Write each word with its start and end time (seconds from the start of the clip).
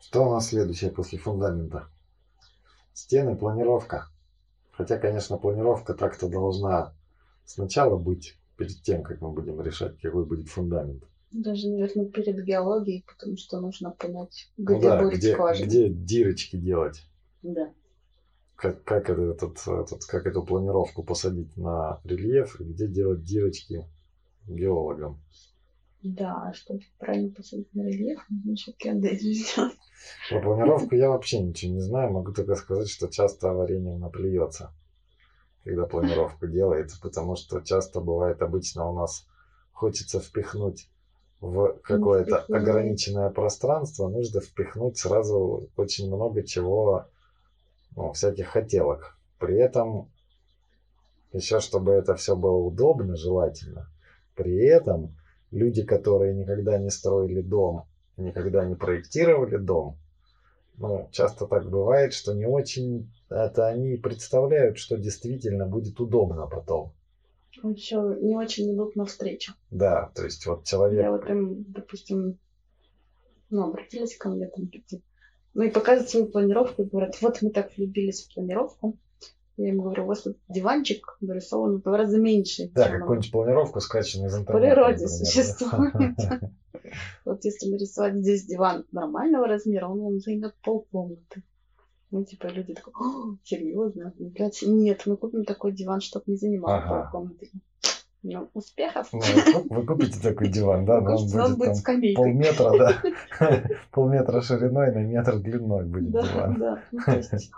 Что 0.00 0.26
у 0.26 0.30
нас 0.30 0.48
следующее 0.48 0.90
после 0.90 1.18
фундамента? 1.18 1.88
Стены, 2.94 3.36
планировка. 3.36 4.08
Хотя, 4.72 4.98
конечно, 4.98 5.36
планировка 5.36 5.94
так-то 5.94 6.28
должна 6.28 6.94
сначала 7.44 7.96
быть, 7.96 8.38
перед 8.56 8.82
тем, 8.82 9.02
как 9.02 9.20
мы 9.20 9.30
будем 9.30 9.60
решать, 9.60 10.00
какой 10.00 10.24
будет 10.24 10.48
фундамент. 10.48 11.04
Даже, 11.30 11.68
наверное, 11.68 12.06
перед 12.06 12.44
геологией, 12.44 13.04
потому 13.06 13.36
что 13.36 13.60
нужно 13.60 13.90
понять, 13.90 14.50
Ну 14.56 14.78
где 14.78 14.88
да, 14.88 15.02
будет 15.02 15.18
где, 15.18 15.32
скважина. 15.32 15.66
где 15.66 15.88
дирочки 15.88 16.56
делать. 16.56 17.06
Да. 17.42 17.72
Как, 18.56 18.82
как, 18.84 19.08
это, 19.08 19.22
этот, 19.22 19.58
этот, 19.66 20.04
как 20.04 20.26
эту 20.26 20.42
планировку 20.42 21.02
посадить 21.02 21.56
на 21.56 22.00
рельеф 22.04 22.60
и 22.60 22.64
где 22.64 22.88
делать 22.88 23.22
дирочки 23.22 23.86
геологам. 24.46 25.20
Да, 26.02 26.52
чтобы 26.54 26.80
правильно 26.98 27.30
посадить 27.30 27.74
на 27.74 27.82
рельеф, 27.82 28.20
нужно 28.30 28.52
еще 28.52 28.72
геодезию 28.78 29.34
сделать. 29.34 29.76
Про 30.30 30.40
планировку 30.40 30.94
я 30.94 31.10
вообще 31.10 31.40
ничего 31.40 31.74
не 31.74 31.80
знаю. 31.80 32.10
Могу 32.10 32.32
только 32.32 32.56
сказать, 32.56 32.88
что 32.88 33.08
часто 33.08 33.52
варенье 33.52 33.98
наплюется, 33.98 34.72
когда 35.62 35.84
планировку 35.84 36.46
делается, 36.48 36.98
потому 37.02 37.36
что 37.36 37.60
часто 37.60 38.00
бывает 38.00 38.40
обычно 38.40 38.88
у 38.88 38.94
нас 38.94 39.26
хочется 39.72 40.20
впихнуть 40.20 40.88
в 41.40 41.78
какое-то 41.82 42.42
впихнуть. 42.42 42.62
ограниченное 42.62 43.30
пространство, 43.30 44.08
нужно 44.08 44.40
впихнуть 44.40 44.96
сразу 44.96 45.68
очень 45.76 46.08
много 46.08 46.42
чего, 46.42 47.06
ну, 47.94 48.12
всяких 48.12 48.48
хотелок. 48.48 49.18
При 49.38 49.56
этом 49.56 50.10
еще 51.32 51.60
чтобы 51.60 51.92
это 51.92 52.14
все 52.16 52.36
было 52.36 52.56
удобно, 52.56 53.16
желательно. 53.16 53.90
При 54.34 54.64
этом 54.64 55.14
люди, 55.50 55.82
которые 55.82 56.34
никогда 56.34 56.78
не 56.78 56.90
строили 56.90 57.40
дом, 57.40 57.86
никогда 58.16 58.64
не 58.64 58.74
проектировали 58.74 59.56
дом, 59.56 59.96
ну, 60.80 61.08
часто 61.12 61.46
так 61.46 61.68
бывает, 61.68 62.14
что 62.14 62.32
не 62.32 62.46
очень 62.46 63.12
это 63.28 63.68
они 63.68 63.96
представляют, 63.96 64.78
что 64.78 64.96
действительно 64.96 65.66
будет 65.66 66.00
удобно 66.00 66.46
потом. 66.46 66.94
Еще 67.62 67.96
не 68.22 68.34
очень 68.34 68.74
идут 68.74 68.96
навстречу. 68.96 69.52
Да, 69.70 70.10
то 70.14 70.24
есть 70.24 70.46
вот 70.46 70.64
человек... 70.64 71.02
Я 71.02 71.10
вот 71.10 71.28
им, 71.28 71.64
допустим, 71.68 72.38
ну, 73.50 73.68
обратились 73.68 74.16
ко 74.16 74.30
мне 74.30 74.46
там 74.46 74.70
люди. 74.72 75.02
Ну 75.52 75.64
и 75.64 75.70
показывают 75.70 76.08
свою 76.08 76.26
планировку 76.26 76.82
и 76.82 76.86
говорят, 76.86 77.20
вот 77.20 77.42
мы 77.42 77.50
так 77.50 77.76
влюбились 77.76 78.24
в 78.24 78.34
планировку. 78.34 78.96
Я 79.62 79.68
им 79.68 79.80
говорю, 79.82 80.04
у 80.04 80.06
вас 80.06 80.22
тут 80.22 80.38
диванчик 80.48 81.18
нарисован 81.20 81.76
в 81.76 81.82
два 81.82 81.98
раза 81.98 82.18
меньше. 82.18 82.70
Да, 82.74 82.86
он 82.86 83.00
какую-нибудь 83.00 83.30
планировку 83.30 83.80
скачанную 83.80 84.30
из 84.30 84.34
в 84.34 84.40
интернета. 84.40 84.74
природе 84.74 85.04
например, 85.04 85.10
да. 85.10 85.24
существует. 85.24 86.52
Вот 87.26 87.44
если 87.44 87.70
нарисовать 87.70 88.14
здесь 88.16 88.46
диван 88.46 88.84
нормального 88.90 89.46
размера, 89.46 89.86
он 89.86 90.00
вам 90.00 90.18
займет 90.20 90.54
полкомнаты. 90.64 91.42
Ну, 92.10 92.24
типа, 92.24 92.46
люди 92.46 92.72
такие, 92.74 92.92
«О, 92.98 93.36
серьезно? 93.44 94.12
Ну, 94.18 94.30
блядь, 94.30 94.62
нет, 94.66 95.02
мы 95.06 95.16
купим 95.16 95.44
такой 95.44 95.72
диван, 95.72 96.00
чтобы 96.00 96.24
не 96.28 96.36
занимал 96.36 96.70
Ага. 96.72 97.02
полкомнаты. 97.04 97.50
Ну, 98.22 98.48
успехов. 98.54 99.08
Ну, 99.12 99.20
вы 99.20 99.52
куп- 99.52 99.66
вы 99.76 99.86
купите 99.86 100.20
такой 100.20 100.48
диван, 100.48 100.84
да, 100.86 101.00
Мне 101.00 101.10
но 101.10 101.14
он 101.16 101.22
он 101.22 101.28
будет 101.28 101.58
будет 101.58 101.66
там 101.66 101.74
скамейкой. 101.76 102.24
полметра, 102.24 102.78
да, 102.78 103.02
полметра 103.92 104.40
шириной 104.40 104.92
на 104.92 104.98
метр 105.04 105.38
длиной 105.38 105.84
будет 105.84 106.10
Да, 106.10 106.22
диван. 106.22 106.58
да. 106.58 106.82
Ну, 106.92 107.00
то 107.04 107.12
есть, 107.16 107.50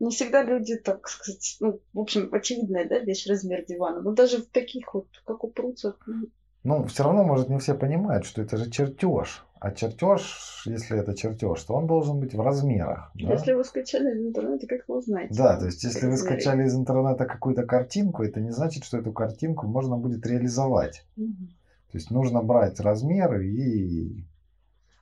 не 0.00 0.10
всегда 0.10 0.42
люди, 0.42 0.76
так 0.76 1.08
сказать, 1.08 1.56
ну, 1.60 1.80
в 1.92 1.98
общем, 1.98 2.28
очевидная, 2.32 2.88
да, 2.88 2.98
вещь 2.98 3.26
размер 3.26 3.64
дивана. 3.66 4.00
Но 4.00 4.12
даже 4.12 4.38
в 4.38 4.46
таких 4.46 4.94
вот, 4.94 5.06
как 5.24 5.44
упрутся, 5.44 5.96
ну, 6.06 6.28
Ну, 6.64 6.84
все 6.86 7.04
равно, 7.04 7.24
может, 7.24 7.48
не 7.48 7.58
все 7.58 7.74
понимают, 7.74 8.24
что 8.24 8.42
это 8.42 8.56
же 8.56 8.70
чертеж. 8.70 9.44
А 9.60 9.72
чертеж, 9.72 10.62
если 10.66 11.00
это 11.00 11.16
чертеж, 11.16 11.62
то 11.64 11.74
он 11.74 11.88
должен 11.88 12.20
быть 12.20 12.32
в 12.32 12.40
размерах. 12.40 13.10
да? 13.14 13.32
если 13.32 13.54
вы 13.54 13.64
скачали 13.64 14.14
из 14.14 14.26
интернета, 14.26 14.68
как 14.68 14.86
вы 14.86 14.98
узнаете? 14.98 15.34
Да, 15.34 15.58
то 15.58 15.66
есть 15.66 15.82
если 15.82 16.06
вы 16.06 16.16
скачали 16.16 16.64
из 16.64 16.76
интернета 16.76 17.24
какую-то 17.24 17.64
картинку, 17.64 18.22
это 18.22 18.40
не 18.40 18.50
значит, 18.50 18.84
что 18.84 18.98
эту 18.98 19.12
картинку 19.12 19.66
можно 19.66 19.96
будет 19.96 20.24
реализовать. 20.26 21.04
Мгм. 21.16 21.48
То 21.90 21.98
есть 21.98 22.10
нужно 22.10 22.42
брать 22.42 22.78
размеры 22.78 23.48
и, 23.48 24.24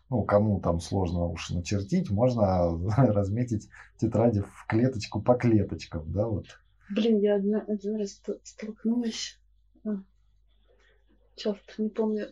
ну, 0.09 0.22
кому 0.25 0.61
там 0.61 0.81
сложно 0.81 1.27
уж 1.27 1.50
начертить, 1.50 2.11
можно 2.11 2.78
разметить 2.97 3.69
тетради 3.99 4.41
в 4.43 4.67
клеточку 4.69 5.21
по 5.21 5.34
клеточкам, 5.34 6.12
да, 6.12 6.27
вот. 6.27 6.47
Блин, 6.91 7.19
я 7.19 7.37
одна, 7.37 7.62
один 7.67 7.97
раз 7.97 8.11
ст- 8.12 8.41
столкнулась. 8.45 9.41
а, 9.84 9.97
Черт, 11.34 11.61
не 11.78 11.89
помню. 11.89 12.28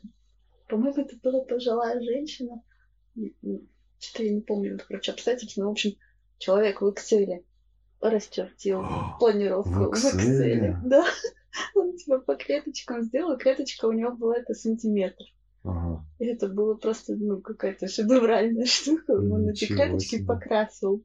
По-моему, 0.68 1.02
это 1.02 1.16
была 1.22 1.44
пожилая 1.44 2.00
женщина. 2.00 2.62
Что-то 3.98 4.22
я 4.24 4.32
не 4.32 4.40
помню, 4.40 4.78
короче, 4.86 5.12
обстоятельства. 5.12 5.62
Но, 5.62 5.68
в 5.68 5.72
общем, 5.72 5.92
человек 6.38 6.80
в 6.80 6.86
Excel 6.88 7.44
расчертил 8.00 8.84
планировку 9.18 9.70
в. 9.70 9.92
Excel? 9.92 10.76
Да. 10.84 11.04
Он 11.74 11.96
типа 11.96 12.18
по 12.18 12.34
клеточкам 12.36 13.02
сделал, 13.02 13.36
клеточка 13.38 13.86
у 13.86 13.92
него 13.92 14.12
была 14.16 14.36
это 14.38 14.54
сантиметр. 14.54 15.24
Ага. 15.64 16.04
И 16.18 16.26
это 16.26 16.48
было 16.48 16.74
просто, 16.74 17.16
ну, 17.16 17.40
какая-то 17.40 17.88
шедевральная 17.88 18.66
штука. 18.66 19.12
Он 19.12 19.48
эти 19.48 19.64
клеточки 19.66 20.16
себе. 20.16 20.26
покрасил. 20.26 21.02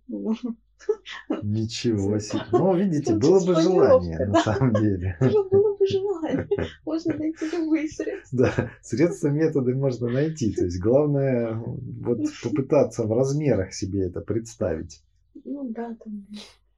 Ничего 1.43 2.19
себе. 2.19 2.41
Ну, 2.51 2.75
видите, 2.75 3.13
Тут 3.13 3.21
было 3.21 3.45
бы 3.45 3.61
желание, 3.61 4.19
на 4.19 4.33
да. 4.33 4.43
самом 4.43 4.73
деле. 4.75 5.17
Было 5.19 5.75
бы 5.77 5.87
желание. 5.87 6.47
Можно 6.85 7.15
найти 7.17 7.49
любые 7.51 7.87
средства. 7.89 8.37
Да, 8.37 8.71
средства, 8.81 9.27
методы 9.29 9.75
можно 9.75 10.09
найти. 10.09 10.53
То 10.53 10.65
есть 10.65 10.79
главное 10.79 11.53
вот 11.55 12.19
попытаться 12.43 13.03
в 13.03 13.11
размерах 13.11 13.73
себе 13.73 14.07
это 14.07 14.21
представить. 14.21 15.01
Ну 15.43 15.69
да, 15.69 15.95
там 16.03 16.27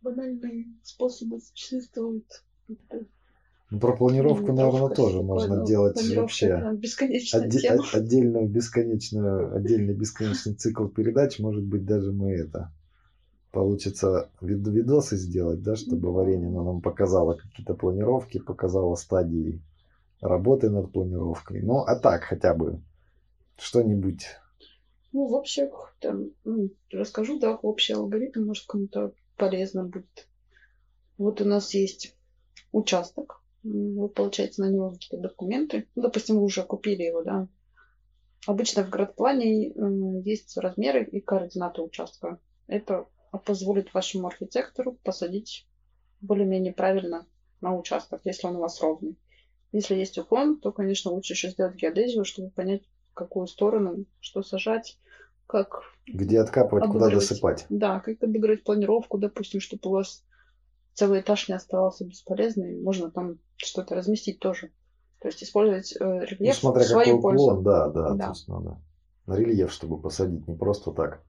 банальные 0.02 0.68
способы 0.84 1.40
существуют. 1.40 2.26
Ну, 3.72 3.80
про 3.80 3.96
планировку, 3.96 4.52
наверное, 4.52 4.90
тоже 4.90 5.22
можно 5.24 5.56
делать 5.66 5.96
вообще 6.18 6.48
отде- 7.34 7.60
отдельную 7.94 8.48
бесконечную, 8.50 9.56
отдельный 9.56 9.94
бесконечный 9.94 10.54
цикл 10.56 10.88
передач. 10.88 11.40
Может 11.40 11.64
быть, 11.64 11.86
даже 11.86 12.12
мы 12.12 12.32
это 12.32 12.72
получится 13.52 14.30
вид- 14.42 14.68
видосы 14.68 15.16
сделать, 15.16 15.64
да, 15.64 15.76
чтобы 15.78 16.12
варенье 16.12 16.50
нам 16.50 16.82
показало 16.82 17.36
какие-то 17.36 17.74
планировки, 17.74 18.40
показало 18.40 18.96
стадии 18.96 19.62
работы 20.20 20.70
над 20.70 20.92
планировкой. 20.92 21.62
Ну, 21.62 21.80
а 21.80 21.96
так 21.98 22.24
хотя 22.24 22.54
бы 22.54 22.82
что-нибудь. 23.58 24.26
Ну, 25.14 25.28
в 25.28 25.34
общих, 25.34 25.96
там, 26.00 26.32
ну, 26.44 26.70
расскажу, 26.92 27.40
да, 27.40 27.56
общий 27.56 27.94
алгоритм, 27.94 28.46
может, 28.46 28.66
кому-то 28.66 29.14
полезно 29.38 29.84
будет. 29.84 30.28
Вот 31.18 31.42
у 31.42 31.46
нас 31.46 31.74
есть 31.74 32.16
участок, 32.72 33.41
вы 33.64 34.10
получаете 34.10 34.62
на 34.62 34.70
него 34.70 34.92
какие-то 34.92 35.18
документы. 35.18 35.88
Ну, 35.96 36.04
допустим, 36.04 36.38
вы 36.38 36.44
уже 36.44 36.64
купили 36.64 37.04
его, 37.04 37.24
да. 37.24 37.48
Обычно 38.48 38.84
в 38.84 38.90
градплане 38.90 39.72
есть 40.24 40.58
размеры 40.58 41.04
и 41.04 41.20
координаты 41.20 41.82
участка. 41.82 42.40
Это 42.68 43.06
позволит 43.46 43.94
вашему 43.94 44.28
архитектору 44.28 44.94
посадить 45.04 45.68
более-менее 46.22 46.74
правильно 46.74 47.26
на 47.62 47.76
участок, 47.78 48.22
если 48.24 48.48
он 48.48 48.56
у 48.56 48.60
вас 48.60 48.82
ровный. 48.82 49.18
Если 49.72 49.96
есть 49.96 50.18
уклон, 50.18 50.60
то, 50.60 50.72
конечно, 50.72 51.12
лучше 51.12 51.34
еще 51.34 51.50
сделать 51.50 51.76
геодезию, 51.76 52.26
чтобы 52.26 52.50
понять, 52.50 52.84
в 53.12 53.14
какую 53.14 53.48
сторону, 53.48 54.06
что 54.20 54.42
сажать, 54.42 54.98
как, 55.48 55.84
Где 56.08 56.40
откапывать, 56.40 56.86
куда 56.86 57.06
Обыгрывать. 57.06 57.30
досыпать. 57.30 57.66
да, 57.70 58.00
как 58.00 58.24
обыграть 58.24 58.64
планировку, 58.64 59.18
допустим, 59.18 59.60
чтобы 59.60 59.90
у 59.90 59.94
вас 59.94 60.24
целый 60.94 61.22
этаж 61.22 61.48
не 61.50 61.56
оставался 61.56 62.06
бесполезным, 62.06 62.84
можно 62.84 63.12
там 63.12 63.40
что-то 63.58 63.96
разместить 63.96 64.40
тоже. 64.40 64.72
То 65.20 65.28
есть 65.28 65.44
использовать 65.44 65.94
э, 65.94 66.04
Ну, 66.04 66.22
рельеф 66.22 66.56
смотря 66.56 66.84
в 66.84 66.88
свою 66.88 67.06
какой 67.18 67.22
пользу. 67.22 67.44
уклон, 67.46 67.64
да, 67.64 67.90
да, 67.90 68.14
Да. 68.14 68.26
то 68.26 68.32
есть 68.32 68.48
надо 68.48 68.82
на 69.28 69.36
рельеф, 69.36 69.72
чтобы 69.72 70.00
посадить, 70.02 70.48
не 70.48 70.56
просто 70.56 70.92
так. 70.92 71.22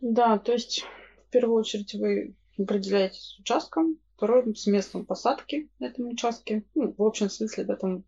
Да, 0.00 0.38
то 0.38 0.52
есть 0.52 0.84
в 1.26 1.30
первую 1.30 1.58
очередь 1.58 1.94
вы 1.94 2.34
определяетесь 2.58 3.34
с 3.36 3.38
участком, 3.40 3.98
второй 4.16 4.54
с 4.54 4.66
местом 4.66 5.04
посадки 5.04 5.68
на 5.78 5.86
этом 5.86 6.08
участке. 6.08 6.64
Ну, 6.74 6.94
в 6.96 7.02
общем 7.02 7.28
смысле, 7.28 7.64
да, 7.64 7.76
там 7.76 8.04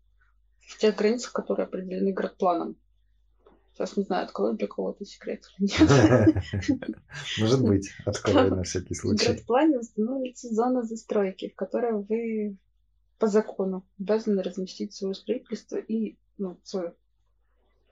в 0.59 0.77
тех 0.77 0.95
границах, 0.95 1.33
которые 1.33 1.65
определены 1.65 2.13
градпланом. 2.13 2.77
Сейчас 3.79 3.95
не 3.95 4.03
знаю, 4.03 4.25
открою 4.25 4.55
для 4.57 4.67
кого-то 4.67 5.05
секрет 5.05 5.45
или 5.57 5.69
нет. 6.69 6.97
Может 7.39 7.63
быть, 7.63 7.89
открою 8.05 8.53
на 8.53 8.63
всякий 8.63 8.93
В 8.93 8.97
случай. 8.97 9.25
градплане 9.25 9.79
установится 9.79 10.53
зона 10.53 10.83
застройки, 10.83 11.47
в 11.49 11.55
которой 11.55 11.93
вы 11.93 12.57
по 13.19 13.27
закону 13.27 13.87
обязаны 13.97 14.43
разместить 14.43 14.93
свое 14.93 15.13
строительство 15.13 15.77
и 15.77 16.17
ну, 16.37 16.59
свое 16.63 16.93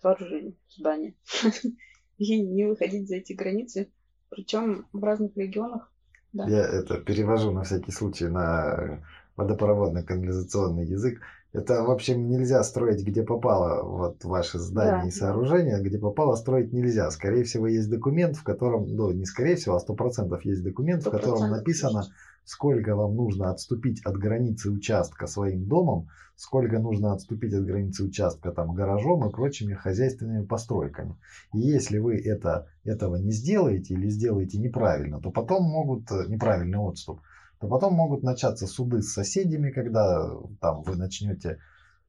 сооружение, 0.01 0.55
здание. 0.69 1.15
И 2.17 2.41
не 2.41 2.65
выходить 2.65 3.07
за 3.07 3.17
эти 3.17 3.31
границы. 3.31 3.89
Причем 4.29 4.87
в 4.91 5.01
разных 5.01 5.37
регионах. 5.37 5.89
Да. 6.33 6.49
Я 6.49 6.67
это 6.67 6.97
перевожу 6.97 7.51
на 7.51 7.63
всякий 7.63 7.91
случай 7.91 8.27
на 8.27 9.05
водопроводный 9.37 10.03
канализационный 10.03 10.85
язык. 10.85 11.21
Это, 11.53 11.83
в 11.83 11.91
общем, 11.91 12.27
нельзя 12.27 12.61
строить, 12.63 13.03
где 13.05 13.23
попало 13.23 13.83
вот 13.83 14.25
ваши 14.25 14.59
здания 14.59 15.03
Да, 15.03 15.07
и 15.07 15.11
да. 15.11 15.15
сооружения, 15.15 15.79
где 15.79 15.97
попало 15.97 16.35
строить 16.35 16.73
нельзя. 16.73 17.09
Скорее 17.11 17.43
всего, 17.43 17.67
есть 17.67 17.89
документ, 17.89 18.35
в 18.35 18.43
котором, 18.43 18.87
ну, 18.87 19.11
не 19.11 19.25
скорее 19.25 19.55
всего, 19.55 19.75
а 19.75 19.79
сто 19.79 19.93
процентов 19.93 20.43
есть 20.43 20.63
документ, 20.63 21.05
в 21.05 21.09
котором 21.09 21.53
100% 21.53 21.55
написано, 21.55 22.03
сколько 22.43 22.95
вам 22.95 23.15
нужно 23.15 23.51
отступить 23.51 24.01
от 24.05 24.17
границы 24.17 24.71
участка 24.71 25.27
своим 25.27 25.65
домом, 25.67 26.09
сколько 26.35 26.79
нужно 26.79 27.13
отступить 27.13 27.53
от 27.53 27.65
границы 27.65 28.03
участка 28.03 28.51
там 28.51 28.73
гаражом 28.73 29.27
и 29.27 29.31
прочими 29.31 29.73
хозяйственными 29.73 30.45
постройками. 30.45 31.15
И 31.53 31.59
если 31.59 31.97
вы 31.97 32.17
это, 32.17 32.67
этого 32.83 33.15
не 33.17 33.31
сделаете 33.31 33.95
или 33.95 34.09
сделаете 34.09 34.59
неправильно, 34.59 35.19
то 35.19 35.31
потом 35.31 35.63
могут 35.63 36.11
э, 36.11 36.25
неправильный 36.27 36.77
отступ, 36.77 37.21
то 37.59 37.67
потом 37.67 37.93
могут 37.93 38.23
начаться 38.23 38.67
суды 38.67 39.01
с 39.01 39.13
соседями, 39.13 39.71
когда 39.71 40.27
э, 40.27 40.37
там 40.61 40.83
вы 40.83 40.95
начнете, 40.95 41.59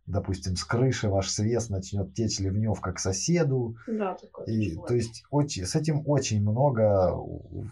допустим, 0.06 0.56
с 0.56 0.64
крыши 0.64 1.08
ваш 1.08 1.28
свес 1.30 1.70
начнет 1.70 2.14
течь 2.14 2.38
ливневка 2.38 2.92
к 2.92 2.98
соседу, 2.98 3.76
Да, 3.86 4.14
такое 4.14 4.46
и, 4.46 4.76
то 4.76 4.94
есть 4.94 5.24
очень, 5.30 5.64
с 5.64 5.74
этим 5.74 6.02
очень 6.06 6.42
много 6.42 7.16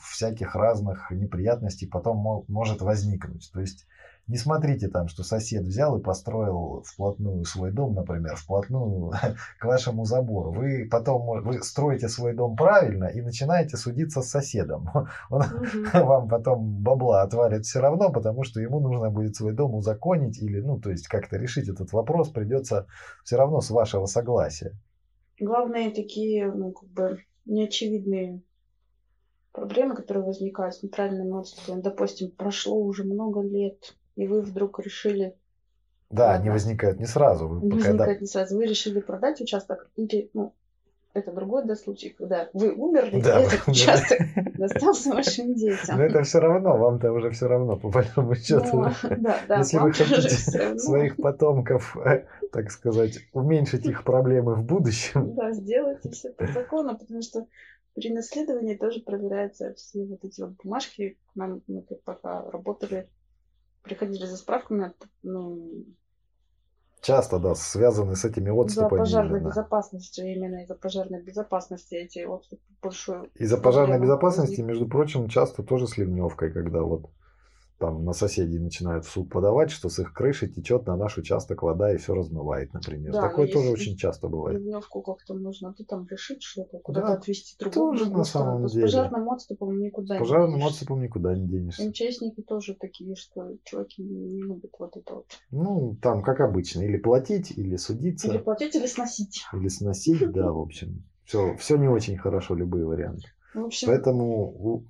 всяких 0.03 0.55
разных 0.55 1.11
неприятностей 1.11 1.87
потом 1.87 2.19
мо- 2.19 2.45
может 2.49 2.81
возникнуть. 2.81 3.51
То 3.53 3.61
есть 3.61 3.87
не 4.29 4.39
смотрите 4.39 4.89
там, 4.89 5.07
что 5.07 5.23
сосед 5.23 5.63
взял 5.63 5.97
и 5.97 6.03
построил 6.03 6.83
вплотную 6.85 7.45
свой 7.45 7.73
дом, 7.73 7.95
например, 7.95 8.35
вплотную 8.37 9.13
к 9.61 9.65
вашему 9.65 10.05
забору. 10.05 10.53
Вы 10.53 10.89
потом 10.91 11.45
вы 11.45 11.63
строите 11.63 12.09
свой 12.09 12.35
дом 12.35 12.57
правильно 12.57 13.05
и 13.05 13.21
начинаете 13.21 13.77
судиться 13.77 14.23
с 14.23 14.31
соседом. 14.31 14.89
Он 15.31 15.43
Мгм. 15.43 16.07
вам 16.07 16.29
потом 16.29 16.83
бабла 16.83 17.23
отвалит 17.23 17.65
все 17.65 17.81
равно, 17.81 18.11
потому 18.11 18.43
что 18.43 18.61
ему 18.61 18.81
нужно 18.81 19.11
будет 19.11 19.37
свой 19.37 19.53
дом 19.53 19.75
узаконить 19.75 20.39
или, 20.43 20.61
ну, 20.61 20.81
то 20.81 20.91
есть 20.91 21.07
как-то 21.07 21.37
решить 21.37 21.69
этот 21.69 21.93
вопрос 21.93 22.31
придется 22.31 22.87
все 23.25 23.37
равно 23.37 23.61
с 23.61 23.71
вашего 23.71 24.07
согласия. 24.07 24.73
Главные 25.39 25.91
такие, 25.91 26.51
ну, 26.51 26.73
как 26.73 26.89
бы, 26.89 27.19
неочевидные 27.45 28.43
проблемы, 29.53 29.95
которые 29.95 30.25
возникают 30.25 30.75
с 30.75 30.83
неправильным 30.83 31.35
отступом. 31.35 31.81
Допустим, 31.83 32.31
прошло 32.31 32.79
уже 32.79 33.05
много 33.05 33.43
лет, 33.43 33.97
и 34.17 34.27
вы 34.27 34.43
вдруг 34.43 34.81
решили, 34.81 35.37
Да, 36.11 36.35
они 36.35 36.51
возникают 36.51 36.99
не 36.99 37.07
сразу. 37.07 37.49
Вы 37.49 37.61
не 37.61 37.71
пока 37.71 37.83
да- 37.85 37.89
возникает 37.93 38.21
не 38.23 38.27
сразу, 38.27 38.57
вы 38.57 38.67
решили 38.67 39.01
продать 39.01 39.41
участок, 39.41 39.89
или, 39.97 40.31
ну, 40.35 40.55
это 41.15 41.33
другой 41.33 41.65
да, 41.65 41.77
случай, 41.77 42.11
когда 42.11 42.51
вы 42.53 42.73
умерли, 42.75 43.23
Да, 43.23 43.41
и 43.41 43.45
этот 43.45 43.67
умерли. 43.67 43.71
участок 43.71 44.19
достался 44.59 45.11
вашим 45.11 45.55
детям. 45.55 45.97
Но 45.97 46.05
это 46.05 46.23
все 46.25 46.41
равно, 46.41 46.77
вам-то 46.77 47.11
уже 47.13 47.31
все 47.31 47.47
равно, 47.49 47.77
по 47.77 47.89
большому 47.89 48.35
счету. 48.35 48.77
Ну, 48.77 48.91
да, 49.19 49.39
да, 49.49 49.59
Если 49.59 49.79
вы 49.79 49.93
хотите 49.93 50.29
своих 50.79 51.17
потомков, 51.17 51.97
э, 51.97 52.27
так 52.53 52.71
сказать, 52.71 53.19
уменьшить 53.33 53.87
их 53.87 54.05
проблемы 54.05 54.55
в 54.57 54.65
будущем. 54.65 55.35
Да, 55.35 55.53
сделайте 55.53 56.11
все 56.11 56.31
по 56.31 56.47
закону, 56.47 56.99
потому 56.99 57.23
что 57.23 57.47
при 57.95 58.13
наследовании 58.13 58.75
тоже 58.77 59.01
проверяются 59.01 59.73
все 59.73 60.05
вот 60.05 60.23
эти 60.23 60.43
вот 60.43 60.53
бумажки. 60.63 61.17
К 61.33 61.37
нам 61.37 61.63
мы 61.67 61.81
пока 62.05 62.43
работали, 62.51 63.09
приходили 63.87 64.27
за 64.27 64.37
справками, 64.37 64.93
ну, 65.23 65.85
Часто, 67.01 67.39
да, 67.39 67.55
связаны 67.55 68.17
с 68.17 68.25
этими 68.25 68.51
отступами. 68.51 68.99
пожарной 68.99 69.39
именно. 69.39 69.51
безопасностью, 69.51 70.25
именно 70.27 70.63
из-за 70.65 70.75
пожарной 70.75 71.23
безопасности 71.23 71.95
эти 71.95 72.21
отступы 72.21 72.63
большую 72.83 73.31
Из-за 73.35 73.59
пожарной 73.59 74.01
безопасности, 74.01 74.61
между 74.61 74.89
прочим, 74.89 75.29
часто 75.29 75.63
тоже 75.63 75.87
с 75.87 75.97
ливневкой, 75.97 76.53
когда 76.53 76.83
вот 76.83 77.11
там 77.79 78.05
на 78.05 78.13
соседей 78.13 78.59
начинают 78.59 79.05
в 79.05 79.11
суд 79.11 79.29
подавать, 79.31 79.71
что 79.71 79.89
с 79.89 79.99
их 79.99 80.13
крыши 80.15 80.49
течет 80.49 80.87
на 80.87 80.97
наш 80.97 81.19
участок 81.19 81.63
вода 81.63 81.93
и 81.93 81.99
все 81.99 82.15
размывает, 82.15 82.73
например. 82.73 83.13
Да, 83.13 83.21
Такое 83.23 83.47
тоже 83.49 83.69
если 83.69 83.83
очень 83.83 83.97
часто 83.97 84.29
бывает. 84.29 84.59
ливневку 84.59 85.03
как-то 85.03 85.35
нужно, 85.35 85.75
ты 85.75 85.85
там 85.85 86.07
решить 86.11 86.43
что-то, 86.43 86.79
куда-то 86.79 87.07
Да, 87.09 87.13
отвести 87.15 87.57
трубу. 87.59 87.75
тоже 87.75 88.05
другую 88.05 88.19
на 88.19 88.25
самом 88.25 88.63
То 88.63 88.69
с 88.69 88.73
деле. 88.73 88.85
пожарным 88.87 89.29
отступом 89.31 89.79
никуда 89.79 90.15
С 90.17 90.19
не 90.19 90.25
пожарным 90.25 90.51
денешься. 90.53 90.69
отступом 90.73 91.03
никуда 91.03 91.35
не 91.37 91.47
денешься. 91.47 91.89
МЧСники 91.89 92.43
тоже 92.43 92.75
такие, 92.75 93.15
что 93.15 93.53
чуваки 93.65 94.03
не 94.03 94.43
любят 94.43 94.71
вот 94.79 94.97
это 94.97 95.15
вот. 95.15 95.27
Ну, 95.51 95.97
там, 96.01 96.23
как 96.23 96.41
обычно, 96.41 96.81
или 96.83 96.97
платить, 96.97 97.51
или 97.51 97.77
судиться, 97.77 98.29
Или 98.29 98.39
платить, 98.39 98.75
или 98.75 98.87
сносить. 98.87 99.43
или 99.53 99.69
сносить, 99.69 100.33
да, 100.33 100.51
в 100.51 100.59
общем. 100.59 101.05
Все, 101.25 101.57
все 101.57 101.77
не 101.77 101.89
очень 101.89 102.17
хорошо, 102.17 102.55
любые 102.55 102.87
варианты. 102.87 103.29
В 103.53 103.65
общем, 103.65 103.89
Поэтому 103.89 104.85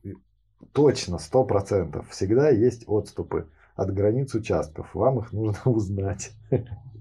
точно, 0.72 1.18
сто 1.18 1.44
процентов, 1.44 2.08
всегда 2.10 2.50
есть 2.50 2.84
отступы 2.86 3.48
от 3.74 3.92
границ 3.92 4.34
участков. 4.34 4.94
Вам 4.94 5.20
их 5.20 5.32
нужно 5.32 5.60
узнать. 5.64 6.32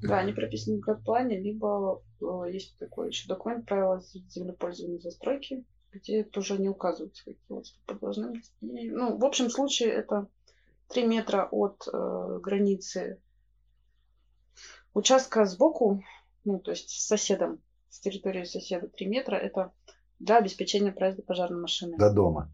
Да, 0.01 0.19
они 0.19 0.33
прописаны 0.33 0.81
в 0.81 1.03
плане, 1.03 1.39
либо 1.39 2.01
э, 2.21 2.51
есть 2.51 2.77
такой 2.77 3.07
еще 3.07 3.27
документ 3.27 3.65
правила 3.65 4.01
землепользования 4.01 4.99
застройки, 4.99 5.63
где 5.91 6.23
тоже 6.23 6.59
не 6.59 6.69
указываются, 6.69 7.23
какие 7.23 7.57
отступы 7.57 7.95
должны 7.99 8.31
быть. 8.31 8.51
И, 8.61 8.91
ну, 8.91 9.17
в 9.17 9.25
общем 9.25 9.49
случае 9.49 9.89
это 9.89 10.27
3 10.89 11.07
метра 11.07 11.47
от 11.49 11.87
э, 11.91 12.39
границы 12.41 13.19
участка 14.93 15.45
сбоку, 15.45 16.03
ну, 16.43 16.59
то 16.59 16.71
есть 16.71 16.89
с 16.89 17.07
соседом, 17.07 17.59
с 17.89 17.99
территории 17.99 18.43
соседа 18.43 18.87
3 18.87 19.07
метра, 19.07 19.35
это 19.35 19.71
для 20.19 20.37
обеспечения 20.37 20.91
проезда 20.91 21.21
пожарной 21.21 21.61
машины. 21.61 21.97
До 21.97 22.11
дома. 22.11 22.51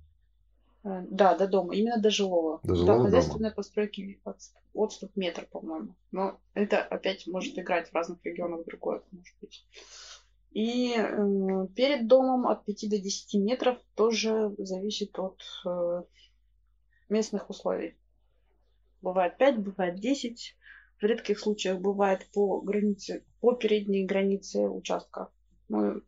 Э, 0.84 1.04
Да, 1.10 1.36
до 1.38 1.48
дома, 1.48 1.76
именно 1.76 2.02
до 2.02 2.10
жилого. 2.10 2.60
До 2.64 2.76
жилого 2.76 2.98
дома. 2.98 3.06
хозяйственной 3.06 3.52
постройки 3.52 4.22
отст- 4.26 4.56
отступ 4.74 5.16
метр, 5.16 5.48
по-моему. 5.52 5.96
Но 6.12 6.40
это 6.54 6.82
опять 6.84 7.28
может 7.28 7.58
играть 7.58 7.90
в 7.90 7.94
разных 7.96 8.24
регионах 8.26 8.66
другое, 8.66 9.04
может 9.12 9.36
быть. 9.42 9.66
И 10.52 10.94
э, 10.98 11.68
перед 11.76 12.08
домом 12.08 12.48
от 12.48 12.66
5 12.66 12.90
до 12.90 12.98
10 12.98 13.36
метров 13.42 13.78
тоже 13.96 14.54
зависит 14.58 15.18
от 15.20 15.42
э, 15.66 16.04
местных 17.10 17.50
условий. 17.50 17.98
Бывает 19.02 19.38
5, 19.38 19.60
бывает 19.60 20.00
10. 20.00 20.58
В 21.00 21.04
редких 21.04 21.40
случаях 21.40 21.80
бывает 21.80 22.28
по 22.34 22.62
границе, 22.62 23.24
по 23.40 23.54
передней 23.54 24.06
границе 24.06 24.68
участка. 24.68 25.30
Ну, 25.70 26.02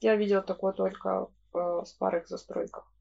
я 0.00 0.16
видела 0.16 0.42
такое 0.42 0.72
только 0.72 1.28
в 1.52 1.58
э, 1.82 1.84
старых 1.86 2.28
застройках. 2.28 2.92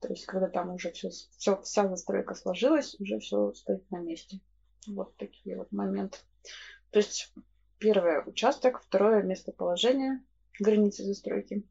То 0.00 0.08
есть, 0.08 0.26
когда 0.26 0.48
там 0.48 0.70
уже 0.70 0.92
все, 0.92 1.10
все, 1.10 1.60
вся 1.62 1.88
застройка 1.88 2.34
сложилась, 2.34 2.96
уже 3.00 3.18
все 3.18 3.52
стоит 3.54 3.90
на 3.90 3.98
месте. 3.98 4.40
Вот 4.86 5.16
такие 5.16 5.56
вот 5.56 5.72
моменты. 5.72 6.18
То 6.90 7.00
есть, 7.00 7.32
первое 7.78 8.22
участок, 8.22 8.80
второе 8.82 9.22
местоположение 9.22 10.22
границы 10.60 11.04
застройки. 11.04 11.64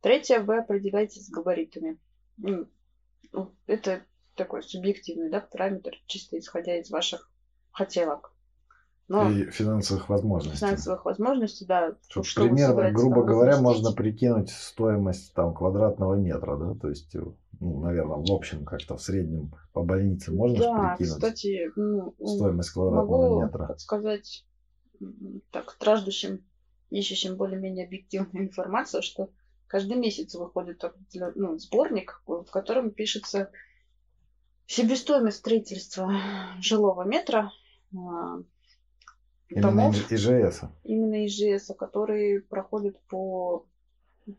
Третье 0.00 0.40
вы 0.40 0.58
определяетесь 0.58 1.26
с 1.26 1.30
габаритами. 1.30 1.98
Ну, 2.36 3.54
Это 3.66 4.02
такой 4.34 4.62
субъективный 4.62 5.30
да, 5.30 5.40
параметр, 5.40 5.92
чисто 6.06 6.38
исходя 6.38 6.78
из 6.78 6.90
ваших 6.90 7.30
хотелок. 7.70 8.34
Но 9.08 9.30
И 9.30 9.50
финансовых 9.50 10.08
возможностей. 10.08 10.58
финансовых 10.58 11.04
возможностей, 11.04 11.66
да, 11.66 11.96
что 12.08 12.22
примерно, 12.34 12.90
грубо 12.92 13.16
там 13.16 13.26
говоря, 13.26 13.60
можно 13.60 13.92
прикинуть 13.92 14.50
стоимость 14.50 15.34
там 15.34 15.54
квадратного 15.54 16.14
метра, 16.14 16.56
да, 16.56 16.74
то 16.74 16.88
есть, 16.88 17.14
э, 17.14 17.22
ну, 17.62 17.80
наверное, 17.80 18.16
в 18.16 18.32
общем, 18.32 18.64
как-то 18.64 18.96
в 18.96 19.02
среднем 19.02 19.52
по 19.72 19.82
больнице 19.82 20.32
можно 20.32 20.58
Да, 20.58 20.96
прикинуть 20.96 21.14
кстати, 21.16 21.70
ну, 21.76 22.14
м, 22.18 22.26
стоимость 22.26 22.70
квадратного 22.70 23.06
могу 23.06 23.40
метра. 23.46 23.66
подсказать 23.68 24.44
м, 25.00 25.40
так, 25.50 25.70
страждущим, 25.70 26.44
ищущим 26.90 27.36
более-менее 27.36 27.86
объективную 27.86 28.46
информацию, 28.46 29.02
что 29.02 29.30
каждый 29.68 29.96
месяц 29.96 30.34
выходит 30.34 30.82
ну, 31.36 31.56
сборник, 31.58 32.20
в 32.26 32.44
котором 32.50 32.90
пишется 32.90 33.50
себестоимость 34.66 35.38
строительства 35.38 36.12
жилого 36.60 37.04
метра 37.04 37.50
а, 37.96 38.38
Именно 39.50 39.62
домов, 39.62 40.12
ИЖС. 40.12 40.60
именно 40.82 41.26
ИЖС, 41.26 41.70
которые 41.78 42.40
проходят 42.40 42.96
по 43.08 43.66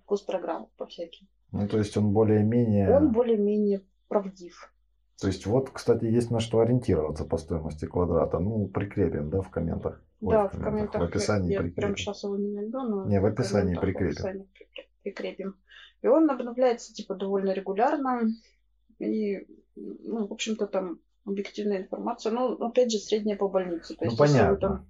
госпрограммам, 0.07 0.69
по 0.77 0.85
всяким. 0.87 1.27
Ну, 1.53 1.67
то 1.67 1.77
есть 1.77 1.95
он 1.97 2.11
более-менее... 2.13 2.89
Он 2.95 3.11
более-менее 3.11 3.81
правдив. 4.07 4.73
То 5.21 5.27
есть 5.27 5.45
вот, 5.45 5.69
кстати, 5.69 6.05
есть 6.05 6.31
на 6.31 6.39
что 6.39 6.59
ориентироваться 6.59 7.25
по 7.25 7.37
стоимости 7.37 7.85
квадрата. 7.85 8.39
Ну, 8.39 8.67
прикрепим, 8.67 9.29
да, 9.29 9.41
в 9.41 9.49
комментах. 9.49 10.03
Ой, 10.19 10.31
да, 10.33 10.47
в 10.49 10.59
комментах. 10.59 11.01
В 11.01 11.05
описании 11.05 11.51
я, 11.51 11.53
я 11.53 11.59
прикрепим. 11.61 11.81
прям 11.83 11.95
сейчас 11.95 12.23
его 12.23 12.35
не 12.37 12.51
найду, 12.51 12.81
но 12.81 13.05
Не, 13.05 13.21
в 13.21 13.25
описании 13.25 13.75
комментах, 13.75 13.83
в 13.83 13.85
прикрепим. 13.85 14.11
описании 14.13 14.45
прикре- 14.45 14.87
прикрепим. 15.03 15.55
И 16.01 16.07
он 16.07 16.29
обновляется 16.29 16.93
типа 16.93 17.15
довольно 17.15 17.51
регулярно. 17.51 18.21
И, 18.99 19.47
ну, 19.75 20.27
в 20.27 20.33
общем-то, 20.33 20.65
там 20.67 20.99
объективная 21.25 21.83
информация. 21.83 22.31
Ну, 22.31 22.53
опять 22.65 22.91
же, 22.91 22.97
средняя 22.97 23.37
по 23.37 23.47
больнице. 23.47 23.95
То 23.95 24.05
Ну, 24.05 24.11
есть, 24.11 24.19
если 24.19 24.33
вы 24.39 24.39
понятно. 24.45 24.57
там 24.67 24.89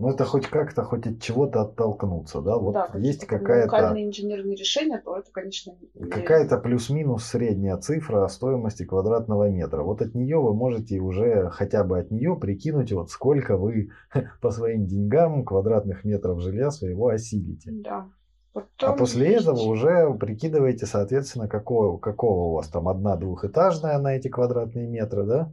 Ну, 0.00 0.08
это 0.08 0.24
хоть 0.24 0.46
как-то, 0.46 0.82
хоть 0.82 1.06
от 1.06 1.20
чего-то 1.20 1.60
оттолкнуться, 1.60 2.40
да? 2.40 2.56
Вот 2.56 2.72
да, 2.72 2.90
есть 2.98 3.26
какая-то 3.26 3.70
локальные 3.70 4.08
инженерные 4.08 4.56
решения, 4.56 4.98
то 5.04 5.16
это, 5.18 5.30
конечно, 5.30 5.74
не- 5.94 6.08
какая-то 6.08 6.56
плюс-минус 6.56 7.24
средняя 7.24 7.76
цифра 7.76 8.26
стоимости 8.28 8.84
квадратного 8.86 9.50
метра. 9.50 9.82
Вот 9.82 10.00
от 10.00 10.14
нее 10.14 10.38
вы 10.40 10.54
можете 10.54 10.98
уже 11.00 11.50
хотя 11.50 11.84
бы 11.84 11.98
от 11.98 12.10
нее 12.10 12.34
прикинуть, 12.34 12.92
вот 12.92 13.10
сколько 13.10 13.58
вы 13.58 13.90
по 14.40 14.50
своим 14.50 14.86
деньгам 14.86 15.44
квадратных 15.44 16.02
метров 16.04 16.40
жилья 16.40 16.70
своего 16.70 17.08
осилите. 17.08 17.70
Да. 17.70 18.08
А 18.54 18.60
Потом 18.78 18.96
после 18.96 19.32
есть- 19.32 19.42
этого 19.42 19.60
уже 19.60 20.12
прикидываете, 20.14 20.86
соответственно, 20.86 21.46
какого, 21.46 21.98
какого 21.98 22.44
у 22.48 22.52
вас 22.54 22.68
там 22.68 22.88
одна 22.88 23.16
двухэтажная 23.16 23.98
на 23.98 24.16
эти 24.16 24.28
квадратные 24.28 24.88
метры, 24.88 25.24
да? 25.24 25.52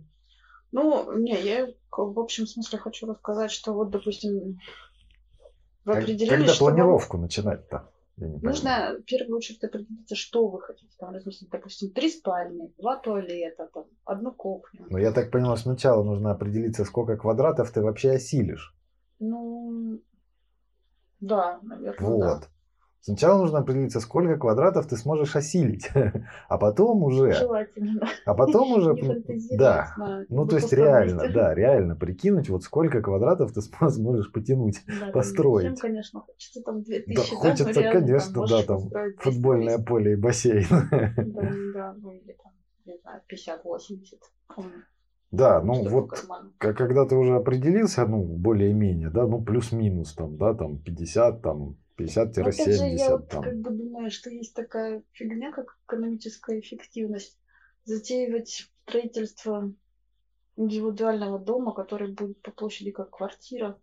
Ну, 0.72 1.18
не, 1.18 1.34
я 1.42 1.68
в 1.92 2.20
общем 2.20 2.46
смысле 2.48 2.80
хочу 2.80 3.08
рассказать, 3.08 3.52
что 3.52 3.74
вот, 3.74 3.90
допустим, 3.90 4.60
вы 5.86 5.94
Как- 5.94 6.06
Когда 6.06 6.54
что 6.54 6.66
вам 6.66 6.74
планировку 6.76 7.18
начинать-то? 7.18 7.92
Не 8.18 8.26
пойму. 8.26 8.40
Нужно 8.42 8.98
в 9.00 9.04
первую 9.04 9.38
очередь 9.38 9.64
определиться, 9.64 10.16
что 10.16 10.48
вы 10.48 10.60
хотите. 10.60 10.92
Там 10.98 11.14
разместить, 11.14 11.50
допустим, 11.50 11.92
три 11.92 12.10
спальни, 12.10 12.74
два 12.80 12.98
туалета, 12.98 13.70
там, 13.72 13.86
одну 14.06 14.32
кухню. 14.32 14.88
Ну, 14.90 14.98
я 14.98 15.12
так 15.12 15.30
понимаю, 15.32 15.56
сначала 15.58 16.04
нужно 16.04 16.32
определиться, 16.32 16.84
сколько 16.84 17.16
квадратов 17.16 17.72
ты 17.72 17.82
вообще 17.82 18.12
осилишь. 18.12 18.76
Ну, 19.20 20.02
да, 21.20 21.60
наверное, 21.62 22.10
Вот. 22.10 22.20
да. 22.42 22.48
Сначала 23.08 23.38
нужно 23.40 23.60
определиться, 23.60 24.02
сколько 24.02 24.36
квадратов 24.38 24.86
ты 24.88 24.98
сможешь 24.98 25.34
осилить, 25.38 25.90
а 26.50 26.58
потом 26.58 27.04
уже, 27.04 27.32
Желательно, 27.40 28.02
а 28.26 28.34
потом 28.34 28.74
уже, 28.74 28.98
да, 29.50 29.94
на 29.98 30.26
ну 30.30 30.46
то 30.46 30.58
есть 30.58 30.74
реально, 30.74 31.30
да, 31.30 31.54
реально 31.56 31.96
прикинуть, 31.96 32.50
вот 32.50 32.64
сколько 32.64 33.02
квадратов 33.02 33.54
ты 33.54 33.62
см- 33.62 33.90
сможешь 33.92 34.30
потянуть. 34.34 34.82
Да, 34.88 34.94
там 35.00 35.12
построить. 35.14 35.78
Всем, 35.78 35.92
конечно, 35.92 36.20
хочется 36.20 36.62
там 36.62 36.84
2000, 36.84 37.16
Да, 37.16 37.22
да, 37.24 37.36
хочется, 37.38 37.80
реально, 37.82 38.02
конечно, 38.02 38.42
да, 38.44 38.64
там 38.64 38.82
построить 38.82 39.16
200, 39.16 39.24
Футбольное 39.24 39.78
поле 39.78 40.12
и 40.12 40.16
бассейн. 40.18 40.66
Да, 40.70 41.42
да, 41.74 41.96
ну 42.02 42.12
или 42.12 42.36
там, 42.44 42.52
не 42.86 42.98
знаю, 42.98 43.22
50-80. 43.26 44.20
М, 44.58 44.84
Да, 45.32 45.62
ну 45.62 45.76
чтобы 45.76 45.90
вот 45.92 46.26
когда 46.58 47.06
ты 47.06 47.16
уже 47.16 47.36
определился, 47.36 48.06
ну, 48.06 48.24
более-менее, 48.24 49.10
да, 49.12 49.28
ну, 49.28 49.42
плюс-минус 49.42 50.14
там, 50.16 50.38
да, 50.38 50.54
там 50.54 50.80
50, 50.80 51.42
там 51.42 51.78
Ну, 51.98 52.06
Опять 52.06 52.78
же, 52.78 52.86
я 52.86 53.08
50-70 53.08 53.12
вот 53.12 53.30
там. 53.30 53.44
как 53.44 53.58
бы 53.60 53.72
думаю, 53.72 54.12
что 54.12 54.30
есть 54.30 54.54
такая 54.54 55.04
фигня, 55.14 55.52
как 55.52 55.78
экономическая 55.86 56.60
эффективность. 56.60 57.38
Затеивать 57.86 58.70
строительство 58.84 59.74
индивидуального 60.58 61.40
дома, 61.40 61.74
который 61.74 62.12
будет 62.14 62.42
по 62.42 62.52
площади 62.52 62.92
как 62.92 63.12
квартира, 63.12 63.80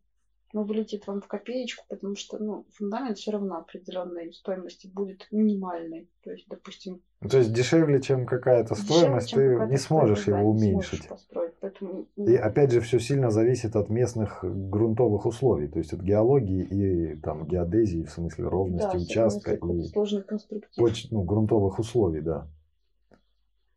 но 0.55 0.63
вылетит 0.63 1.07
вам 1.07 1.21
в 1.21 1.27
копеечку, 1.27 1.85
потому 1.89 2.15
что 2.17 2.39
ну, 2.39 2.65
фундамент 2.73 3.19
все 3.19 3.33
равно 3.33 3.57
определенной 3.59 4.33
стоимости 4.33 4.87
будет 4.87 5.27
минимальный. 5.31 6.09
То 6.23 6.31
есть, 6.31 6.47
допустим, 6.49 7.03
Ну, 7.21 7.29
То 7.29 7.39
есть 7.39 7.53
дешевле, 7.53 8.01
чем 8.01 8.25
какая-то 8.25 8.75
дешевле, 8.75 8.99
стоимость, 9.01 9.29
чем 9.31 9.39
ты 9.41 9.49
какая-то 9.53 9.73
не 9.73 9.79
сможешь 9.79 10.21
стоимость, 10.21 10.31
да, 10.31 10.39
его 10.41 10.53
не 10.55 10.59
сможешь 10.71 10.91
уменьшить. 10.93 11.09
построить. 11.09 11.53
Поэтому, 11.61 12.07
ну, 12.17 12.25
И 12.27 12.37
опять 12.37 12.71
же, 12.71 12.81
все 12.81 12.99
сильно 13.01 13.31
зависит 13.31 13.75
от 13.77 13.89
местных 13.91 14.45
грунтовых 14.45 15.27
условий, 15.27 15.67
то 15.69 15.79
есть 15.81 15.93
от 15.93 16.01
геологии 16.01 16.63
и 16.63 17.17
там 17.17 17.47
геодезии, 17.47 18.05
в 18.05 18.11
смысле 18.11 18.45
ровности 18.49 18.93
да, 18.97 18.99
участка 19.03 19.55
и 19.55 19.59
сложный 19.93 20.23
конструктив. 20.23 20.71
поч- 20.77 21.09
ну, 21.11 21.23
грунтовых 21.23 21.79
условий, 21.81 22.21
да. 22.21 22.49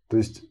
То 0.09 0.17
есть, 0.17 0.43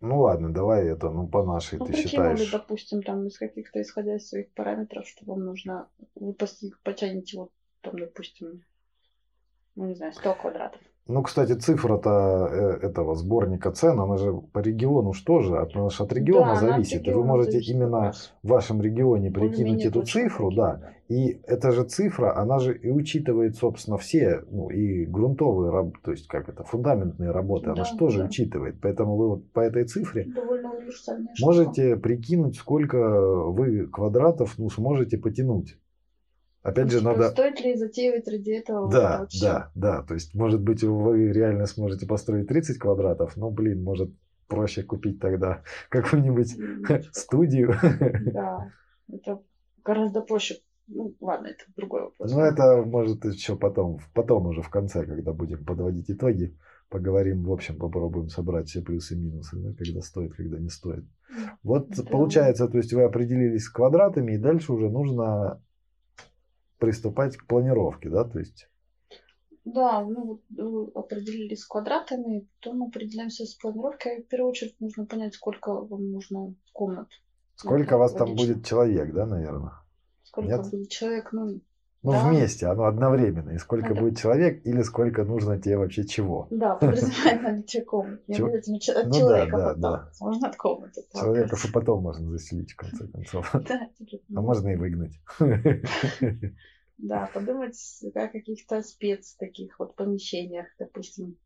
ну 0.00 0.20
ладно, 0.20 0.52
давай 0.52 0.86
это, 0.86 1.10
ну 1.10 1.26
по 1.26 1.44
нашей 1.44 1.78
Ну, 1.78 1.86
ты 1.86 1.94
считаешь. 1.94 2.50
допустим, 2.50 3.02
там 3.02 3.26
из 3.26 3.38
каких-то, 3.38 3.80
исходя 3.82 4.16
из 4.16 4.28
своих 4.28 4.50
параметров, 4.52 5.06
что 5.06 5.24
вам 5.24 5.44
нужно, 5.44 5.88
вы 6.14 6.34
потянете 6.34 7.38
вот 7.38 7.50
там, 7.80 7.98
допустим, 7.98 8.64
ну, 9.74 9.86
не 9.86 9.94
знаю, 9.94 10.12
100 10.12 10.34
квадратов. 10.34 10.80
Ну, 11.08 11.22
кстати, 11.22 11.52
цифра-то 11.54 12.48
э, 12.50 12.86
этого 12.86 13.14
сборника 13.14 13.70
цен, 13.72 13.98
она 13.98 14.18
же 14.18 14.32
по 14.52 14.58
региону 14.58 15.14
что 15.14 15.40
же, 15.40 15.56
от, 15.56 15.74
она 15.74 15.88
ж 15.88 16.00
от 16.02 16.12
региона 16.12 16.40
Да, 16.40 16.52
она 16.52 16.52
от 16.52 16.58
зависит. 16.74 16.96
и 16.96 16.98
вы 16.98 17.06
региона 17.06 17.26
можете 17.26 17.52
зависит 17.52 17.74
именно 17.74 18.12
в 18.42 18.48
вашем 18.48 18.82
регионе 18.82 19.30
прикинуть 19.30 19.84
эту 19.86 20.02
цифру, 20.02 20.48
прикинуть, 20.48 20.56
да. 20.56 20.90
И 21.08 21.40
эта 21.46 21.72
же 21.72 21.84
цифра, 21.84 22.36
она 22.36 22.58
же 22.58 22.76
и 22.76 22.90
учитывает, 22.90 23.56
собственно, 23.56 23.96
все, 23.96 24.42
ну, 24.50 24.68
и 24.68 25.06
грунтовые, 25.06 25.90
то 26.04 26.10
есть, 26.10 26.26
как 26.28 26.50
это, 26.50 26.62
фундаментные 26.64 27.30
работы, 27.30 27.70
она 27.70 27.76
Да, 27.76 27.84
же 27.84 27.96
тоже 27.96 28.18
да. 28.18 28.24
учитывает. 28.26 28.76
Поэтому 28.82 29.16
вы 29.16 29.28
вот 29.28 29.50
по 29.52 29.60
этой 29.60 29.84
цифре 29.84 30.26
можете 31.40 31.96
прикинуть, 31.96 32.56
сколько 32.56 32.98
вы 33.50 33.86
квадратов, 33.86 34.58
ну, 34.58 34.68
сможете 34.68 35.16
потянуть. 35.16 35.78
Опять 36.62 36.90
же, 36.90 37.02
надо... 37.02 37.30
Стоит 37.30 37.60
ли 37.60 37.74
затеивать 37.76 38.28
ради 38.28 38.50
этого 38.50 38.90
Да, 38.90 39.26
всё? 39.26 39.46
да, 39.46 39.70
да. 39.74 40.02
То 40.02 40.14
есть, 40.14 40.34
может 40.34 40.60
быть, 40.60 40.82
вы 40.82 41.32
реально 41.32 41.66
сможете 41.66 42.06
построить 42.06 42.48
30 42.48 42.78
квадратов, 42.78 43.36
но, 43.36 43.50
блин, 43.50 43.82
может, 43.82 44.10
проще 44.48 44.82
купить 44.82 45.20
тогда 45.20 45.62
какую-нибудь 45.88 46.56
студию. 47.12 47.74
Да, 48.32 48.72
это 49.12 49.40
гораздо 49.84 50.20
проще. 50.20 50.56
Ну, 50.88 51.14
ладно, 51.20 51.48
это 51.48 51.64
другой 51.76 52.02
вопрос. 52.02 52.32
Но 52.32 52.40
это 52.42 52.82
может 52.82 53.24
еще 53.24 53.56
потом, 53.56 53.98
потом 54.14 54.46
уже 54.46 54.62
в 54.62 54.70
конце, 54.70 55.04
когда 55.04 55.32
будем 55.34 55.64
подводить 55.64 56.10
итоги, 56.10 56.56
поговорим, 56.88 57.44
в 57.44 57.52
общем, 57.52 57.76
попробуем 57.76 58.30
собрать 58.30 58.68
все 58.68 58.80
плюсы 58.80 59.14
и 59.14 59.18
минусы, 59.18 59.56
да, 59.58 59.74
когда 59.76 60.00
стоит, 60.00 60.34
когда 60.34 60.58
не 60.58 60.70
стоит. 60.70 61.04
Вот 61.62 61.90
Да. 61.90 62.02
получается, 62.04 62.68
то 62.68 62.78
есть 62.78 62.94
вы 62.94 63.02
определились 63.02 63.64
с 63.64 63.68
квадратами, 63.68 64.32
и 64.32 64.38
дальше 64.38 64.72
уже 64.72 64.88
нужно 64.88 65.60
приступать 66.78 67.36
к 67.36 67.46
планировке, 67.46 68.08
да, 68.10 68.24
то 68.24 68.38
есть 68.38 68.68
Да, 69.64 70.02
ну 70.04 70.42
определились 70.94 71.60
с 71.60 71.66
квадратами, 71.66 72.48
потом 72.60 72.84
определяемся 72.84 73.44
с 73.44 73.54
планировкой. 73.54 74.22
В 74.22 74.28
первую 74.28 74.50
очередь 74.50 74.80
нужно 74.80 75.06
понять, 75.06 75.34
сколько 75.34 75.72
вам 75.72 76.10
нужно 76.10 76.54
комнат. 76.72 77.08
сколько 77.56 77.82
Это 77.82 77.98
вас 77.98 78.14
там 78.14 78.34
будет 78.34 78.64
человек, 78.64 79.12
да, 79.12 79.26
наверное? 79.26 79.72
Сколько 80.22 80.58
Нет? 80.58 80.70
будет 80.70 80.90
человек, 80.90 81.32
ну, 81.32 81.60
Ну, 82.02 82.12
Да. 82.12 82.28
вместе, 82.28 82.66
оно 82.66 82.84
одновременно. 82.84 83.50
И 83.50 83.58
сколько 83.58 83.92
да. 83.92 84.00
будет 84.00 84.18
человек, 84.18 84.64
или 84.64 84.82
сколько 84.82 85.24
нужно 85.24 85.60
тебе 85.60 85.78
вообще 85.78 86.06
чего? 86.06 86.46
да, 86.50 86.74
подразумевает 86.80 87.42
наличие 87.42 87.84
комнат. 87.84 88.26
Не 88.28 88.36
обязательно 88.36 88.78
Ну 89.04 89.10
да, 89.10 89.18
человека 89.18 89.56
да, 89.56 89.66
потом. 89.68 89.80
да. 89.80 90.10
Можно 90.20 90.48
от 90.48 90.56
комнаты. 90.56 91.02
Человеков 91.12 91.64
и 91.64 91.72
потом 91.72 92.02
можно 92.02 92.30
заселить, 92.30 92.72
в 92.72 92.76
конце 92.76 93.08
концов. 93.08 93.50
Да, 93.68 93.88
А 94.36 94.40
можно 94.40 94.68
и 94.68 94.76
выгнать. 94.76 95.18
Да, 96.98 97.30
подумать 97.32 97.76
о 98.14 98.28
каких-то 98.28 98.82
спец 98.82 99.34
таких 99.34 99.78
вот 99.78 99.94
помещениях. 99.94 100.66
Допустим, 100.78 101.36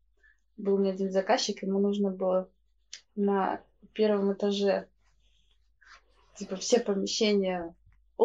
был 0.57 0.75
у 0.75 0.77
меня 0.79 0.93
один 0.93 1.11
заказчик, 1.11 1.61
ему 1.63 1.79
нужно 1.79 2.09
было 2.11 2.49
на 3.15 3.61
первом 3.93 4.33
этаже 4.33 4.87
типа 6.35 6.55
все 6.55 6.79
помещения 6.79 7.75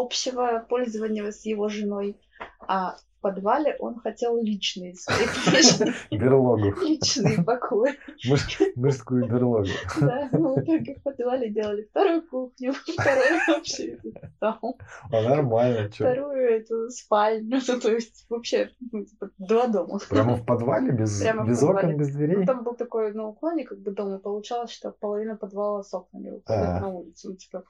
общего 0.00 0.64
пользования 0.68 1.30
с 1.30 1.44
его 1.44 1.68
женой, 1.68 2.16
а 2.60 2.96
в 2.96 3.20
подвале 3.20 3.74
он 3.80 3.98
хотел 3.98 4.40
личные 4.40 4.94
свои 4.94 5.26
Берлогу. 6.12 6.72
личные 6.80 7.42
покои. 7.42 7.94
Муж- 8.28 8.60
Мужскую 8.76 9.26
берлогу. 9.26 9.66
Да, 10.00 10.28
мы 10.30 10.54
в 10.54 10.58
итоге 10.62 10.94
в 10.94 11.02
подвале 11.02 11.50
делали 11.50 11.82
вторую 11.90 12.22
кухню, 12.28 12.72
вторую 12.74 13.58
общий 13.58 13.98
дом, 14.40 14.76
А 15.10 15.22
нормально, 15.22 15.90
что? 15.92 16.04
вторую 16.04 16.48
эту 16.48 16.90
спальню, 16.90 17.58
ну, 17.66 17.80
то 17.80 17.90
есть 17.92 18.24
вообще 18.28 18.70
ну, 18.92 19.04
типа, 19.04 19.30
два 19.38 19.66
дома. 19.66 19.98
Прямо 20.08 20.36
в 20.36 20.44
подвале, 20.46 20.92
без, 20.92 21.20
без 21.20 21.62
окон, 21.64 21.96
без 21.96 22.10
Ну, 22.10 22.14
дверей? 22.18 22.46
там 22.46 22.62
был 22.62 22.74
такой 22.76 23.12
на 23.14 23.26
уклоне, 23.26 23.64
как 23.64 23.80
бы 23.80 23.90
дом, 23.90 24.14
и 24.14 24.22
получалось, 24.22 24.70
что 24.70 24.92
половина 24.92 25.34
подвала 25.36 25.82
с 25.82 25.92
окнами 25.92 26.40
А. 26.46 26.78
на 26.80 26.88
улицу. 26.88 27.30
Ну, 27.30 27.36
типа, 27.36 27.64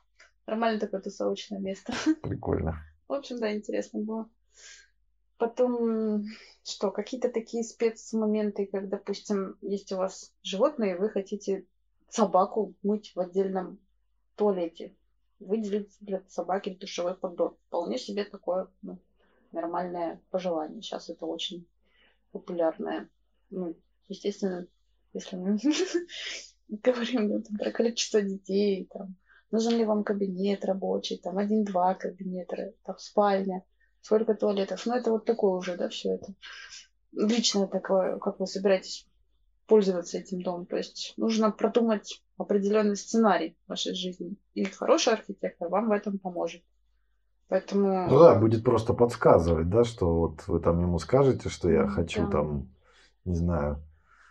нормально 0.49 0.81
такое 0.81 1.01
тусовочное 1.01 1.59
место. 1.59 1.93
Прикольно. 2.23 2.83
В 3.07 3.13
общем, 3.13 3.39
да, 3.39 3.55
интересно 3.55 4.01
было. 4.01 4.29
Потом, 5.37 6.25
что, 6.65 6.91
какие-то 6.91 7.29
такие 7.29 7.63
спецмоменты, 7.63 8.67
как, 8.67 8.89
допустим, 8.89 9.57
есть 9.61 9.93
у 9.93 9.99
вас 9.99 10.33
животные, 10.43 10.95
и 10.95 10.99
вы 10.99 11.11
хотите 11.11 11.67
собаку 12.09 12.75
мыть 12.83 13.13
в 13.15 13.21
отдельном 13.21 13.79
туалете. 14.37 14.95
Выделить 15.39 15.95
для 16.01 16.23
собаки 16.29 16.71
душевой 16.71 17.15
поддон. 17.15 17.55
Вполне 17.69 17.99
себе 17.99 18.25
такое 18.25 18.69
ну, 18.83 18.99
нормальное 19.53 20.21
пожелание. 20.31 20.83
Сейчас 20.83 21.11
это 21.11 21.27
очень 21.27 21.67
популярное. 22.33 23.09
Ну, 23.51 23.77
естественно, 24.09 24.67
если 25.13 25.37
мы 25.37 25.59
говорим 26.69 27.29
ну, 27.29 27.43
про 27.57 27.71
количество 27.71 28.21
детей, 28.21 28.89
там, 28.93 29.15
нужен 29.51 29.77
ли 29.77 29.85
вам 29.85 30.05
кабинет 30.05 30.65
рабочий, 30.65 31.19
там 31.19 31.39
один-два 31.39 31.95
кабинета, 31.95 32.73
там 32.85 32.99
спальня, 32.99 33.65
сколько 34.01 34.35
туалетов. 34.35 34.85
Ну, 34.87 34.95
это 34.95 35.11
вот 35.11 35.25
такое 35.25 35.53
уже, 35.53 35.77
да, 35.77 35.89
все 35.89 36.15
это. 36.15 36.35
Личное 37.13 37.67
такое, 37.67 38.19
как 38.19 38.39
вы 38.39 38.47
собираетесь 38.47 39.07
пользоваться 39.67 40.19
этим 40.19 40.43
домом. 40.43 40.67
То 40.67 40.77
есть 40.77 41.15
нужно 41.17 41.51
продумать 41.51 42.23
определенный 42.37 42.97
сценарий 42.97 43.57
вашей 43.67 43.95
жизни. 43.95 44.37
И 44.55 44.65
хороший 44.65 45.13
архитектор 45.15 45.69
вам 45.69 45.89
в 45.89 45.93
этом 45.93 46.19
поможет. 46.19 46.63
Поэтому... 47.49 48.09
Ну 48.09 48.19
да, 48.19 48.35
будет 48.35 48.63
просто 48.63 48.93
подсказывать, 48.93 49.71
да, 49.71 49.85
что 49.85 50.15
вот 50.15 50.47
вы 50.49 50.61
там 50.61 50.81
ему 50.81 50.99
скажете, 50.99 51.49
что 51.49 51.71
я 51.71 51.87
хочу 51.87 52.27
да. 52.27 52.33
там, 52.33 52.69
не 53.25 53.35
знаю, 53.35 53.83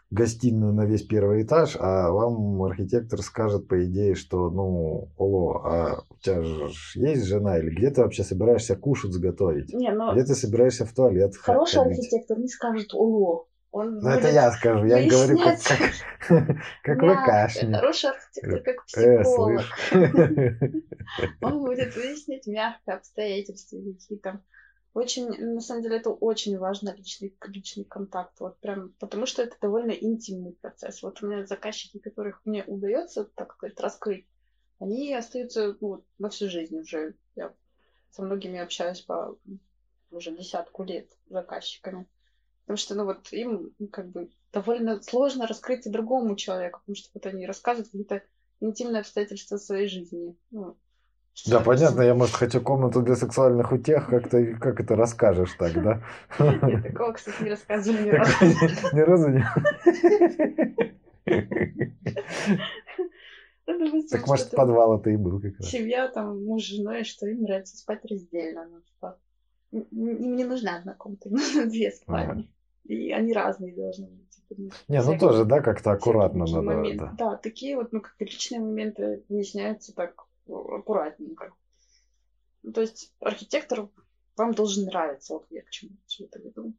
гостиную 0.09 0.73
на 0.73 0.85
весь 0.85 1.03
первый 1.03 1.43
этаж, 1.43 1.75
а 1.79 2.09
вам 2.11 2.61
архитектор 2.63 3.21
скажет, 3.21 3.67
по 3.67 3.83
идее, 3.85 4.15
что, 4.15 4.49
ну, 4.49 5.09
о, 5.17 5.53
а 5.65 6.03
у 6.09 6.17
тебя 6.19 6.41
же 6.41 6.69
есть 6.95 7.25
жена, 7.25 7.57
или 7.59 7.69
где 7.69 7.89
ты 7.91 8.01
вообще 8.01 8.23
собираешься 8.23 8.75
кушать 8.75 9.11
сготовить? 9.11 9.73
Не, 9.73 9.91
но 9.91 10.13
Где 10.13 10.23
ты 10.23 10.33
собираешься 10.35 10.85
в 10.85 10.93
туалет 10.93 11.35
хороший 11.35 11.79
ходить? 11.83 11.97
архитектор 11.99 12.39
не 12.39 12.47
скажет 12.47 12.89
«О». 12.93 13.45
Он 13.71 13.99
Ну, 13.99 14.09
это 14.09 14.29
я 14.29 14.49
скажу, 14.51 14.85
я 14.85 15.05
говорю, 15.07 15.37
как, 15.37 15.57
выяснять 15.57 16.03
как, 16.27 16.45
как 16.83 17.01
мягко. 17.01 17.25
кашни. 17.25 17.73
Хороший 17.73 18.09
архитектор 18.11 18.61
как 18.63 18.75
Э, 18.95 19.23
психолог. 19.23 19.61
слышь. 19.61 19.73
Он 21.41 21.59
будет 21.65 21.95
выяснить 21.95 22.47
мягко 22.47 22.93
обстоятельства 22.95 23.77
какие-то. 23.77 24.39
Очень, 24.97 25.29
на 25.53 25.61
самом 25.61 25.83
деле, 25.83 25.97
это 25.97 26.09
очень 26.09 26.57
важно, 26.57 26.89
личный, 26.89 27.31
личный 27.45 27.83
контакт. 27.83 28.39
Вот 28.39 28.57
прям, 28.57 28.93
потому 28.97 29.27
что 29.27 29.43
это 29.43 29.55
довольно 29.61 29.91
интимный 29.91 30.53
процесс. 30.53 31.03
Вот 31.03 31.21
у 31.21 31.27
меня 31.27 31.45
заказчики, 31.45 31.99
которых 31.99 32.41
мне 32.45 32.63
удается, 32.63 33.25
так 33.35 33.53
сказать, 33.53 33.79
раскрыть, 33.79 34.25
они 34.79 35.13
остаются 35.13 35.77
ну, 35.81 36.03
на 36.17 36.31
всю 36.31 36.49
жизнь 36.49 36.79
уже. 36.79 37.13
Я 37.35 37.53
со 38.09 38.23
многими 38.23 38.57
общаюсь 38.57 39.01
по 39.01 39.37
уже 40.09 40.35
десятку 40.35 40.81
лет 40.81 41.11
заказчиками. 41.29 42.07
Потому 42.61 42.77
что, 42.77 42.95
ну 42.95 43.05
вот, 43.05 43.31
им 43.33 43.75
как 43.91 44.09
бы 44.09 44.31
довольно 44.51 44.99
сложно 45.03 45.45
раскрыться 45.45 45.91
другому 45.91 46.35
человеку, 46.35 46.79
потому 46.79 46.95
что 46.95 47.11
вот 47.13 47.27
они 47.27 47.45
рассказывают 47.45 47.89
какие-то 47.91 48.23
интимные 48.61 49.01
обстоятельства 49.01 49.57
своей 49.57 49.89
жизни. 49.89 50.35
Ну, 50.49 50.75
Да, 51.45 51.59
понятно, 51.61 52.01
я, 52.01 52.15
может, 52.15 52.35
хочу 52.35 52.61
комнату 52.61 53.01
для 53.01 53.15
сексуальных 53.15 53.71
утех, 53.71 54.07
как 54.07 54.29
ты 54.29 54.55
как 54.55 54.79
это 54.79 54.95
расскажешь 54.95 55.53
так, 55.57 55.73
да? 55.81 56.01
Я 56.39 56.81
такого, 56.81 57.13
кстати, 57.13 57.43
не 57.43 57.49
рассказывала 57.51 58.01
ни 58.01 58.09
разу. 58.17 58.31
Ни 58.93 58.99
разу 59.01 59.29
не... 59.29 59.43
Так, 64.09 64.25
может, 64.27 64.51
подвал 64.51 64.97
это 64.97 65.09
и 65.09 65.17
был 65.17 65.41
как 65.41 65.57
раз. 65.59 65.69
Семья, 65.69 66.07
там, 66.07 66.43
муж 66.45 66.63
с 66.63 66.67
женой, 66.67 67.03
что 67.03 67.27
им 67.27 67.43
нравится 67.43 67.75
спать 67.77 67.99
раздельно. 68.09 68.65
Ну, 68.69 68.79
типа, 68.81 69.19
им 69.71 70.35
не 70.35 70.45
нужна 70.45 70.77
одна 70.77 70.93
комната, 70.93 71.27
им 71.27 71.35
нужно 71.35 71.65
две 71.65 71.91
спальни. 71.91 72.49
И 72.85 73.11
они 73.11 73.33
разные 73.33 73.75
должны 73.75 74.07
быть. 74.07 74.29
типа, 74.29 74.55
ну, 74.57 74.69
Не, 74.87 75.03
ну 75.03 75.19
тоже, 75.19 75.43
да, 75.43 75.59
как-то 75.59 75.91
аккуратно 75.91 76.45
надо. 76.45 77.11
да. 77.17 77.35
Такие 77.35 77.75
вот, 77.75 77.91
ну, 77.91 77.99
как 77.99 78.15
личные 78.19 78.61
моменты 78.61 79.25
выясняются 79.27 79.93
так 79.93 80.26
аккуратненько. 80.49 81.51
Ну, 82.63 82.71
то 82.73 82.81
есть 82.81 83.13
архитектор 83.19 83.87
вам 84.35 84.53
должен 84.53 84.85
нравиться, 84.85 85.33
вот 85.33 85.45
я 85.49 85.61
к 85.61 85.69
чему 85.69 85.91
все 86.05 86.25
это 86.25 86.39
веду, 86.39 86.73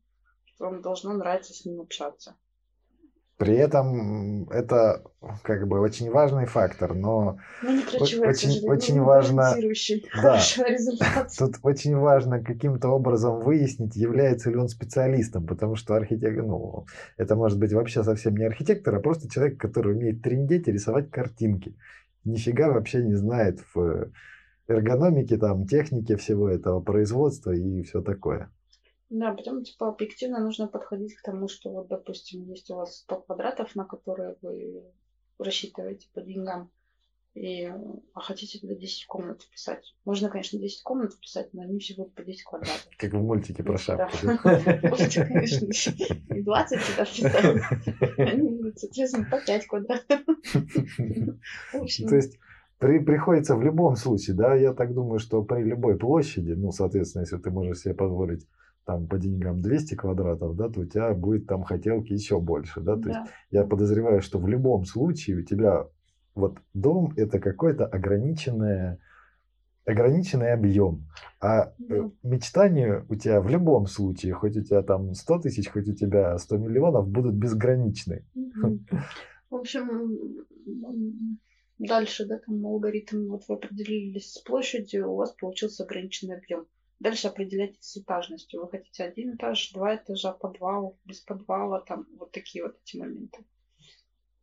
вам 0.58 0.82
должно 0.82 1.12
нравиться 1.12 1.52
с 1.54 1.64
ним 1.64 1.80
общаться. 1.80 2.36
При 3.36 3.54
этом 3.54 4.50
это 4.50 5.04
как 5.44 5.68
бы 5.68 5.78
очень 5.78 6.10
важный 6.10 6.46
фактор, 6.46 6.94
но 6.94 7.38
Ну, 7.62 7.82
очень- 8.00 8.18
очень 8.66 9.00
важно- 9.00 9.52
да. 10.22 10.40
тут 11.38 11.54
очень 11.62 11.96
важно 11.96 12.42
каким-то 12.42 12.88
образом 12.88 13.38
выяснить, 13.40 13.94
является 13.94 14.50
ли 14.50 14.56
он 14.56 14.68
специалистом, 14.68 15.46
потому 15.46 15.76
что 15.76 15.94
архитектор, 15.94 16.44
ну, 16.44 16.86
это 17.16 17.36
может 17.36 17.60
быть 17.60 17.72
вообще 17.72 18.02
совсем 18.02 18.36
не 18.36 18.44
архитектор, 18.44 18.96
а 18.96 19.00
просто 19.00 19.30
человек, 19.30 19.56
который 19.60 19.94
умеет 19.94 20.20
трендеть 20.20 20.66
и 20.66 20.72
рисовать 20.72 21.08
картинки. 21.12 21.76
Нифига 22.28 22.70
вообще 22.70 23.02
не 23.02 23.14
знает 23.14 23.60
в 23.74 24.10
эргономике, 24.68 25.38
там, 25.38 25.66
технике 25.66 26.16
всего 26.16 26.48
этого 26.48 26.80
производства 26.80 27.52
и 27.52 27.82
все 27.82 28.02
такое. 28.02 28.50
Да, 29.10 29.32
потом, 29.32 29.64
типа, 29.64 29.88
объективно 29.88 30.38
нужно 30.40 30.68
подходить 30.68 31.14
к 31.14 31.22
тому, 31.22 31.48
что 31.48 31.70
вот, 31.70 31.88
допустим, 31.88 32.44
есть 32.44 32.70
у 32.70 32.76
вас 32.76 32.98
100 32.98 33.22
квадратов, 33.22 33.74
на 33.74 33.84
которые 33.84 34.36
вы 34.42 34.84
рассчитываете 35.38 36.08
по 36.12 36.20
деньгам, 36.20 36.70
и, 37.38 37.66
а 38.14 38.20
хотите 38.20 38.58
туда 38.58 38.74
10 38.74 39.06
комнат 39.06 39.42
вписать. 39.42 39.94
Можно, 40.04 40.28
конечно, 40.28 40.58
10 40.58 40.82
комнат 40.82 41.12
вписать, 41.12 41.54
но 41.54 41.62
они 41.62 41.78
все 41.78 41.94
будут 41.94 42.14
по 42.14 42.24
10 42.24 42.42
квадратов. 42.42 42.88
Как 42.96 43.12
в 43.12 43.22
мультике 43.22 43.62
про 43.62 43.78
шапку. 43.78 44.26
Можете, 44.88 45.24
конечно, 45.24 45.66
и 46.34 46.42
20 46.42 46.80
туда 46.80 47.04
вписать. 47.04 47.62
Соответственно, 48.76 49.26
по 49.30 49.40
5 49.40 49.66
квадратов. 49.66 50.20
То 52.08 52.16
есть 52.16 52.38
при, 52.78 52.98
приходится 52.98 53.54
в 53.54 53.62
любом 53.62 53.94
случае, 53.96 54.36
да, 54.36 54.54
я 54.54 54.72
так 54.72 54.92
думаю, 54.92 55.20
что 55.20 55.42
при 55.42 55.62
любой 55.62 55.96
площади, 55.96 56.52
ну, 56.52 56.72
соответственно, 56.72 57.22
если 57.22 57.36
ты 57.36 57.50
можешь 57.50 57.80
себе 57.80 57.94
позволить 57.94 58.46
там 58.84 59.06
по 59.06 59.18
деньгам 59.18 59.60
200 59.60 59.94
квадратов, 59.94 60.56
да, 60.56 60.68
то 60.68 60.80
у 60.80 60.84
тебя 60.86 61.12
будет 61.14 61.46
там 61.46 61.62
хотелки 61.62 62.12
еще 62.12 62.40
больше, 62.40 62.80
да, 62.80 62.94
то 62.96 63.08
есть 63.08 63.20
да. 63.20 63.26
я 63.50 63.64
подозреваю, 63.64 64.22
что 64.22 64.38
в 64.38 64.48
любом 64.48 64.84
случае 64.86 65.38
у 65.38 65.42
тебя 65.42 65.86
вот 66.38 66.58
дом 66.74 67.12
это 67.16 67.38
какой-то 67.38 67.86
ограниченное 67.86 68.98
ограниченный 69.84 70.52
объем. 70.52 71.08
А 71.40 71.62
э, 71.62 71.68
Да. 71.78 72.10
мечтания 72.22 73.06
у 73.08 73.14
тебя 73.14 73.40
в 73.40 73.48
любом 73.48 73.86
случае, 73.86 74.34
хоть 74.34 74.56
у 74.56 74.62
тебя 74.62 74.82
там 74.82 75.14
100 75.14 75.38
тысяч, 75.40 75.70
хоть 75.70 75.88
у 75.88 75.94
тебя 75.94 76.36
100 76.36 76.58
миллионов, 76.58 77.08
будут 77.08 77.34
безграничны. 77.34 78.26
В 79.50 79.54
общем, 79.54 80.44
дальше, 81.78 82.26
да, 82.26 82.38
там 82.38 82.66
алгоритм, 82.66 83.28
вот 83.28 83.44
вы 83.48 83.54
определились 83.54 84.34
с 84.34 84.42
площадью, 84.42 85.10
у 85.10 85.16
вас 85.16 85.32
получился 85.32 85.84
ограниченный 85.84 86.36
объем. 86.36 86.66
Дальше 87.00 87.28
определяйтесь 87.28 87.78
с 87.80 87.96
этажностью. 87.96 88.60
Вы 88.60 88.68
хотите 88.68 89.04
один 89.04 89.36
этаж, 89.36 89.72
два 89.72 89.96
этажа, 89.96 90.32
подвал, 90.32 90.98
без 91.06 91.20
подвала, 91.20 91.80
там 91.80 92.06
вот 92.18 92.32
такие 92.32 92.62
вот 92.64 92.76
эти 92.84 92.98
моменты. 92.98 93.38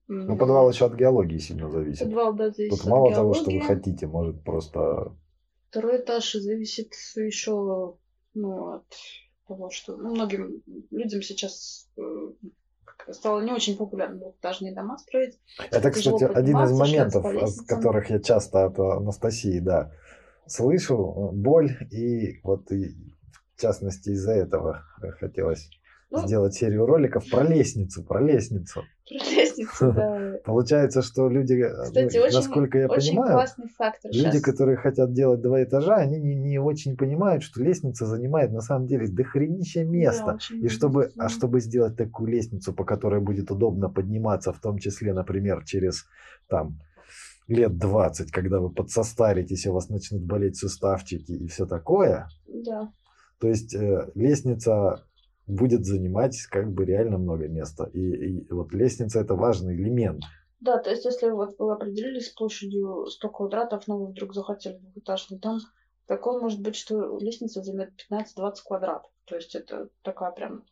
Ну, 0.07 0.37
подвал 0.37 0.69
еще 0.69 0.85
от 0.85 0.95
геологии 0.95 1.37
сильно 1.37 1.69
зависит. 1.69 2.03
Подвал, 2.03 2.33
да, 2.33 2.51
зависит 2.51 2.71
Тут 2.71 2.81
от 2.81 2.91
мало 2.91 3.13
того, 3.13 3.33
что 3.33 3.49
вы 3.49 3.61
хотите, 3.61 4.07
может 4.07 4.43
просто... 4.43 5.15
Второй 5.69 5.97
этаж 5.97 6.31
зависит 6.33 6.93
еще 7.15 7.97
ну, 8.35 8.73
от 8.75 8.85
того, 9.47 9.69
что 9.69 9.97
ну, 9.97 10.13
многим 10.13 10.61
людям 10.91 11.21
сейчас 11.21 11.89
э, 11.97 12.01
стало 13.11 13.41
не 13.41 13.51
очень 13.51 13.77
популярно 13.77 14.17
двухэтажные 14.17 14.73
дома 14.73 14.97
строить. 14.97 15.39
Это, 15.71 15.91
кстати, 15.91 16.23
один 16.23 16.57
из 16.59 16.71
моментов, 16.71 17.25
от 17.25 17.67
которых 17.67 18.09
я 18.09 18.19
часто 18.19 18.65
от 18.65 18.79
Анастасии, 18.79 19.59
да, 19.59 19.91
слышу 20.47 20.95
э, 20.95 21.35
боль, 21.35 21.71
и 21.91 22.39
вот 22.43 22.71
и 22.71 22.95
в 23.55 23.61
частности 23.61 24.09
из-за 24.09 24.33
этого 24.33 24.83
хотелось 25.19 25.69
Ну. 26.09 26.25
сделать 26.25 26.53
серию 26.53 26.85
роликов 26.85 27.29
про 27.29 27.43
лестницу, 27.43 28.03
про 28.03 28.21
лестницу. 28.21 28.83
Про 29.07 29.15
лестницу, 29.15 29.44
да. 29.81 30.33
Получается, 30.43 31.01
что 31.01 31.29
люди, 31.29 31.53
э, 31.53 31.83
Кстати, 31.83 32.17
ну, 32.17 32.23
очень, 32.23 32.35
насколько 32.35 32.77
я 32.77 32.87
очень 32.87 33.11
понимаю, 33.11 33.33
классный 33.33 33.67
фактор 33.77 34.11
люди, 34.11 34.23
сейчас. 34.31 34.41
которые 34.41 34.77
хотят 34.77 35.13
делать 35.13 35.41
два 35.41 35.63
этажа, 35.63 35.95
они 35.95 36.19
не, 36.19 36.35
не 36.35 36.59
очень 36.59 36.97
понимают, 36.97 37.43
что 37.43 37.61
лестница 37.63 38.05
занимает 38.05 38.51
на 38.51 38.61
самом 38.61 38.87
деле 38.87 39.07
дохренища 39.07 39.83
места. 39.83 40.37
И 40.51 40.67
чтобы, 40.67 41.11
а 41.17 41.29
чтобы 41.29 41.59
сделать 41.61 41.95
такую 41.95 42.29
лестницу, 42.31 42.73
по 42.73 42.83
которой 42.83 43.21
будет 43.21 43.51
удобно 43.51 43.89
подниматься, 43.89 44.53
в 44.53 44.59
том 44.59 44.77
числе, 44.77 45.13
например, 45.13 45.63
через 45.65 46.05
там 46.47 46.79
лет 47.47 47.77
20, 47.77 48.31
когда 48.31 48.59
вы 48.59 48.69
подсостаритесь, 48.71 49.65
и 49.65 49.69
у 49.69 49.73
вас 49.73 49.89
начнут 49.89 50.23
болеть 50.23 50.57
суставчики 50.57 51.31
и 51.31 51.47
все 51.47 51.65
такое, 51.65 52.27
Да. 52.47 52.91
то 53.39 53.47
есть 53.47 53.75
э, 53.75 54.09
лестница 54.15 55.03
будет 55.47 55.85
занимать 55.85 56.37
как 56.49 56.71
бы 56.71 56.85
реально 56.85 57.17
много 57.17 57.47
места. 57.47 57.89
И, 57.93 57.99
и 57.99 58.51
вот 58.51 58.73
лестница 58.73 59.19
это 59.19 59.35
важный 59.35 59.75
элемент. 59.75 60.23
Да, 60.59 60.79
то 60.79 60.89
есть 60.89 61.05
если 61.05 61.29
вот 61.29 61.55
вы 61.59 61.73
определились 61.73 62.27
с 62.27 62.33
площадью 62.33 63.05
100 63.05 63.29
квадратов, 63.29 63.87
но 63.87 63.99
вы 63.99 64.07
вдруг 64.07 64.33
захотели 64.33 64.77
двухэтажный 64.77 65.37
дом, 65.37 65.59
такое 66.07 66.41
может 66.41 66.61
быть, 66.61 66.75
что 66.75 67.17
лестница 67.19 67.61
займет 67.61 67.91
15-20 68.11 68.53
квадратов. 68.65 69.11
То 69.25 69.35
есть 69.35 69.55
это 69.55 69.89
такая 70.01 70.31
прям 70.31 70.63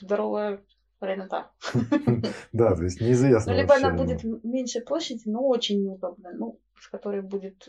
здоровая 0.00 0.62
аренда. 1.00 1.50
Да, 2.52 2.74
то 2.74 2.82
есть 2.82 3.00
неизвестно 3.00 3.52
Ну, 3.52 3.58
либо 3.58 3.74
она 3.74 3.92
ну. 3.92 3.98
будет 3.98 4.24
меньше 4.44 4.80
площади, 4.80 5.22
но 5.26 5.46
очень 5.46 5.82
неудобная, 5.82 6.32
ну, 6.32 6.58
с 6.80 6.88
которой 6.88 7.22
будет... 7.22 7.68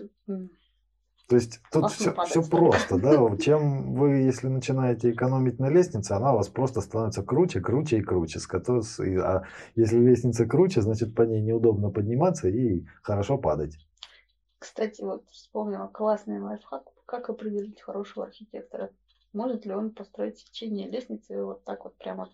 То 1.30 1.36
есть 1.36 1.62
тут 1.72 1.92
все, 1.92 2.16
все 2.26 2.42
просто, 2.42 2.98
да. 2.98 3.38
Чем 3.40 3.94
вы, 3.94 4.16
если 4.18 4.48
начинаете 4.48 5.12
экономить 5.12 5.60
на 5.60 5.70
лестнице, 5.70 6.14
она 6.14 6.34
у 6.34 6.38
вас 6.38 6.50
просто 6.50 6.82
становится 6.82 7.22
круче, 7.22 7.62
круче 7.62 8.00
и 8.00 8.02
круче. 8.02 8.40
А 9.22 9.44
если 9.76 10.00
лестница 10.00 10.48
круче, 10.48 10.82
значит 10.82 11.14
по 11.14 11.22
ней 11.22 11.42
неудобно 11.42 11.92
подниматься 11.92 12.50
и 12.50 12.84
хорошо 13.04 13.38
падать. 13.38 13.78
Кстати, 14.58 15.04
вот 15.04 15.30
вспомнила 15.30 15.86
классный 15.88 16.42
лайфхак, 16.42 16.86
как 17.06 17.30
определить 17.30 17.80
хорошего 17.80 18.26
архитектора. 18.26 18.90
Может 19.32 19.68
ли 19.68 19.74
он 19.76 19.92
построить 19.92 20.40
сечение 20.40 20.90
лестницы 20.90 21.44
вот 21.44 21.64
так 21.64 21.84
вот 21.84 21.96
прямо 21.98 22.32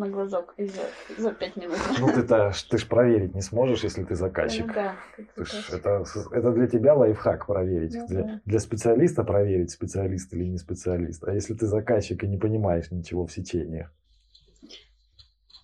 на 0.00 0.08
глазок 0.08 0.54
и 0.56 0.64
за, 0.64 0.82
за 1.18 1.32
5 1.32 1.56
минут. 1.56 1.78
Ну 2.00 2.08
ты-то 2.12 2.52
ты 2.70 2.78
ж 2.78 2.86
проверить 2.88 3.34
не 3.34 3.42
сможешь, 3.42 3.84
если 3.84 4.02
ты 4.02 4.14
заказчик. 4.14 4.66
Ну 4.66 4.72
да, 4.74 4.96
Ты 5.36 5.44
ж- 5.44 5.70
это, 5.72 6.04
это 6.32 6.52
для 6.52 6.66
тебя 6.66 6.94
лайфхак 6.94 7.46
проверить. 7.46 7.94
Ну 7.94 8.06
для, 8.08 8.22
да. 8.22 8.40
для 8.44 8.58
специалиста 8.58 9.22
проверить, 9.24 9.70
специалист 9.70 10.32
или 10.32 10.44
не 10.44 10.58
специалист. 10.58 11.22
А 11.24 11.32
если 11.34 11.54
ты 11.54 11.66
заказчик 11.66 12.24
и 12.24 12.26
не 12.26 12.38
понимаешь 12.38 12.90
ничего 12.90 13.26
в 13.26 13.32
сечениях? 13.32 13.92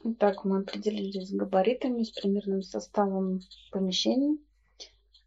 Итак, 0.05 0.45
мы 0.45 0.59
определились 0.59 1.29
с 1.31 1.33
габаритами, 1.33 2.03
с 2.05 2.11
примерным 2.11 2.63
составом 2.63 3.41
помещений. 3.73 4.39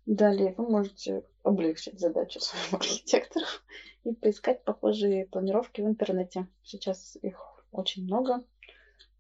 Далее 0.05 0.53
вы 0.57 0.69
можете 0.69 1.23
облегчить 1.43 1.99
задачу 1.99 2.39
своим 2.39 2.75
архитектору 2.79 3.45
и 4.03 4.13
поискать 4.13 4.63
похожие 4.63 5.25
планировки 5.25 5.81
в 5.81 5.85
интернете. 5.87 6.47
Сейчас 6.63 7.17
их 7.21 7.37
очень 7.71 8.05
много. 8.05 8.43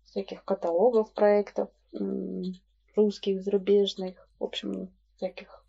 Всяких 0.09 0.43
каталогов 0.43 1.13
проектов, 1.13 1.69
русских, 2.95 3.41
зарубежных, 3.43 4.27
в 4.39 4.43
общем, 4.43 4.89
всяких 5.15 5.63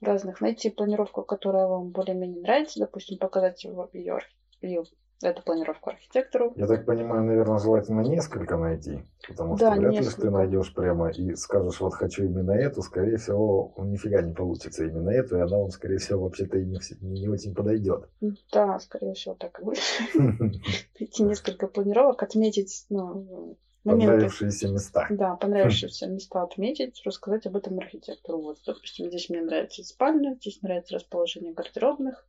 разных. 0.00 0.40
Найти 0.40 0.70
планировку, 0.70 1.22
которая 1.22 1.66
вам 1.66 1.90
более-менее 1.90 2.40
нравится, 2.42 2.78
допустим, 2.78 3.18
показать 3.18 3.64
его, 3.64 3.88
ее, 3.92 4.18
ее- 4.60 4.84
эту 5.22 5.42
планировку 5.42 5.90
архитектору. 5.90 6.52
Я 6.56 6.66
так 6.66 6.84
понимаю, 6.86 7.24
наверное, 7.24 7.58
желательно 7.58 8.00
несколько 8.00 8.56
найти. 8.56 9.02
Потому 9.26 9.56
что 9.56 9.66
Да, 9.66 9.76
вряд 9.76 9.92
ли 9.92 9.98
ж 9.98 10.04
несколько. 10.04 10.22
ты 10.22 10.30
найдешь 10.30 10.74
прямо 10.74 11.10
и 11.10 11.34
скажешь, 11.34 11.80
вот 11.80 11.94
хочу 11.94 12.24
именно 12.24 12.52
эту, 12.52 12.82
скорее 12.82 13.16
всего, 13.16 13.74
нифига 13.78 14.22
не 14.22 14.32
получится 14.32 14.84
именно 14.84 15.10
эту, 15.10 15.36
и 15.36 15.40
она 15.40 15.58
вам, 15.58 15.70
скорее 15.70 15.98
всего, 15.98 16.22
вообще-то 16.22 16.58
и 16.58 16.64
не, 16.64 16.78
не 17.00 17.28
очень 17.28 17.54
подойдет. 17.54 18.08
Да, 18.52 18.78
скорее 18.80 19.14
всего, 19.14 19.34
так 19.34 19.60
и 19.60 19.64
будет. 19.64 19.80
Найти 20.98 21.22
несколько 21.22 21.66
планировок, 21.66 22.22
отметить 22.22 22.86
ну, 22.88 23.56
моменты. 23.84 24.12
Понравившиеся 24.12 24.68
места. 24.68 25.06
Да, 25.10 25.36
понравившиеся 25.36 26.06
места 26.06 26.42
отметить, 26.42 27.02
рассказать 27.04 27.46
об 27.46 27.56
этом 27.56 27.78
архитектору. 27.78 28.40
Вот, 28.40 28.58
допустим, 28.66 29.08
здесь 29.08 29.28
мне 29.28 29.42
нравится 29.42 29.84
спальня, 29.84 30.34
здесь 30.40 30.62
нравится 30.62 30.94
расположение 30.94 31.52
гардеробных. 31.52 32.26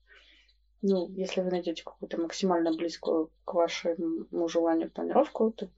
Ну, 0.81 1.09
если 1.15 1.41
вы 1.41 1.51
найдете 1.51 1.83
какую-то 1.83 2.19
максимально 2.19 2.71
близкую 2.71 3.29
к 3.45 3.53
вашему 3.53 4.47
желанию 4.47 4.89
планировку, 4.89 5.51
то 5.51 5.69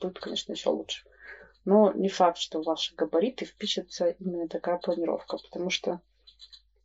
будет, 0.00 0.18
конечно, 0.18 0.52
еще 0.52 0.70
лучше. 0.70 1.04
Но 1.64 1.92
не 1.92 2.08
факт, 2.08 2.38
что 2.38 2.60
в 2.60 2.64
ваши 2.64 2.94
габариты 2.94 3.44
впишется 3.44 4.10
именно 4.18 4.48
такая 4.48 4.78
планировка, 4.78 5.36
потому 5.36 5.70
что 5.70 6.00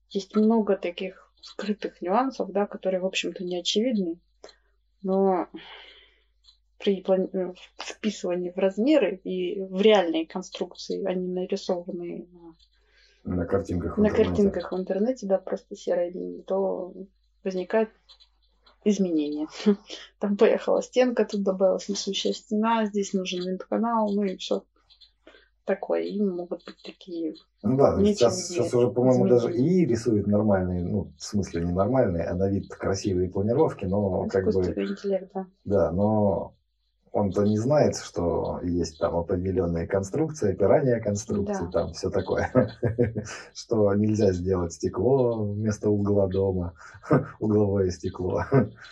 есть 0.09 0.36
много 0.36 0.75
таких 0.75 1.31
скрытых 1.41 2.01
нюансов, 2.01 2.51
да, 2.51 2.65
которые, 2.65 3.01
в 3.01 3.05
общем-то, 3.05 3.43
не 3.43 3.57
очевидны, 3.59 4.19
но 5.01 5.47
при 6.77 7.01
плани- 7.01 7.29
э, 7.33 7.53
вписывании 7.77 8.51
в 8.51 8.57
размеры 8.57 9.15
и 9.23 9.62
в 9.62 9.81
реальные 9.81 10.25
конструкции, 10.27 11.03
они 11.05 11.27
нарисованные 11.27 12.27
на, 13.23 13.36
На 13.36 13.45
картинках. 13.45 13.97
в 13.97 14.01
на 14.01 14.07
интернете. 14.07 14.31
картинках 14.31 14.71
в 14.71 14.75
интернете, 14.77 15.27
да, 15.27 15.38
просто 15.38 15.75
серой 15.75 16.12
линии, 16.12 16.41
то 16.41 16.93
возникает 17.43 17.89
изменение. 18.84 19.47
Там 20.19 20.38
поехала 20.38 20.82
стенка, 20.82 21.25
тут 21.25 21.43
добавилась 21.43 21.89
несущая 21.89 22.34
стена, 22.34 22.86
здесь 22.86 23.13
нужен 23.13 23.43
винт-канал, 23.43 24.12
ну 24.12 24.23
и 24.23 24.38
все 24.38 24.63
такое. 25.65 26.01
И 26.01 26.21
могут 26.21 26.65
быть 26.65 26.82
такие 26.84 27.36
Ну 27.62 27.77
да, 27.77 27.97
сейчас, 28.03 28.47
сейчас 28.47 28.73
уже, 28.73 28.89
по-моему, 28.89 29.27
даже 29.27 29.51
Изменения. 29.51 29.84
и 29.84 29.86
рисует 29.86 30.27
нормальные, 30.27 30.84
ну, 30.84 31.12
в 31.17 31.23
смысле 31.23 31.63
не 31.63 31.71
нормальные, 31.71 32.25
а 32.25 32.36
на 32.36 32.49
вид 32.49 32.69
красивые 32.69 33.29
планировки, 33.29 33.86
но 33.86 34.27
как 34.27 34.45
бы, 34.45 34.49
искусственный 34.51 34.88
интеллект, 34.88 35.32
да. 35.34 35.47
да, 35.63 35.91
но 35.91 36.56
он-то 37.13 37.43
не 37.43 37.58
знает, 37.58 37.95
что 37.95 38.60
есть 38.63 38.97
там 38.97 39.15
определенные 39.15 39.86
конструкции, 39.86 40.52
опирания 40.52 40.99
конструкций, 40.99 41.67
Да. 41.67 41.71
там 41.71 41.93
все 41.93 42.10
такое, 42.10 42.52
что 43.54 43.93
нельзя 43.93 44.34
сделать 44.34 44.73
стекло 44.73 45.45
вместо 45.45 45.91
угла 45.91 46.28
дома, 46.28 46.73
угловое 47.39 47.91
стекло. 47.91 48.43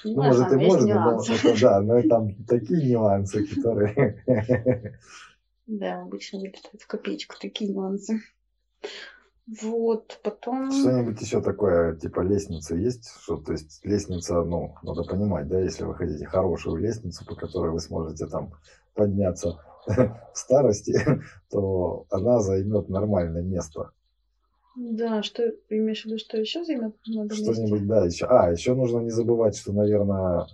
Ну, 0.03 0.23
может, 0.23 0.51
и 0.51 0.55
можно, 0.55 1.17
но 1.17 1.21
да, 1.59 1.81
но 1.81 2.01
там 2.03 2.35
такие 2.45 2.91
нюансы, 2.91 3.45
которые... 3.47 4.23
Да, 5.67 6.01
обычно 6.01 6.39
вылетают 6.39 6.81
в 6.81 6.87
копеечку 6.87 7.35
такие 7.39 7.71
нюансы. 7.71 8.19
Вот, 9.61 10.19
потом... 10.23 10.71
Что-нибудь 10.71 11.19
еще 11.19 11.41
такое, 11.41 11.95
типа 11.95 12.21
лестницы 12.21 12.75
есть? 12.75 13.09
Что, 13.21 13.35
то 13.35 13.51
есть 13.51 13.83
лестница, 13.83 14.43
ну, 14.43 14.75
надо 14.81 15.03
понимать, 15.03 15.49
да, 15.49 15.59
если 15.59 15.83
вы 15.83 15.93
хотите 15.93 16.25
хорошую 16.25 16.77
лестницу, 16.77 17.25
по 17.25 17.35
которой 17.35 17.71
вы 17.71 17.79
сможете 17.79 18.27
там 18.27 18.53
подняться 18.93 19.59
в 19.87 20.19
старости, 20.33 20.97
то 21.51 22.05
она 22.09 22.39
займет 22.39 22.87
нормальное 22.87 23.41
место. 23.41 23.91
Да, 24.75 25.21
что 25.21 25.43
имеешь 25.69 26.03
в 26.03 26.05
виду, 26.05 26.17
что 26.17 26.37
еще 26.37 26.63
займет? 26.63 26.95
Что-нибудь, 27.03 27.87
да, 27.87 28.05
еще. 28.05 28.27
А, 28.27 28.51
еще 28.51 28.73
нужно 28.73 28.99
не 28.99 29.09
забывать, 29.09 29.57
что, 29.57 29.73
наверное, 29.73 30.45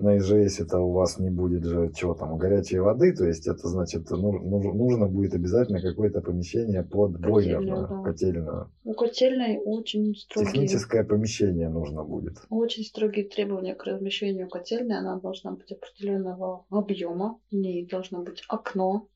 на 0.00 0.18
ИЖС 0.18 0.60
это 0.60 0.78
у 0.78 0.92
вас 0.92 1.18
не 1.18 1.30
будет 1.30 1.64
же 1.64 1.92
чего 1.94 2.14
там, 2.14 2.36
горячей 2.38 2.78
воды, 2.78 3.14
то 3.14 3.24
есть 3.24 3.46
это 3.46 3.68
значит, 3.68 4.10
ну- 4.10 4.38
ну- 4.38 4.72
нужно 4.74 5.06
будет 5.06 5.34
обязательно 5.34 5.80
какое-то 5.80 6.20
помещение 6.20 6.82
под 6.82 7.12
Котельную, 7.12 7.32
бойлерную, 7.32 7.88
да. 7.88 8.02
котельную. 8.02 8.70
У 8.84 8.94
котельной 8.94 9.58
очень 9.64 10.14
строгие, 10.14 10.52
Техническое 10.52 11.04
помещение 11.04 11.68
нужно 11.68 12.04
будет. 12.04 12.38
очень 12.48 12.84
строгие 12.84 13.24
требования 13.26 13.74
к 13.74 13.84
размещению 13.84 14.48
котельной. 14.48 14.98
Она 14.98 15.18
должна 15.20 15.52
быть 15.52 15.70
определенного 15.72 16.64
объема. 16.70 17.38
В 17.50 17.54
ней 17.54 17.86
должно 17.86 18.22
быть 18.22 18.42
окно 18.48 19.06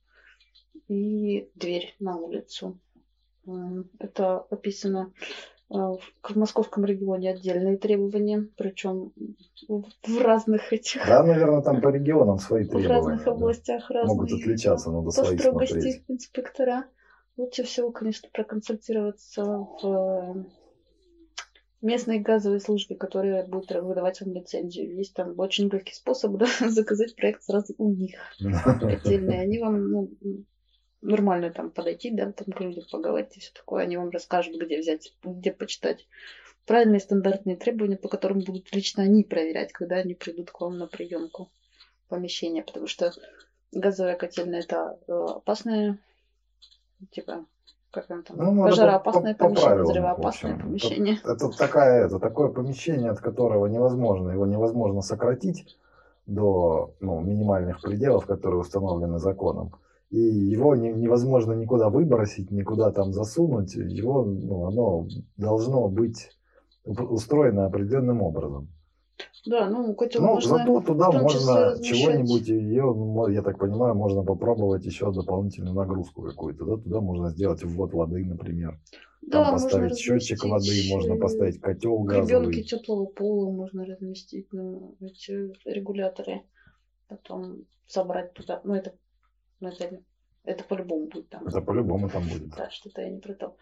и 0.88 1.48
дверь 1.54 1.94
на 1.98 2.16
улицу. 2.16 2.78
Это 3.98 4.38
описано 4.38 5.12
в 5.68 5.98
в 6.22 6.36
московском 6.36 6.84
регионе 6.84 7.30
отдельные 7.32 7.76
требования, 7.76 8.48
причем 8.56 9.12
в 9.68 10.20
разных 10.20 10.72
этих, 10.72 11.06
Да, 11.06 11.22
наверное, 11.22 11.62
там 11.62 11.80
по 11.80 11.88
регионам 11.88 12.38
свои 12.38 12.64
в 12.64 12.68
требования. 12.68 12.88
разных 12.88 13.24
да. 13.24 13.30
областях 13.32 13.90
разные. 13.90 14.16
Могут 14.16 14.32
отличаться, 14.32 14.90
надо 14.90 15.04
по 15.06 15.10
свои 15.10 15.38
строгости 15.38 15.72
смотреть. 15.74 16.04
инспектора. 16.08 16.84
Лучше 17.36 17.64
всего, 17.64 17.90
конечно, 17.90 18.28
проконсультироваться 18.32 19.44
в 19.44 19.84
э, 19.84 20.44
местной 21.82 22.20
газовой 22.20 22.60
службе, 22.60 22.96
которая 22.96 23.46
будет 23.46 23.70
выдавать 23.70 24.20
вам 24.20 24.34
лицензию. 24.34 24.96
Есть 24.96 25.14
там 25.14 25.34
очень 25.38 25.68
легкий 25.68 25.94
способ 25.94 26.32
да, 26.38 26.46
заказать 26.68 27.16
проект 27.16 27.42
сразу 27.42 27.74
у 27.78 27.90
них. 27.90 28.18
Котельные. 28.80 29.40
Они 29.40 29.58
вам 29.58 29.90
ну, 29.90 30.10
нормально 31.04 31.50
там 31.50 31.70
подойти, 31.70 32.10
да, 32.10 32.32
там 32.32 32.52
к 32.52 32.60
людям 32.60 32.84
поговорить 32.90 33.36
и 33.36 33.40
все 33.40 33.52
такое. 33.52 33.84
Они 33.84 33.96
вам 33.96 34.10
расскажут, 34.10 34.56
где 34.60 34.78
взять, 34.78 35.12
где 35.22 35.52
почитать. 35.52 36.06
Правильные 36.66 37.00
стандартные 37.00 37.56
требования, 37.56 37.96
по 37.96 38.08
которым 38.08 38.40
будут 38.40 38.74
лично 38.74 39.02
они 39.02 39.22
проверять, 39.22 39.72
когда 39.72 39.96
они 39.96 40.14
придут 40.14 40.50
к 40.50 40.60
вам 40.60 40.78
на 40.78 40.86
приемку 40.86 41.50
помещения. 42.08 42.62
Потому 42.62 42.86
что 42.86 43.12
газовая 43.70 44.16
котельная 44.16 44.60
это 44.60 44.98
э, 45.06 45.12
опасное, 45.12 45.98
типа, 47.10 47.44
как 47.90 48.06
там, 48.06 48.22
там 48.22 48.38
Ну, 48.38 48.52
надо 48.52 48.70
пожароопасное 48.70 49.34
по- 49.34 49.38
по- 49.40 49.44
по 49.44 49.54
помещение, 49.54 49.82
взрывоопасное 49.82 50.58
помещение. 50.58 51.18
Это 51.24 51.50
такая, 51.50 52.06
это 52.06 52.18
такое 52.18 52.48
помещение, 52.48 53.10
от 53.10 53.20
которого 53.20 53.66
невозможно, 53.66 54.30
его 54.30 54.46
невозможно 54.46 55.02
сократить 55.02 55.76
до 56.24 56.94
ну, 57.00 57.20
минимальных 57.20 57.82
пределов, 57.82 58.26
которые 58.26 58.60
установлены 58.60 59.18
законом. 59.18 59.74
И 60.14 60.20
его 60.20 60.76
не- 60.76 60.92
невозможно 60.92 61.54
никуда 61.54 61.88
выбросить, 61.90 62.52
никуда 62.52 62.92
там 62.92 63.12
засунуть. 63.12 63.74
Его, 63.74 64.24
ну, 64.24 64.66
оно 64.66 65.08
должно 65.36 65.88
быть 65.88 66.30
устроено 66.84 67.66
определенным 67.66 68.22
образом. 68.22 68.68
Да, 69.46 69.68
ну 69.68 69.92
котел 69.94 70.22
Ну, 70.22 70.28
можно 70.34 70.58
зато 70.58 70.80
туда 70.82 71.10
можно 71.10 71.76
чего-нибудь, 71.82 72.46
ее, 72.48 73.32
я 73.34 73.42
так 73.42 73.58
понимаю, 73.58 73.94
можно 73.96 74.22
попробовать 74.22 74.84
еще 74.86 75.12
дополнительную 75.12 75.74
нагрузку 75.74 76.22
какую-то. 76.22 76.64
Да? 76.64 76.76
Туда 76.76 77.00
можно 77.00 77.30
сделать 77.30 77.64
ввод 77.64 77.92
воды, 77.92 78.24
например. 78.24 78.80
да, 79.22 79.42
Там 79.42 79.52
можно 79.52 79.66
поставить 79.68 79.98
счетчик 79.98 80.44
воды, 80.44 80.70
можно 80.90 81.16
поставить 81.16 81.60
котел 81.60 81.98
Гребенки 82.04 82.30
газовый. 82.30 82.62
теплого 82.62 83.06
пола 83.06 83.50
можно 83.50 83.84
разместить, 83.84 84.46
ну, 84.52 84.94
эти 85.00 85.52
регуляторы. 85.68 86.42
Потом 87.08 87.64
собрать 87.86 88.32
туда. 88.34 88.60
Ну, 88.64 88.74
это, 88.74 88.94
ну, 89.60 89.70
это, 90.44 90.64
по-любому 90.64 91.06
будет 91.06 91.28
там. 91.28 91.46
Это 91.46 91.60
по-любому 91.60 92.08
там 92.08 92.28
будет. 92.28 92.48
Да, 92.50 92.70
что-то 92.70 93.02
я 93.02 93.10
не 93.10 93.20
про 93.20 93.34
то. 93.34 93.56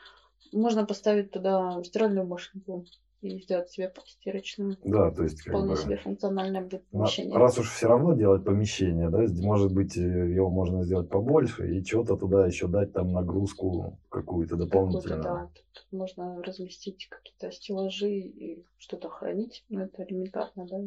Можно 0.53 0.85
поставить 0.85 1.31
туда 1.31 1.83
стиральную 1.85 2.27
машинку 2.27 2.85
и 3.23 3.41
сделать 3.41 3.71
себе 3.71 3.93
стирочную. 4.05 4.77
Да, 4.85 5.13
то 5.13 5.23
есть 5.23 5.43
как 5.43 5.55
Вполне 5.55 5.75
бы, 5.75 5.77
себе 5.81 5.97
функциональное 5.97 6.63
будет 6.63 6.85
помещение. 6.89 7.37
раз 7.39 7.57
уж 7.57 7.71
все 7.71 7.87
равно 7.87 8.15
делать 8.15 8.45
помещение, 8.45 9.11
да, 9.11 9.25
может 9.41 9.73
быть, 9.73 9.97
э, 9.97 10.01
его 10.01 10.51
можно 10.51 10.85
сделать 10.85 11.09
побольше 11.09 11.73
и 11.73 11.85
что-то 11.85 12.17
туда 12.17 12.47
еще 12.47 12.67
дать 12.67 12.93
там 12.93 13.13
нагрузку 13.13 13.97
какую-то 14.09 14.57
дополнительную. 14.57 15.23
да. 15.23 15.51
Тут 15.73 15.87
можно 15.93 16.43
разместить 16.43 17.09
какие-то 17.09 17.53
стеллажи 17.53 18.11
и 18.11 18.67
что-то 18.77 19.09
хранить. 19.09 19.65
Ну, 19.69 19.81
это 19.83 20.03
элементарно, 20.03 20.67
да. 20.67 20.79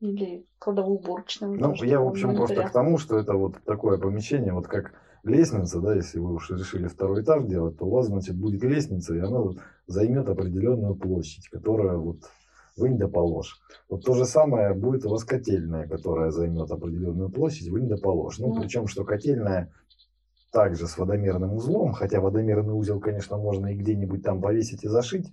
Или 0.00 0.46
кладовую 0.58 0.98
уборочную. 0.98 1.58
Ну, 1.58 1.74
я, 1.82 2.00
в 2.00 2.06
общем, 2.06 2.36
просто 2.36 2.62
к 2.64 2.72
тому, 2.72 2.98
что 2.98 3.18
это 3.18 3.34
вот 3.34 3.56
такое 3.64 3.98
помещение, 3.98 4.52
вот 4.52 4.68
как 4.68 4.92
лестница, 5.24 5.80
да, 5.80 5.94
если 5.94 6.20
вы 6.20 6.34
уж 6.34 6.50
решили 6.50 6.86
второй 6.86 7.22
этаж 7.22 7.44
делать, 7.44 7.78
то 7.78 7.86
у 7.86 7.90
вас, 7.90 8.06
значит, 8.06 8.36
будет 8.36 8.62
лестница, 8.62 9.14
и 9.14 9.18
она 9.18 9.42
займет 9.86 10.28
определенную 10.28 10.94
площадь, 10.94 11.48
которая 11.48 11.96
вот 11.96 12.18
вынь 12.76 12.96
да 12.96 13.08
положь. 13.08 13.60
Вот 13.88 14.04
то 14.04 14.14
же 14.14 14.24
самое 14.24 14.72
будет 14.72 15.04
у 15.04 15.10
вас 15.10 15.24
котельная, 15.24 15.88
которая 15.88 16.30
займет 16.30 16.70
определенную 16.70 17.30
площадь, 17.30 17.68
вынь 17.68 17.88
да 17.88 17.96
положь. 17.96 18.38
Ну, 18.38 18.54
Ну. 18.54 18.60
причем, 18.60 18.86
что 18.86 19.04
котельная 19.04 19.72
также 20.52 20.86
с 20.86 20.96
водомерным 20.96 21.52
узлом, 21.54 21.92
хотя 21.92 22.20
водомерный 22.20 22.72
узел, 22.72 23.00
конечно, 23.00 23.36
можно 23.36 23.66
и 23.66 23.74
где-нибудь 23.74 24.22
там 24.22 24.40
повесить 24.40 24.84
и 24.84 24.88
зашить, 24.88 25.26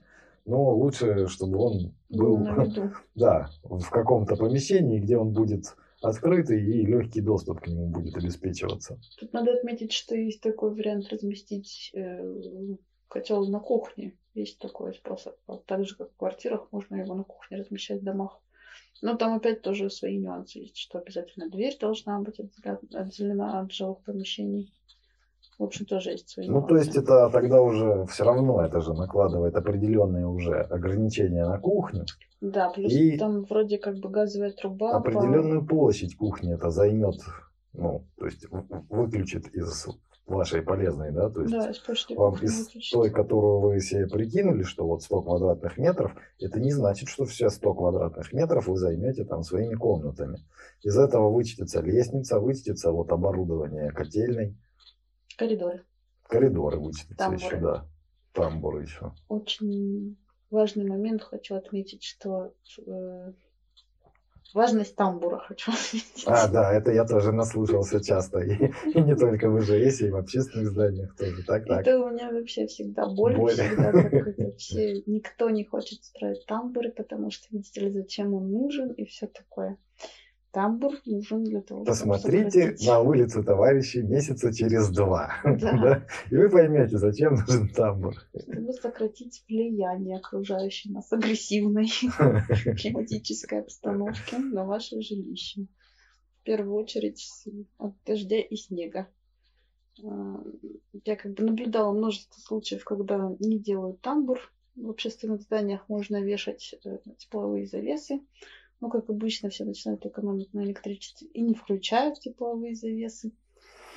но 0.46 0.76
лучше, 0.76 1.28
чтобы 1.28 1.58
он 1.58 1.96
был, 2.10 2.40
да, 3.16 3.50
в 3.64 3.90
каком-то 3.90 4.36
помещении, 4.36 5.00
где 5.00 5.18
он 5.18 5.34
будет 5.34 5.76
открытый 6.02 6.64
и 6.64 6.86
легкий 6.86 7.22
доступ 7.22 7.62
к 7.62 7.68
нему 7.68 7.88
будет 7.88 8.16
обеспечиваться. 8.16 9.00
Тут 9.20 9.34
надо 9.34 9.54
отметить, 9.54 9.92
что 9.92 10.16
есть 10.16 10.42
такой 10.42 10.74
вариант 10.74 11.10
разместить 11.10 11.94
котел 13.08 13.48
на 13.48 13.60
кухне. 13.60 14.18
Есть 14.34 14.60
такой 14.60 14.94
способ. 14.94 15.36
А 15.48 15.58
Так 15.58 15.86
же, 15.86 15.96
как 15.96 16.12
в 16.12 16.18
квартирах, 16.18 16.68
можно 16.72 16.96
его 16.96 17.16
на 17.16 17.24
кухне 17.24 17.58
размещать 17.58 18.02
в 18.02 18.04
домах. 18.04 18.42
Но 19.02 19.16
там 19.16 19.36
опять 19.36 19.62
тоже 19.62 19.90
свои 19.90 20.18
нюансы 20.18 20.60
есть, 20.60 20.78
что 20.78 21.00
обязательно 21.00 21.50
дверь 21.50 21.78
должна 21.80 22.20
быть 22.20 22.40
отделена 22.40 23.62
от 23.62 23.72
жилых 23.72 24.04
помещений. 24.04 24.74
В 25.58 25.64
общем, 25.64 25.86
тоже 25.86 26.12
есть 26.12 26.30
свои 26.30 26.48
Ну, 26.50 26.62
то 26.62 26.76
есть 26.76 26.96
это 26.98 27.30
тогда 27.30 27.62
уже 27.62 28.06
все 28.08 28.24
равно 28.26 28.62
это 28.66 28.82
же 28.82 28.94
накладывает 28.94 29.56
определенные 29.56 30.28
уже 30.28 30.60
ограничения 30.62 31.46
на 31.46 31.58
кухню. 31.60 32.06
Да, 32.42 32.70
плюс 32.70 32.92
и 32.92 33.18
там 33.18 33.44
вроде 33.46 33.78
как 33.78 33.96
бы 34.00 34.10
газовая 34.10 34.52
труба. 34.52 34.92
по- 34.92 34.98
Определенную 34.98 35.66
площадь 35.66 36.16
кухни 36.18 36.54
это 36.54 36.70
займет, 36.70 37.16
ну, 37.74 38.06
то 38.18 38.26
есть 38.26 38.46
выключит 38.90 39.48
из 39.56 39.88
вашей 40.28 40.62
полезной, 40.62 41.12
да, 41.12 41.30
то 41.30 41.42
есть 41.42 41.54
Да, 41.54 41.72
вам 42.16 42.34
из 42.42 42.66
выключить. 42.66 42.92
той, 42.92 43.10
которую 43.12 43.60
вы 43.62 43.80
себе 43.80 44.08
прикинули, 44.08 44.64
что 44.64 44.86
вот 44.86 45.04
100 45.04 45.22
квадратных 45.22 45.78
метров, 45.78 46.12
это 46.40 46.60
не 46.60 46.72
значит, 46.72 47.10
что 47.10 47.26
все 47.26 47.50
100 47.50 47.74
квадратных 47.76 48.34
метров 48.34 48.68
вы 48.68 48.76
займете 48.78 49.24
там 49.24 49.44
своими 49.44 49.76
комнатами. 49.76 50.40
Из 50.84 50.98
этого 50.98 51.30
вычтется 51.30 51.82
лестница, 51.82 52.40
вычтется 52.40 52.92
вот 52.92 53.12
оборудование 53.12 53.92
котельной, 53.92 54.58
Коридоры. 55.38 55.84
коридоры 56.28 56.80
вычтется 56.80 57.16
Тамбуры. 57.16 57.46
еще, 57.46 57.58
да, 57.58 57.88
тамбуры 58.34 58.82
еще. 58.84 59.14
Очень 59.28 60.18
важный 60.50 60.86
момент 60.86 61.24
хочу 61.24 61.56
отметить, 61.56 62.04
что 62.04 62.54
э, 62.86 63.34
важность 64.54 64.96
тамбура 64.96 65.40
хочу 65.40 65.72
отметить. 65.74 66.24
А, 66.26 66.48
да, 66.48 66.74
это 66.74 66.92
я 66.92 67.06
тоже 67.06 67.32
наслушался 67.32 68.04
часто. 68.04 68.40
И, 68.40 68.72
и 68.94 69.02
не 69.02 69.16
только 69.16 69.50
в 69.50 69.60
ИЖС, 69.60 70.02
и 70.02 70.10
в 70.10 70.16
общественных 70.16 70.70
зданиях 70.70 71.16
тоже. 71.16 71.44
Так, 71.44 71.66
так. 71.66 71.82
Это 71.82 72.00
у 72.00 72.10
меня 72.10 72.32
вообще 72.32 72.66
всегда 72.68 73.08
боль. 73.08 73.36
Боль. 73.36 73.52
Всегда 73.52 73.92
вообще 73.92 75.02
никто 75.06 75.50
не 75.50 75.66
хочет 75.66 76.04
строить 76.04 76.46
тамбуры, 76.46 76.92
потому 76.92 77.32
что, 77.32 77.48
видите 77.52 77.82
ли, 77.82 77.92
зачем 77.92 78.34
он 78.34 78.52
нужен 78.52 78.92
и 78.92 79.06
все 79.06 79.28
такое. 79.28 79.78
Тамбур 80.56 80.94
нужен 81.06 81.44
для 81.44 81.62
того, 81.62 81.84
чтобы 81.84 81.86
Посмотрите 81.86 82.78
на 82.88 83.02
улицу 83.02 83.44
товарищей 83.44 84.02
месяца 84.04 84.54
через 84.54 84.90
два. 84.90 85.34
Да. 85.44 85.72
Да? 85.74 86.08
И 86.32 86.38
вы 86.38 86.50
поймете, 86.50 86.98
зачем 86.98 87.34
нужен 87.34 87.68
тамбур. 87.68 88.16
чтобы 88.32 88.72
сократить 88.72 89.44
влияние 89.50 90.16
окружающей 90.16 90.94
нас 90.94 91.12
агрессивной 91.12 91.88
климатической 92.78 93.60
обстановки 93.60 94.36
на 94.36 94.64
ваше 94.64 95.02
жилище. 95.02 95.68
В 96.40 96.44
первую 96.46 96.76
очередь 96.76 97.22
от 97.78 97.94
дождя 98.06 98.40
и 98.40 98.56
снега. 98.56 99.10
А, 100.06 100.42
Я 101.04 101.18
как 101.18 101.34
бы 101.34 101.44
наблюдала 101.44 101.92
множество 101.92 102.40
случаев, 102.40 102.86
когда 102.86 103.36
не 103.40 103.60
делают 103.60 104.00
тамбур. 104.00 104.40
В 104.78 104.90
общественных 104.90 105.42
зданиях 105.42 105.90
можно 105.90 106.22
вешать 106.22 106.76
э, 106.86 107.00
тепловые 107.18 107.68
завесы. 107.68 108.22
Но, 108.86 108.92
как 108.92 109.10
обычно, 109.10 109.50
все 109.50 109.66
начинают 109.66 110.06
экономить 110.06 110.54
на 110.54 110.64
электричестве 110.64 111.28
и 111.30 111.42
не 111.42 111.56
включают 111.56 112.20
тепловые 112.20 112.76
завесы. 112.76 113.32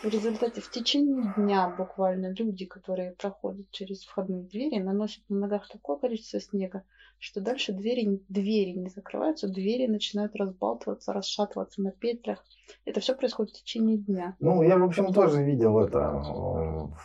В 0.02 0.06
результате 0.06 0.62
в 0.62 0.70
течение 0.70 1.34
дня 1.36 1.68
буквально 1.76 2.32
люди, 2.32 2.64
которые 2.64 3.10
проходят 3.12 3.70
через 3.70 4.02
входные 4.04 4.44
двери, 4.44 4.78
наносят 4.78 5.22
на 5.28 5.40
ногах 5.40 5.68
такое 5.68 5.98
количество 5.98 6.40
снега, 6.40 6.84
что 7.18 7.42
дальше 7.42 7.74
двери, 7.74 8.22
двери 8.30 8.70
не 8.70 8.88
закрываются, 8.88 9.46
двери 9.46 9.88
начинают 9.88 10.34
разбалтываться, 10.36 11.12
расшатываться 11.12 11.82
на 11.82 11.90
петлях. 11.90 12.42
Это 12.86 13.00
все 13.00 13.14
происходит 13.14 13.56
в 13.56 13.58
течение 13.60 13.98
дня. 13.98 14.36
Ну, 14.40 14.62
я, 14.62 14.78
в 14.78 14.84
общем, 14.84 15.12
тоже 15.12 15.44
видел 15.44 15.80
это. 15.80 15.98
э, 15.98 16.96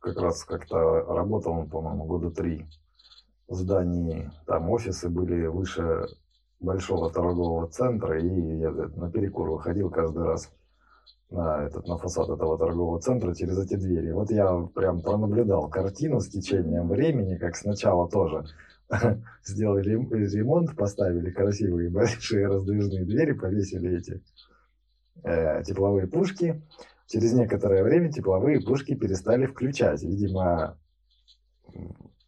Как 0.00 0.18
раз 0.20 0.44
как-то 0.44 0.76
работал, 1.06 1.66
по-моему, 1.66 2.04
года 2.04 2.30
три 2.30 2.66
в 3.48 3.54
здании. 3.54 4.30
Там 4.46 4.68
офисы 4.68 5.08
были 5.08 5.46
выше 5.46 6.08
большого 6.62 7.10
торгового 7.10 7.68
центра, 7.68 8.20
и 8.20 8.58
я 8.58 8.70
на 8.70 9.10
перекур 9.10 9.50
выходил 9.50 9.90
каждый 9.90 10.24
раз 10.24 10.50
на, 11.30 11.66
этот, 11.66 11.86
на 11.86 11.98
фасад 11.98 12.28
этого 12.28 12.58
торгового 12.58 13.00
центра 13.00 13.34
через 13.34 13.58
эти 13.58 13.74
двери. 13.74 14.12
Вот 14.12 14.30
я 14.30 14.68
прям 14.74 15.00
пронаблюдал 15.00 15.68
картину 15.68 16.20
с 16.20 16.28
течением 16.28 16.88
времени, 16.88 17.36
как 17.36 17.56
сначала 17.56 18.08
тоже 18.08 18.44
сделали 19.44 19.90
рем- 19.90 20.12
ремонт, 20.12 20.76
поставили 20.76 21.30
красивые 21.30 21.90
большие 21.90 22.46
раздвижные 22.46 23.04
двери, 23.04 23.32
повесили 23.32 23.98
эти 23.98 24.22
э, 25.24 25.62
тепловые 25.64 26.06
пушки. 26.06 26.62
Через 27.06 27.32
некоторое 27.32 27.82
время 27.82 28.12
тепловые 28.12 28.60
пушки 28.60 28.94
перестали 28.94 29.46
включать, 29.46 30.02
видимо, 30.02 30.78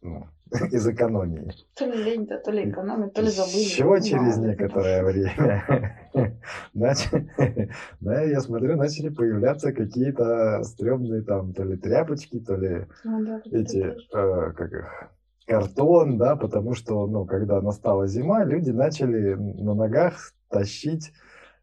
ну, 0.01 0.27
из 0.71 0.87
экономии. 0.87 1.51
То 1.75 1.85
ли 1.85 2.03
лень, 2.03 2.27
да, 2.27 2.37
то 2.37 2.51
ли 2.51 2.69
экономия, 2.69 3.09
то 3.09 3.21
ли 3.21 3.29
забыли. 3.29 3.63
Чего 3.63 3.97
Ну, 3.97 4.03
через 4.03 4.37
некоторое 4.37 5.03
время, 5.03 6.07
да, 7.99 8.21
я 8.21 8.41
смотрю, 8.41 8.75
начали 8.77 9.09
появляться 9.09 9.73
какие-то 9.73 10.63
стрёмные 10.63 11.23
там 11.23 11.53
то 11.53 11.63
ли 11.63 11.77
тряпочки, 11.77 12.39
то 12.39 12.55
ли 12.55 12.87
Ну 13.03 13.41
эти, 13.51 13.95
э, 14.15 14.51
как 14.53 14.73
их, 14.73 15.09
картон, 15.47 16.17
да, 16.17 16.35
потому 16.35 16.73
что, 16.73 17.07
ну, 17.07 17.25
когда 17.25 17.61
настала 17.61 18.07
зима, 18.07 18.43
люди 18.43 18.71
начали 18.71 19.33
на 19.33 19.73
ногах 19.73 20.33
тащить 20.49 21.11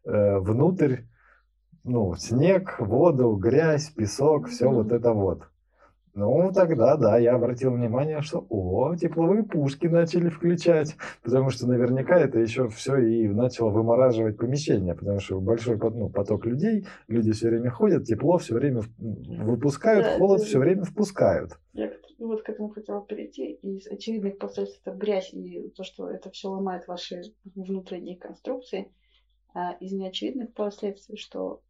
э, 0.05 0.37
внутрь, 0.39 1.03
ну, 1.83 2.15
снег, 2.15 2.75
воду, 2.79 3.35
грязь, 3.35 3.89
песок, 3.89 4.47
все 4.47 4.69
вот 4.69 4.91
это 4.91 5.11
вот. 5.13 5.43
Ну, 6.15 6.51
тогда, 6.53 6.95
да, 6.95 7.17
я 7.17 7.33
обратил 7.33 7.71
внимание, 7.71 8.21
что, 8.21 8.45
о, 8.49 8.95
тепловые 8.95 9.43
пушки 9.43 9.87
начали 9.87 10.29
включать, 10.29 10.95
потому 11.23 11.49
что 11.49 11.65
наверняка 11.65 12.19
это 12.19 12.37
еще 12.39 12.69
все 12.69 12.97
и 12.97 13.27
начало 13.27 13.71
вымораживать 13.71 14.37
помещение, 14.37 14.93
потому 14.93 15.19
что 15.19 15.39
большой 15.41 15.77
ну, 15.77 16.09
поток 16.09 16.45
людей, 16.45 16.85
люди 17.07 17.31
все 17.31 17.49
время 17.49 17.71
ходят, 17.71 18.03
тепло 18.05 18.37
все 18.37 18.53
время 18.53 18.83
выпускают, 18.99 20.05
Да, 20.05 20.17
холод 20.19 20.37
это- 20.41 20.45
все 20.47 20.59
время 20.59 20.83
впускают. 20.83 21.57
Я 21.73 21.87
к- 21.89 21.95
вот 22.19 22.43
к 22.43 22.49
этому 22.49 22.69
хотела 22.69 23.03
перейти. 23.03 23.53
Из 23.63 23.87
очевидных 23.87 24.37
последствий 24.37 24.81
это 24.85 24.95
грязь 24.95 25.33
и 25.33 25.69
то, 25.75 25.83
что 25.83 26.07
это 26.09 26.29
все 26.29 26.47
ломает 26.49 26.87
ваши 26.87 27.23
внутренние 27.55 28.17
конструкции. 28.17 28.91
А 29.55 29.71
из 29.79 29.91
неочевидных 29.91 30.53
последствий, 30.53 31.17
что 31.17 31.61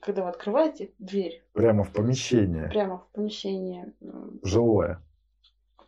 когда 0.00 0.22
вы 0.22 0.28
открываете 0.28 0.92
дверь 0.98 1.42
Прямо 1.52 1.84
в 1.84 1.92
помещение 1.92 2.68
прямо 2.68 2.98
в 2.98 3.06
помещении, 3.12 3.92
жилое, 4.42 5.02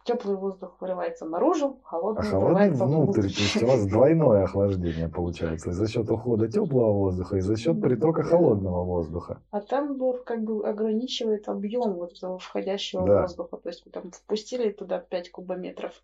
теплый 0.08 0.36
воздух 0.36 0.80
вырывается 0.80 1.26
наружу, 1.26 1.80
а 1.84 1.88
холодный 1.88 2.22
холодный 2.30 2.70
вырывается 2.70 2.84
внутрь. 2.86 3.20
То 3.20 3.26
есть 3.26 3.62
у 3.62 3.66
вас 3.66 3.86
двойное 3.86 4.44
охлаждение 4.44 5.08
получается 5.08 5.70
и 5.70 5.72
за 5.74 5.86
счет 5.86 6.10
ухода 6.10 6.48
теплого 6.48 6.92
воздуха 6.92 7.36
и 7.36 7.40
за 7.40 7.56
счет 7.56 7.80
притока 7.80 8.22
холодного 8.22 8.84
воздуха. 8.84 9.42
А 9.50 9.60
тамбур 9.60 10.22
как 10.24 10.42
бы 10.42 10.66
ограничивает 10.66 11.48
объем 11.48 11.94
вот 11.94 12.12
входящего 12.40 13.06
Да. 13.06 13.22
воздуха. 13.22 13.58
То 13.58 13.68
есть 13.68 13.84
вы 13.84 13.90
там 13.90 14.10
впустили 14.10 14.70
туда 14.70 14.98
5 14.98 15.30
кубометров 15.30 16.02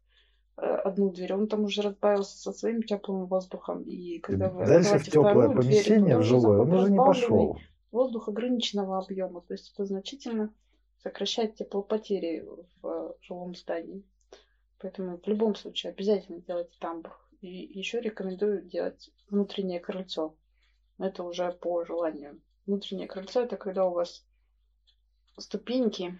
одну 0.56 1.10
дверь, 1.10 1.34
он 1.34 1.48
там 1.48 1.64
уже 1.64 1.82
разбавился 1.82 2.38
со 2.38 2.52
своим 2.52 2.82
теплым 2.82 3.26
воздухом. 3.26 3.82
И 3.82 4.18
когда 4.20 4.48
вы 4.48 4.66
Дальше 4.66 4.98
в 4.98 5.04
теплое 5.04 5.48
дверь, 5.48 5.56
помещение, 5.56 6.14
туда 6.14 6.18
в 6.18 6.22
жилое, 6.22 6.58
он 6.60 6.72
уже 6.72 6.90
не 6.90 6.98
пошел. 6.98 7.58
Воздух 7.90 8.28
ограниченного 8.28 8.98
объема. 8.98 9.40
То 9.40 9.54
есть 9.54 9.72
это 9.72 9.84
значительно 9.84 10.52
сокращает 11.02 11.56
теплопотери 11.56 12.46
в 12.82 12.86
э, 12.86 13.12
жилом 13.22 13.54
здании. 13.54 14.02
Поэтому 14.78 15.18
в 15.18 15.26
любом 15.26 15.54
случае 15.54 15.92
обязательно 15.92 16.40
делайте 16.40 16.76
тамбур. 16.78 17.18
И 17.40 17.48
еще 17.48 18.00
рекомендую 18.00 18.62
делать 18.62 19.10
внутреннее 19.28 19.80
крыльцо. 19.80 20.34
Это 20.98 21.22
уже 21.22 21.52
по 21.52 21.84
желанию. 21.84 22.40
Внутреннее 22.66 23.06
крыльцо 23.06 23.42
это 23.42 23.56
когда 23.56 23.86
у 23.86 23.92
вас 23.92 24.24
ступеньки 25.38 26.18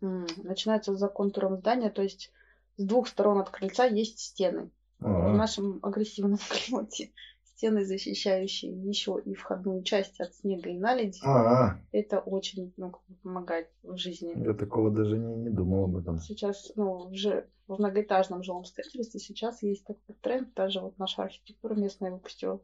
начинаются 0.00 0.94
за 0.94 1.08
контуром 1.08 1.56
здания, 1.56 1.90
то 1.90 2.02
есть 2.02 2.30
с 2.78 2.84
двух 2.84 3.06
сторон 3.08 3.38
от 3.38 3.50
крыльца 3.50 3.84
есть 3.84 4.18
стены. 4.20 4.70
В 5.00 5.06
А, 5.06 5.32
нашем 5.36 5.78
агрессивном 5.82 6.38
климате 6.48 7.12
стены, 7.44 7.84
защищающие 7.84 8.72
еще 8.88 9.20
и 9.24 9.34
входную 9.34 9.82
часть 9.82 10.20
от 10.20 10.34
снега 10.34 10.70
и 10.70 10.78
наледи, 10.78 11.20
а, 11.24 11.78
это 11.92 12.20
очень 12.20 12.72
ну, 12.76 12.92
помогает 13.22 13.68
в 13.82 13.96
жизни. 13.96 14.32
я 14.44 14.54
такого 14.54 14.90
даже 14.90 15.18
не, 15.18 15.34
не 15.34 15.50
думал 15.50 15.84
об 15.84 15.96
этом. 15.98 16.18
Сейчас, 16.20 16.72
ну, 16.76 16.92
уже 17.10 17.48
в 17.66 17.78
многоэтажном 17.78 18.42
жилом 18.42 18.64
строительстве 18.64 19.20
сейчас 19.20 19.62
есть 19.62 19.84
такой 19.84 20.14
тренд. 20.22 20.54
Даже 20.54 20.80
вот 20.80 20.98
наша 20.98 21.22
архитектура 21.24 21.74
местная 21.74 22.10
выпустила 22.12 22.60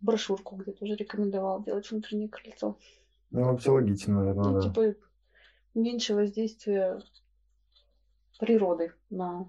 брошюрку, 0.00 0.56
где 0.56 0.72
тоже 0.72 0.94
рекомендовала 0.94 1.62
делать 1.64 1.90
внутреннее 1.90 2.28
крыльцо. 2.28 2.76
Ну, 3.30 3.44
вообще 3.44 3.70
логично, 3.70 4.14
наверное, 4.14 4.44
Ну, 4.44 4.52
да. 4.54 4.60
типа, 4.68 4.94
меньше 5.74 6.14
воздействия 6.14 7.00
природы 8.40 8.92
на 9.10 9.48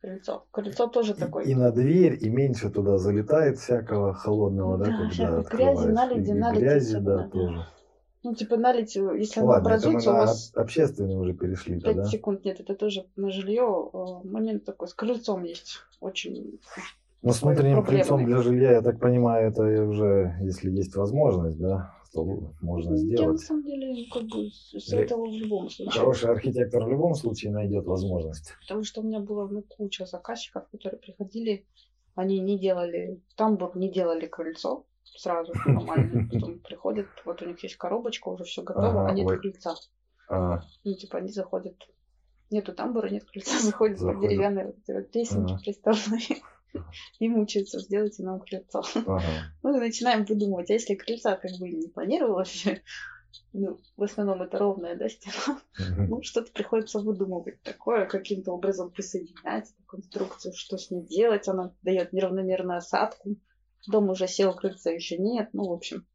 крыльцо. 0.00 0.46
Крыльцо 0.50 0.86
тоже. 0.88 1.14
И, 1.44 1.50
и 1.50 1.54
на 1.54 1.70
дверь, 1.70 2.18
и 2.20 2.28
меньше 2.30 2.70
туда 2.70 2.98
залетает 2.98 3.58
всякого 3.58 4.14
холодного, 4.14 4.78
да, 4.78 4.86
Да, 4.86 4.96
когда 5.10 5.38
открываешь. 5.38 5.78
грязи, 5.78 5.92
наледи, 5.92 6.30
И 6.30 6.32
наледи 6.32 6.60
грязи, 6.60 6.98
да, 6.98 7.14
особенно. 7.24 7.30
тоже. 7.30 7.66
Ну, 8.22 8.34
типа, 8.34 8.56
налить, 8.58 8.96
э, 8.98 9.18
если 9.18 9.40
Ладно, 9.40 9.52
это 9.52 9.88
мы 9.88 9.94
образуется, 9.94 10.10
у 10.10 10.14
вас 10.14 10.52
общественный 10.54 11.16
уже 11.16 11.32
перешли 11.32 11.80
5 11.80 11.96
да? 11.96 12.04
секунд 12.04 12.44
нет, 12.44 12.60
это 12.60 12.74
тоже 12.74 13.06
на 13.16 13.30
жилье. 13.30 13.90
э, 13.92 14.28
Момент 14.28 14.64
такой, 14.64 14.88
с 14.88 14.94
крыльцом 14.94 15.44
есть 15.44 15.78
очень 16.00 16.60
Ну, 17.22 17.32
с 17.32 17.40
внутренним 17.42 17.82
крыльцом 17.84 18.24
для 18.26 18.42
жилья, 18.42 18.72
я 18.72 18.82
так 18.82 19.00
понимаю, 19.00 19.48
это 19.48 19.62
уже, 19.62 20.36
если 20.42 20.70
есть 20.70 20.96
возможность, 20.96 21.58
да, 21.58 21.94
то 22.12 22.24
можно 22.60 22.88
Я 22.88 22.90
на 22.90 22.96
сделать. 22.96 23.40
самом 23.40 23.62
деле 23.64 24.06
как 24.12 24.24
бы 24.24 24.50
с 24.50 24.92
этого 24.92 25.26
в 25.26 25.32
любом 25.34 25.68
случае. 25.70 25.92
Хороший 26.00 26.30
архитектор 26.30 26.84
в 26.84 26.88
любом 26.90 27.14
случае 27.14 27.52
найдет 27.52 27.84
возможность. 27.86 28.52
Потому 28.62 28.82
что 28.84 29.00
у 29.00 29.04
меня 29.04 29.20
было 29.20 29.46
ну, 29.48 29.62
куча 29.62 30.06
заказчиков, 30.06 30.68
которые 30.70 31.00
приходили, 31.00 31.66
они 32.16 32.40
не 32.40 32.58
делали 32.58 33.22
тамбур, 33.36 33.76
не 33.76 33.90
делали 33.90 34.26
крыльцо 34.26 34.86
сразу 35.04 35.52
нормально. 35.66 36.28
Потом 36.32 36.58
приходят, 36.58 37.06
вот 37.24 37.42
у 37.42 37.46
них 37.46 37.62
есть 37.62 37.76
коробочка, 37.76 38.28
уже 38.28 38.44
все 38.44 38.62
готово, 38.62 39.08
а 39.08 39.12
нет 39.12 39.28
крыльца. 39.28 39.74
А, 40.28 40.60
Ну, 40.84 40.94
типа, 40.94 41.18
они 41.18 41.28
заходят, 41.30 41.76
нету 42.50 42.72
тамбура, 42.74 43.08
нет 43.08 43.24
крыльца, 43.24 43.58
заходят 43.60 43.98
по 43.98 44.04
Заходят. 44.04 44.30
деревянной 44.30 44.62
Ага. 44.64 45.58
приставной 45.64 46.20
и 47.18 47.28
мучаются, 47.28 47.80
сделайте 47.80 48.22
нам 48.22 48.40
крыльцо. 48.40 48.82
ага. 48.94 49.22
Ну, 49.62 49.76
и 49.76 49.80
начинаем 49.80 50.24
выдумывать, 50.24 50.70
а 50.70 50.74
если 50.74 50.94
крыльца 50.94 51.36
как 51.36 51.50
бы 51.58 51.68
не 51.68 51.88
планировалось, 51.88 52.66
ну, 53.52 53.78
в 53.96 54.02
основном 54.02 54.42
это 54.42 54.58
ровная, 54.58 54.96
да, 54.96 55.08
стена, 55.08 55.60
ну, 55.96 56.22
что-то 56.22 56.52
приходится 56.52 57.00
выдумывать 57.00 57.60
такое, 57.62 58.06
каким-то 58.06 58.52
образом 58.52 58.90
присоединять 58.90 59.70
эту 59.70 59.82
конструкцию, 59.86 60.52
что 60.54 60.78
с 60.78 60.90
ней 60.90 61.02
делать, 61.02 61.48
она 61.48 61.72
дает 61.82 62.12
неравномерную 62.12 62.78
осадку, 62.78 63.36
дом 63.86 64.10
уже 64.10 64.28
сел, 64.28 64.54
крыльца 64.54 64.90
еще 64.90 65.18
нет, 65.18 65.50
ну, 65.52 65.68
в 65.68 65.72
общем. 65.72 66.06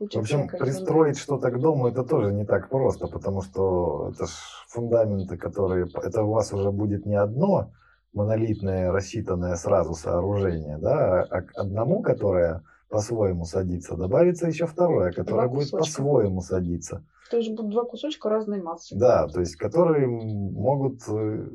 В 0.00 0.16
общем, 0.16 0.48
пристроить 0.48 1.18
что-то 1.18 1.50
к 1.52 1.60
дому 1.60 1.86
это 1.86 2.02
тоже 2.02 2.32
не 2.32 2.44
так 2.44 2.68
просто, 2.68 3.06
потому 3.06 3.42
что 3.42 4.10
это 4.12 4.26
ж 4.26 4.30
фундаменты, 4.68 5.36
которые... 5.36 5.88
Это 6.02 6.24
у 6.24 6.32
вас 6.32 6.52
уже 6.52 6.72
будет 6.72 7.06
не 7.06 7.14
одно 7.14 7.70
монолитное, 8.14 8.90
рассчитанное 8.92 9.56
сразу 9.56 9.94
сооружение, 9.94 10.78
да, 10.78 11.22
а 11.22 11.42
к 11.42 11.50
одному, 11.56 12.02
которое 12.02 12.62
по-своему 12.88 13.44
садится, 13.44 13.96
добавится 13.96 14.46
еще 14.46 14.66
второе, 14.66 15.12
которое 15.12 15.48
будет 15.48 15.70
кусочка. 15.70 15.78
по-своему 15.78 16.40
садиться. 16.40 17.04
То 17.30 17.38
есть 17.38 17.50
будут 17.50 17.72
два 17.72 17.84
кусочка 17.84 18.28
разной 18.28 18.62
массы. 18.62 18.96
Да, 18.96 19.26
то 19.26 19.40
есть 19.40 19.56
которые 19.56 20.06
могут 20.06 21.00
э, 21.08 21.48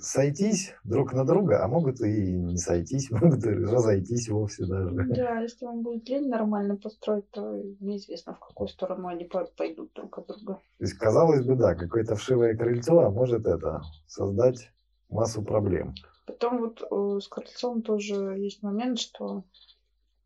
сойтись 0.00 0.74
друг 0.84 1.14
на 1.14 1.24
друга, 1.24 1.64
а 1.64 1.68
могут 1.68 2.00
и 2.00 2.32
не 2.32 2.58
сойтись, 2.58 3.10
могут 3.12 3.44
и 3.46 3.50
разойтись 3.50 4.28
вовсе 4.28 4.66
даже. 4.66 4.90
Да, 4.90 5.40
если 5.40 5.64
вам 5.64 5.82
будет 5.82 6.08
лень 6.08 6.28
нормально 6.28 6.76
построить, 6.76 7.30
то 7.30 7.54
неизвестно, 7.80 8.34
в 8.34 8.40
какую 8.40 8.68
сторону 8.68 9.08
они 9.08 9.24
по- 9.24 9.48
пойдут 9.56 9.92
друг 9.94 10.18
от 10.18 10.26
друга. 10.26 10.54
То 10.78 10.84
есть, 10.84 10.94
казалось 10.94 11.46
бы, 11.46 11.54
да, 11.56 11.74
какое-то 11.74 12.16
вшивое 12.16 12.56
крыльцо, 12.56 12.98
а 13.00 13.10
может 13.10 13.46
это 13.46 13.80
создать 14.06 14.70
массу 15.14 15.42
проблем. 15.42 15.94
Потом 16.26 16.58
вот 16.58 16.82
э, 16.82 17.20
с 17.20 17.28
крыльцом 17.28 17.82
тоже 17.82 18.14
есть 18.38 18.62
момент, 18.62 18.98
что 18.98 19.44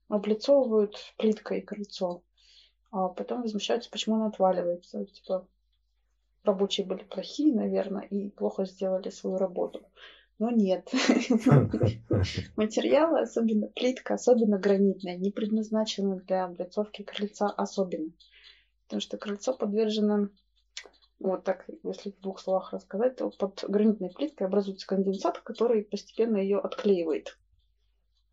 облицовывают 0.08 0.96
плиткой 1.18 1.60
крыльцо, 1.60 2.22
а 2.90 3.08
потом 3.08 3.42
возмущаются, 3.42 3.90
почему 3.90 4.16
оно 4.16 4.26
отваливается. 4.26 5.04
Типа, 5.04 5.46
рабочие 6.44 6.86
были 6.86 7.04
плохие, 7.04 7.54
наверное, 7.54 8.02
и 8.02 8.30
плохо 8.30 8.64
сделали 8.64 9.10
свою 9.10 9.36
работу. 9.36 9.80
Но 10.38 10.50
нет. 10.50 10.88
Материалы, 12.56 13.20
особенно 13.20 13.66
плитка, 13.66 14.14
особенно 14.14 14.56
гранитная, 14.56 15.16
не 15.16 15.30
предназначены 15.30 16.20
для 16.20 16.44
облицовки 16.44 17.02
крыльца 17.02 17.48
особенно. 17.48 18.12
Потому 18.84 19.00
что 19.00 19.18
крыльцо 19.18 19.52
подвержено, 19.52 20.28
вот 21.20 21.44
так, 21.44 21.66
если 21.82 22.10
в 22.10 22.20
двух 22.20 22.40
словах 22.40 22.72
рассказать, 22.72 23.16
то 23.16 23.30
под 23.30 23.64
гранитной 23.68 24.10
плиткой 24.10 24.46
образуется 24.46 24.86
конденсат, 24.86 25.40
который 25.40 25.82
постепенно 25.82 26.36
ее 26.36 26.58
отклеивает. 26.58 27.38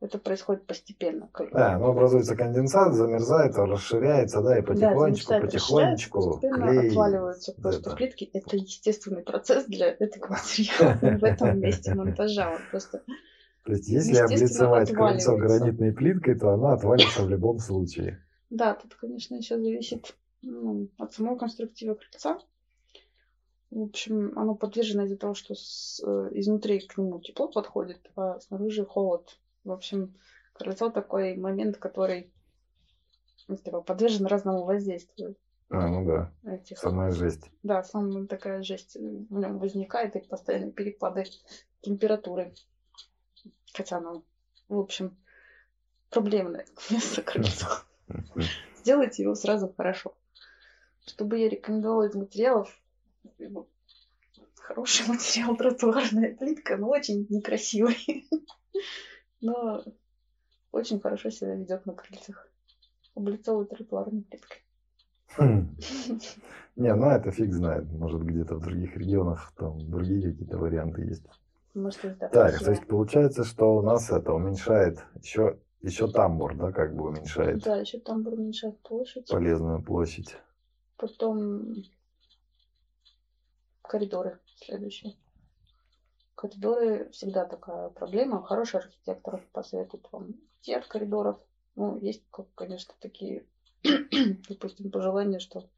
Это 0.02 0.19
происходит 0.19 0.67
постепенно. 0.67 1.30
Да, 1.52 1.80
ну 1.80 1.88
образуется 1.88 2.36
конденсат, 2.36 2.93
замерзает, 2.93 3.56
расширяется, 3.56 4.41
да, 4.41 4.60
и 4.60 4.62
Да, 4.62 4.67
потихонечку, 4.67 5.34
расширяется, 5.34 5.60
потихонечку 5.60 6.39
клей. 6.41 6.89
отваливаются 6.89 7.54
просто 7.54 7.89
это. 7.89 7.95
плитки. 7.95 8.30
Это 8.34 8.58
естественный 8.58 9.24
процесс 9.24 9.65
для 9.65 9.88
этого 9.88 10.28
материала 10.30 11.17
в 11.17 11.24
этом 11.24 11.60
месте 11.60 11.95
монтажа. 11.95 12.52
Он 12.52 12.60
просто 12.69 13.04
То 13.65 13.71
есть, 13.71 13.88
если 13.88 14.17
облицевать 14.17 14.91
крыльцо 14.91 15.38
гранитной 15.38 15.93
плиткой, 15.93 16.38
то 16.38 16.50
она 16.50 16.74
отвалится 16.74 17.24
в 17.24 17.30
любом 17.30 17.58
случае. 17.58 18.21
Да, 18.52 18.76
тут, 18.76 18.95
конечно, 18.95 19.36
еще 19.36 19.58
зависит 19.58 20.15
ну, 20.43 20.89
от 21.00 21.13
самого 21.13 21.38
конструктива 21.38 21.95
крыльца. 21.95 22.38
В 23.71 23.82
общем, 23.82 24.38
оно 24.38 24.56
подвержено 24.56 25.04
из-за 25.04 25.17
того, 25.17 25.34
что 25.34 25.56
с, 25.56 26.01
э, 26.06 26.30
изнутри 26.34 26.80
к 26.80 26.97
нему 26.97 27.19
тепло 27.19 27.47
подходит, 27.47 27.99
а 28.15 28.39
снаружи 28.39 28.86
холод. 28.86 29.38
В 29.63 29.71
общем, 29.71 30.15
крыльцо 30.54 30.89
такой 30.89 31.36
момент, 31.36 31.78
который 31.78 32.32
ну, 33.47 33.58
типа, 33.58 33.82
подвержен 33.82 34.25
разному 34.25 34.63
воздействию 34.63 35.36
А, 35.69 35.88
ну 35.88 36.06
да, 36.06 36.32
этих. 36.43 36.78
самая 36.78 37.12
жесть. 37.12 37.49
Да, 37.63 37.84
самая 37.84 38.25
такая 38.28 38.63
жесть 38.63 38.95
в 38.95 39.38
нем 39.38 39.60
возникает 39.60 40.15
и 40.15 40.19
постоянные 40.19 40.71
перепады 40.71 41.25
температуры. 41.82 42.54
Хотя 43.73 43.97
оно, 43.97 44.23
в 44.69 44.80
общем, 44.80 45.17
проблемное 46.10 46.65
место 46.89 47.21
крыльцо. 47.21 47.67
Сделайте 48.78 49.23
его 49.23 49.36
сразу 49.36 49.73
хорошо. 49.75 50.13
Чтобы 51.06 51.38
я 51.38 51.49
рекомендовала 51.49 52.08
из 52.08 52.15
материалов, 52.15 52.69
хороший 54.56 55.08
материал 55.08 55.56
тротуарная 55.56 56.36
плитка, 56.36 56.78
но 56.78 56.90
очень 56.90 57.26
некрасивый. 57.30 58.28
Но 59.42 59.84
очень 60.72 61.00
хорошо 61.00 61.30
себя 61.30 61.56
ведет 61.56 61.86
на 61.86 61.94
крыльцах. 61.94 62.50
Облицовывает 63.16 63.70
тротуарной 63.70 64.24
плиткой. 64.24 64.58
Хм. 65.38 65.76
Не, 66.76 66.94
ну 66.94 67.10
это 67.10 67.32
фиг 67.32 67.54
знает. 67.54 67.90
Может, 67.92 68.24
где-то 68.24 68.56
в 68.56 68.62
других 68.62 68.98
регионах 68.98 69.54
там 69.58 69.90
другие 69.90 70.32
какие-то 70.32 70.58
варианты 70.58 71.04
есть. 71.04 71.26
Может, 71.74 72.04
это 72.06 72.30
Так, 72.30 72.60
то 72.60 72.72
есть 72.72 72.88
получается, 72.88 73.44
что 73.44 73.76
у 73.78 73.82
нас 73.82 74.10
это 74.10 74.34
уменьшает 74.34 75.04
еще, 75.22 75.60
еще 75.82 76.08
тамбур, 76.10 76.56
да, 76.56 76.72
как 76.72 76.96
бы 76.96 77.10
уменьшает 77.10 77.64
Да, 77.64 77.78
еще 77.78 78.00
там 78.00 78.26
уменьшает 78.28 78.80
площадь. 78.82 79.28
полезную 79.30 79.82
площадь. 79.82 80.38
Потом 80.98 81.76
коридоры 83.88 84.39
следующие. 84.58 85.15
Коридоры 86.36 87.10
всегда 87.12 87.45
такая 87.45 87.89
проблема. 87.89 88.43
Хороший 88.43 88.82
архитектор 88.82 89.41
посоветует 89.54 90.06
вам 90.12 90.36
идти 90.60 90.74
от 90.74 90.86
коридоров. 90.88 91.39
Ну, 91.76 91.98
есть, 91.98 92.24
конечно, 92.56 92.93
такие, 93.00 93.45
допустим, 94.50 94.91
пожелания, 94.91 95.39
что 95.39 95.69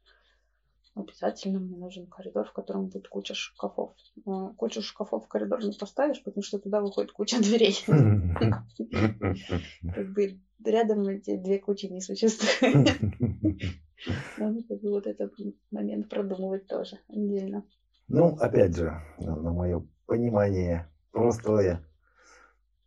обязательно 0.94 1.60
мне 1.60 1.76
нужен 1.76 2.06
коридор, 2.06 2.46
в 2.46 2.52
котором 2.52 2.88
будет 2.88 3.08
куча 3.08 3.34
шкафов. 3.34 3.94
Но 4.24 4.54
кучу 4.54 4.82
шкафов 4.82 5.24
в 5.24 5.28
коридор 5.28 5.64
не 5.64 5.72
поставишь, 5.72 6.22
потому 6.22 6.42
что 6.42 6.58
туда 6.58 6.80
выходит 6.80 7.12
куча 7.12 7.38
дверей. 7.40 7.76
Как 9.94 10.12
бы 10.12 10.40
рядом 10.64 11.08
эти 11.08 11.36
две 11.36 11.58
кучи 11.58 11.86
не 11.86 12.00
существует. 12.00 13.00
Надо 14.38 14.62
вот 14.82 15.06
этот 15.06 15.34
момент 15.70 16.08
продумывать 16.08 16.66
тоже 16.66 16.98
отдельно. 17.08 17.64
Ну, 18.08 18.36
опять 18.40 18.74
же, 18.74 19.02
на 19.18 19.52
мое 19.52 19.86
понимание 20.06 20.88
простое, 21.12 21.84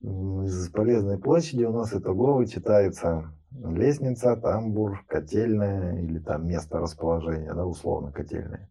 м, 0.04 0.44
из 0.44 0.70
полезной 0.70 1.20
площади 1.20 1.64
у 1.64 1.72
нас 1.72 1.94
итого 1.94 2.34
вычитается 2.34 3.32
лестница, 3.52 4.36
тамбур, 4.36 5.06
котельная 5.08 6.00
или 6.00 6.18
там 6.18 6.48
место 6.48 6.80
расположения, 6.80 7.54
да, 7.54 7.66
условно 7.66 8.12
котельная. 8.12 8.68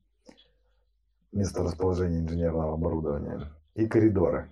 Место 1.30 1.62
расположения 1.62 2.18
инженерного 2.18 2.74
оборудования 2.74 3.52
и 3.74 3.86
коридоры. 3.86 4.50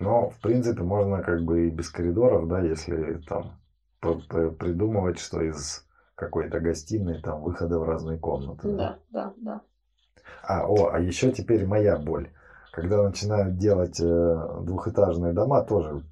Но, 0.00 0.30
в 0.30 0.40
принципе, 0.40 0.82
можно 0.82 1.22
как 1.22 1.44
бы 1.44 1.66
и 1.66 1.70
без 1.70 1.90
коридоров, 1.90 2.48
да, 2.48 2.60
если 2.60 3.20
там 3.28 3.60
придумывать, 4.00 5.18
что 5.18 5.42
из 5.42 5.86
какой-то 6.14 6.60
гостиной 6.60 7.20
там 7.20 7.42
выхода 7.42 7.78
в 7.78 7.84
разные 7.84 8.18
комнаты. 8.18 8.68
Да, 8.72 8.98
да, 9.10 9.34
да. 9.36 9.60
А, 10.46 10.66
о, 10.66 10.90
а 10.92 11.00
еще 11.00 11.32
теперь 11.32 11.66
моя 11.66 11.96
боль. 11.96 12.30
Когда 12.72 13.02
начинают 13.02 13.56
делать 13.56 14.00
э, 14.00 14.58
двухэтажные 14.62 15.32
дома, 15.32 15.62
тоже 15.62 16.02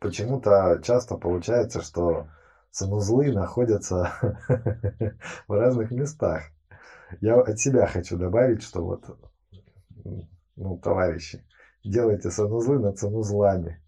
почему-то 0.00 0.80
часто 0.82 1.16
получается, 1.16 1.80
что 1.80 2.26
санузлы 2.70 3.32
находятся 3.32 4.12
в 5.48 5.52
разных 5.52 5.92
местах. 5.92 6.42
Я 7.20 7.40
от 7.40 7.58
себя 7.58 7.86
хочу 7.86 8.16
добавить, 8.18 8.62
что 8.62 8.84
вот, 8.84 9.04
ну, 10.56 10.78
товарищи, 10.78 11.44
делайте 11.84 12.30
санузлы 12.30 12.80
над 12.80 12.98
санузлами. 12.98 13.80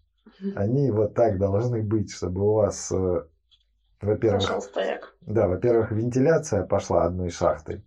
Они 0.55 0.89
вот 0.91 1.13
так 1.13 1.37
должны 1.37 1.83
быть, 1.83 2.11
чтобы 2.11 2.41
у 2.41 2.53
вас, 2.53 2.91
э, 2.91 3.25
во-первых, 4.01 4.41
да, 5.21 5.47
во-первых, 5.47 5.91
вентиляция 5.91 6.63
пошла 6.63 7.03
одной 7.03 7.29
шахтой. 7.29 7.83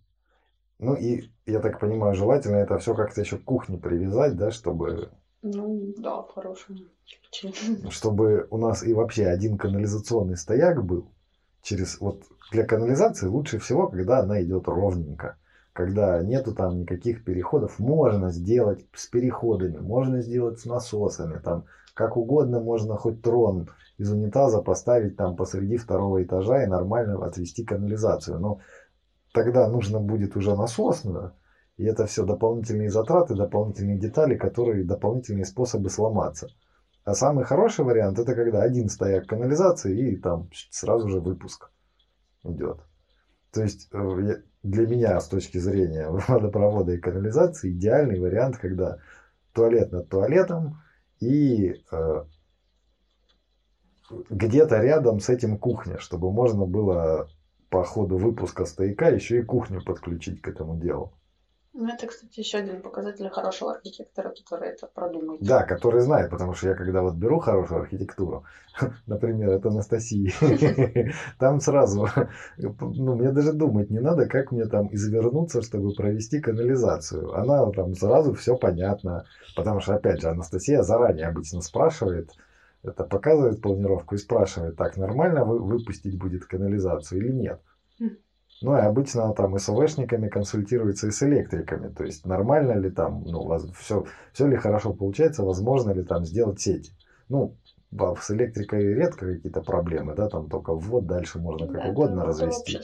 Ну 0.80 0.94
и, 0.94 1.30
я 1.44 1.60
так 1.60 1.78
понимаю, 1.78 2.14
желательно 2.14 2.56
это 2.56 2.78
все 2.78 2.94
как-то 2.94 3.20
еще 3.20 3.36
к 3.36 3.44
кухне 3.44 3.76
привязать, 3.76 4.36
да, 4.36 4.50
чтобы... 4.50 5.10
Ну, 5.42 5.92
да, 5.98 6.22
хорошему. 6.34 6.80
Чтобы 7.90 8.46
у 8.50 8.58
нас 8.58 8.82
и 8.82 8.92
вообще 8.92 9.26
один 9.26 9.56
канализационный 9.58 10.36
стояк 10.36 10.84
был. 10.84 11.10
Через, 11.62 12.00
вот 12.00 12.24
для 12.50 12.64
канализации 12.64 13.26
лучше 13.26 13.58
всего, 13.58 13.88
когда 13.88 14.20
она 14.20 14.42
идет 14.42 14.68
ровненько. 14.68 15.36
Когда 15.72 16.22
нету 16.22 16.54
там 16.54 16.80
никаких 16.80 17.24
переходов, 17.24 17.78
можно 17.78 18.30
сделать 18.30 18.84
с 18.94 19.06
переходами, 19.06 19.78
можно 19.78 20.20
сделать 20.20 20.60
с 20.60 20.64
насосами, 20.64 21.38
там 21.38 21.64
как 21.94 22.16
угодно 22.16 22.60
можно 22.60 22.96
хоть 22.96 23.22
трон 23.22 23.68
из 23.98 24.10
унитаза 24.10 24.62
поставить 24.62 25.16
там 25.16 25.36
посреди 25.36 25.76
второго 25.76 26.22
этажа 26.22 26.62
и 26.62 26.66
нормально 26.66 27.24
отвести 27.24 27.64
канализацию. 27.64 28.38
Но 28.38 28.60
тогда 29.32 29.68
нужно 29.68 30.00
будет 30.00 30.36
уже 30.36 30.56
насосную, 30.56 31.32
и 31.76 31.84
это 31.84 32.06
все 32.06 32.24
дополнительные 32.24 32.90
затраты, 32.90 33.34
дополнительные 33.34 33.98
детали, 33.98 34.36
которые 34.36 34.84
дополнительные 34.84 35.44
способы 35.44 35.88
сломаться. 35.90 36.48
А 37.04 37.14
самый 37.14 37.44
хороший 37.44 37.84
вариант 37.84 38.18
это 38.18 38.34
когда 38.34 38.62
один 38.62 38.88
стояк 38.88 39.26
канализации 39.26 40.12
и 40.12 40.16
там 40.16 40.50
сразу 40.70 41.08
же 41.08 41.20
выпуск 41.20 41.70
идет. 42.44 42.78
То 43.52 43.62
есть 43.62 43.88
э, 43.92 44.42
для 44.62 44.86
меня 44.86 45.18
с 45.18 45.26
точки 45.28 45.58
зрения 45.58 46.08
водопровода 46.28 46.92
и 46.92 46.98
канализации 46.98 47.72
идеальный 47.72 48.20
вариант, 48.20 48.58
когда 48.58 48.98
туалет 49.54 49.90
над 49.92 50.08
туалетом 50.08 50.82
и 51.20 51.82
э, 51.90 52.24
где-то 54.28 54.80
рядом 54.80 55.20
с 55.20 55.28
этим 55.28 55.58
кухня, 55.58 55.98
чтобы 55.98 56.30
можно 56.30 56.66
было 56.66 57.28
по 57.70 57.84
ходу 57.84 58.18
выпуска 58.18 58.64
стояка 58.64 59.10
еще 59.10 59.38
и 59.38 59.42
кухню 59.42 59.82
подключить 59.82 60.42
к 60.42 60.48
этому 60.48 60.76
делу. 60.76 61.12
Ну, 61.72 61.88
это, 61.88 62.08
кстати, 62.08 62.40
еще 62.40 62.58
один 62.58 62.82
показатель 62.82 63.28
хорошего 63.30 63.72
архитектора, 63.72 64.34
который 64.34 64.70
это 64.70 64.88
продумает. 64.88 65.40
Да, 65.40 65.62
который 65.62 66.00
знает, 66.00 66.28
потому 66.28 66.52
что 66.52 66.68
я 66.68 66.74
когда 66.74 67.00
вот 67.00 67.14
беру 67.14 67.38
хорошую 67.38 67.82
архитектуру, 67.82 68.44
например, 69.06 69.50
это 69.50 69.68
Анастасии, 69.68 70.32
там 71.38 71.60
сразу, 71.60 72.08
ну, 72.58 73.14
мне 73.14 73.30
даже 73.30 73.52
думать 73.52 73.88
не 73.88 74.00
надо, 74.00 74.26
как 74.26 74.50
мне 74.50 74.66
там 74.66 74.92
извернуться, 74.92 75.62
чтобы 75.62 75.94
провести 75.94 76.40
канализацию. 76.40 77.32
Она 77.34 77.70
там 77.70 77.94
сразу 77.94 78.34
все 78.34 78.56
понятно, 78.56 79.24
потому 79.54 79.78
что, 79.78 79.94
опять 79.94 80.20
же, 80.20 80.28
Анастасия 80.28 80.82
заранее 80.82 81.28
обычно 81.28 81.60
спрашивает, 81.60 82.32
это 82.82 83.04
показывает 83.04 83.60
планировку 83.60 84.14
и 84.14 84.18
спрашивает, 84.18 84.76
так, 84.76 84.96
нормально 84.96 85.44
вы, 85.44 85.58
выпустить 85.58 86.18
будет 86.18 86.46
канализацию 86.46 87.20
или 87.20 87.32
нет. 87.32 87.60
Ну 88.62 88.76
и 88.76 88.80
обычно 88.80 89.32
там 89.32 89.56
и 89.56 89.58
с 89.58 89.68
ОВшниками 89.68 90.28
консультируется, 90.28 91.06
и 91.06 91.10
с 91.10 91.22
электриками. 91.22 91.88
То 91.88 92.04
есть 92.04 92.26
нормально 92.26 92.72
ли 92.72 92.90
там, 92.90 93.22
ну, 93.24 93.58
все, 93.72 94.04
все 94.32 94.46
ли 94.46 94.56
хорошо 94.56 94.92
получается, 94.92 95.44
возможно 95.44 95.92
ли 95.92 96.02
там 96.02 96.26
сделать 96.26 96.60
сети. 96.60 96.92
Ну, 97.30 97.56
с 97.92 98.30
электрикой 98.30 98.94
редко 98.94 99.34
какие-то 99.34 99.62
проблемы, 99.62 100.14
да, 100.14 100.28
там 100.28 100.48
только 100.48 100.74
ввод 100.74 101.06
дальше 101.06 101.38
можно 101.38 101.66
как 101.66 101.82
да, 101.82 101.88
угодно 101.88 102.24
развести. 102.24 102.78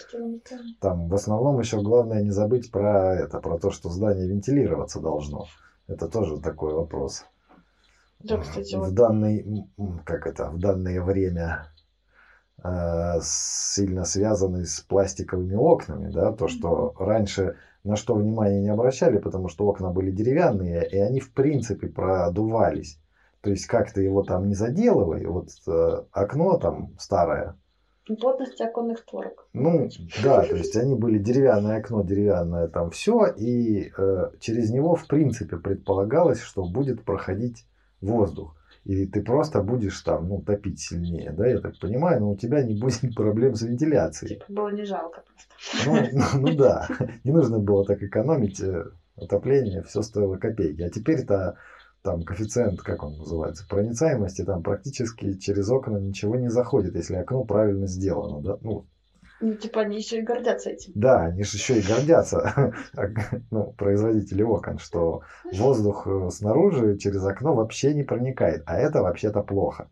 Там 0.81 1.09
в 1.09 1.15
основном 1.15 1.61
еще 1.61 1.81
главное 1.83 2.23
не 2.23 2.31
забыть 2.31 2.71
про 2.71 3.15
это, 3.15 3.41
про 3.41 3.59
то, 3.59 3.71
что 3.71 3.91
здание 3.91 4.29
вентилироваться 4.29 5.01
должно. 5.01 5.47
Это 5.87 6.09
тоже 6.09 6.41
такой 6.41 6.75
вопрос. 6.75 7.25
Да, 8.21 8.39
кстати, 8.39 8.75
в 8.75 8.81
вот... 8.81 8.95
данный, 8.95 9.69
как 10.05 10.27
это, 10.27 10.51
в 10.51 10.59
данное 10.59 11.03
время 11.03 11.69
Э, 12.65 13.21
сильно 13.23 14.05
связанный 14.05 14.65
с 14.65 14.81
пластиковыми 14.81 15.55
окнами, 15.55 16.11
да, 16.11 16.33
то, 16.33 16.49
что 16.49 16.95
раньше 16.99 17.57
на 17.85 17.97
что 17.97 18.15
внимание 18.15 18.63
не 18.63 18.71
обращали, 18.71 19.19
потому 19.19 19.49
что 19.49 19.67
окна 19.67 19.91
были 19.91 20.11
деревянные, 20.11 20.89
и 20.89 20.97
они 20.97 21.21
в 21.21 21.33
принципе 21.33 21.87
продувались. 21.87 22.99
То 23.43 23.51
есть 23.51 23.67
как 23.67 23.93
то 23.93 24.01
его 24.01 24.23
там 24.23 24.49
не 24.49 24.55
заделывай, 24.55 25.27
вот 25.27 25.51
э, 25.69 26.03
окно 26.11 26.57
там 26.57 26.95
старое. 26.99 27.57
Плотность 28.07 28.61
оконных 28.61 29.01
створок. 29.01 29.49
Ну, 29.53 29.89
да, 30.23 30.43
то 30.43 30.57
есть 30.57 30.77
они 30.77 30.95
были 30.95 31.19
деревянное 31.19 31.79
окно, 31.79 32.03
деревянное 32.03 32.69
там 32.69 32.91
все, 32.91 33.27
и 33.27 33.93
э, 33.97 34.31
через 34.41 34.71
него 34.71 34.95
в 34.95 35.07
принципе 35.07 35.59
предполагалось, 35.59 36.41
что 36.41 36.65
будет 36.65 37.05
проходить 37.05 37.67
воздух 38.01 38.57
и 38.87 39.05
ты 39.05 39.21
просто 39.21 39.63
будешь 39.63 40.01
там, 40.03 40.29
ну, 40.29 40.41
топить 40.41 40.79
сильнее, 40.79 41.33
да, 41.33 41.49
я 41.49 41.59
так 41.59 41.77
понимаю, 41.81 42.21
но 42.21 42.31
у 42.31 42.37
тебя 42.37 42.63
не 42.63 42.79
будет 42.79 43.15
проблем 43.17 43.57
с 43.57 43.63
вентиляцией. 43.63 44.37
Типа 44.37 44.45
было 44.49 44.69
не 44.69 44.85
жалко 44.85 45.25
просто. 45.27 46.13
Ну, 46.13 46.21
ну, 46.21 46.41
ну 46.49 46.57
да, 46.57 46.89
не 47.25 47.33
нужно 47.33 47.59
было 47.59 47.85
так 47.85 48.01
экономить 48.03 48.61
э, 48.61 48.85
отопление, 49.17 49.83
все 49.83 50.03
стоило 50.03 50.37
копейки. 50.37 50.83
А 50.83 50.91
теперь-то 50.91 51.57
там 52.03 52.23
коэффициент, 52.23 52.81
как 52.81 53.03
он 53.03 53.19
называется, 53.19 53.67
проницаемости, 53.69 54.45
там 54.45 54.63
практически 54.63 55.37
через 55.37 55.69
окна 55.69 55.99
ничего 55.99 56.37
не 56.37 56.49
заходит, 56.49 56.95
если 56.95 57.17
окно 57.17 57.45
правильно 57.45 57.89
сделано, 57.89 58.41
да, 58.41 58.59
ну, 58.63 58.87
ну, 59.41 59.55
типа, 59.55 59.83
они 59.83 59.97
еще 59.99 60.19
и 60.19 60.23
гордятся 60.23 60.71
этим. 60.71 60.93
Да, 60.95 61.27
они 61.27 61.43
же 61.43 61.57
еще 61.57 61.79
и 61.79 61.83
гордятся, 61.83 62.73
ну, 63.51 63.73
производители 63.73 64.43
окон, 64.43 64.79
что 64.79 65.23
воздух 65.53 66.07
э, 66.07 66.31
снаружи 66.31 66.97
через 66.99 67.25
окно 67.25 67.55
вообще 67.55 67.93
не 67.93 68.03
проникает, 68.03 68.63
а 68.67 68.79
это 68.79 69.03
вообще-то 69.03 69.43
плохо. 69.43 69.91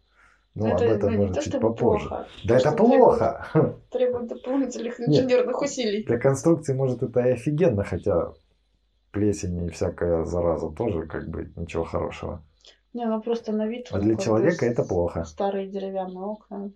Ну, 0.55 0.69
это, 0.69 0.85
об 0.85 0.91
этом 0.93 1.13
ну, 1.15 1.19
может 1.27 1.43
чуть 1.43 1.61
попозже. 1.61 2.09
Плохо, 2.09 2.29
да 2.45 2.57
это 2.57 2.73
плохо. 2.73 3.47
Требует, 3.53 3.89
требует 3.91 4.29
дополнительных 4.29 5.01
инженерных 5.01 5.57
Нет, 5.57 5.63
усилий. 5.63 6.05
Для 6.05 6.19
конструкции, 6.19 6.75
может, 6.75 7.03
это 7.03 7.21
и 7.21 7.33
офигенно, 7.33 7.83
хотя 7.83 8.33
плесень 9.11 9.67
и 9.67 9.71
всякая 9.71 10.25
зараза 10.25 10.71
тоже 10.71 11.07
как 11.07 11.29
бы 11.29 11.53
ничего 11.57 11.85
хорошего. 11.85 12.43
Не, 12.93 13.07
ну 13.07 13.21
просто 13.21 13.53
на 13.53 13.67
вид. 13.67 13.89
А 13.91 13.99
для 13.99 14.17
человека 14.17 14.65
это 14.65 14.85
плохо. 14.85 15.25
Старые 15.25 15.67
деревянные 15.67 16.25
окна 16.25 16.71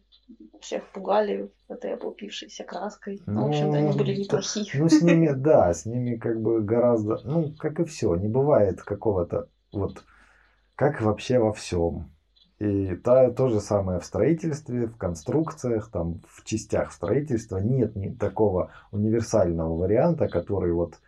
всех 0.60 0.88
пугали 0.92 1.50
этой 1.68 1.94
облупившейся 1.94 2.64
краской. 2.64 3.20
Ну, 3.26 3.44
в 3.44 3.48
общем-то, 3.48 3.78
они 3.78 3.96
были 3.96 4.16
неплохие. 4.16 4.66
Ну, 4.74 4.88
с 4.88 5.00
ними, 5.02 5.28
да, 5.36 5.72
с 5.72 5.86
ними 5.86 6.16
как 6.16 6.40
бы 6.40 6.60
гораздо, 6.60 7.20
ну, 7.24 7.54
как 7.58 7.80
и 7.80 7.84
все, 7.84 8.14
не 8.16 8.28
бывает 8.28 8.82
какого-то, 8.82 9.48
вот, 9.72 10.04
как 10.74 11.00
вообще 11.00 11.38
во 11.38 11.52
всем. 11.52 12.10
И 12.58 12.96
та, 12.96 13.30
то 13.30 13.48
же 13.48 13.60
самое 13.60 14.00
в 14.00 14.04
строительстве, 14.04 14.86
в 14.86 14.96
конструкциях, 14.96 15.90
там, 15.92 16.22
в 16.26 16.42
частях 16.44 16.92
строительства 16.92 17.58
нет 17.58 17.94
ни 17.94 18.08
такого 18.08 18.72
универсального 18.90 19.76
варианта, 19.76 20.26
который 20.26 20.72
вот 20.72 20.98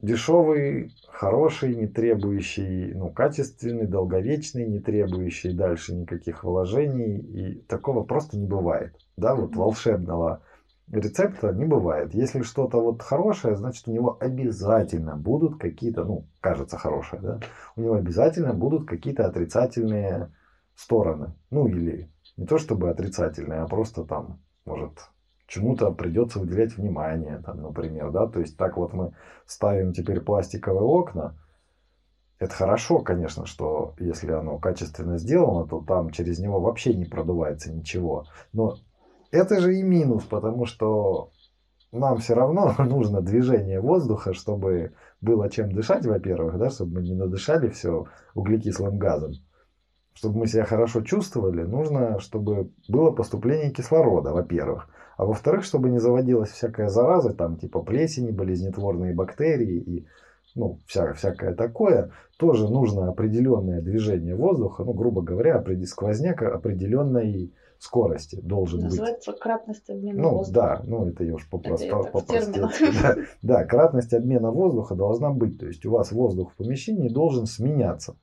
дешевый, 0.00 0.92
хороший, 1.12 1.74
не 1.74 1.86
требующий, 1.86 2.94
ну, 2.94 3.10
качественный, 3.10 3.86
долговечный, 3.86 4.66
не 4.66 4.80
требующий 4.80 5.52
дальше 5.52 5.94
никаких 5.94 6.44
вложений. 6.44 7.18
И 7.18 7.60
такого 7.62 8.02
просто 8.04 8.38
не 8.38 8.46
бывает. 8.46 8.96
Да, 9.16 9.34
вот 9.34 9.54
волшебного 9.56 10.42
рецепта 10.90 11.52
не 11.52 11.64
бывает. 11.64 12.14
Если 12.14 12.42
что-то 12.42 12.80
вот 12.80 13.02
хорошее, 13.02 13.56
значит 13.56 13.86
у 13.88 13.92
него 13.92 14.16
обязательно 14.20 15.16
будут 15.16 15.60
какие-то, 15.60 16.04
ну, 16.04 16.26
кажется 16.40 16.78
хорошее, 16.78 17.22
да, 17.22 17.40
у 17.76 17.80
него 17.80 17.94
обязательно 17.94 18.54
будут 18.54 18.88
какие-то 18.88 19.26
отрицательные 19.26 20.32
стороны. 20.74 21.34
Ну, 21.50 21.68
или 21.68 22.10
не 22.36 22.46
то 22.46 22.58
чтобы 22.58 22.90
отрицательные, 22.90 23.60
а 23.60 23.66
просто 23.66 24.04
там, 24.04 24.40
может, 24.64 24.92
чему-то 25.50 25.90
придется 25.90 26.40
уделять 26.40 26.76
внимание, 26.76 27.42
там, 27.44 27.60
например, 27.60 28.12
да, 28.12 28.28
то 28.28 28.38
есть 28.38 28.56
так 28.56 28.76
вот 28.76 28.92
мы 28.92 29.12
ставим 29.46 29.92
теперь 29.92 30.20
пластиковые 30.20 30.82
окна, 30.82 31.34
это 32.38 32.54
хорошо, 32.54 33.00
конечно, 33.00 33.46
что 33.46 33.94
если 33.98 34.30
оно 34.30 34.58
качественно 34.58 35.18
сделано, 35.18 35.66
то 35.66 35.80
там 35.80 36.10
через 36.10 36.38
него 36.38 36.60
вообще 36.60 36.94
не 36.94 37.04
продувается 37.04 37.72
ничего. 37.72 38.26
Но 38.52 38.76
это 39.32 39.60
же 39.60 39.76
и 39.76 39.82
минус, 39.82 40.24
потому 40.24 40.64
что 40.66 41.32
нам 41.92 42.18
все 42.18 42.34
равно 42.34 42.72
нужно 42.78 43.20
движение 43.20 43.80
воздуха, 43.80 44.32
чтобы 44.32 44.92
было 45.20 45.50
чем 45.50 45.72
дышать, 45.72 46.06
во-первых, 46.06 46.58
да, 46.58 46.70
чтобы 46.70 46.94
мы 46.94 47.02
не 47.02 47.14
надышали 47.14 47.68
все 47.68 48.06
углекислым 48.34 48.98
газом. 48.98 49.32
Чтобы 50.14 50.38
мы 50.38 50.46
себя 50.46 50.64
хорошо 50.64 51.02
чувствовали, 51.02 51.62
нужно, 51.62 52.20
чтобы 52.20 52.70
было 52.88 53.10
поступление 53.10 53.70
кислорода, 53.70 54.32
во-первых. 54.32 54.88
А 55.20 55.26
во-вторых, 55.26 55.64
чтобы 55.64 55.90
не 55.90 55.98
заводилась 55.98 56.48
всякая 56.48 56.88
зараза, 56.88 57.34
там 57.34 57.58
типа 57.58 57.82
плесени, 57.82 58.30
болезнетворные 58.30 59.14
бактерии 59.14 59.76
и 59.78 60.06
ну, 60.54 60.78
вся, 60.86 61.12
всякое 61.12 61.54
такое, 61.54 62.10
тоже 62.38 62.70
нужно 62.70 63.06
определенное 63.10 63.82
движение 63.82 64.34
воздуха, 64.34 64.82
ну, 64.82 64.94
грубо 64.94 65.20
говоря, 65.20 65.62
сквозняк 65.84 66.40
определенной 66.40 67.52
скорости 67.78 68.40
должен 68.40 68.80
Называется 68.80 69.32
быть. 69.32 69.40
кратность 69.40 69.90
обмена 69.90 70.22
ну, 70.22 70.30
воздуха. 70.36 70.58
Да, 70.58 70.82
ну 70.86 71.06
это 71.06 71.22
я 71.22 71.34
уж 71.34 71.46
попрост, 71.50 71.84
это, 71.84 71.96
по, 71.96 72.24
да, 72.26 73.16
да, 73.42 73.64
кратность 73.66 74.14
обмена 74.14 74.50
воздуха 74.50 74.94
должна 74.94 75.28
быть. 75.32 75.58
То 75.58 75.66
есть 75.66 75.84
у 75.84 75.90
вас 75.90 76.12
воздух 76.12 76.52
в 76.52 76.56
помещении 76.56 77.10
должен 77.10 77.44
сменяться. 77.44 78.16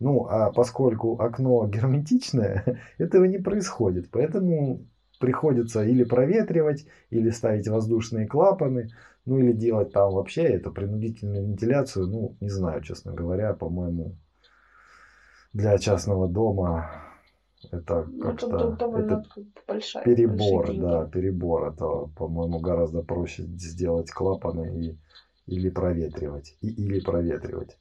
Ну, 0.00 0.26
а 0.28 0.50
поскольку 0.50 1.20
окно 1.20 1.64
герметичное, 1.68 2.80
этого 2.98 3.26
не 3.26 3.38
происходит. 3.38 4.10
Поэтому 4.10 4.88
приходится 5.18 5.84
или 5.84 6.04
проветривать, 6.04 6.86
или 7.10 7.30
ставить 7.30 7.68
воздушные 7.68 8.26
клапаны, 8.26 8.90
ну 9.24 9.38
или 9.38 9.52
делать 9.52 9.92
там 9.92 10.12
вообще 10.12 10.42
эту 10.42 10.72
принудительную 10.72 11.44
вентиляцию. 11.44 12.06
Ну, 12.06 12.36
не 12.40 12.50
знаю, 12.50 12.82
честно 12.82 13.12
говоря, 13.12 13.54
по-моему, 13.54 14.16
для 15.52 15.78
частного 15.78 16.28
дома 16.28 16.90
это 17.70 18.04
ну, 18.06 18.22
как-то 18.22 18.76
это 18.78 19.24
большая, 19.66 20.04
перебор, 20.04 20.74
да, 20.76 21.06
перебор. 21.06 21.72
Это, 21.72 22.08
по-моему, 22.16 22.60
гораздо 22.60 23.02
проще 23.02 23.44
сделать 23.44 24.10
клапаны 24.10 24.84
и 24.84 24.98
или 25.46 25.70
проветривать, 25.70 26.56
и, 26.60 26.68
или 26.68 27.00
проветривать. 27.00 27.78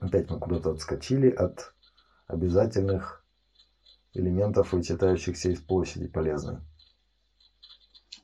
Опять 0.00 0.30
мы 0.30 0.38
куда-то 0.38 0.70
отскочили 0.70 1.28
от 1.28 1.74
обязательных 2.26 3.23
элементов, 4.14 4.72
вычитающихся 4.72 5.50
из 5.50 5.60
площади 5.60 6.08
полезной. 6.08 6.58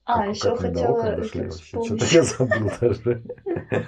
А, 0.04 0.24
как, 0.24 0.34
еще 0.34 0.50
как 0.50 0.60
хотела 0.60 1.22
Что-то 1.24 2.04
я 2.06 2.22
забыл 2.22 2.70
даже. 2.80 3.22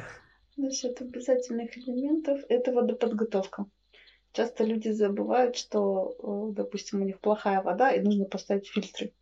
Насчет 0.56 1.00
обязательных 1.00 1.76
элементов 1.78 2.40
это 2.48 2.72
водоподготовка. 2.72 3.66
Часто 4.32 4.64
люди 4.64 4.90
забывают, 4.90 5.56
что, 5.56 6.14
э, 6.18 6.54
допустим, 6.54 7.02
у 7.02 7.04
них 7.04 7.20
плохая 7.20 7.62
вода 7.62 7.90
и 7.92 8.00
нужно 8.00 8.24
поставить 8.24 8.68
фильтры. 8.68 9.12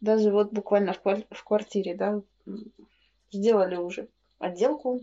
Даже 0.00 0.30
вот 0.30 0.52
буквально 0.52 0.92
в 0.92 1.44
квартире, 1.44 1.94
да, 1.94 2.22
сделали 3.30 3.76
уже 3.76 4.08
отделку, 4.38 5.00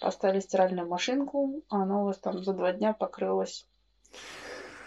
поставили 0.00 0.40
стиральную 0.40 0.86
машинку, 0.86 1.62
а 1.68 1.82
она 1.82 2.02
у 2.02 2.04
вас 2.04 2.18
там 2.18 2.42
за 2.42 2.52
два 2.52 2.72
дня 2.72 2.92
покрылась 2.92 3.66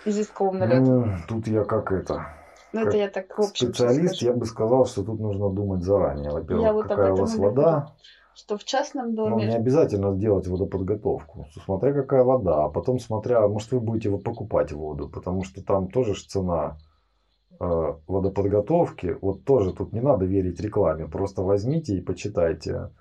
известковым 0.08 0.60
налетом. 0.60 0.86
Ну, 0.86 1.18
тут 1.28 1.48
я 1.48 1.64
как 1.64 1.92
это... 1.92 2.28
Ну, 2.74 2.82
это 2.82 2.98
я 2.98 3.10
так 3.10 3.34
общем 3.38 3.68
Специалист, 3.68 4.22
я 4.22 4.34
бы 4.34 4.46
сказал, 4.46 4.86
что 4.86 5.04
тут 5.04 5.20
нужно 5.20 5.50
думать 5.50 5.84
заранее. 5.84 6.32
Во-первых, 6.32 6.74
вот 6.74 6.88
какая 6.88 7.14
у 7.14 7.18
вас 7.18 7.36
вода, 7.36 7.96
что 8.36 8.58
в 8.58 8.64
частном 8.66 9.16
доме... 9.16 9.36
Ну, 9.36 9.40
не 9.40 9.56
обязательно 9.56 10.16
делать 10.16 10.48
водоподготовку. 10.48 11.48
Смотря 11.66 11.94
какая 11.94 12.24
вода. 12.24 12.66
А 12.66 12.70
потом 12.70 13.00
смотря, 13.00 13.48
может 13.48 13.72
вы 13.72 13.80
будете 13.80 14.16
покупать 14.18 14.72
воду. 14.74 15.10
Потому 15.10 15.44
что 15.44 15.64
там 15.64 15.88
тоже 15.88 16.14
цена 16.14 16.78
э, 17.60 17.94
водоподготовки. 18.08 19.18
Вот 19.22 19.44
тоже 19.46 19.74
тут 19.74 19.94
не 19.94 20.02
надо 20.02 20.26
верить 20.26 20.60
рекламе. 20.60 21.08
Просто 21.08 21.42
возьмите 21.42 21.96
и 21.98 22.02
почитайте. 22.02 22.92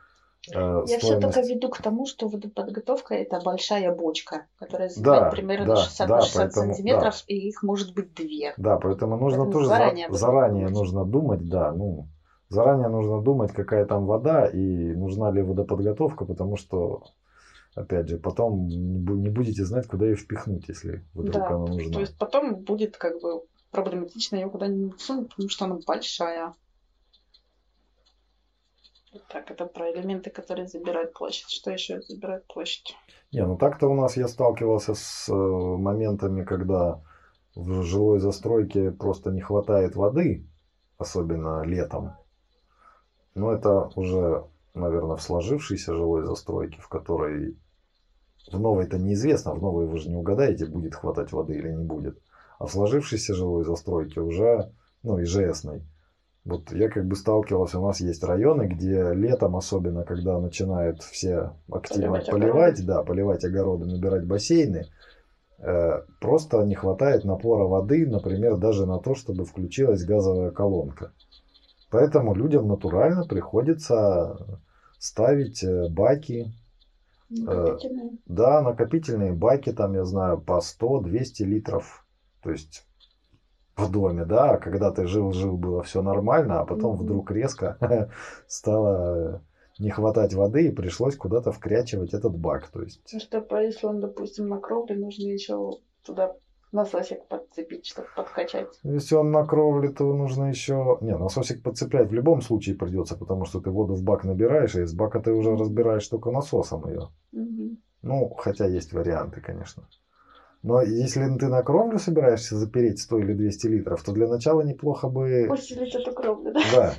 Э, 0.55 0.85
Я 0.87 0.99
все 0.99 1.19
только 1.19 1.41
веду 1.41 1.69
к 1.69 1.83
тому, 1.83 2.07
что 2.07 2.29
водоподготовка 2.29 3.15
это 3.15 3.41
большая 3.41 3.95
бочка, 3.95 4.47
которая 4.59 4.89
занимает 4.89 5.25
да, 5.25 5.31
примерно 5.31 5.67
да, 5.67 5.77
60 5.77 6.09
да, 6.09 6.21
60 6.21 6.37
поэтому, 6.37 6.75
сантиметров, 6.75 7.15
да. 7.15 7.35
и 7.35 7.49
их 7.49 7.63
может 7.63 7.95
быть 7.95 8.15
две. 8.15 8.55
Да, 8.57 8.77
поэтому 8.77 9.17
нужно 9.17 9.45
поэтому 9.45 9.53
тоже 9.53 9.69
заранее, 9.69 10.13
заранее 10.13 10.69
нужно 10.69 11.05
думать, 11.05 11.49
да, 11.49 11.73
ну 11.73 12.07
заранее 12.49 12.89
нужно 12.89 13.21
думать, 13.21 13.53
какая 13.53 13.85
там 13.87 14.07
вода 14.07 14.47
и 14.47 14.95
нужна 14.95 15.31
ли 15.31 15.43
водоподготовка, 15.43 16.25
потому 16.25 16.57
что, 16.57 17.03
опять 17.75 18.09
же, 18.09 18.19
потом 18.19 18.69
не 18.69 19.29
будете 19.29 19.65
знать, 19.65 19.87
куда 19.87 20.07
ее 20.07 20.17
впихнуть, 20.17 20.69
если 20.69 21.05
вдруг 21.15 21.35
да, 21.35 21.49
она 21.49 21.67
нужна. 21.67 21.93
То 21.93 22.01
есть 22.01 22.17
потом 22.17 22.57
будет 22.57 22.97
как 22.97 23.21
бы 23.21 23.43
проблематично 23.71 24.37
ее 24.37 24.49
куда-нибудь 24.49 25.01
сунуть, 25.01 25.31
потому 25.31 25.49
что 25.49 25.65
она 25.65 25.79
большая. 25.87 26.55
Так, 29.29 29.51
это 29.51 29.67
про 29.67 29.91
элементы, 29.93 30.31
которые 30.31 30.67
забирают 30.67 31.13
площадь. 31.13 31.51
Что 31.51 31.71
еще 31.71 32.01
забирает 32.03 32.47
площадь? 32.47 32.95
Не, 33.33 33.47
ну 33.47 33.57
так-то 33.57 33.89
у 33.89 33.95
нас 33.95 34.17
я 34.17 34.29
сталкивался 34.29 34.95
с 34.95 35.29
э, 35.29 35.33
моментами, 35.33 36.45
когда 36.45 37.03
в 37.55 37.83
жилой 37.83 38.19
застройке 38.19 38.91
просто 38.91 39.31
не 39.31 39.41
хватает 39.41 39.97
воды, 39.97 40.47
особенно 40.99 41.63
летом. 41.63 42.13
Но 43.35 43.53
это 43.53 43.91
уже, 43.97 44.45
наверное, 44.75 45.17
в 45.17 45.23
сложившейся 45.23 45.95
жилой 45.95 46.25
застройке, 46.25 46.81
в 46.81 46.89
которой 46.89 47.57
в 48.51 48.59
новой-то 48.59 48.99
неизвестно, 48.99 49.55
в 49.55 49.63
новой 49.63 49.87
вы 49.87 49.99
же 49.99 50.09
не 50.09 50.17
угадаете, 50.17 50.67
будет 50.67 50.95
хватать 50.95 51.33
воды 51.33 51.55
или 51.55 51.71
не 51.73 51.85
будет. 51.85 52.19
А 52.59 52.67
в 52.67 52.73
сложившейся 52.73 53.35
жилой 53.35 53.65
застройке 53.65 54.21
уже, 54.21 54.73
ну, 55.03 55.21
ИЖСной, 55.23 55.83
вот 56.47 56.73
я 56.73 56.89
как 56.89 57.07
бы 57.07 57.17
сталкивался, 57.17 57.81
у 57.81 57.87
нас 57.87 58.01
есть 58.01 58.23
районы, 58.23 58.69
где 58.69 59.13
летом, 59.13 59.57
особенно 59.57 60.05
когда 60.05 60.39
начинают 60.39 61.03
все 61.03 61.53
активно 61.71 62.21
поливать, 62.21 62.31
поливать 62.31 62.87
да, 62.87 63.03
поливать 63.03 63.45
огороды, 63.45 63.87
набирать 63.87 64.25
бассейны, 64.27 64.87
э, 65.59 66.03
просто 66.21 66.63
не 66.63 66.77
хватает 66.77 67.25
напора 67.25 67.65
воды, 67.65 68.07
например, 68.07 68.59
даже 68.59 68.87
на 68.87 69.01
то, 69.01 69.17
чтобы 69.17 69.45
включилась 69.45 70.05
газовая 70.05 70.53
колонка. 70.53 71.13
Поэтому 71.91 72.33
людям 72.33 72.69
натурально 72.69 73.25
приходится 73.25 74.61
ставить 75.01 75.65
э, 75.65 75.89
баки. 75.89 76.53
Накопительные. 77.29 78.11
Э, 78.11 78.17
да, 78.27 78.63
накопительные 78.63 79.33
баки, 79.33 79.73
там, 79.73 79.95
я 79.95 80.05
знаю, 80.05 80.41
по 80.41 80.61
100-200 80.61 81.43
литров. 81.43 82.07
То 82.41 82.53
есть 82.53 82.86
в 83.77 83.91
доме, 83.91 84.25
да, 84.25 84.53
а 84.53 84.59
когда 84.59 84.91
ты 84.91 85.07
жил-жил, 85.07 85.57
было 85.57 85.83
все 85.83 86.03
нормально, 86.03 86.61
а 86.61 86.67
потом 86.67 86.97
вдруг 86.97 87.31
резко 87.31 88.11
стало 88.47 89.43
не 89.79 89.91
хватать 89.91 90.33
воды 90.33 90.69
и 90.69 90.73
пришлось 90.73 91.17
куда-то 91.17 91.53
вкрячивать 91.53 92.15
этот 92.15 92.37
бак. 92.37 92.69
То 92.69 92.83
есть... 92.83 93.03
Ну 93.13 93.21
что, 93.21 93.61
если 93.61 93.87
он, 93.87 94.01
допустим, 94.01 94.49
на 94.49 94.59
кровле, 94.59 94.97
нужно 94.97 95.29
еще 95.29 95.73
туда 96.03 96.35
насосик 96.73 97.27
подцепить, 97.29 97.87
чтобы 97.87 98.09
подкачать. 98.17 98.69
Если 98.83 99.15
он 99.15 99.31
на 99.31 99.45
кровле, 99.45 99.91
то 99.91 100.05
нужно 100.15 100.45
еще... 100.45 100.99
Не, 101.03 101.17
насосик 101.17 101.63
подцеплять 101.63 102.09
в 102.09 102.15
любом 102.15 102.41
случае 102.41 102.77
придется, 102.77 103.17
потому 103.17 103.45
что 103.45 103.61
ты 103.61 103.71
воду 103.71 103.95
в 103.95 104.03
бак 104.03 104.25
набираешь, 104.25 104.75
и 104.75 104.83
из 104.83 104.95
бака 104.95 105.21
ты 105.21 105.33
уже 105.33 105.55
разбираешь 105.55 106.09
только 106.09 106.31
насосом 106.31 106.89
ее. 106.89 107.09
Угу. 107.33 107.77
Ну, 108.03 108.29
хотя 108.39 108.67
есть 108.67 108.93
варианты, 108.93 109.43
конечно. 109.43 109.87
Но 110.67 110.83
если 110.83 111.21
ты 111.39 111.47
на 111.47 111.63
кровлю 111.63 111.97
собираешься 111.97 112.59
запереть 112.59 112.99
100 112.99 113.21
или 113.21 113.35
200 113.35 113.67
литров, 113.69 114.03
то 114.03 114.11
для 114.11 114.27
начала 114.27 114.63
неплохо 114.63 115.09
бы... 115.09 115.47
Усилить 115.49 115.95
эту 115.95 116.13
кровлю, 116.13 116.53
да? 116.53 116.61
Да. 116.75 116.95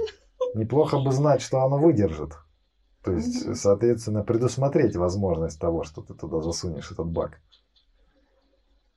Неплохо 0.54 1.00
бы 1.00 1.12
знать, 1.12 1.42
что 1.42 1.62
она 1.62 1.76
выдержит. 1.76 2.32
То 3.04 3.12
есть, 3.12 3.58
соответственно, 3.58 4.24
предусмотреть 4.24 4.96
возможность 4.96 5.60
того, 5.60 5.84
что 5.84 6.02
ты 6.02 6.14
туда 6.14 6.40
засунешь 6.40 6.90
этот 6.94 7.08
бак. 7.08 7.42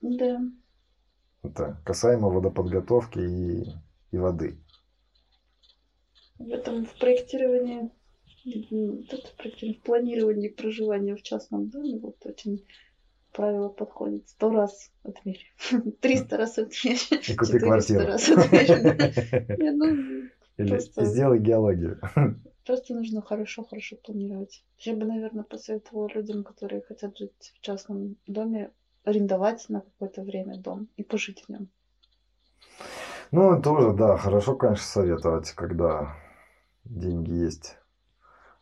Да. 0.03 0.41
Это 1.43 1.83
касаемо 1.85 2.29
водоподготовки 2.29 3.19
и, 3.19 3.65
и 4.13 4.19
воды. 4.19 4.57
В 6.39 6.49
этом 6.49 6.87
в 6.87 6.97
проектировании, 6.97 7.91
тут 8.45 9.27
в, 9.27 9.37
проектировании, 9.37 9.81
в 9.81 9.83
планировании 9.83 10.49
проживания 10.49 11.17
в 11.17 11.23
частном 11.23 11.71
доме 11.71 11.99
вот 11.99 12.25
очень 12.25 12.65
правило 13.33 13.69
подходит. 13.69 14.29
Сто 14.29 14.51
раз 14.51 14.91
отмерь. 15.03 15.45
Триста 16.01 16.37
раз 16.37 16.59
отмерь. 16.59 16.99
И 17.29 17.35
купи 17.35 17.59
квартиру. 17.59 18.07
раз 18.07 18.29
отмерь. 18.29 19.51
Ну, 20.59 20.67
Или 20.67 20.79
сделай 21.05 21.39
геологию. 21.39 22.01
Просто 22.67 22.95
нужно 22.95 23.23
хорошо-хорошо 23.23 23.97
планировать. 23.97 24.63
Я 24.79 24.95
бы, 24.95 25.07
наверное, 25.07 25.45
посоветовала 25.45 26.09
людям, 26.15 26.45
которые 26.45 26.83
хотят 26.83 27.17
жить 27.17 27.55
в 27.55 27.61
частном 27.61 28.17
доме, 28.27 28.71
арендовать 29.05 29.67
на 29.71 29.81
какое-то 29.81 30.23
время 30.23 30.59
дом 30.59 30.89
и 30.97 31.03
пожить 31.03 31.45
в 31.47 31.49
нем. 31.49 31.71
Ну, 33.33 33.63
тоже, 33.63 33.97
да, 33.97 34.17
хорошо, 34.19 34.55
конечно, 34.57 34.85
советовать, 34.85 35.51
когда 35.53 36.17
деньги 36.85 37.33
есть, 37.33 37.77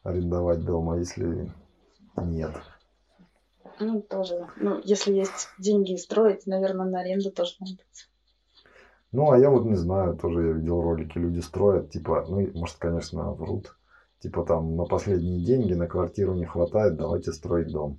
арендовать 0.05 0.65
дом, 0.65 0.91
а 0.91 0.99
если 0.99 1.53
нет. 2.17 2.53
Ну, 3.81 4.01
тоже. 4.03 4.49
Ну, 4.57 4.81
если 4.85 5.13
есть 5.13 5.49
деньги 5.59 5.97
строить, 5.97 6.47
наверное, 6.47 6.87
на 6.87 7.01
аренду 7.01 7.31
тоже 7.31 7.55
надо. 7.61 7.83
Ну, 9.13 9.31
а 9.31 9.39
я 9.39 9.51
вот 9.51 9.65
не 9.65 9.77
знаю, 9.77 10.17
тоже 10.17 10.49
я 10.49 10.53
видел 10.53 10.83
ролики, 10.83 11.19
люди 11.19 11.41
строят, 11.41 11.91
типа, 11.91 12.27
ну, 12.29 12.47
может, 12.55 12.77
конечно, 12.77 13.33
врут. 13.33 13.75
Типа 14.21 14.45
там 14.45 14.77
на 14.77 14.85
последние 14.85 15.45
деньги 15.45 15.75
на 15.75 15.87
квартиру 15.87 16.35
не 16.35 16.45
хватает, 16.45 16.97
давайте 16.97 17.33
строить 17.33 17.71
дом. 17.71 17.99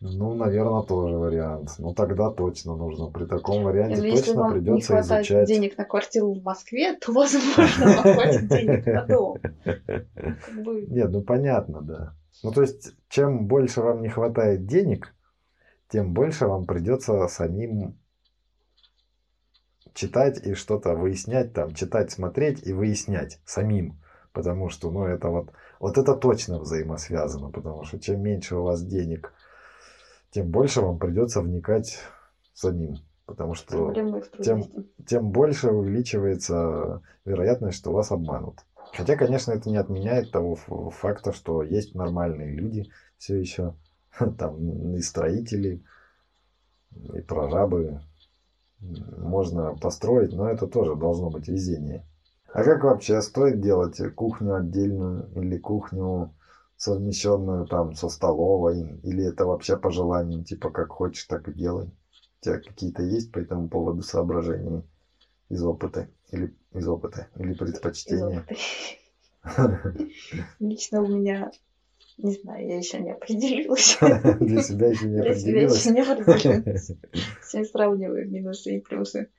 Ну, 0.00 0.34
наверное, 0.34 0.82
тоже 0.82 1.16
вариант. 1.16 1.76
Ну, 1.78 1.94
тогда 1.94 2.30
точно 2.30 2.76
нужно. 2.76 3.06
При 3.10 3.24
таком 3.24 3.64
варианте 3.64 4.00
Или 4.00 4.10
точно 4.10 4.18
если 4.18 4.36
вам 4.36 4.48
не 4.48 4.60
придется 4.60 4.92
хватает 4.92 5.24
изучать. 5.24 5.48
денег 5.48 5.78
на 5.78 5.84
квартиру 5.84 6.34
в 6.34 6.42
Москве, 6.42 6.94
то, 6.96 7.12
возможно, 7.12 7.86
вам 7.86 8.14
хватит 8.14 8.48
денег 8.48 8.86
на 8.86 9.06
дом. 9.06 9.38
Нет, 10.88 11.10
ну 11.10 11.22
понятно, 11.22 11.80
да. 11.80 12.14
Ну, 12.42 12.52
то 12.52 12.62
есть, 12.62 12.94
чем 13.08 13.46
больше 13.46 13.80
вам 13.80 14.02
не 14.02 14.08
хватает 14.08 14.66
денег, 14.66 15.14
тем 15.88 16.12
больше 16.12 16.46
вам 16.46 16.66
придется 16.66 17.26
самим 17.28 17.98
читать 19.94 20.44
и 20.44 20.54
что-то 20.54 20.94
выяснять, 20.94 21.52
там, 21.52 21.74
читать, 21.74 22.10
смотреть 22.10 22.66
и 22.66 22.72
выяснять 22.72 23.40
самим. 23.44 23.98
Потому 24.32 24.68
что, 24.68 24.90
ну, 24.90 25.04
это 25.04 25.28
вот, 25.28 25.52
вот 25.78 25.96
это 25.96 26.14
точно 26.16 26.58
взаимосвязано, 26.58 27.50
потому 27.50 27.84
что 27.84 28.00
чем 28.00 28.20
меньше 28.20 28.56
у 28.56 28.64
вас 28.64 28.82
денег, 28.82 29.32
тем 30.30 30.50
больше 30.50 30.80
вам 30.80 30.98
придется 30.98 31.40
вникать 31.40 31.98
самим. 32.52 32.96
Потому 33.26 33.54
что 33.54 33.92
тем- 34.42 34.64
тем 35.06 35.30
больше 35.30 35.70
увеличивается 35.70 37.00
вероятность, 37.24 37.78
что 37.78 37.92
вас 37.92 38.10
обманут. 38.10 38.58
Хотя, 38.96 39.16
конечно, 39.16 39.50
это 39.50 39.68
не 39.68 39.76
отменяет 39.76 40.30
того 40.30 40.54
факта, 40.54 41.32
что 41.32 41.62
есть 41.62 41.94
нормальные 41.94 42.54
люди 42.54 42.88
все 43.18 43.36
еще, 43.36 43.74
там 44.38 44.94
и 44.94 45.00
строители, 45.00 45.82
и 47.12 47.20
прорабы. 47.20 48.00
Можно 48.80 49.74
построить, 49.74 50.32
но 50.32 50.48
это 50.48 50.66
тоже 50.66 50.94
должно 50.94 51.30
быть 51.30 51.48
везение. 51.48 52.04
А 52.52 52.62
как 52.62 52.84
вообще 52.84 53.20
стоит 53.20 53.60
делать 53.60 53.98
кухню 54.14 54.56
отдельную 54.56 55.28
или 55.34 55.56
кухню 55.56 56.32
совмещенную 56.76 57.66
там 57.66 57.94
со 57.94 58.08
столовой? 58.08 59.00
Или 59.02 59.24
это 59.24 59.44
вообще 59.46 59.76
по 59.76 59.90
желанию, 59.90 60.44
типа 60.44 60.70
как 60.70 60.92
хочешь, 60.92 61.24
так 61.24 61.48
и 61.48 61.52
делай? 61.52 61.86
У 61.86 62.44
тебя 62.44 62.58
какие-то 62.58 63.02
есть 63.02 63.32
по 63.32 63.38
этому 63.38 63.68
поводу 63.68 64.02
соображения 64.02 64.84
из 65.54 65.64
опыта? 65.64 66.08
Или 66.32 66.52
из 66.72 66.86
опыта? 66.88 67.28
Или 67.38 67.54
предпочтения? 67.54 68.44
Лично 70.58 71.02
у 71.02 71.06
меня, 71.06 71.50
не 72.18 72.32
знаю, 72.32 72.66
я 72.66 72.78
еще 72.78 72.98
не 73.00 73.12
определилась. 73.12 73.96
Для 74.40 74.62
себя 74.62 74.88
еще 74.88 75.06
не 75.06 75.22
Для 75.22 75.34
себя 75.34 75.62
определилась? 75.62 75.80
еще 75.80 75.90
не 75.90 76.00
определилась. 76.00 76.90
Все 77.42 77.64
сравниваю 77.64 78.28
минусы 78.28 78.76
и 78.76 78.80
плюсы. 78.80 79.30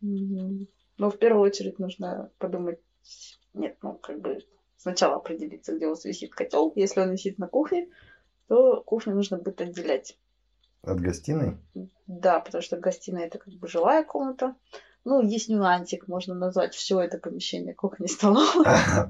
Но 0.00 1.10
в 1.10 1.18
первую 1.18 1.42
очередь 1.42 1.78
нужно 1.78 2.30
подумать, 2.38 2.80
нет, 3.54 3.76
ну 3.82 3.94
как 3.94 4.20
бы 4.20 4.40
сначала 4.76 5.16
определиться, 5.16 5.74
где 5.74 5.86
у 5.86 5.90
вас 5.90 6.04
висит 6.04 6.34
котел. 6.34 6.72
Если 6.74 7.00
он 7.00 7.10
висит 7.12 7.38
на 7.38 7.48
кухне, 7.48 7.88
то 8.48 8.82
кухню 8.82 9.14
нужно 9.14 9.38
будет 9.38 9.60
отделять. 9.60 10.18
От 10.82 11.00
гостиной? 11.00 11.56
Да, 12.06 12.40
потому 12.40 12.60
что 12.60 12.76
гостиная 12.76 13.26
это 13.26 13.38
как 13.38 13.54
бы 13.54 13.68
жилая 13.68 14.04
комната. 14.04 14.56
Ну, 15.04 15.20
есть 15.20 15.48
нюансик, 15.48 16.06
можно 16.06 16.34
назвать 16.34 16.74
все 16.74 17.00
это 17.00 17.18
помещение 17.18 17.74
кухней 17.74 18.08
столовой 18.08 18.64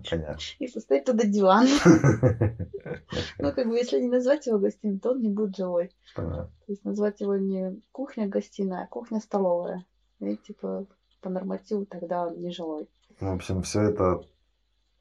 Понятно. 0.08 0.38
и 0.58 0.66
поставить 0.68 1.04
туда 1.04 1.24
диван. 1.24 1.66
Ну, 3.38 3.52
как 3.52 3.68
бы, 3.68 3.76
если 3.76 4.00
не 4.00 4.08
назвать 4.08 4.46
его 4.46 4.58
гостиной, 4.58 4.98
то 4.98 5.10
он 5.10 5.20
не 5.20 5.28
будет 5.28 5.56
жилой. 5.56 5.90
Понятно. 6.14 6.50
То 6.66 6.72
есть 6.72 6.84
назвать 6.84 7.20
его 7.20 7.36
не 7.36 7.80
кухня-гостиная, 7.92 8.84
а 8.84 8.86
кухня-столовая. 8.86 9.84
И 10.20 10.36
типа 10.36 10.86
по 11.20 11.30
нормативу 11.30 11.84
тогда 11.86 12.26
он 12.26 12.40
не 12.40 12.50
жилой. 12.50 12.88
В 13.20 13.32
общем, 13.32 13.62
все 13.62 13.82
это 13.82 14.22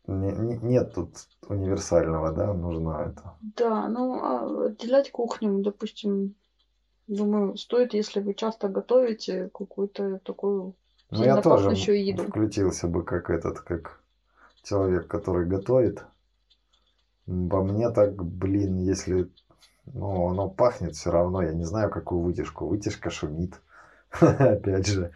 не- 0.07 0.31
не- 0.31 0.57
нет 0.57 0.93
тут 0.93 1.09
универсального, 1.47 2.31
да, 2.31 2.53
нужно 2.53 3.11
это. 3.11 3.35
Да, 3.41 3.87
ну 3.87 4.19
а 4.21 4.65
отделять 4.67 5.11
кухню, 5.11 5.59
допустим, 5.59 6.35
думаю, 7.07 7.57
стоит, 7.57 7.93
если 7.93 8.19
вы 8.19 8.33
часто 8.33 8.67
готовите 8.67 9.49
какую-то 9.53 10.19
такую 10.23 10.75
Ну, 11.11 11.23
я 11.23 11.41
тоже 11.41 11.71
еду. 11.71 12.23
включился 12.23 12.87
бы 12.87 13.03
как 13.03 13.29
этот, 13.29 13.59
как 13.59 14.01
человек, 14.63 15.07
который 15.07 15.45
готовит. 15.45 16.05
По 17.25 17.63
мне 17.63 17.89
так, 17.91 18.23
блин, 18.23 18.79
если 18.79 19.29
ну, 19.93 20.29
оно 20.29 20.49
пахнет 20.49 20.95
все 20.95 21.11
равно, 21.11 21.41
я 21.41 21.53
не 21.53 21.65
знаю, 21.65 21.89
какую 21.89 22.21
вытяжку. 22.21 22.67
Вытяжка 22.67 23.09
шумит. 23.09 23.61
Опять 24.19 24.87
же, 24.87 25.11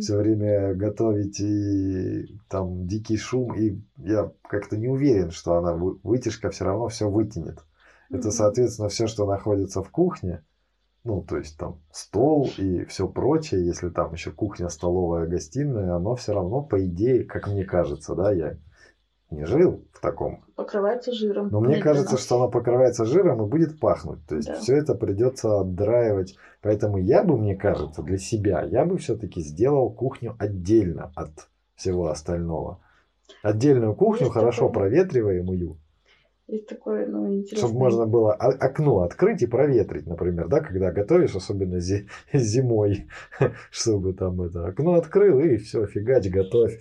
все 0.00 0.16
время 0.16 0.74
готовить 0.74 1.40
и 1.40 2.38
там 2.48 2.86
дикий 2.86 3.16
шум, 3.16 3.54
и 3.54 3.80
я 3.98 4.32
как-то 4.48 4.76
не 4.76 4.88
уверен, 4.88 5.30
что 5.30 5.54
она 5.54 5.74
вы- 5.74 5.98
вытяжка 6.02 6.50
все 6.50 6.64
равно 6.64 6.88
все 6.88 7.08
вытянет. 7.08 7.64
Это, 8.10 8.30
соответственно, 8.30 8.88
все, 8.88 9.06
что 9.06 9.26
находится 9.26 9.82
в 9.82 9.90
кухне, 9.90 10.42
ну, 11.06 11.22
то 11.22 11.36
есть 11.38 11.56
там 11.56 11.80
стол 11.92 12.50
и 12.58 12.84
все 12.84 13.08
прочее, 13.08 13.64
если 13.64 13.88
там 13.88 14.12
еще 14.12 14.30
кухня, 14.32 14.68
столовая, 14.68 15.26
гостиная, 15.26 15.94
оно 15.94 16.16
все 16.16 16.34
равно, 16.34 16.62
по 16.62 16.84
идее, 16.84 17.24
как 17.24 17.46
мне 17.48 17.64
кажется, 17.64 18.14
да, 18.14 18.32
я 18.32 18.56
не 19.30 19.44
жил 19.44 19.84
в 19.92 20.00
таком. 20.00 20.44
Покрывается 20.54 21.12
жиром. 21.12 21.48
Но 21.50 21.60
мне 21.60 21.78
кажется, 21.80 22.16
что 22.16 22.36
оно 22.36 22.48
покрывается 22.50 23.04
жиром 23.04 23.42
и 23.44 23.48
будет 23.48 23.80
пахнуть. 23.80 24.24
То 24.26 24.36
есть 24.36 24.48
Да. 24.48 24.54
все 24.54 24.76
это 24.76 24.94
придется 24.94 25.60
отдраивать. 25.60 26.36
Поэтому 26.62 26.98
я 26.98 27.22
бы, 27.24 27.36
мне 27.36 27.56
кажется, 27.56 28.02
для 28.02 28.18
себя, 28.18 28.62
я 28.62 28.84
бы 28.84 28.98
все-таки 28.98 29.40
сделал 29.40 29.90
кухню 29.90 30.36
отдельно 30.38 31.12
от 31.16 31.48
всего 31.74 32.08
остального. 32.08 32.78
Отдельную 33.42 33.94
кухню, 33.94 34.26
Есть 34.26 34.32
хорошо 34.34 34.68
такое. 34.68 34.82
проветриваемую, 34.90 35.76
Есть 36.48 36.68
такое, 36.68 37.06
ну, 37.06 37.26
интересное. 37.34 37.68
чтобы 37.68 37.80
можно 37.80 38.06
было 38.06 38.32
окно 38.34 39.00
открыть 39.00 39.42
и 39.42 39.46
проветрить, 39.46 40.06
например, 40.06 40.46
да, 40.48 40.60
когда 40.60 40.92
готовишь, 40.92 41.34
особенно 41.34 41.80
зи- 41.80 42.08
зимой, 42.32 43.08
чтобы 43.70 44.12
там 44.14 44.40
это 44.42 44.66
окно 44.66 44.94
открыл 44.94 45.40
и 45.40 45.56
все, 45.56 45.86
фигач, 45.86 46.28
готовь. 46.28 46.78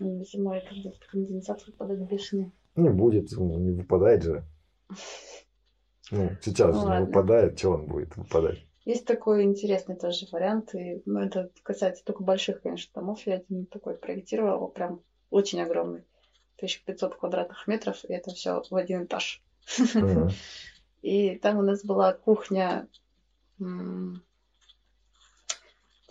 М, 0.00 0.22
Зимой 0.24 0.58
это 0.58 0.74
будет 0.74 0.98
конденсат 1.10 1.66
выпадать 1.66 2.00
бешеный. 2.00 2.52
Не 2.76 2.90
будет, 2.90 3.30
ну, 3.32 3.58
не 3.58 3.70
выпадает 3.70 4.22
же. 4.22 4.44
Ну, 6.10 6.28
сейчас 6.42 6.74
Ну 6.74 6.80
же 6.80 6.86
не 6.86 6.90
ладно. 6.92 7.06
выпадает, 7.06 7.58
что 7.58 7.70
он 7.70 7.86
будет 7.86 8.16
выпадать? 8.16 8.58
Есть 8.84 9.06
такой 9.06 9.44
интересный 9.44 9.96
тоже 9.96 10.26
вариант. 10.30 10.74
И, 10.74 11.02
ну, 11.06 11.20
это 11.20 11.50
касается 11.62 12.04
только 12.04 12.22
больших, 12.22 12.60
конечно, 12.60 12.90
домов. 12.94 13.22
Я 13.24 13.36
один 13.36 13.66
такой 13.66 13.94
проектировала, 13.94 14.66
прям 14.66 15.00
очень 15.30 15.62
огромный. 15.62 16.04
1500 16.56 17.16
квадратных 17.16 17.66
метров, 17.66 18.04
и 18.04 18.12
это 18.12 18.32
все 18.32 18.62
в 18.68 18.76
один 18.76 19.04
этаж. 19.04 19.42
И 21.02 21.36
там 21.36 21.58
у 21.58 21.62
нас 21.62 21.84
была 21.84 22.14
кухня, 22.14 22.88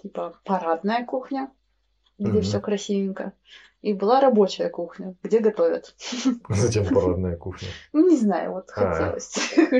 типа 0.02 0.39
парадная 0.44 1.04
кухня, 1.04 1.52
где 2.20 2.30
Мгм. 2.32 2.41
все 2.41 2.59
красивенько. 2.59 3.34
И 3.82 3.91
была 3.93 4.22
рабочая 4.22 4.70
кухня, 4.70 5.14
где 5.24 5.39
готовят. 5.39 5.93
Зачем 6.49 6.86
парадная 6.86 7.36
кухня? 7.36 7.68
Ну, 7.91 8.09
не 8.09 8.16
знаю, 8.16 8.53
вот 8.53 8.70
А, 8.78 8.93
хотелось. 8.93 9.28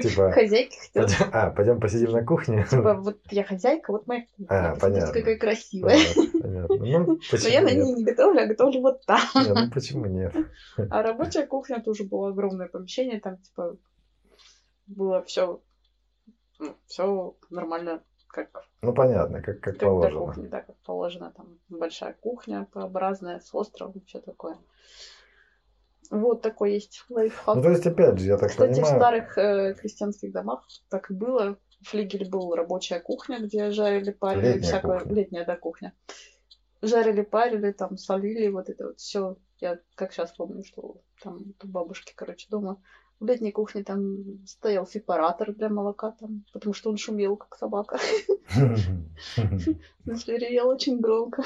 типа, 0.04 0.32
Хозяйка 0.34 0.76
хотела. 0.78 1.06
Пойдем- 1.06 1.30
А, 1.32 1.50
пойдем 1.52 1.80
посидим 1.80 2.12
на 2.12 2.26
кухне? 2.26 2.66
Типа, 2.70 2.96
вот 2.96 3.20
я 3.32 3.46
хозяйка, 3.46 3.92
вот 3.94 4.06
моя 4.06 4.26
кухня. 4.36 4.48
А, 4.50 4.76
понятно. 4.76 5.14
какая 5.14 5.38
красивая. 5.38 5.98
Понятно. 6.42 6.76
Ну, 6.78 7.20
Но 7.32 7.48
я 7.48 7.62
на 7.62 7.72
ней 7.72 7.94
не 7.94 8.04
готовлю, 8.04 8.42
а 8.42 8.46
готовлю 8.46 8.82
вот 8.82 9.06
там. 9.06 9.22
Не, 9.36 9.54
ну 9.54 9.72
почему 9.72 10.06
нет? 10.08 10.36
А 10.90 11.02
рабочая 11.02 11.46
кухня 11.46 11.82
тоже 11.82 12.04
было 12.04 12.28
огромное 12.30 12.68
помещение, 12.68 13.22
там 13.22 13.38
типа 13.38 13.78
было 14.88 15.24
все, 15.24 15.62
все 16.88 17.36
нормально, 17.50 18.04
как, 18.34 18.66
Ну 18.82 18.94
понятно, 18.94 19.42
как, 19.42 19.60
как 19.62 19.78
положено. 19.78 20.20
кухни, 20.20 20.48
да, 20.48 20.62
как 20.62 20.76
положено. 20.78 21.32
Там 21.38 21.60
большая 21.70 22.14
кухня 22.14 22.68
П-образная 22.74 23.40
с 23.40 23.54
островом, 23.54 24.02
все 24.08 24.20
такое. 24.20 24.58
Вот 26.10 26.42
такой 26.42 26.74
есть 26.74 27.06
лайфхак. 27.10 27.56
Ну 27.56 27.62
то 27.62 27.70
есть 27.70 27.86
опять 27.86 28.18
же, 28.20 28.26
я 28.28 28.38
так 28.38 28.50
Кстати, 28.50 28.72
в 28.72 28.76
понимаю, 28.76 29.00
старых 29.00 29.38
э, 29.38 29.74
крестьянских 29.76 30.32
домах 30.32 30.68
так 30.90 31.12
и 31.12 31.14
было. 31.14 31.58
В 31.82 31.88
флигеле 31.90 32.28
была 32.30 32.56
рабочая 32.56 33.00
кухня, 33.00 33.40
где 33.40 33.70
жарили, 33.72 34.12
парили, 34.12 34.46
Летняя 34.54 34.62
всякое. 34.64 35.00
кухня. 35.00 35.14
Летняя, 35.16 35.46
да, 35.46 35.56
кухня. 35.56 35.94
Жарили, 36.82 37.22
парили, 37.22 37.72
там 37.72 37.98
солили, 37.98 38.50
вот 38.50 38.70
это 38.70 38.88
вот 38.88 39.00
все. 39.00 39.38
Я 39.60 39.80
как 39.96 40.12
сейчас 40.12 40.32
помню, 40.32 40.64
что 40.66 40.98
там 41.22 41.54
у 41.64 41.68
бабушки, 41.68 42.14
короче, 42.16 42.48
дома. 42.50 42.82
В 43.24 43.26
летней 43.26 43.54
кухне 43.54 43.84
там 43.86 44.46
стоял 44.46 44.86
сепаратор 44.86 45.54
для 45.54 45.70
молока, 45.70 46.12
там, 46.12 46.44
потому 46.52 46.74
что 46.74 46.90
он 46.90 46.98
шумел, 46.98 47.38
как 47.38 47.56
собака. 47.58 47.98
В 49.38 50.04
смысле, 50.04 50.38
ревел 50.38 50.68
очень 50.68 51.00
громко. 51.00 51.42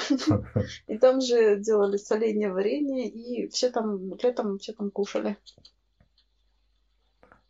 И 0.87 0.97
там 0.97 1.21
же 1.21 1.57
делали 1.59 1.97
соленье, 1.97 2.51
варенье, 2.51 3.07
и 3.07 3.47
все 3.49 3.69
там, 3.69 4.11
летом 4.23 4.57
все 4.57 4.73
там 4.73 4.89
кушали. 4.89 5.37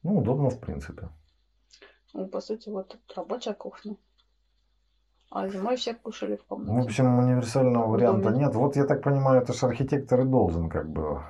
ну 0.04 0.18
удобно 0.18 0.50
в 0.50 0.60
принципе. 0.60 1.08
Ну, 2.14 2.28
по 2.28 2.42
сути, 2.42 2.68
вот 2.68 2.98
рабочая 3.16 3.54
кухня. 3.54 3.96
А 5.30 5.48
зимой 5.48 5.78
все 5.78 5.94
кушали 5.94 6.36
в 6.36 6.42
В 6.42 6.48
комнате. 6.48 6.82
общем, 6.82 7.18
универсального 7.18 7.88
В 7.88 7.92
варианта 7.92 8.32
нет. 8.32 8.56
Вот 8.56 8.76
я 8.76 8.86
так 8.86 9.04
понимаю, 9.04 9.42
это 9.42 9.54
же 9.54 9.66
архитектор 9.66 10.20
и 10.20 10.26
должен 10.26 10.70
как 10.70 10.90
бы 10.90 11.22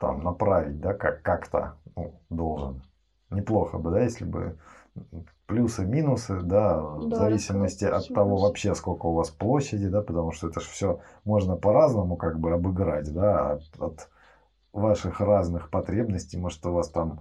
там 0.00 0.24
направить, 0.24 0.80
да, 0.80 0.94
как, 0.94 1.22
как-то 1.22 1.78
ну, 1.96 2.20
должен. 2.30 2.82
Неплохо 3.30 3.78
бы, 3.78 3.90
да, 3.90 4.02
если 4.02 4.24
бы 4.24 4.58
плюсы, 5.46 5.84
минусы, 5.86 6.40
да, 6.42 6.80
в 6.80 7.08
Да, 7.08 7.16
зависимости 7.16 7.84
от 7.84 7.92
рассказать 7.94 8.14
того 8.14 8.36
вообще, 8.38 8.74
сколько 8.74 9.06
у 9.06 9.14
вас 9.14 9.30
площади, 9.30 9.88
да, 9.88 10.02
потому 10.02 10.32
что 10.32 10.48
это 10.48 10.60
же 10.60 10.68
все 10.68 11.00
можно 11.24 11.56
по-разному 11.56 12.16
как 12.16 12.38
бы 12.38 12.52
обыграть, 12.52 13.12
да, 13.12 13.52
от, 13.52 13.62
от 13.80 14.10
ваших 14.72 15.20
разных 15.20 15.70
потребностей, 15.70 16.38
может, 16.38 16.64
у 16.66 16.72
вас 16.72 16.90
там, 16.90 17.20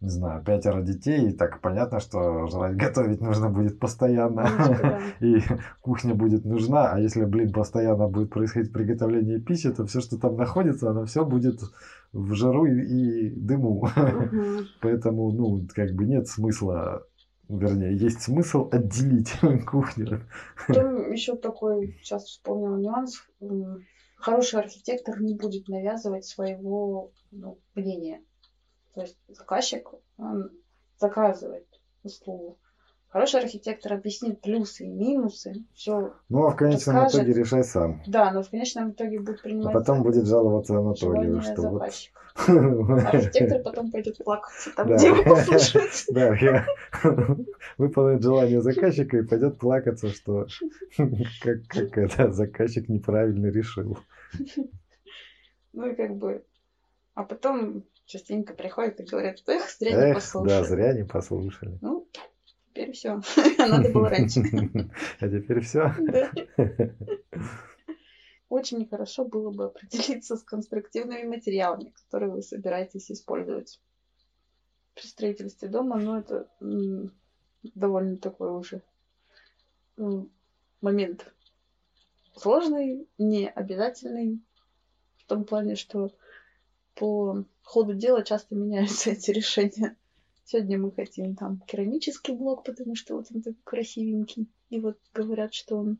не 0.00 0.10
знаю, 0.10 0.44
пятеро 0.44 0.80
детей, 0.80 1.28
и 1.28 1.32
так 1.32 1.60
понятно, 1.60 1.98
что 1.98 2.46
жрать 2.46 2.76
готовить 2.76 3.20
нужно 3.20 3.50
будет 3.50 3.80
постоянно. 3.80 4.44
Да. 4.44 5.00
И 5.20 5.40
кухня 5.80 6.14
будет 6.14 6.44
нужна, 6.44 6.92
а 6.92 7.00
если, 7.00 7.24
блин, 7.24 7.52
постоянно 7.52 8.06
будет 8.06 8.30
происходить 8.30 8.72
приготовление 8.72 9.40
пищи, 9.40 9.72
то 9.72 9.84
все, 9.86 10.00
что 10.00 10.16
там 10.16 10.36
находится, 10.36 10.90
оно 10.90 11.04
все 11.04 11.24
будет 11.24 11.60
в 12.12 12.32
жару 12.34 12.66
и, 12.66 12.80
и 12.80 13.30
дыму. 13.30 13.88
Поэтому, 14.80 15.32
ну, 15.32 15.66
как 15.74 15.92
бы 15.92 16.04
нет 16.04 16.28
смысла, 16.28 17.04
вернее, 17.48 17.96
есть 17.96 18.22
смысл 18.22 18.68
отделить 18.70 19.32
кухню. 19.66 20.22
Потом 20.68 21.10
еще 21.10 21.34
такой, 21.34 21.98
сейчас 22.02 22.24
вспомнила 22.24 22.76
нюанс. 22.76 23.20
Хороший 24.16 24.60
архитектор 24.60 25.20
не 25.20 25.34
будет 25.34 25.68
навязывать 25.68 26.24
своего 26.24 27.10
ну, 27.32 27.58
мнения. 27.74 28.20
То 28.98 29.02
есть 29.02 29.16
заказчик, 29.28 29.88
он 30.16 30.50
заказывает 30.98 31.68
услугу. 32.02 32.58
Хороший 33.10 33.40
архитектор 33.40 33.92
объяснит 33.92 34.40
плюсы 34.40 34.86
и 34.86 34.88
минусы. 34.88 35.64
Все. 35.72 36.14
Ну, 36.28 36.46
а 36.46 36.50
в 36.50 36.56
конечном 36.56 36.96
Расскажет. 36.96 37.28
итоге 37.28 37.40
решай 37.40 37.62
сам. 37.62 38.02
Да, 38.08 38.32
но 38.32 38.42
в 38.42 38.50
конечном 38.50 38.90
итоге 38.90 39.20
будет 39.20 39.38
А 39.38 39.42
принимать 39.44 39.72
потом 39.72 40.02
будет 40.02 40.26
жаловаться 40.26 40.76
Анатолию, 40.76 41.40
что 41.42 41.62
вот... 41.62 41.74
заказчика. 41.74 42.20
Архитектор 43.12 43.62
потом 43.62 43.92
пойдет 43.92 44.18
плакаться 44.18 44.70
там, 44.74 44.88
Да. 44.88 44.96
где 44.96 45.06
его. 45.06 45.36
Да, 46.10 46.34
я 46.34 46.66
выполнит 47.78 48.20
желание 48.20 48.60
заказчика 48.60 49.18
и 49.18 49.22
пойдет 49.22 49.60
плакаться, 49.60 50.08
что 50.08 50.48
как, 51.40 51.68
как 51.68 51.98
это 51.98 52.32
заказчик 52.32 52.88
неправильно 52.88 53.46
решил. 53.46 53.96
Ну 55.72 55.86
и 55.88 55.94
как 55.94 56.16
бы... 56.16 56.44
А 57.14 57.22
потом 57.22 57.84
частенько 58.08 58.54
приходят 58.54 58.98
и 59.00 59.04
говорят, 59.04 59.38
что 59.38 59.52
эх, 59.52 59.70
зря 59.78 59.90
не 59.92 60.10
Эх, 60.10 60.14
послушали. 60.14 60.48
да, 60.48 60.64
зря 60.64 60.92
не 60.94 61.04
послушали. 61.04 61.78
Ну, 61.82 62.08
теперь 62.72 62.92
все. 62.92 63.20
Надо 63.58 63.90
было 63.90 64.08
раньше. 64.08 64.40
А 65.20 65.28
теперь 65.28 65.60
все. 65.60 65.94
Да. 66.00 66.32
Очень 68.48 68.88
хорошо 68.88 69.26
было 69.26 69.50
бы 69.50 69.66
определиться 69.66 70.36
с 70.36 70.42
конструктивными 70.42 71.24
материалами, 71.28 71.90
которые 71.90 72.30
вы 72.30 72.40
собираетесь 72.42 73.10
использовать 73.10 73.78
при 74.94 75.06
строительстве 75.06 75.68
дома. 75.68 75.98
Но 75.98 76.18
это 76.18 76.48
довольно 77.74 78.16
такой 78.16 78.56
уже 78.56 78.80
м, 79.98 80.30
момент 80.80 81.34
сложный, 82.34 83.06
не 83.18 83.50
обязательный, 83.50 84.40
в 85.18 85.24
том 85.26 85.44
плане, 85.44 85.74
что 85.74 86.08
по 86.94 87.44
ходу 87.68 87.94
дела 87.94 88.24
часто 88.24 88.54
меняются 88.54 89.10
эти 89.10 89.30
решения. 89.30 89.96
Сегодня 90.44 90.78
мы 90.78 90.90
хотим 90.90 91.36
там 91.36 91.60
керамический 91.66 92.34
блок, 92.34 92.64
потому 92.64 92.94
что 92.94 93.16
вот 93.16 93.26
он 93.34 93.42
такой 93.42 93.60
красивенький. 93.64 94.48
И 94.70 94.80
вот 94.80 94.96
говорят, 95.12 95.52
что 95.52 95.76
он 95.76 95.98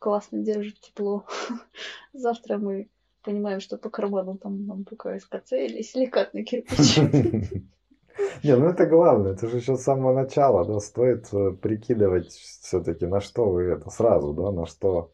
классно 0.00 0.40
держит 0.40 0.80
тепло. 0.80 1.24
Завтра 2.12 2.58
мы 2.58 2.88
понимаем, 3.22 3.60
что 3.60 3.76
по 3.76 3.90
карману 3.90 4.36
там 4.36 4.66
нам 4.66 4.84
только 4.84 5.16
СКЦ 5.20 5.52
или 5.52 5.82
силикатный 5.82 6.42
кирпич. 6.42 6.96
Не, 8.42 8.56
ну 8.56 8.66
это 8.66 8.86
главное, 8.86 9.32
это 9.32 9.48
же 9.48 9.58
еще 9.58 9.76
с 9.76 9.82
самого 9.82 10.12
начала, 10.12 10.64
да, 10.64 10.80
стоит 10.80 11.32
э, 11.32 11.52
прикидывать 11.52 12.32
все-таки, 12.32 13.06
на 13.06 13.20
что 13.20 13.48
вы 13.48 13.62
это 13.62 13.88
сразу, 13.90 14.34
да, 14.34 14.50
на 14.50 14.66
что, 14.66 15.12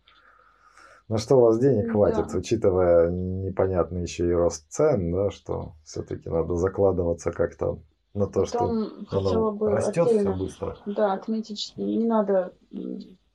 на 1.09 1.18
что 1.18 1.36
у 1.36 1.40
вас 1.40 1.59
денег 1.59 1.86
Да. 1.86 1.92
хватит, 1.92 2.34
учитывая 2.34 3.11
непонятный 3.11 4.02
еще 4.02 4.28
и 4.28 4.32
рост 4.32 4.68
цен, 4.70 5.12
да, 5.12 5.30
что 5.30 5.74
все-таки 5.84 6.28
надо 6.28 6.54
закладываться 6.57 7.30
как-то 7.32 7.80
на 8.14 8.26
то, 8.26 8.44
что 8.44 8.59
Потом 8.59 9.07
хотела 9.07 9.30
оно 9.32 9.52
бы 9.52 9.70
растет 9.70 10.09
все 10.09 10.11
отдельно 10.11 10.36
быстро. 10.36 10.76
да, 10.86 11.12
отметить, 11.12 11.61
что 11.61 11.82
не 11.82 12.07
надо, 12.07 12.54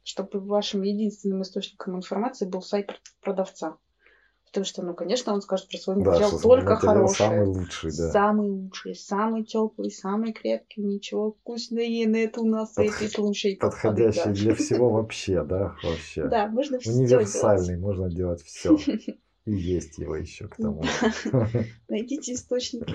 чтобы 0.04 0.40
вашим 0.40 0.82
единственным 0.82 1.42
источником 1.44 1.96
информации 1.98 2.46
был 2.46 2.62
сайт 2.62 3.00
продавца. 3.22 3.78
Потому 4.52 4.66
что, 4.66 4.82
ну, 4.84 4.94
конечно, 4.94 5.34
он 5.34 5.42
скажет 5.42 5.70
про 5.70 5.78
свой 5.78 5.96
Да, 5.96 6.12
материал 6.12 6.30
что 6.30 6.40
только 6.40 6.76
хороший. 6.76 7.16
самый 7.16 7.46
лучший, 7.46 7.92
да. 7.98 8.12
Самый 8.12 8.50
лучший, 8.50 8.96
самый 8.96 9.46
теплый, 9.46 9.90
самый 9.90 10.34
крепкий, 10.34 10.82
ничего 10.82 11.32
вкусное 11.32 11.88
нет 11.88 12.38
у 12.38 12.46
нас 12.46 12.78
Подх- 12.78 12.84
этой 12.90 13.08
слушай. 13.08 13.56
Подходящий 13.56 14.32
для 14.34 14.54
всего 14.54 14.90
вообще, 14.92 15.44
да, 15.44 15.78
вообще. 15.82 16.28
Да, 16.28 16.48
можно 16.48 16.80
все 16.80 16.92
Универсальный, 16.92 17.78
можно 17.78 18.10
делать 18.10 18.42
все. 18.44 18.78
И 19.46 19.54
есть 19.54 19.98
его 19.98 20.18
еще 20.18 20.50
к 20.50 20.58
тому. 20.58 20.84
Найдите 21.88 22.34
источники, 22.34 22.94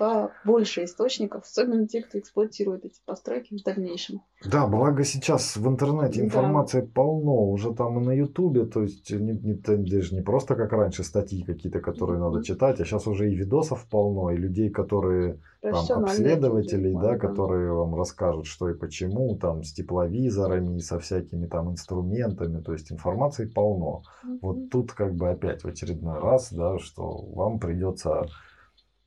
побольше 0.00 0.84
источников, 0.84 1.44
особенно 1.44 1.86
те, 1.86 2.02
кто 2.02 2.18
эксплуатирует 2.18 2.86
эти 2.86 3.00
постройки 3.04 3.54
в 3.54 3.62
дальнейшем. 3.62 4.22
Да, 4.46 4.66
благо 4.66 5.04
сейчас 5.04 5.56
в 5.56 5.68
интернете 5.68 6.20
Да. 6.20 6.26
информации 6.26 6.80
полно, 6.80 7.50
уже 7.50 7.74
там 7.74 8.00
и 8.00 8.06
на 8.06 8.12
Ютубе, 8.12 8.64
то 8.64 8.82
есть 8.82 9.10
не, 9.10 9.32
не- 9.32 9.54
даже 9.54 10.14
не 10.14 10.22
просто 10.22 10.54
как 10.54 10.72
раньше 10.72 11.04
статьи 11.04 11.42
какие-то, 11.42 11.80
которые 11.80 12.18
надо 12.18 12.36
Мгм. 12.36 12.44
читать, 12.44 12.80
а 12.80 12.84
сейчас 12.86 13.06
уже 13.06 13.30
и 13.30 13.34
видосов 13.34 13.86
полно, 13.90 14.30
и 14.30 14.36
людей, 14.38 14.70
которые 14.70 15.40
там 15.60 16.04
обследователей, 16.04 16.94
да, 16.94 17.00
да. 17.00 17.18
которые 17.18 17.74
вам 17.74 17.94
расскажут, 17.94 18.46
что 18.46 18.70
и 18.70 18.74
почему, 18.74 19.36
там 19.36 19.62
с 19.62 19.74
тепловизорами, 19.74 20.78
и 20.78 20.80
со 20.80 20.98
всякими 20.98 21.46
там 21.46 21.70
инструментами, 21.72 22.62
то 22.62 22.72
есть 22.72 22.90
информации 22.90 23.44
полно. 23.44 24.02
Мгм. 24.24 24.38
Вот 24.40 24.70
тут 24.70 24.92
как 24.92 25.14
бы 25.14 25.28
опять 25.28 25.62
в 25.62 25.68
очередной 25.68 26.18
раз, 26.18 26.50
да, 26.50 26.78
что 26.78 27.26
вам 27.34 27.58
придется 27.58 28.24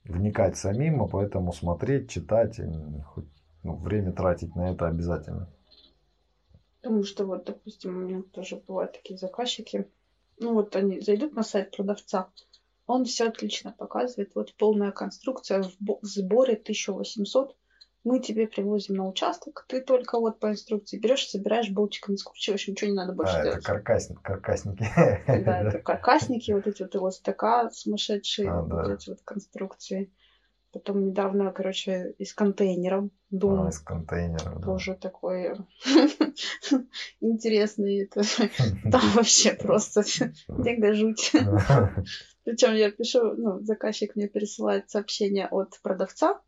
вникать 0.05 0.57
самим, 0.57 1.01
а 1.01 1.07
поэтому 1.07 1.53
смотреть, 1.53 2.09
читать, 2.09 2.59
хоть, 3.05 3.27
ну, 3.63 3.75
время 3.75 4.11
тратить 4.11 4.55
на 4.55 4.71
это 4.71 4.87
обязательно. 4.87 5.49
Потому 6.81 7.03
что 7.03 7.25
вот, 7.25 7.45
допустим, 7.45 7.95
у 7.95 7.99
меня 8.01 8.23
тоже 8.33 8.57
бывают 8.67 8.93
такие 8.93 9.17
заказчики. 9.17 9.87
Ну 10.39 10.53
вот 10.53 10.75
они 10.75 10.99
зайдут 10.99 11.33
на 11.33 11.43
сайт 11.43 11.75
продавца, 11.75 12.29
он 12.85 13.05
все 13.05 13.27
отлично 13.27 13.71
показывает. 13.71 14.35
Вот 14.35 14.53
полная 14.55 14.91
конструкция 14.91 15.63
в 15.63 15.99
сборе 16.01 16.53
1800. 16.53 17.55
Мы 18.03 18.19
тебе 18.19 18.47
привозим 18.47 18.95
на 18.97 19.07
участок, 19.07 19.65
ты 19.69 19.79
только 19.79 20.19
вот 20.19 20.39
по 20.39 20.49
инструкции 20.51 20.97
берешь, 20.99 21.27
собираешь 21.27 21.69
болтиками, 21.69 22.17
скручиваешь, 22.17 22.67
ничего 22.67 22.89
не 22.91 22.97
надо 22.97 23.13
больше 23.13 23.33
А, 23.33 23.39
это 23.39 23.49
делать. 23.51 23.63
каркасник, 23.63 24.21
каркасники. 24.21 24.85
Да, 25.27 25.61
это 25.61 25.79
каркасники, 25.83 26.51
вот 26.51 26.67
эти 26.67 26.81
вот 26.81 26.93
его 26.93 27.11
стака 27.11 27.69
сумасшедшие, 27.71 28.49
А, 28.51 28.61
вот 28.61 28.69
да. 28.87 28.93
эти 28.93 29.09
вот 29.09 29.21
конструкции. 29.23 30.11
Потом 30.73 31.05
недавно, 31.05 31.51
короче, 31.51 32.15
из 32.17 32.33
контейнеров 32.33 33.09
дом 33.29 33.67
А, 33.67 33.69
из 33.69 33.79
контейнера. 33.79 34.55
да. 34.55 34.61
тоже 34.65 34.95
такой 34.95 35.53
интересный. 37.21 38.03
Это 38.03 38.23
там 38.91 39.01
вообще 39.13 39.53
просто 39.53 40.03
когда 40.47 40.93
жуть. 40.93 41.31
Причем 42.43 42.73
я 42.73 42.91
пишу, 42.91 43.33
ну, 43.35 43.61
заказчик 43.63 44.15
мне 44.15 44.27
пересылает 44.27 44.89
сообщение 44.89 45.47
от 45.47 45.79
продавца, 45.81 46.41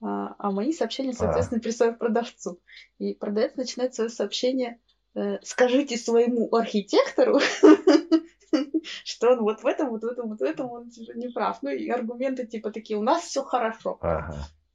а, 0.00 0.34
а 0.38 0.50
мои 0.50 0.72
сообщения, 0.72 1.12
соответственно, 1.12 1.60
присылаю 1.60 1.96
продавцу. 1.96 2.60
И 2.98 3.14
продавец 3.14 3.54
начинает 3.56 3.94
свое 3.94 4.10
сообщение 4.10 4.78
э, 5.14 5.38
«Скажите 5.42 5.96
своему 5.96 6.54
архитектору, 6.54 7.38
что 9.04 9.32
он 9.32 9.40
вот 9.40 9.62
в 9.62 9.66
этом, 9.66 9.90
вот 9.90 10.02
в 10.02 10.06
этом, 10.06 10.28
вот 10.28 10.40
в 10.40 10.42
этом 10.42 10.70
он 10.70 10.90
типа, 10.90 11.12
не 11.16 11.28
прав». 11.28 11.62
Ну 11.62 11.70
и 11.70 11.88
аргументы 11.88 12.46
типа 12.46 12.70
такие 12.70 12.98
«У 12.98 13.02
нас 13.02 13.22
все 13.22 13.42
хорошо». 13.42 13.98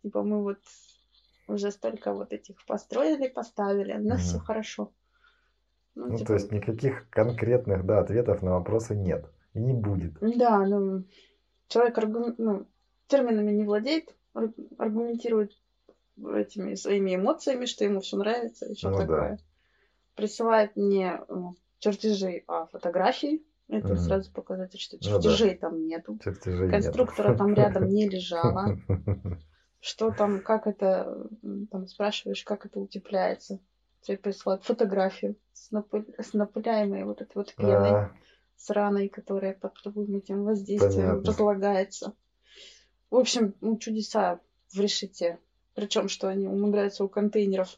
Типа 0.02 0.24
мы 0.24 0.42
вот 0.42 0.58
уже 1.48 1.72
столько 1.72 2.14
вот 2.14 2.34
этих 2.34 2.66
построили, 2.66 3.28
поставили, 3.28 3.94
у 3.94 4.04
нас 4.04 4.22
все 4.22 4.40
хорошо. 4.40 4.92
Ну, 5.94 6.08
Ну, 6.08 6.18
типа, 6.18 6.28
то 6.28 6.34
есть 6.34 6.52
никаких 6.52 7.10
конкретных, 7.10 7.86
да, 7.86 8.00
ответов 8.00 8.42
на 8.42 8.52
вопросы 8.52 8.96
нет. 8.96 9.26
И 9.54 9.60
не 9.60 9.74
будет. 9.74 10.14
Да, 10.22 10.66
ну, 10.66 11.04
человек 11.68 11.98
аргу- 11.98 12.34
ну, 12.38 12.66
терминами 13.08 13.52
не 13.52 13.66
владеет, 13.66 14.16
аргументирует 14.78 15.52
этими 16.36 16.76
своими 16.76 17.16
эмоциями, 17.16 17.66
что 17.66 17.84
ему 17.84 18.00
все 18.00 18.18
нравится 18.18 18.66
и 18.68 18.76
что 18.76 18.90
Ну 18.90 18.98
да. 18.98 19.06
такое. 19.08 19.38
Присылает 20.16 20.76
не 20.76 21.20
ну, 21.30 21.54
чертежи, 21.80 22.42
а 22.48 22.66
фотографии. 22.66 23.42
Это 23.70 23.96
Мгм. 23.96 23.98
сразу 23.98 24.32
показатель, 24.32 24.80
что 24.80 24.98
Ну 25.02 25.20
да. 25.20 25.20
чертежей 25.22 25.56
там 25.56 25.86
нету. 25.86 26.20
Чертежей. 26.24 26.70
Конструктора 26.72 27.36
там 27.38 27.54
рядом 27.54 27.90
не 27.90 28.08
лежало. 28.08 28.76
Что 29.80 30.12
там, 30.12 30.42
как 30.42 30.68
это, 30.68 31.26
там 31.72 31.88
спрашиваешь, 31.88 32.44
как 32.44 32.66
это 32.66 32.80
утепляется. 32.80 33.60
Тебе 34.02 34.18
присылают 34.18 34.64
фотографию 34.64 35.36
с, 35.54 35.72
напы... 35.72 36.06
с 36.20 36.34
напыляемой 36.34 37.04
вот 37.04 37.22
этой 37.22 37.36
вот 37.36 37.54
пеной 37.56 37.98
А, 37.98 38.12
сраной, 38.56 39.08
которая 39.10 39.54
под 39.54 39.74
твоим 39.82 40.16
этим 40.16 40.44
воздействием 40.44 41.22
Понятно. 41.22 41.24
разлагается. 41.24 42.14
В 43.12 43.18
общем, 43.18 43.54
ну, 43.62 43.78
чудеса 43.78 44.40
в 44.74 44.80
решете. 44.80 45.38
Причем, 45.76 46.08
что 46.08 46.28
они 46.30 46.48
умудряются 46.48 47.04
у 47.04 47.10
контейнеров 47.10 47.78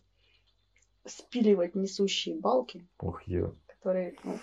спиливать 1.05 1.75
несущие 1.75 2.39
балки, 2.39 2.87
Ух, 3.01 3.23
ё. 3.27 3.55
которые, 3.67 4.15
ну, 4.23 4.37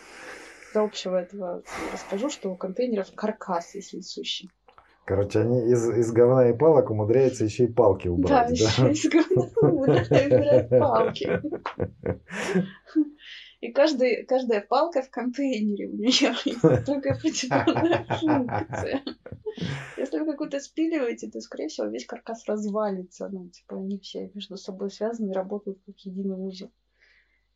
для 0.72 0.82
общего 0.82 1.16
этого 1.16 1.62
расскажу, 1.92 2.28
что 2.28 2.50
у 2.50 2.56
контейнеров 2.56 3.12
каркас 3.14 3.74
есть 3.74 3.92
несущий. 3.94 4.50
Короче, 5.06 5.40
они 5.40 5.64
из, 5.72 5.88
из 5.90 6.12
говна 6.12 6.50
и 6.50 6.56
палок 6.56 6.90
умудряются 6.90 7.44
еще 7.44 7.64
и 7.64 7.72
палки 7.72 8.06
Да, 8.06 8.12
убрать, 8.12 8.48
да? 8.48 8.54
еще 8.54 8.90
из 8.92 9.08
говна 9.08 9.50
умудряют 9.62 10.68
палки. 10.70 11.40
И 13.60 13.72
каждый, 13.72 14.24
каждая 14.24 14.62
палка 14.62 15.02
в 15.02 15.10
контейнере 15.10 15.88
у 15.88 15.96
нее 15.96 16.34
только 16.86 17.12
определенная 17.12 18.04
функция. 18.04 19.02
Если 19.98 20.18
вы 20.18 20.24
какую-то 20.32 20.60
спиливаете, 20.60 21.30
то, 21.30 21.40
скорее 21.40 21.68
всего, 21.68 21.88
весь 21.88 22.06
каркас 22.06 22.46
развалится. 22.46 23.28
Ну, 23.28 23.50
типа, 23.50 23.76
они 23.76 23.98
все 23.98 24.30
между 24.34 24.56
собой 24.56 24.90
связаны 24.90 25.34
работают 25.34 25.78
как 25.84 25.98
единый 25.98 26.36
узел. 26.36 26.72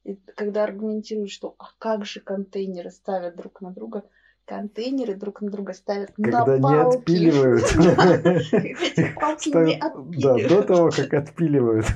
И 0.04 0.16
когда 0.36 0.64
аргументируют, 0.64 1.30
что 1.30 1.54
а 1.58 1.68
как 1.78 2.04
же 2.04 2.20
контейнеры 2.20 2.90
ставят 2.90 3.36
друг 3.36 3.62
на 3.62 3.70
друга, 3.70 4.04
контейнеры 4.46 5.14
друг 5.14 5.40
на 5.40 5.50
друга 5.50 5.72
ставят 5.72 6.12
Когда 6.16 6.44
на 6.44 6.58
не 6.58 6.80
отпиливают. 6.80 7.64
Да, 10.22 10.48
до 10.48 10.62
того, 10.62 10.90
как 10.90 11.14
отпиливают. 11.14 11.86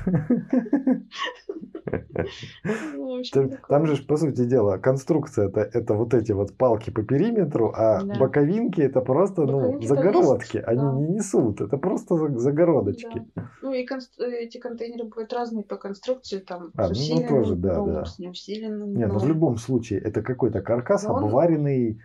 Ну, 2.95 3.21
Там, 3.67 3.85
же, 3.85 4.03
по 4.03 4.17
сути 4.17 4.45
дела, 4.45 4.77
конструкция 4.77 5.47
это, 5.47 5.61
это 5.61 5.93
вот 5.93 6.13
эти 6.13 6.31
вот 6.31 6.55
палки 6.55 6.89
по 6.89 7.03
периметру, 7.03 7.73
а 7.75 8.03
боковинки 8.03 8.81
это 8.81 9.01
просто 9.01 9.45
ну, 9.45 9.81
загородки. 9.81 10.57
Они 10.57 10.83
не 11.01 11.15
несут, 11.15 11.61
это 11.61 11.77
просто 11.77 12.17
за- 12.17 12.37
загородочки. 12.37 13.25
Ну 13.61 13.73
и 13.73 13.85
э, 13.85 14.25
эти 14.25 14.57
контейнеры 14.57 15.05
бывают 15.05 15.33
разные 15.33 15.63
по 15.63 15.77
конструкции, 15.77 16.39
там 16.39 16.71
А, 16.75 16.85
с 16.85 16.87
ну, 16.87 16.91
усиленным 16.91 17.27
тоже, 17.27 17.55
да, 17.55 17.75
дном, 17.75 17.93
да. 17.93 18.05
с 18.05 18.19
неусиленным 18.19 18.93
Не, 18.93 19.07
ну 19.07 19.19
в 19.19 19.27
любом 19.27 19.57
случае 19.57 19.99
это 19.99 20.21
какой-то 20.21 20.61
каркас 20.61 21.05
обваренный. 21.05 21.99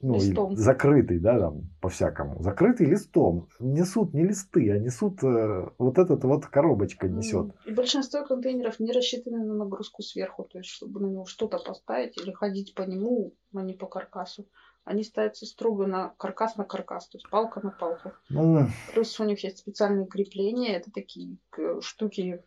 Ну, 0.00 0.14
листом. 0.14 0.56
закрытый, 0.56 1.18
да, 1.18 1.38
там, 1.38 1.68
по-всякому. 1.80 2.42
Закрытый 2.42 2.86
листом. 2.86 3.48
Несут 3.58 4.14
не 4.14 4.24
листы, 4.24 4.70
а 4.72 4.78
несут 4.78 5.22
э, 5.22 5.68
вот 5.78 5.98
этот 5.98 6.24
вот 6.24 6.46
коробочка 6.46 7.08
несет. 7.08 7.52
И 7.66 7.72
большинство 7.72 8.24
контейнеров 8.24 8.80
не 8.80 8.92
рассчитаны 8.92 9.44
на 9.44 9.54
нагрузку 9.54 10.02
сверху, 10.02 10.44
то 10.44 10.58
есть 10.58 10.70
чтобы 10.70 11.00
на 11.00 11.06
него 11.06 11.24
что-то 11.26 11.58
поставить 11.58 12.16
или 12.18 12.32
ходить 12.32 12.74
по 12.74 12.82
нему, 12.82 13.34
а 13.54 13.62
не 13.62 13.74
по 13.74 13.86
каркасу. 13.86 14.46
Они 14.84 15.04
ставятся 15.04 15.44
строго 15.44 15.86
на 15.86 16.14
каркас 16.16 16.56
на 16.56 16.64
каркас, 16.64 17.08
то 17.08 17.18
есть 17.18 17.28
палка 17.28 17.60
на 17.62 17.70
палку. 17.70 18.12
Ну, 18.30 18.66
Плюс 18.94 19.20
у 19.20 19.24
них 19.24 19.44
есть 19.44 19.58
специальные 19.58 20.06
крепления, 20.06 20.76
это 20.76 20.90
такие 20.90 21.36
к- 21.50 21.82
штуки 21.82 22.42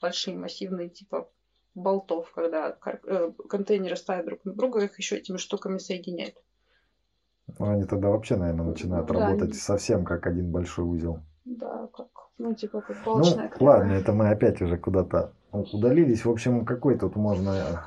большие, 0.00 0.36
массивные, 0.36 0.90
типа 0.90 1.28
болтов, 1.74 2.30
когда 2.34 2.76
э, 3.04 3.32
контейнеры 3.48 3.96
ставят 3.96 4.26
друг 4.26 4.44
на 4.44 4.52
друга, 4.52 4.84
их 4.84 4.98
еще 4.98 5.16
этими 5.16 5.36
штуками 5.38 5.78
соединяют. 5.78 6.34
Ну, 7.58 7.70
они 7.70 7.84
тогда 7.84 8.08
вообще, 8.10 8.36
наверное, 8.36 8.66
начинают 8.66 9.06
Да, 9.06 9.14
работать 9.14 9.50
они- 9.50 9.58
совсем 9.58 10.04
как 10.04 10.26
один 10.26 10.50
большой 10.50 10.84
узел. 10.84 11.20
Да, 11.44 11.88
как, 11.94 12.08
ну, 12.38 12.54
типа 12.54 12.80
как 12.80 12.96
Ну, 12.98 13.04
палочная 13.04 13.48
крема. 13.48 13.70
ладно, 13.70 13.92
это 13.92 14.12
мы 14.12 14.28
опять 14.30 14.60
уже 14.60 14.76
куда-то 14.76 15.32
удалились. 15.52 16.24
В 16.24 16.30
общем, 16.30 16.64
какой 16.64 16.98
тут 16.98 17.16
можно 17.16 17.82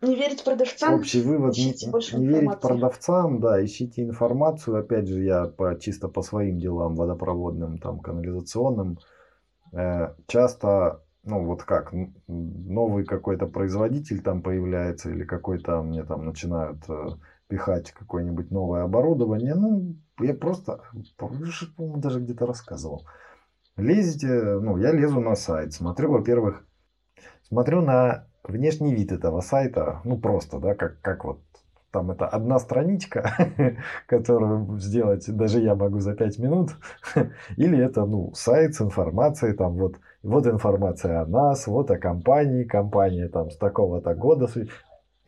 Не 0.00 0.14
верить 0.16 0.44
продавцам. 0.44 0.94
общий 0.94 1.20
вывод? 1.20 1.56
Не, 1.56 1.74
больше 1.90 2.16
не 2.18 2.26
верить 2.26 2.60
продавцам, 2.60 3.40
да, 3.40 3.62
ищите 3.62 4.02
информацию. 4.04 4.78
Опять 4.78 5.08
же, 5.08 5.22
я 5.22 5.46
по, 5.46 5.78
чисто 5.78 6.08
по 6.08 6.22
своим 6.22 6.58
делам, 6.58 6.94
водопроводным, 6.94 7.78
там, 7.78 7.98
канализационным, 7.98 8.98
э, 9.72 10.14
часто, 10.26 11.02
ну, 11.24 11.44
вот 11.44 11.64
как, 11.64 11.92
новый 12.28 13.04
какой-то 13.04 13.46
производитель 13.46 14.22
там 14.22 14.42
появляется 14.42 15.10
или 15.10 15.24
какой-то 15.24 15.82
мне 15.82 16.02
там 16.04 16.24
начинают 16.24 16.78
э, 16.88 17.08
пихать 17.50 17.90
какое-нибудь 17.90 18.50
новое 18.50 18.84
оборудование. 18.84 19.54
Ну, 19.54 19.96
я 20.20 20.34
просто, 20.34 20.80
по-моему, 21.18 21.98
даже 21.98 22.20
где-то 22.20 22.46
рассказывал. 22.46 23.06
Лезете, 23.76 24.58
ну, 24.60 24.76
я 24.78 24.92
лезу 24.92 25.20
на 25.20 25.34
сайт, 25.34 25.72
смотрю, 25.72 26.12
во-первых, 26.12 26.64
смотрю 27.42 27.82
на 27.82 28.26
внешний 28.44 28.94
вид 28.94 29.12
этого 29.12 29.40
сайта, 29.40 30.00
ну, 30.04 30.18
просто, 30.18 30.58
да, 30.58 30.74
как, 30.74 31.00
как 31.00 31.24
вот 31.24 31.40
там 31.90 32.10
это 32.10 32.26
одна 32.26 32.58
страничка, 32.58 33.32
которую 34.06 34.78
сделать 34.78 35.24
даже 35.28 35.60
я 35.60 35.74
могу 35.74 35.98
за 35.98 36.14
5 36.14 36.38
минут, 36.38 36.70
или 37.56 37.78
это, 37.78 38.04
ну, 38.04 38.32
сайт 38.34 38.74
с 38.74 38.80
информацией, 38.80 39.54
там 39.54 39.74
вот, 39.74 39.96
вот 40.22 40.46
информация 40.46 41.22
о 41.22 41.26
нас, 41.26 41.66
вот 41.66 41.90
о 41.90 41.98
компании, 41.98 42.64
компания 42.64 43.28
там 43.28 43.50
с 43.50 43.56
такого-то 43.56 44.14
года. 44.14 44.48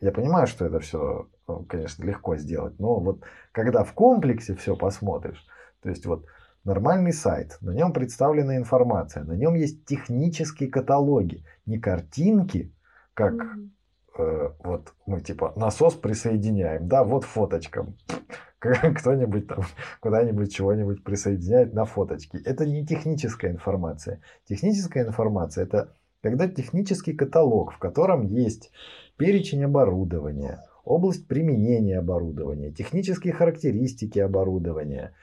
Я 0.03 0.11
понимаю, 0.11 0.47
что 0.47 0.65
это 0.65 0.81
все, 0.81 1.29
конечно, 1.69 2.03
легко 2.03 2.35
сделать, 2.35 2.77
но 2.77 2.99
вот 2.99 3.21
когда 3.53 3.85
в 3.85 3.93
комплексе 3.93 4.53
все 4.53 4.75
посмотришь, 4.75 5.45
то 5.81 5.87
есть 5.87 6.05
вот 6.05 6.25
нормальный 6.65 7.13
сайт, 7.13 7.57
на 7.61 7.71
нем 7.71 7.93
представлена 7.93 8.57
информация, 8.57 9.23
на 9.23 9.31
нем 9.31 9.53
есть 9.53 9.85
технические 9.85 10.69
каталоги, 10.69 11.45
не 11.65 11.79
картинки, 11.79 12.73
как 13.13 13.33
э, 14.17 14.49
вот 14.61 14.93
мы 15.05 15.21
типа 15.21 15.53
насос 15.55 15.93
присоединяем, 15.93 16.89
да, 16.89 17.05
вот 17.05 17.23
фоточка. 17.23 17.87
Кто-нибудь 18.59 19.47
там 19.47 19.61
куда-нибудь 20.01 20.53
чего-нибудь 20.53 21.05
присоединяет 21.05 21.73
на 21.73 21.85
фоточки. 21.85 22.41
Это 22.43 22.65
не 22.65 22.85
техническая 22.85 23.51
информация. 23.51 24.19
Техническая 24.49 25.05
информация 25.05 25.63
это 25.63 25.93
когда 26.23 26.47
технический 26.47 27.13
каталог, 27.13 27.73
в 27.73 27.77
котором 27.77 28.25
есть 28.27 28.71
перечень 29.17 29.63
оборудования, 29.63 30.63
область 30.85 31.27
применения 31.27 31.99
оборудования, 31.99 32.71
технические 32.71 33.33
характеристики 33.33 34.19
оборудования, 34.19 35.13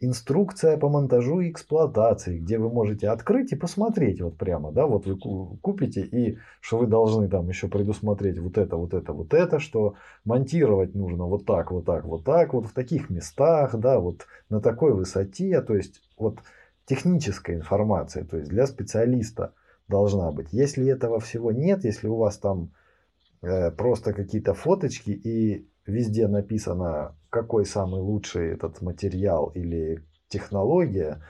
инструкция 0.00 0.78
по 0.78 0.88
монтажу 0.88 1.40
и 1.40 1.50
эксплуатации, 1.50 2.38
где 2.38 2.58
вы 2.58 2.70
можете 2.70 3.08
открыть 3.08 3.52
и 3.52 3.56
посмотреть 3.56 4.22
вот 4.22 4.38
прямо, 4.38 4.72
да, 4.72 4.86
вот 4.86 5.06
вы 5.06 5.18
ку- 5.18 5.58
купите 5.60 6.00
и 6.00 6.38
что 6.60 6.78
вы 6.78 6.86
должны 6.86 7.28
там 7.28 7.48
еще 7.48 7.68
предусмотреть 7.68 8.38
вот 8.38 8.56
это, 8.56 8.76
вот 8.76 8.94
это, 8.94 9.12
вот 9.12 9.34
это, 9.34 9.58
что 9.58 9.94
монтировать 10.24 10.94
нужно 10.94 11.26
вот 11.26 11.44
так, 11.44 11.70
вот 11.70 11.84
так, 11.84 12.06
вот 12.06 12.24
так, 12.24 12.54
вот 12.54 12.66
в 12.66 12.72
таких 12.72 13.10
местах, 13.10 13.76
да, 13.76 14.00
вот 14.00 14.26
на 14.48 14.60
такой 14.60 14.94
высоте, 14.94 15.60
то 15.60 15.74
есть 15.74 16.00
вот 16.16 16.38
техническая 16.86 17.56
информация, 17.56 18.24
то 18.24 18.38
есть 18.38 18.48
для 18.48 18.66
специалиста 18.66 19.52
должна 19.86 20.32
быть. 20.32 20.48
Если 20.50 20.86
этого 20.88 21.20
всего 21.20 21.52
нет, 21.52 21.84
если 21.84 22.08
у 22.08 22.16
вас 22.16 22.38
там 22.38 22.70
просто 23.40 24.12
какие-то 24.12 24.54
фоточки 24.54 25.10
и 25.10 25.68
везде 25.86 26.28
написано, 26.28 27.14
какой 27.30 27.64
самый 27.64 28.00
лучший 28.00 28.52
этот 28.52 28.82
материал 28.82 29.48
или 29.54 30.04
технология, 30.28 31.22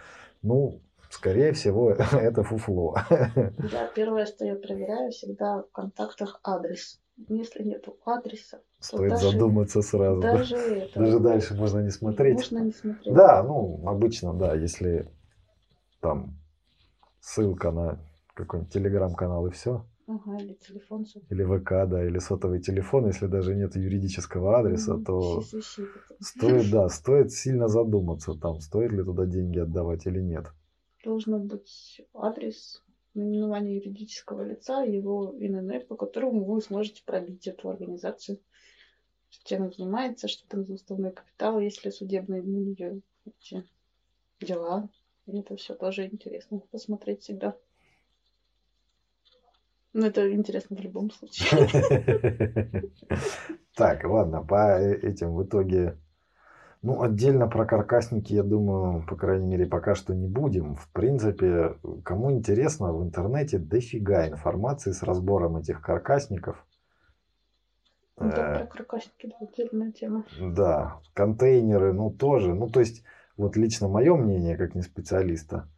ну, 0.43 0.81
скорее 1.11 1.53
всего, 1.53 1.91
это 2.13 2.43
фуфло. 2.43 2.97
Я 3.11 3.87
первое, 3.95 4.27
что 4.27 4.45
я 4.45 4.55
проверяю, 4.57 5.11
всегда 5.11 5.63
в 5.63 5.71
контактах 5.73 6.41
адрес. 6.45 7.01
Если 7.29 7.63
нет 7.65 7.87
адреса, 8.07 8.61
Стоит 8.79 9.11
даже- 9.11 9.31
задуматься 9.33 9.83
сразу. 9.83 10.23
да. 10.23 10.39
даже 10.39 10.57
это... 10.57 10.99
Даже 11.01 11.21
дальше 11.21 11.55
можно 11.55 11.81
не 11.81 11.91
смотреть. 11.91 12.37
Можно 12.37 12.59
не 12.61 12.73
смотреть. 12.73 13.15
Да, 13.15 13.43
ну, 13.43 13.83
обычно, 13.87 14.33
да, 14.33 14.55
если 14.55 15.07
там 16.01 16.39
ссылка 17.21 17.73
на 17.73 17.99
какой-нибудь 18.33 18.73
телеграм-канал 18.73 19.47
и 19.49 19.51
все, 19.51 19.85
Ага, 20.11 20.43
или 20.43 20.55
телефон. 20.55 21.07
собственно. 21.07 21.41
или 21.41 21.59
ВК, 21.59 21.71
да, 21.89 22.05
или 22.05 22.19
сотовый 22.19 22.61
телефон, 22.61 23.07
если 23.07 23.27
даже 23.27 23.55
нет 23.55 23.77
юридического 23.77 24.59
адреса, 24.59 24.95
Мгм, 24.95 25.05
то 25.05 25.41
стоит, 26.21 26.71
да, 26.73 26.89
стоит 26.89 27.33
сильно 27.33 27.69
задуматься, 27.69 28.35
там, 28.35 28.61
стоит 28.61 28.91
ли 28.91 29.05
туда 29.05 29.27
деньги 29.27 29.59
отдавать 29.61 30.07
или 30.07 30.21
нет. 30.21 30.47
Должно 31.05 31.39
быть 31.39 32.03
адрес, 32.13 32.83
наименование 33.15 33.77
юридического 33.77 34.43
лица, 34.43 34.83
его 34.83 35.35
ИНН, 35.39 35.87
по 35.87 35.97
которому 35.97 36.45
вы 36.45 36.61
сможете 36.61 37.03
пробить 37.05 37.47
эту 37.47 37.69
организацию. 37.69 38.39
Чем 39.45 39.63
он 39.63 39.73
занимается, 39.73 40.27
что 40.27 40.47
там 40.49 40.65
за 40.65 40.75
уставной 40.75 41.13
капитал, 41.13 41.61
есть 41.61 41.85
ли 41.85 41.91
судебные 41.93 42.43
на 42.43 42.47
нее 42.47 43.01
эти 43.25 43.65
дела. 44.41 44.89
И 45.27 45.39
это 45.39 45.57
все 45.57 45.75
тоже 45.75 46.07
интересно 46.07 46.61
посмотреть 46.71 47.23
всегда. 47.23 47.57
Ну, 49.93 50.07
это 50.07 50.33
интересно 50.33 50.77
в 50.77 50.81
любом 50.81 51.11
случае. 51.11 51.69
Так, 53.77 54.05
ладно, 54.05 54.43
по 54.43 54.79
э- 54.81 54.99
этим 55.03 55.35
в 55.35 55.43
итоге 55.45 55.97
Ну, 56.83 57.03
отдельно 57.03 57.49
про 57.49 57.67
каркасники, 57.67 58.35
я 58.35 58.43
думаю, 58.43 59.05
по 59.07 59.17
крайней 59.17 59.47
мере, 59.47 59.67
пока 59.67 59.95
что 59.95 60.15
не 60.15 60.29
будем. 60.29 60.77
В 60.77 60.89
принципе, 60.93 61.77
кому 62.05 62.33
интересно, 62.33 62.93
в 62.93 63.03
интернете 63.03 63.59
дофига 63.59 64.29
информации 64.29 64.93
с 64.93 65.03
разбором 65.03 65.57
этих 65.59 65.83
каркасников. 65.83 66.65
Ну, 68.19 68.31
да, 68.31 68.59
про 68.59 68.67
каркасники, 68.67 69.27
да, 69.27 69.37
отдельная 69.47 69.93
тема. 69.93 70.25
Да, 70.41 71.01
контейнеры, 71.15 71.93
ну, 71.93 72.11
тоже. 72.11 72.55
Ну, 72.55 72.69
то 72.69 72.81
есть, 72.81 73.03
вот 73.37 73.57
лично 73.57 73.89
мое 73.89 74.15
мнение, 74.15 74.57
как 74.57 74.75
не 74.75 74.83
специалиста, 74.83 75.69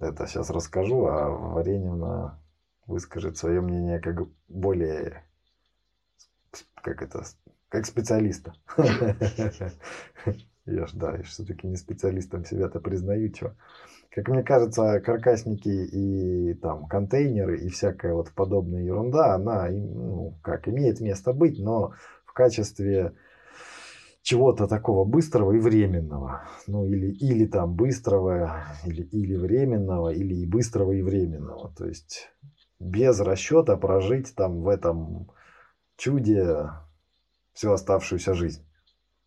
это 0.00 0.26
сейчас 0.26 0.50
расскажу, 0.50 1.06
а 1.06 1.28
Варенина 1.28 2.40
выскажет 2.86 3.36
свое 3.36 3.60
мнение 3.60 4.00
как 4.00 4.26
более, 4.48 5.24
как 6.82 7.02
это, 7.02 7.24
как 7.68 7.86
специалиста. 7.86 8.54
Я 10.66 10.86
ж, 10.86 10.92
да, 10.94 11.14
я 11.14 11.22
все-таки 11.24 11.66
не 11.66 11.76
специалистом 11.76 12.46
себя-то 12.46 12.80
признаю, 12.80 13.30
что. 13.34 13.54
Как 14.10 14.28
мне 14.28 14.42
кажется, 14.42 14.98
каркасники 15.00 15.68
и 15.68 16.54
там 16.54 16.86
контейнеры 16.86 17.58
и 17.58 17.68
всякая 17.68 18.14
вот 18.14 18.30
подобная 18.30 18.82
ерунда, 18.82 19.34
она, 19.34 19.68
ну, 19.68 20.38
как, 20.40 20.66
имеет 20.66 21.00
место 21.00 21.34
быть, 21.34 21.58
но 21.58 21.92
в 22.24 22.32
качестве 22.32 23.12
чего-то 24.22 24.66
такого 24.66 25.04
быстрого 25.04 25.52
и 25.52 25.58
временного. 25.58 26.44
Ну, 26.66 26.86
или, 26.86 27.12
или 27.12 27.44
там 27.46 27.74
быстрого, 27.74 28.64
или, 28.86 29.02
или 29.02 29.36
временного, 29.36 30.08
или 30.14 30.34
и 30.34 30.46
быстрого 30.46 30.92
и 30.92 31.02
временного. 31.02 31.74
То 31.76 31.86
есть 31.86 32.30
без 32.80 33.20
расчета 33.20 33.76
прожить 33.76 34.34
там 34.34 34.62
в 34.62 34.68
этом 34.68 35.30
чуде 35.96 36.70
всю 37.52 37.72
оставшуюся 37.72 38.34
жизнь. 38.34 38.64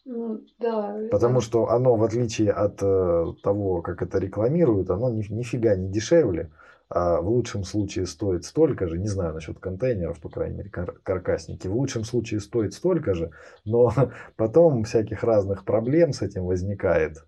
Ну, 0.05 0.41
да. 0.59 0.95
Потому 1.11 1.41
что 1.41 1.69
оно, 1.69 1.95
в 1.95 2.03
отличие 2.03 2.51
от 2.51 2.81
э, 2.81 3.25
того, 3.43 3.81
как 3.81 4.01
это 4.01 4.19
рекламируют, 4.19 4.89
оно 4.89 5.09
ни, 5.09 5.21
нифига 5.29 5.75
не 5.75 5.89
дешевле. 5.89 6.51
А 6.89 7.19
в 7.19 7.27
лучшем 7.27 7.65
случае 7.65 8.05
стоит 8.05 8.45
столько 8.45 8.87
же, 8.87 8.97
не 8.97 9.09
знаю 9.09 9.33
насчет 9.33 9.59
контейнеров, 9.59 10.21
по 10.21 10.29
крайней 10.29 10.59
мере, 10.59 10.69
кар- 10.69 10.95
каркасники, 11.03 11.67
в 11.67 11.75
лучшем 11.75 12.05
случае 12.05 12.39
стоит 12.39 12.73
столько 12.73 13.13
же, 13.13 13.31
но 13.65 13.91
потом 14.37 14.85
всяких 14.85 15.23
разных 15.23 15.65
проблем 15.65 16.13
с 16.13 16.21
этим 16.21 16.45
возникает. 16.45 17.25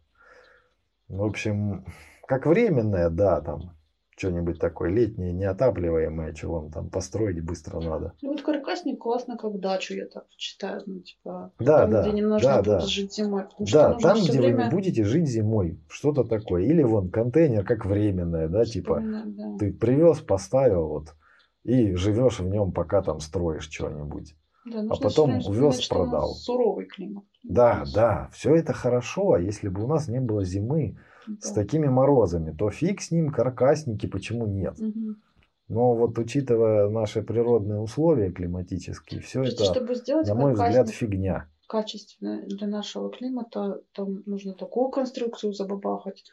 В 1.10 1.22
общем, 1.22 1.86
как 2.26 2.46
временное, 2.46 3.10
да, 3.10 3.42
там 3.42 3.76
что-нибудь 4.20 4.60
такое 4.60 4.90
летнее, 4.90 5.32
неотапливаемое, 5.32 6.34
чего 6.34 6.60
вам 6.60 6.72
там 6.72 6.90
построить 6.90 7.42
быстро 7.44 7.80
надо. 7.80 8.14
Ну 8.22 8.32
вот 8.32 8.42
каркасник 8.42 9.00
классно 9.00 9.38
как 9.38 9.60
дачу, 9.60 9.96
я 9.96 10.06
так 10.08 10.26
считаю, 10.38 10.82
ну 10.86 11.00
типа 11.00 11.54
да, 11.60 11.82
там, 11.82 11.92
да, 11.92 12.02
где 12.04 12.12
не 12.12 12.22
нужно 12.22 12.50
да, 12.50 12.62
да. 12.62 12.80
жить 12.82 13.14
зимой. 13.14 13.46
Да, 13.60 13.94
там, 13.94 14.20
где 14.20 14.40
время 14.40 14.66
вы 14.66 14.72
будете 14.72 15.06
жить 15.06 15.28
зимой, 15.28 15.80
что-то 15.88 16.26
такое. 16.26 16.64
Или 16.64 16.84
вон 16.84 17.10
контейнер 17.10 17.64
как 17.64 17.86
временное, 17.86 18.50
да, 18.50 18.66
типа 18.66 19.02
да. 19.02 19.58
ты 19.58 19.72
привез, 19.72 20.20
поставил 20.20 20.88
вот 20.90 21.16
и 21.64 21.96
живешь 21.96 22.40
в 22.40 22.50
нем, 22.50 22.74
пока 22.74 23.02
там 23.02 23.22
строишь 23.22 23.70
что-нибудь. 23.70 24.36
Да, 24.66 24.84
всё 24.94 25.02
потом 25.02 25.40
увез, 25.48 25.88
продал. 25.88 26.34
Суровый 26.36 26.86
климат. 26.86 27.24
Да, 27.44 27.86
да, 27.94 28.30
все 28.34 28.54
это 28.56 28.74
хорошо, 28.74 29.34
а 29.34 29.40
если 29.40 29.70
бы 29.70 29.84
у 29.84 29.88
нас 29.88 30.10
не 30.10 30.20
было 30.20 30.44
зимы 30.44 30.98
с 31.40 31.52
такими 31.52 31.88
морозами, 31.88 32.56
то 32.56 32.70
фиг 32.70 33.02
с 33.02 33.12
ним, 33.12 33.32
каркасники, 33.32 34.08
почему 34.08 34.48
нет? 34.48 34.78
Мгм. 34.80 35.22
Но 35.68 35.94
вот 35.94 36.18
учитывая 36.18 36.90
наши 36.90 37.22
природные 37.22 37.80
условия 37.80 38.32
климатические, 38.32 39.22
все 39.22 39.42
Просто 39.42 39.64
это, 39.64 39.74
чтобы 39.74 39.96
сделать 39.96 40.28
на 40.28 40.34
мой 40.34 40.54
взгляд, 40.54 40.90
фигня. 40.90 41.48
качественно 41.68 42.42
для 42.48 42.68
нашего 42.68 43.12
климата, 43.12 43.82
там 43.94 44.24
нужно 44.26 44.56
такую 44.56 44.90
конструкцию 44.90 45.54
забабахать, 45.54 46.24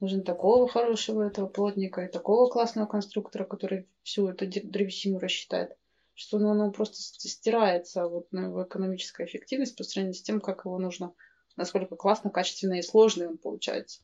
нужно 0.00 0.22
такого 0.22 0.66
хорошего 0.66 1.22
этого 1.22 1.46
плотника 1.46 2.02
и 2.04 2.10
такого 2.10 2.50
классного 2.50 2.86
конструктора, 2.86 3.44
который 3.44 3.86
всю 4.02 4.28
эту 4.28 4.46
древесину 4.46 5.20
рассчитает, 5.20 5.76
что 6.14 6.40
ну, 6.40 6.50
оно 6.50 6.72
просто 6.72 6.96
стирается, 7.00 8.08
вот, 8.08 8.26
ну, 8.32 8.42
его 8.42 8.64
экономическая 8.64 9.24
эффективность 9.24 9.76
по 9.76 9.84
сравнению 9.84 10.14
с 10.14 10.22
тем, 10.22 10.40
как 10.40 10.64
его 10.64 10.78
нужно, 10.78 11.12
насколько 11.56 11.94
классно, 11.94 12.30
качественно 12.30 12.74
и 12.74 12.82
сложный 12.82 13.28
он 13.28 13.38
получается. 13.38 14.02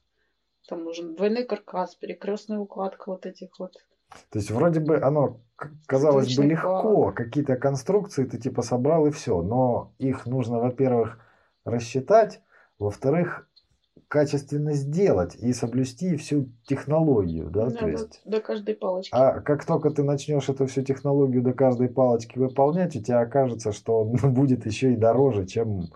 Там 0.69 0.85
нужен 0.85 1.15
двойной 1.15 1.45
каркас, 1.45 1.95
перекрестная 1.95 2.59
укладка 2.59 3.11
вот 3.11 3.27
этих 3.27 3.59
вот. 3.59 3.73
То 4.31 4.39
есть 4.39 4.51
вроде 4.51 4.81
бы 4.81 4.99
оно, 5.01 5.41
казалось 5.87 6.29
бы, 6.29 6.43
Точно 6.43 6.49
легко, 6.51 7.13
какие-то 7.13 7.57
конструкции 7.57 8.25
ты 8.25 8.39
типа 8.39 8.63
собрал 8.63 9.07
и 9.07 9.11
все, 9.11 9.43
но 9.43 9.93
их 9.99 10.27
нужно, 10.27 10.59
во-первых, 10.59 11.19
рассчитать, 11.65 12.41
во-вторых, 12.79 13.49
качественно 14.09 14.73
сделать 14.75 15.35
и 15.35 15.53
соблюсти 15.53 16.17
всю 16.17 16.49
технологию, 16.65 17.51
да, 17.51 17.67
Да, 17.67 17.71
то 17.71 17.81
до- 17.85 17.91
есть. 17.91 18.21
до 18.25 18.41
каждой 18.41 18.75
палочки. 18.77 19.11
А 19.13 19.41
как 19.41 19.65
только 19.65 19.91
ты 19.91 20.05
начнешь 20.05 20.49
эту 20.49 20.67
всю 20.67 20.83
технологию 20.83 21.43
до 21.43 21.53
каждой 21.53 21.89
палочки 21.89 22.39
выполнять, 22.39 22.95
у 22.95 23.03
тебя 23.03 23.21
окажется, 23.21 23.73
что 23.73 24.03
он 24.03 24.13
будет 24.35 24.67
еще 24.67 24.93
и 24.93 24.97
дороже, 24.97 25.47
чем 25.47 25.89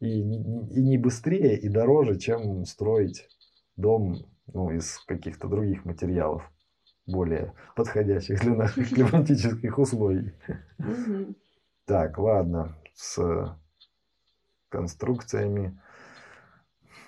и, 0.00 0.20
и 0.20 0.82
не 0.82 0.98
быстрее, 0.98 1.56
и 1.56 1.68
дороже, 1.68 2.18
чем 2.18 2.64
строить 2.64 3.28
дом 3.82 4.24
ну, 4.46 4.70
из 4.70 4.98
каких-то 5.00 5.48
других 5.48 5.84
материалов, 5.84 6.50
более 7.06 7.54
подходящих 7.76 8.40
для 8.40 8.54
наших 8.54 8.88
климатических 8.94 9.78
условий. 9.78 10.32
Так, 11.84 12.18
ладно, 12.18 12.78
с 12.94 13.54
конструкциями, 14.70 15.78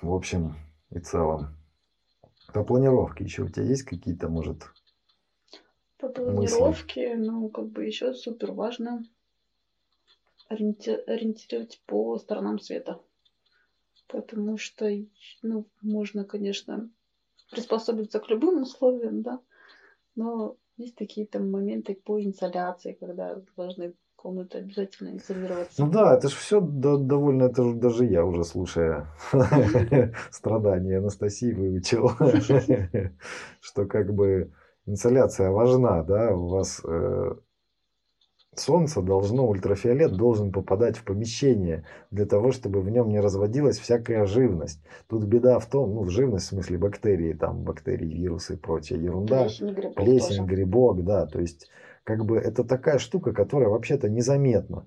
в 0.02 0.12
общем 0.12 0.56
и 0.90 0.98
целом. 0.98 1.56
По 2.52 2.62
планировке 2.62 3.24
еще 3.24 3.42
у 3.42 3.48
тебя 3.48 3.64
есть 3.64 3.84
какие-то, 3.84 4.28
может, 4.28 4.70
По 5.98 6.08
планировке, 6.08 7.16
ну, 7.16 7.48
как 7.48 7.68
бы 7.70 7.84
еще 7.84 8.12
супер 8.14 8.52
важно 8.52 9.04
ориенти- 10.50 11.02
ориентировать 11.06 11.82
по 11.86 12.18
сторонам 12.18 12.58
света. 12.58 13.00
Потому 14.06 14.58
что, 14.58 14.90
ну, 15.42 15.66
можно, 15.82 16.24
конечно, 16.24 16.90
приспособиться 17.50 18.20
к 18.20 18.28
любым 18.28 18.62
условиям, 18.62 19.22
да, 19.22 19.40
но 20.14 20.56
есть 20.76 20.96
такие 20.96 21.26
там 21.26 21.50
моменты 21.50 21.94
по 21.94 22.22
инсоляции, 22.22 22.96
когда 22.98 23.36
должны 23.56 23.94
комнаты 24.16 24.58
обязательно 24.58 25.16
изолироваться. 25.16 25.84
Ну 25.84 25.90
да, 25.90 26.16
это 26.16 26.28
же 26.28 26.36
все 26.36 26.60
довольно, 26.60 27.44
это 27.44 27.62
же 27.62 27.74
даже 27.74 28.06
я 28.06 28.24
уже 28.24 28.44
слушая 28.44 29.06
страдания 30.30 30.98
Анастасии 30.98 31.52
выучил, 31.52 32.10
что 33.60 33.86
как 33.86 34.14
бы 34.14 34.52
инсоляция 34.86 35.50
важна, 35.50 36.02
да, 36.02 36.34
у 36.34 36.48
вас 36.48 36.80
э, 36.84 37.34
солнце 38.58 39.02
должно, 39.02 39.46
ультрафиолет 39.48 40.16
должен 40.16 40.52
попадать 40.52 40.96
в 40.96 41.04
помещение 41.04 41.84
для 42.10 42.26
того, 42.26 42.52
чтобы 42.52 42.80
в 42.80 42.90
нем 42.90 43.08
не 43.08 43.20
разводилась 43.20 43.78
всякая 43.78 44.26
живность. 44.26 44.80
Тут 45.08 45.24
беда 45.24 45.58
в 45.58 45.66
том, 45.66 45.94
ну, 45.94 46.02
в 46.02 46.10
живность 46.10 46.46
в 46.46 46.48
смысле 46.50 46.78
бактерии, 46.78 47.32
там 47.32 47.62
бактерии, 47.62 48.12
вирусы 48.12 48.54
и 48.54 48.56
прочая 48.56 48.98
ерунда. 48.98 49.44
Плесень, 49.44 49.74
грибок 49.74 49.94
Плесень, 49.94 50.36
тоже. 50.36 50.42
грибок, 50.42 51.04
да, 51.04 51.26
то 51.26 51.40
есть 51.40 51.68
как 52.04 52.24
бы 52.24 52.36
это 52.36 52.64
такая 52.64 52.98
штука, 52.98 53.32
которая 53.32 53.68
вообще-то 53.68 54.08
незаметна. 54.08 54.86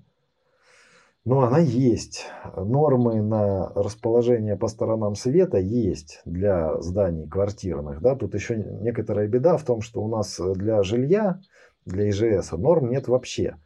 Но 1.24 1.42
она 1.42 1.58
есть. 1.58 2.26
Нормы 2.56 3.20
на 3.20 3.70
расположение 3.74 4.56
по 4.56 4.68
сторонам 4.68 5.14
света 5.14 5.58
есть 5.58 6.22
для 6.24 6.80
зданий 6.80 7.28
квартирных. 7.28 8.00
Да? 8.00 8.14
Тут 8.14 8.34
еще 8.34 8.56
некоторая 8.56 9.28
беда 9.28 9.58
в 9.58 9.64
том, 9.64 9.82
что 9.82 10.02
у 10.02 10.08
нас 10.08 10.40
для 10.40 10.82
жилья, 10.82 11.40
для 11.88 12.10
ИЖС 12.10 12.52
норм 12.52 12.90
нет 12.90 13.08
вообще. 13.08 13.56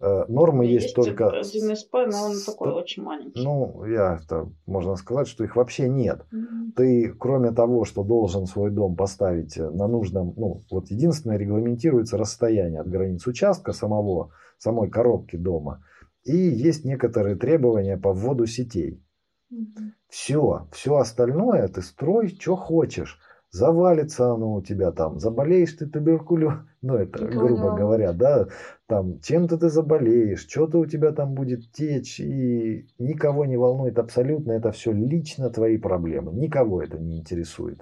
Э, 0.00 0.24
Нормы 0.28 0.66
есть, 0.66 0.94
только... 0.94 1.30
Один 1.30 1.74
СП, 1.74 1.94
но 2.10 2.24
он 2.26 2.36
такой 2.44 2.72
очень 2.72 3.02
маленький. 3.02 3.42
Ну, 3.42 3.84
я 3.84 4.20
это, 4.22 4.50
можно 4.66 4.96
сказать, 4.96 5.28
что 5.28 5.44
их 5.44 5.56
вообще 5.56 5.88
нет 5.88 6.26
Мгм. 6.30 6.72
ты, 6.76 7.14
кроме 7.18 7.52
того, 7.52 7.84
что 7.84 8.02
должен 8.02 8.46
свой 8.46 8.70
дом 8.70 8.96
поставить 8.96 9.56
на 9.56 9.86
нужном, 9.86 10.34
ну, 10.36 10.62
вот 10.70 10.90
единственное 10.90 11.38
регламентируется 11.38 12.18
расстояние 12.18 12.80
от 12.80 12.88
границ 12.88 13.26
участка 13.26 13.72
самого, 13.72 14.32
самой 14.58 14.90
коробки 14.90 15.36
дома. 15.36 15.84
И 16.24 16.36
есть 16.36 16.84
некоторые 16.84 17.36
требования 17.36 17.96
по 17.96 18.12
вводу 18.12 18.46
сетей. 18.46 19.02
Мгм. 19.50 19.94
Все, 20.08 20.68
все 20.72 20.96
остальное 20.96 21.68
ты 21.68 21.82
строй, 21.82 22.28
что 22.28 22.56
хочешь. 22.56 23.18
Завалится 23.54 24.32
оно 24.32 24.54
у 24.54 24.62
тебя 24.62 24.90
там, 24.90 25.20
заболеешь 25.20 25.74
ты 25.74 25.86
туберкулезом, 25.86 26.68
ну 26.82 26.96
это 26.96 27.24
не 27.24 27.36
грубо 27.36 27.76
говоря, 27.76 28.12
да, 28.12 28.48
там 28.88 29.20
чем-то 29.20 29.58
ты 29.58 29.68
заболеешь, 29.68 30.48
что-то 30.48 30.78
у 30.80 30.86
тебя 30.86 31.12
там 31.12 31.34
будет 31.34 31.70
течь, 31.70 32.18
и 32.18 32.88
никого 32.98 33.44
не 33.44 33.56
волнует 33.56 33.96
абсолютно, 34.00 34.50
это 34.50 34.72
все 34.72 34.90
лично 34.90 35.50
твои 35.50 35.78
проблемы, 35.78 36.32
никого 36.32 36.82
это 36.82 36.98
не 36.98 37.20
интересует. 37.20 37.80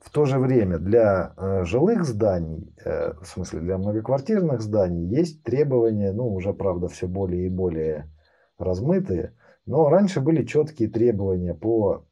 В 0.00 0.10
то 0.10 0.24
же 0.24 0.40
время 0.40 0.78
для 0.78 1.34
э, 1.36 1.64
жилых 1.64 2.04
зданий, 2.04 2.74
э, 2.84 3.12
в 3.22 3.24
смысле 3.24 3.60
для 3.60 3.78
многоквартирных 3.78 4.60
зданий, 4.60 5.06
есть 5.06 5.44
требования, 5.44 6.10
ну 6.10 6.34
уже 6.34 6.52
правда 6.52 6.88
все 6.88 7.06
более 7.06 7.46
и 7.46 7.48
более 7.48 8.10
размытые, 8.58 9.36
Но 9.66 9.88
раньше 9.88 10.20
были 10.20 10.44
четкие 10.44 10.88
требования 10.88 11.54
по 11.54 12.06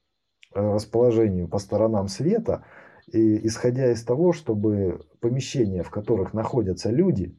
расположению 0.52 1.48
по 1.48 1.58
сторонам 1.58 2.08
света, 2.08 2.64
и 3.06 3.46
исходя 3.46 3.90
из 3.90 4.04
того, 4.04 4.32
чтобы 4.32 5.06
помещения, 5.20 5.82
в 5.82 5.90
которых 5.90 6.32
находятся 6.32 6.90
люди, 6.90 7.36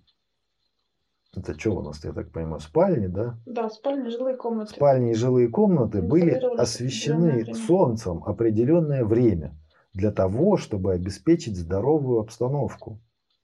это 1.35 1.57
что 1.57 1.77
у 1.77 1.81
нас, 1.81 2.03
я 2.03 2.11
так 2.11 2.31
понимаю, 2.31 2.59
спальни, 2.59 3.07
да? 3.07 3.39
Да, 3.45 3.69
спальни, 3.69 4.09
жилые 4.09 4.35
комнаты. 4.35 4.73
Спальни 4.73 5.11
и 5.11 5.15
жилые 5.15 5.47
комнаты 5.47 6.01
были 6.01 6.31
освещены 6.57 7.53
солнцем 7.53 8.23
определенное 8.25 9.05
время 9.05 9.57
для 9.93 10.11
того, 10.11 10.57
чтобы 10.57 10.93
обеспечить 10.93 11.57
здоровую 11.57 12.19
обстановку. 12.19 12.99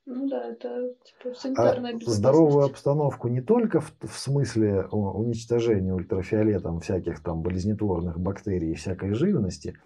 Ну 0.09 0.25
да, 0.29 0.51
это 0.51 0.93
типа 1.03 1.35
санитарная 1.35 1.95
а 1.95 2.09
здоровую 2.09 2.65
обстановку 2.65 3.27
не 3.27 3.41
только 3.41 3.81
в, 3.81 3.93
в 4.03 4.17
смысле 4.17 4.85
уничтожения 4.85 5.93
ультрафиолетом 5.93 6.79
всяких 6.79 7.21
там 7.21 7.41
болезнетворных 7.41 8.17
бактерий 8.17 8.71
и 8.71 8.75
всякой 8.75 9.13
живности, 9.13 9.77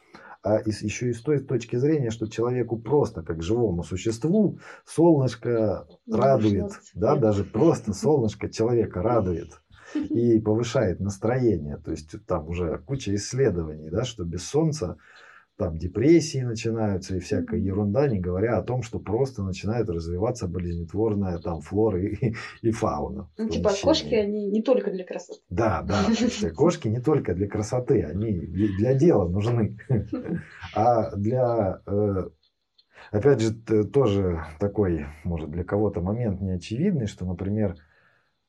а 0.44 0.58
из, 0.58 0.84
еще 0.84 1.10
и 1.10 1.14
с 1.14 1.24
той 1.24 1.40
точки 1.40 1.76
зрения, 1.76 2.12
что 2.12 2.28
человеку 2.28 2.78
просто 2.78 3.24
как 3.24 3.42
живому 3.42 3.84
существу 3.84 4.60
солнышко 4.86 5.88
ну, 6.06 6.18
радует, 6.18 6.72
да, 6.94 7.16
даже 7.16 7.44
просто 7.44 7.94
солнышко 7.94 8.48
человека 8.48 9.02
радует 9.02 9.60
и 9.96 10.40
повышает 10.40 11.00
настроение. 11.00 11.78
То 11.78 11.90
есть 11.90 12.14
там 12.28 12.48
уже 12.48 12.78
куча 12.86 13.16
исследований, 13.16 13.90
да, 13.90 14.04
что 14.04 14.24
без 14.24 14.48
солнца 14.48 14.98
там 15.62 15.78
депрессии 15.78 16.40
начинаются 16.40 17.16
и 17.16 17.20
всякая 17.20 17.60
ерунда, 17.60 18.08
не 18.08 18.20
говоря 18.20 18.58
о 18.58 18.64
том, 18.64 18.82
что 18.82 18.98
просто 18.98 19.44
начинает 19.44 19.88
развиваться 19.90 20.48
болезнетворная 20.48 21.38
там 21.38 21.62
флора 21.62 22.02
и, 22.02 22.34
и 22.64 22.72
фауна. 22.72 23.30
Ну, 23.38 23.48
типа 23.48 23.70
кошки, 23.80 24.16
они 24.16 24.48
не 24.48 24.64
только 24.64 24.90
для 24.90 25.06
красоты. 25.06 25.40
Да, 25.52 25.84
да, 25.84 26.04
кошки 26.56 26.88
не 26.88 27.00
только 27.00 27.36
для 27.36 27.48
красоты, 27.48 28.02
они 28.02 28.40
для 28.40 28.96
дела 28.96 29.30
нужны. 29.30 29.78
А 30.74 31.16
для, 31.16 31.82
э, 31.86 32.30
опять 33.12 33.42
же, 33.42 33.54
тоже 33.86 34.44
такой, 34.60 35.06
может, 35.24 35.52
для 35.52 35.64
кого-то 35.64 36.02
момент 36.02 36.42
неочевидный, 36.42 37.06
что, 37.06 37.26
например, 37.26 37.76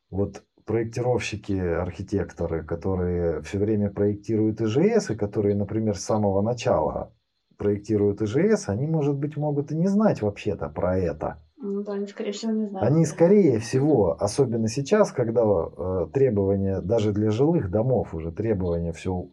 вот 0.09 0.45
проектировщики, 0.65 1.53
архитекторы, 1.53 2.65
которые 2.65 3.43
все 3.43 3.59
время 3.59 3.91
проектируют 3.91 4.61
ИЖС, 4.61 5.11
и 5.11 5.17
которые, 5.17 5.55
например, 5.55 5.97
с 5.97 6.05
самого 6.05 6.43
начала 6.43 7.13
проектируют 7.57 8.23
ИЖС, 8.23 8.69
они, 8.69 8.87
может 8.87 9.17
быть, 9.17 9.37
могут 9.37 9.71
и 9.73 9.77
не 9.77 9.87
знать 9.87 10.23
вообще-то 10.23 10.69
про 10.69 10.99
это. 10.99 11.39
Ну 11.57 11.83
да, 11.85 11.93
они, 11.93 12.07
скорее 12.07 12.33
всего, 12.33 12.53
не 12.53 12.67
знают. 12.67 12.89
Они, 12.89 13.05
скорее 13.05 13.59
всего, 13.61 14.17
особенно 14.19 14.67
сейчас, 14.67 15.13
когда 15.13 15.43
э, 15.43 16.07
требования 16.13 16.81
даже 16.81 17.13
для 17.13 17.31
жилых 17.31 17.71
домов 17.71 18.15
уже 18.15 18.33
требования 18.33 18.93
все 18.93 19.29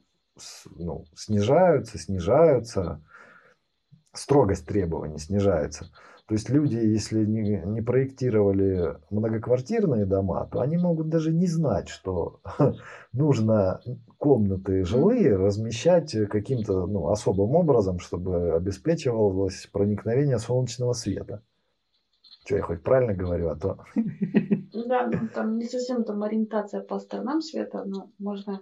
ну, 0.76 1.06
снижаются, 1.16 1.98
снижаются, 1.98 3.02
строгость 4.14 4.68
требований 4.68 5.18
снижается. 5.18 5.88
То 6.30 6.36
есть 6.36 6.48
люди, 6.48 6.76
если 6.76 7.26
не, 7.26 7.60
не 7.66 7.82
проектировали 7.82 9.00
многоквартирные 9.10 10.06
дома, 10.06 10.48
то 10.52 10.62
они 10.62 10.78
могут 10.78 11.10
даже 11.10 11.34
не 11.34 11.48
знать, 11.48 11.90
что 11.90 12.40
нужно 13.14 13.82
комнаты 14.20 14.86
жилые 14.86 15.36
размещать 15.36 16.16
каким-то 16.30 16.86
ну, 16.86 17.08
особым 17.08 17.56
образом, 17.56 17.98
чтобы 17.98 18.54
обеспечивалось 18.54 19.68
проникновение 19.74 20.38
солнечного 20.38 20.94
света. 20.94 21.42
Что 22.46 22.58
я 22.58 22.62
хоть 22.62 22.84
правильно 22.84 23.16
говорю, 23.16 23.50
а 23.50 23.56
то... 23.56 23.80
Да, 24.86 25.08
ну, 25.08 25.30
там 25.34 25.58
не 25.58 25.66
совсем 25.66 26.04
там 26.04 26.22
ориентация 26.22 26.82
по 26.82 27.00
сторонам 27.00 27.42
света, 27.42 27.84
но 27.86 28.12
можно 28.20 28.62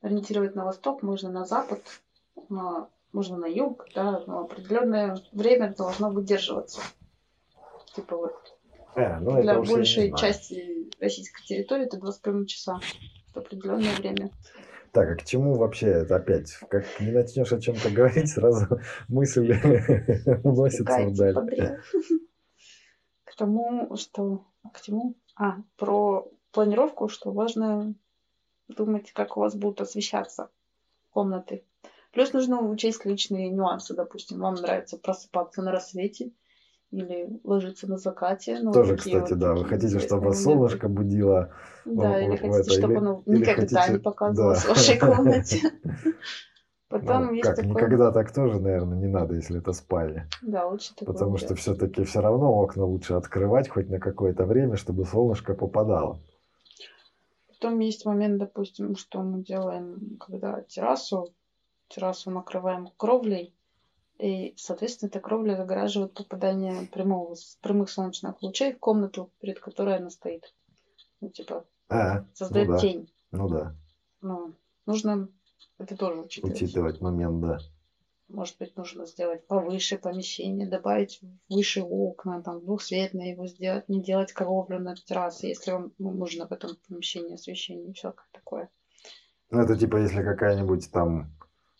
ориентировать 0.00 0.54
на 0.54 0.64
восток, 0.64 1.02
можно 1.02 1.30
на 1.30 1.44
запад, 1.44 1.82
можно 3.14 3.38
на 3.38 3.46
юг, 3.46 3.86
да, 3.94 4.22
но 4.26 4.40
определенное 4.40 5.16
время 5.32 5.74
должно 5.76 6.10
выдерживаться. 6.10 6.80
Типа 7.94 8.16
вот 8.16 8.34
а, 8.96 9.20
ну 9.20 9.40
для 9.40 9.60
большей 9.60 10.12
части 10.16 10.90
российской 11.00 11.44
территории 11.46 11.86
это 11.86 11.98
21 11.98 12.46
часа 12.46 12.80
в 13.32 13.36
определенное 13.38 13.94
время. 13.96 14.30
Так, 14.92 15.10
а 15.10 15.14
к 15.16 15.24
чему 15.24 15.54
вообще 15.54 15.88
это 15.88 16.16
опять? 16.16 16.52
Как 16.68 16.84
не 17.00 17.10
начнешь 17.10 17.52
о 17.52 17.60
чем-то 17.60 17.90
говорить, 17.90 18.30
сразу 18.30 18.80
мысль 19.08 19.52
уносится 20.44 21.06
вдаль. 21.06 21.34
К 23.24 23.36
тому, 23.36 23.96
что... 23.96 24.44
К 24.72 24.80
чему? 24.80 25.16
А, 25.36 25.56
про 25.76 26.30
планировку, 26.52 27.08
что 27.08 27.32
важно 27.32 27.94
думать, 28.68 29.12
как 29.12 29.36
у 29.36 29.40
вас 29.40 29.56
будут 29.56 29.80
освещаться 29.80 30.50
комнаты. 31.10 31.64
Плюс 32.14 32.32
нужно 32.32 32.60
учесть 32.62 33.04
личные 33.04 33.50
нюансы. 33.50 33.92
Допустим, 33.94 34.38
вам 34.38 34.54
нравится 34.54 34.96
просыпаться 34.96 35.62
на 35.62 35.72
рассвете 35.72 36.30
или 36.92 37.40
ложиться 37.42 37.88
на 37.88 37.98
закате. 37.98 38.60
Ну, 38.62 38.72
Тоже, 38.72 38.96
кстати, 38.96 39.32
вот 39.32 39.38
да. 39.38 39.54
Вы 39.54 39.64
хотите, 39.64 39.98
чтобы 39.98 40.22
моменты. 40.22 40.42
солнышко 40.42 40.88
будило. 40.88 41.52
Да, 41.84 42.22
или 42.22 42.36
хотите, 42.36 42.60
это, 42.60 42.70
чтобы 42.70 42.92
или, 42.92 42.98
оно 42.98 43.22
или 43.26 43.38
никогда 43.38 43.80
хотите... 43.80 43.92
не 43.92 43.98
показывалось 43.98 44.62
да. 44.62 44.66
в 44.66 44.68
вашей 44.68 44.98
комнате. 44.98 45.60
Потом 46.88 47.26
ну, 47.26 47.32
есть 47.32 47.42
как, 47.42 47.56
такое... 47.56 47.72
никогда 47.72 48.12
так 48.12 48.32
тоже, 48.32 48.60
наверное, 48.60 48.96
не 48.96 49.08
надо, 49.08 49.34
если 49.34 49.58
это 49.58 49.72
спальня. 49.72 50.28
Да, 50.42 50.66
лучше 50.66 50.94
такое. 50.94 51.12
Потому 51.12 51.36
что 51.38 51.56
все-таки 51.56 52.04
все 52.04 52.20
равно 52.20 52.52
окна 52.54 52.84
лучше 52.84 53.14
открывать 53.14 53.68
хоть 53.68 53.90
на 53.90 53.98
какое-то 53.98 54.44
время, 54.44 54.76
чтобы 54.76 55.04
солнышко 55.04 55.54
попадало. 55.54 56.20
Потом 57.48 57.80
есть 57.80 58.06
момент, 58.06 58.38
допустим, 58.38 58.94
что 58.94 59.22
мы 59.22 59.42
делаем, 59.42 60.18
когда 60.20 60.60
террасу 60.60 61.34
террасу 61.88 62.30
накрываем 62.30 62.90
кровлей, 62.96 63.54
и, 64.18 64.54
соответственно, 64.56 65.08
эта 65.08 65.20
кровля 65.20 65.56
загораживает 65.56 66.14
попадание 66.14 66.86
прямого, 66.86 67.34
прямых 67.60 67.90
солнечных 67.90 68.40
лучей 68.42 68.72
в 68.72 68.78
комнату, 68.78 69.30
перед 69.40 69.58
которой 69.58 69.96
она 69.96 70.10
стоит. 70.10 70.54
Ну, 71.20 71.30
типа, 71.30 71.64
а, 71.88 72.24
создает 72.32 72.68
ну 72.68 72.74
да. 72.74 72.80
тень. 72.80 73.12
Ну 73.32 73.48
да. 73.48 73.76
Ну, 74.20 74.54
нужно 74.86 75.28
это 75.78 75.96
тоже 75.96 76.20
учитывать. 76.20 76.62
Учитывать 76.62 77.00
момент, 77.00 77.40
да. 77.40 77.58
Может 78.28 78.56
быть, 78.58 78.76
нужно 78.76 79.06
сделать 79.06 79.46
повыше 79.46 79.98
помещение, 79.98 80.66
добавить 80.66 81.20
выше 81.48 81.82
окна, 81.82 82.42
там, 82.42 82.64
двухсветное 82.64 83.32
его 83.32 83.46
сделать, 83.46 83.88
не 83.88 84.02
делать 84.02 84.32
кровлю 84.32 84.78
на 84.78 84.96
террасе, 84.96 85.48
если 85.48 85.72
вам 85.72 85.92
ну, 85.98 86.10
нужно 86.12 86.46
в 86.46 86.52
этом 86.52 86.70
помещении 86.88 87.34
освещение 87.34 87.92
все 87.92 88.14
такое. 88.32 88.70
Ну, 89.50 89.60
это 89.60 89.76
типа, 89.76 89.98
если 89.98 90.22
какая-нибудь 90.22 90.90
там 90.90 91.32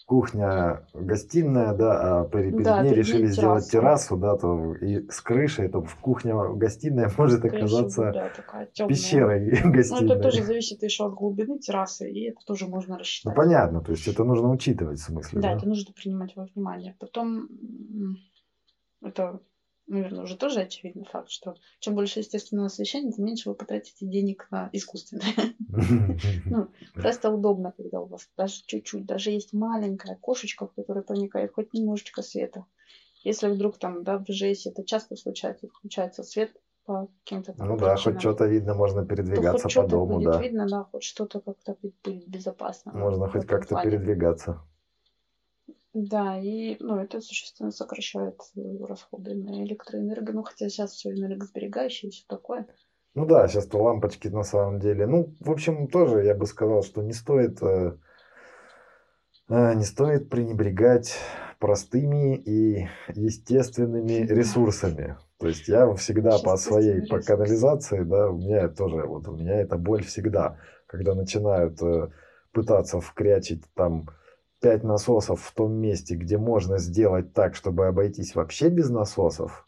кухня, 0.07 0.87
гостиная, 0.93 1.75
да, 1.75 2.21
а 2.21 2.25
перед, 2.29 2.63
да, 2.63 2.83
ней 2.83 2.93
решили 2.93 3.27
сделать 3.27 3.71
террасу, 3.71 4.17
да, 4.17 4.37
то 4.37 4.75
и 4.75 5.09
с 5.09 5.21
крышей, 5.21 5.69
то 5.69 5.83
в 5.83 5.97
кухне, 5.97 6.35
гостиная 6.55 7.11
может 7.19 7.41
Крыша, 7.41 7.57
оказаться 7.57 8.13
да, 8.13 8.29
такая 8.29 8.67
пещерой 8.87 9.51
гостиной. 9.65 10.03
Ну, 10.03 10.15
это 10.15 10.23
тоже 10.23 10.43
зависит 10.43 10.83
еще 10.83 11.07
от 11.07 11.15
глубины 11.15 11.59
террасы, 11.59 12.11
и 12.11 12.29
это 12.29 12.39
тоже 12.47 12.67
можно 12.67 12.99
рассчитать. 12.99 13.35
Ну, 13.35 13.43
понятно, 13.43 13.81
то 13.81 13.93
есть 13.93 14.07
это 14.07 14.25
нужно 14.25 14.51
учитывать 14.51 14.99
в 14.99 15.05
смысле, 15.05 15.41
да? 15.41 15.49
Да, 15.49 15.57
это 15.57 15.67
нужно 15.67 15.93
принимать 15.95 16.37
во 16.37 16.45
внимание. 16.45 16.97
Потом 17.01 17.49
это 19.03 19.41
наверное, 19.87 20.25
уже 20.25 20.37
тоже 20.37 20.61
очевидный 20.61 21.05
факт, 21.05 21.31
что 21.31 21.55
чем 21.79 21.95
больше 21.95 22.21
естественного 22.21 22.67
освещения, 22.67 23.13
тем 23.13 23.25
меньше 23.25 23.49
вы 23.49 23.55
потратите 23.55 24.07
денег 24.07 24.47
на 24.51 24.69
искусственное. 24.73 25.55
Ну, 26.47 26.69
просто 26.95 27.31
удобно, 27.31 27.73
когда 27.77 28.01
у 28.01 28.07
вас 28.07 28.29
даже 28.37 28.63
чуть-чуть, 28.67 29.07
даже 29.07 29.31
есть 29.31 29.53
маленькая 29.53 30.15
окошечко, 30.15 30.67
в 30.67 30.75
которое 30.75 31.03
проникает 31.03 31.53
хоть 31.53 31.73
немножечко 31.73 32.23
света. 32.23 32.67
Если 33.25 33.49
вдруг 33.49 33.79
там, 33.79 34.05
да, 34.05 34.19
в 34.19 34.27
ЖС 34.29 34.67
это 34.67 34.85
часто 34.85 35.17
случается, 35.17 35.67
включается 35.67 36.23
свет 36.23 36.55
по 36.85 37.09
каким-то 37.25 37.55
Ну 37.57 37.77
да, 37.77 37.97
хоть 37.97 38.21
что-то 38.21 38.47
видно, 38.47 38.75
можно 38.75 39.05
передвигаться 39.07 39.69
по 39.69 39.87
дому, 39.87 40.21
да. 40.21 40.41
видно, 40.41 40.67
да, 40.69 40.85
хоть 40.85 41.03
что-то 41.03 41.41
как-то 41.41 41.77
будет 42.05 42.29
безопасно. 42.29 42.93
Можно 42.93 43.29
хоть 43.29 43.47
как-то 43.47 43.81
передвигаться. 43.83 44.61
Да, 45.95 46.37
и 46.41 46.77
ну, 46.81 46.99
это 46.99 47.21
существенно 47.21 47.71
сокращает 47.71 48.41
расходы 48.81 49.35
на 49.35 49.65
электроэнергию. 49.65 50.35
Ну, 50.35 50.43
хотя 50.43 50.69
сейчас 50.69 50.93
все 50.93 51.11
энергосберегающее 51.11 52.09
и 52.09 52.13
все 52.13 52.25
такое. 52.29 52.67
Ну 53.15 53.27
да, 53.27 53.47
сейчас 53.47 53.69
то 53.69 53.81
лампочки 53.81 54.27
на 54.27 54.43
самом 54.43 54.81
деле. 54.81 55.07
Ну, 55.07 55.33
в 55.39 55.53
общем, 55.53 55.87
тоже 55.87 56.25
я 56.25 56.35
бы 56.35 56.47
сказал, 56.47 56.83
что 56.83 57.01
не 57.01 57.13
стоит, 57.13 57.63
э, 57.63 57.97
э, 59.49 59.75
не 59.75 59.85
стоит 59.85 60.31
пренебрегать 60.31 61.17
простыми 61.61 62.37
и 62.37 62.89
естественными 63.15 64.27
ресурсами. 64.27 65.17
То 65.39 65.47
есть 65.47 65.69
я 65.69 65.95
всегда 65.95 66.39
по 66.41 66.57
своей 66.57 67.07
по 67.07 67.21
канализации, 67.21 68.03
да, 68.03 68.31
у 68.31 68.37
меня 68.37 68.69
тоже, 68.69 69.07
вот 69.07 69.29
у 69.29 69.37
меня 69.37 69.61
это 69.61 69.77
боль 69.79 70.03
всегда, 70.03 70.59
когда 70.87 71.15
начинают 71.15 71.81
э, 71.83 72.09
пытаться 72.53 73.01
вкрячить 73.01 73.63
там 73.75 74.09
пять 74.61 74.83
насосов 74.83 75.43
в 75.43 75.53
том 75.53 75.73
месте, 75.73 76.15
где 76.15 76.39
можно 76.39 76.79
сделать 76.79 77.33
так, 77.33 77.55
чтобы 77.55 77.87
обойтись 77.87 78.35
вообще 78.35 78.69
без 78.69 78.91
насосов, 78.91 79.65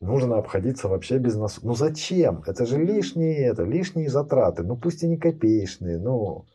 нужно 0.00 0.38
обходиться 0.38 0.88
вообще 0.88 1.18
без 1.18 1.36
насосов. 1.36 1.64
Ну 1.64 1.74
зачем? 1.74 2.42
Это 2.46 2.66
же 2.66 2.78
лишние, 2.78 3.46
это 3.46 3.64
лишние 3.64 4.08
затраты. 4.08 4.62
Ну 4.62 4.76
пусть 4.76 5.02
и 5.02 5.08
не 5.08 5.16
копеечные, 5.16 5.98
ну 5.98 6.46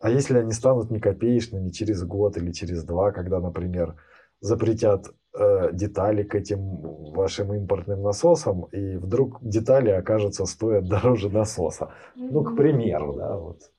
А 0.00 0.10
если 0.10 0.38
они 0.38 0.52
станут 0.52 0.90
не 0.90 1.00
копеечными 1.00 1.70
через 1.70 2.02
год 2.04 2.36
или 2.36 2.52
через 2.52 2.84
два, 2.84 3.12
когда, 3.12 3.40
например, 3.40 3.96
запретят 4.40 5.06
э, 5.34 5.70
детали 5.72 6.22
к 6.22 6.34
этим 6.34 7.12
вашим 7.12 7.52
импортным 7.54 8.02
насосам, 8.02 8.64
и 8.72 8.96
вдруг 8.96 9.38
детали 9.42 9.90
окажутся 9.90 10.46
стоят 10.46 10.88
дороже 10.88 11.30
насоса. 11.30 11.92
Ну, 12.14 12.44
к 12.44 12.56
примеру, 12.56 13.14
да, 13.14 13.36
вот. 13.36 13.70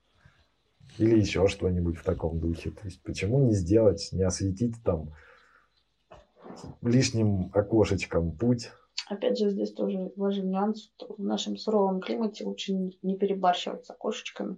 Или 1.00 1.18
еще 1.18 1.48
что-нибудь 1.48 1.98
в 1.98 2.04
таком 2.04 2.40
духе. 2.40 2.72
То 2.72 2.82
есть 2.84 3.02
почему 3.04 3.46
не 3.46 3.54
сделать, 3.54 4.10
не 4.12 4.24
осветить 4.24 4.76
там 4.84 5.14
лишним 6.82 7.52
окошечком 7.54 8.34
путь? 8.34 8.70
Опять 9.08 9.40
же, 9.40 9.50
здесь 9.50 9.72
тоже 9.74 10.12
важен 10.18 10.50
нюанс. 10.50 10.92
В 11.00 11.24
нашем 11.24 11.56
суровом 11.56 12.02
климате 12.02 12.44
лучше 12.44 12.74
не 13.02 13.18
перебарщивать 13.18 13.86
с 13.86 13.90
окошечками. 13.90 14.58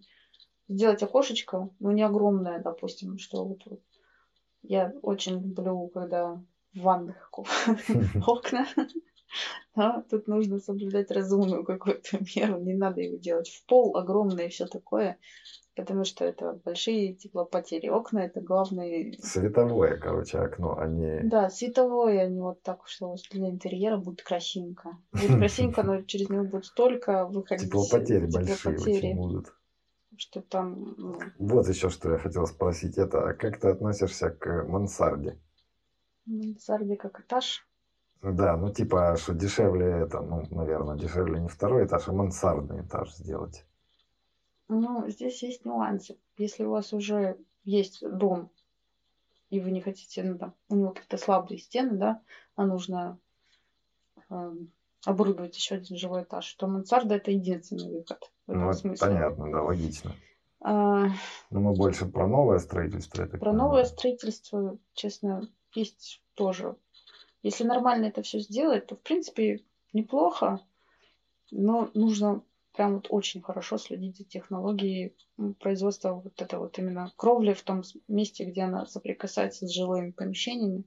Сделать 0.67 1.03
окошечко, 1.03 1.69
ну 1.79 1.91
не 1.91 2.01
огромное, 2.01 2.59
допустим, 2.59 3.19
что 3.19 3.45
вот, 3.45 3.61
вот 3.65 3.81
я 4.63 4.93
очень 5.03 5.41
люблю, 5.41 5.89
когда 5.89 6.43
в 6.73 6.79
ванных 6.79 7.29
окна. 8.27 8.65
Да, 9.75 10.03
тут 10.09 10.27
нужно 10.27 10.59
соблюдать 10.59 11.11
разумную 11.11 11.63
какую-то 11.63 12.17
меру. 12.35 12.59
Не 12.61 12.73
надо 12.73 13.01
его 13.01 13.17
делать 13.17 13.47
в 13.47 13.65
пол, 13.67 13.95
огромное 13.95 14.47
и 14.47 14.49
все 14.49 14.65
такое. 14.65 15.19
Потому 15.75 16.03
что 16.03 16.25
это 16.25 16.59
большие 16.65 17.13
теплопотери. 17.13 17.87
Окна 17.87 18.19
это 18.19 18.41
главные... 18.41 19.17
Световое, 19.21 19.97
короче, 19.97 20.39
окно, 20.39 20.77
а 20.77 20.87
не... 20.87 21.21
Да, 21.23 21.49
световое, 21.49 22.25
а 22.25 22.27
не 22.27 22.41
вот 22.41 22.61
так, 22.61 22.85
что 22.87 23.15
для 23.31 23.49
интерьера 23.49 23.97
будет 23.97 24.21
красивенько. 24.21 24.97
Будет 25.13 25.37
красивенько, 25.37 25.83
но 25.83 26.01
через 26.01 26.29
него 26.29 26.43
будет 26.43 26.65
столько 26.65 27.25
выходить... 27.25 27.69
Теплопотери, 27.69 28.27
теплопотери. 28.27 28.67
большие 28.67 28.97
очень 28.97 29.15
будут 29.15 29.53
что 30.17 30.41
там... 30.41 30.93
Ну, 30.97 31.19
вот 31.39 31.67
еще 31.67 31.89
что 31.89 32.11
я 32.11 32.17
хотел 32.19 32.45
спросить. 32.45 32.97
Это 32.97 33.29
а 33.29 33.33
как 33.33 33.59
ты 33.59 33.69
относишься 33.69 34.29
к 34.29 34.65
мансарде? 34.67 35.39
Мансарде 36.25 36.95
как 36.95 37.21
этаж? 37.21 37.65
Да, 38.21 38.55
ну 38.55 38.71
типа, 38.71 39.15
что 39.17 39.33
дешевле 39.33 39.87
это, 39.87 40.21
ну, 40.21 40.45
наверное, 40.51 40.95
дешевле 40.95 41.39
не 41.39 41.47
второй 41.47 41.85
этаж, 41.85 42.07
а 42.07 42.13
мансардный 42.13 42.81
этаж 42.81 43.15
сделать. 43.15 43.65
Ну, 44.73 45.09
здесь 45.09 45.43
есть 45.43 45.65
нюансы. 45.65 46.17
Если 46.37 46.63
у 46.63 46.71
вас 46.71 46.93
уже 46.93 47.37
есть 47.65 48.01
дом, 48.09 48.49
и 49.49 49.59
вы 49.59 49.69
не 49.69 49.81
хотите, 49.81 50.23
ну, 50.23 50.37
там, 50.37 50.53
у 50.69 50.75
него 50.75 50.91
какие-то 50.91 51.17
слабые 51.17 51.57
стены, 51.57 51.97
да, 51.97 52.21
а 52.55 52.65
нужно 52.65 53.19
э, 54.29 54.53
оборудовать 55.05 55.57
еще 55.57 55.75
один 55.75 55.97
живой 55.97 56.23
этаж, 56.23 56.53
то 56.53 56.67
мансарда 56.67 57.15
это 57.15 57.31
единственный 57.31 57.91
выход. 57.91 58.31
В 58.47 58.51
этом 58.51 58.65
ну, 58.65 58.73
смысле. 58.73 59.07
понятно, 59.07 59.51
да, 59.51 59.61
логично. 59.61 60.15
А, 60.61 61.07
Но 61.49 61.59
мы 61.59 61.73
больше 61.73 62.05
про 62.05 62.25
новое 62.25 62.59
строительство. 62.59 63.23
Это 63.23 63.37
про 63.37 63.51
новое 63.51 63.83
строительство, 63.83 64.77
честно, 64.93 65.49
есть 65.75 66.23
тоже. 66.35 66.77
Если 67.43 67.65
нормально 67.65 68.05
это 68.05 68.21
все 68.21 68.39
сделать, 68.39 68.87
то 68.87 68.95
в 68.95 69.01
принципе 69.01 69.65
неплохо, 69.91 70.61
но 71.49 71.91
нужно 71.93 72.41
прям 72.73 72.95
вот 72.95 73.07
очень 73.09 73.41
хорошо 73.41 73.77
следить 73.77 74.17
за 74.17 74.23
технологией 74.23 75.15
производства 75.59 76.13
вот 76.13 76.41
это 76.41 76.59
вот 76.59 76.77
именно 76.79 77.11
кровли 77.15 77.53
в 77.53 77.61
том 77.61 77.83
месте, 78.07 78.45
где 78.45 78.61
она 78.63 78.85
соприкасается 78.85 79.67
с 79.67 79.71
жилыми 79.71 80.11
помещениями, 80.11 80.83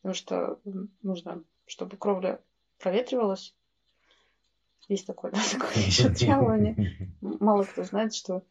потому 0.00 0.14
что 0.14 0.60
нужно, 1.02 1.44
чтобы 1.66 1.96
кровля 1.96 2.40
проветривалась. 2.78 3.54
Есть 4.88 5.06
такое, 5.06 5.30
да, 5.30 5.40
такое 5.52 5.72
еще 5.74 6.08
требование. 6.08 7.10
Мало 7.20 7.64
кто 7.64 7.84
знает, 7.84 8.14
что 8.14 8.42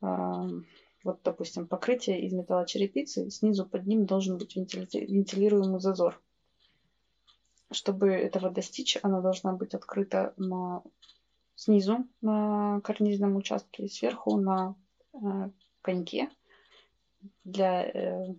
вот, 0.00 1.20
допустим, 1.22 1.68
покрытие 1.68 2.26
из 2.26 2.32
металлочерепицы, 2.32 3.30
снизу 3.30 3.64
под 3.64 3.86
ним 3.86 4.06
должен 4.06 4.38
быть 4.38 4.56
вентилируемый 4.56 5.80
зазор. 5.80 6.20
Чтобы 7.70 8.10
этого 8.10 8.50
достичь, 8.50 8.98
она 9.02 9.20
должна 9.20 9.52
быть 9.52 9.74
открыта 9.74 10.34
на, 10.36 10.82
снизу 11.56 12.06
на 12.20 12.80
карнизном 12.84 13.34
участке 13.36 13.84
и 13.84 13.88
сверху 13.88 14.36
на 14.36 14.76
э, 15.14 15.18
коньке. 15.82 16.28
Для 17.42 17.82
э, 17.82 18.34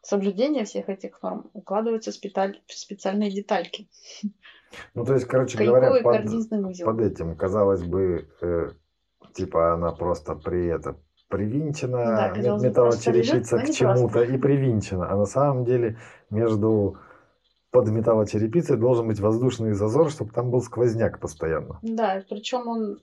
соблюдения 0.00 0.64
всех 0.64 0.88
этих 0.88 1.22
норм 1.22 1.50
укладываются 1.52 2.10
специаль, 2.10 2.60
специальные 2.66 3.30
детальки. 3.30 3.88
Ну, 4.94 5.04
то 5.04 5.14
есть, 5.14 5.26
короче 5.26 5.62
говоря, 5.62 5.90
под, 6.02 6.26
под 6.84 7.00
этим, 7.00 7.36
казалось 7.36 7.82
бы, 7.82 8.26
э, 8.40 8.70
типа 9.34 9.74
она 9.74 9.92
просто 9.92 10.34
при 10.34 10.66
это 10.66 10.96
привинчена, 11.28 12.32
да, 12.34 12.56
металлочерепица 12.58 13.58
к 13.58 13.70
чему-то 13.70 14.22
и 14.22 14.38
привинчена. 14.38 15.10
А 15.10 15.16
на 15.16 15.26
самом 15.26 15.64
деле 15.64 15.98
между 16.30 16.98
под 17.72 17.88
металлочерепицей 17.88 18.76
должен 18.76 19.08
быть 19.08 19.18
воздушный 19.18 19.72
зазор, 19.72 20.10
чтобы 20.10 20.30
там 20.30 20.50
был 20.50 20.60
сквозняк 20.60 21.18
постоянно. 21.18 21.80
Да, 21.82 22.22
причем 22.28 22.68
он 22.68 23.00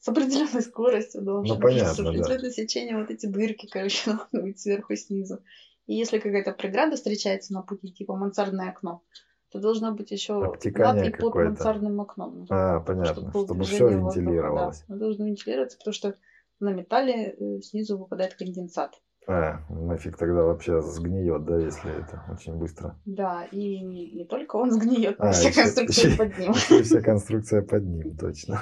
с 0.00 0.08
определенной 0.08 0.62
скоростью 0.62 1.22
должен 1.22 1.54
ну, 1.54 1.60
понятно, 1.60 1.94
с 1.94 2.00
определенным 2.00 2.42
да. 2.42 2.50
сечением 2.50 3.00
вот 3.00 3.10
эти 3.10 3.26
дырки, 3.26 3.68
короче, 3.70 4.10
должны 4.10 4.42
быть 4.42 4.58
сверху 4.58 4.94
и 4.94 4.96
снизу. 4.96 5.40
И 5.86 5.94
если 5.94 6.18
какая-то 6.18 6.52
преграда 6.52 6.96
встречается 6.96 7.52
на 7.52 7.60
пути, 7.60 7.92
типа 7.92 8.16
мансардное 8.16 8.70
окно, 8.70 9.02
то 9.50 9.60
должно 9.60 9.92
быть 9.92 10.10
еще 10.10 10.56
и 10.62 10.70
под 10.70 11.34
мансардным 11.34 12.00
окном. 12.00 12.46
А, 12.48 12.80
понятно, 12.80 13.30
чтобы, 13.30 13.44
чтобы 13.44 13.64
все 13.64 13.88
вентилировалось. 13.88 14.82
Да, 14.88 14.96
должно 14.96 15.26
вентилироваться, 15.26 15.76
потому 15.76 15.92
что 15.92 16.14
на 16.58 16.72
металле 16.72 17.36
э, 17.38 17.60
снизу 17.60 17.98
выпадает 17.98 18.34
конденсат. 18.34 18.98
А, 19.26 19.60
нафиг 19.70 20.18
тогда 20.18 20.42
вообще 20.42 20.82
сгниет, 20.82 21.44
да, 21.44 21.56
если 21.58 21.90
это 21.90 22.22
очень 22.30 22.56
быстро. 22.56 22.98
Да, 23.06 23.44
и 23.44 23.80
не, 23.80 24.10
не 24.10 24.24
только 24.26 24.56
он 24.56 24.70
сгниет, 24.70 25.16
а, 25.18 25.32
вся 25.32 25.48
еще, 25.48 25.62
конструкция 25.62 26.08
еще, 26.10 26.18
под 26.18 26.38
ним. 26.38 26.52
Еще 26.52 26.82
вся 26.82 27.00
конструкция 27.00 27.62
под 27.62 27.84
ним, 27.84 28.16
точно. 28.16 28.60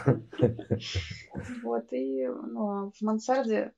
Вот, 1.64 1.93
и 1.93 2.26
ну, 2.26 2.68
а 2.68 2.90
в 2.90 3.02
мансарде 3.02 3.72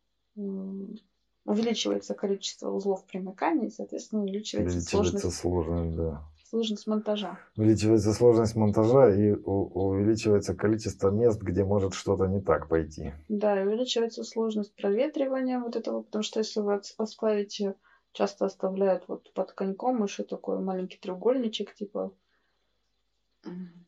увеличивается 1.47 2.15
количество 2.15 2.71
узлов 2.71 3.07
примыкания, 3.07 3.69
и, 3.69 3.71
соответственно, 3.71 4.23
увеличивается, 4.23 4.77
увеличивается 4.77 5.31
сложность, 5.31 5.41
сложность, 5.41 5.97
да. 5.97 6.23
Сложность 6.55 6.87
монтажа. 6.87 7.39
Увеличивается 7.57 8.13
сложность 8.13 8.55
монтажа 8.55 9.13
и 9.13 9.33
увеличивается 9.33 10.55
количество 10.55 11.11
мест, 11.11 11.43
где 11.43 11.65
может 11.65 11.95
что-то 11.95 12.27
не 12.27 12.41
так 12.41 12.69
пойти. 12.69 13.13
Да, 13.29 13.61
и 13.61 13.67
увеличивается 13.67 14.23
сложность 14.23 14.73
проветривания 14.77 15.59
вот 15.59 15.75
этого, 15.75 16.03
потому 16.03 16.23
что 16.23 16.39
если 16.39 16.61
вы 16.61 16.81
оставите, 16.97 17.75
часто 18.13 18.47
оставляют 18.47 19.09
вот 19.09 19.33
под 19.35 19.51
коньком 19.51 20.05
еще 20.05 20.23
такой 20.23 20.61
маленький 20.61 20.99
треугольничек, 20.99 21.75
типа 21.75 22.13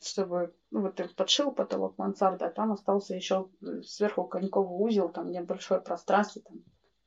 чтобы 0.02 0.52
ну, 0.70 0.82
вот 0.82 0.96
ты 0.96 1.08
подшил 1.08 1.50
потолок 1.52 1.96
мансарды, 1.96 2.44
а 2.44 2.50
там 2.50 2.72
остался 2.72 3.14
еще 3.14 3.48
сверху 3.84 4.24
коньковый 4.24 4.86
узел, 4.86 5.08
там 5.08 5.30
небольшое 5.30 5.80
пространство, 5.80 6.42
там 6.42 6.58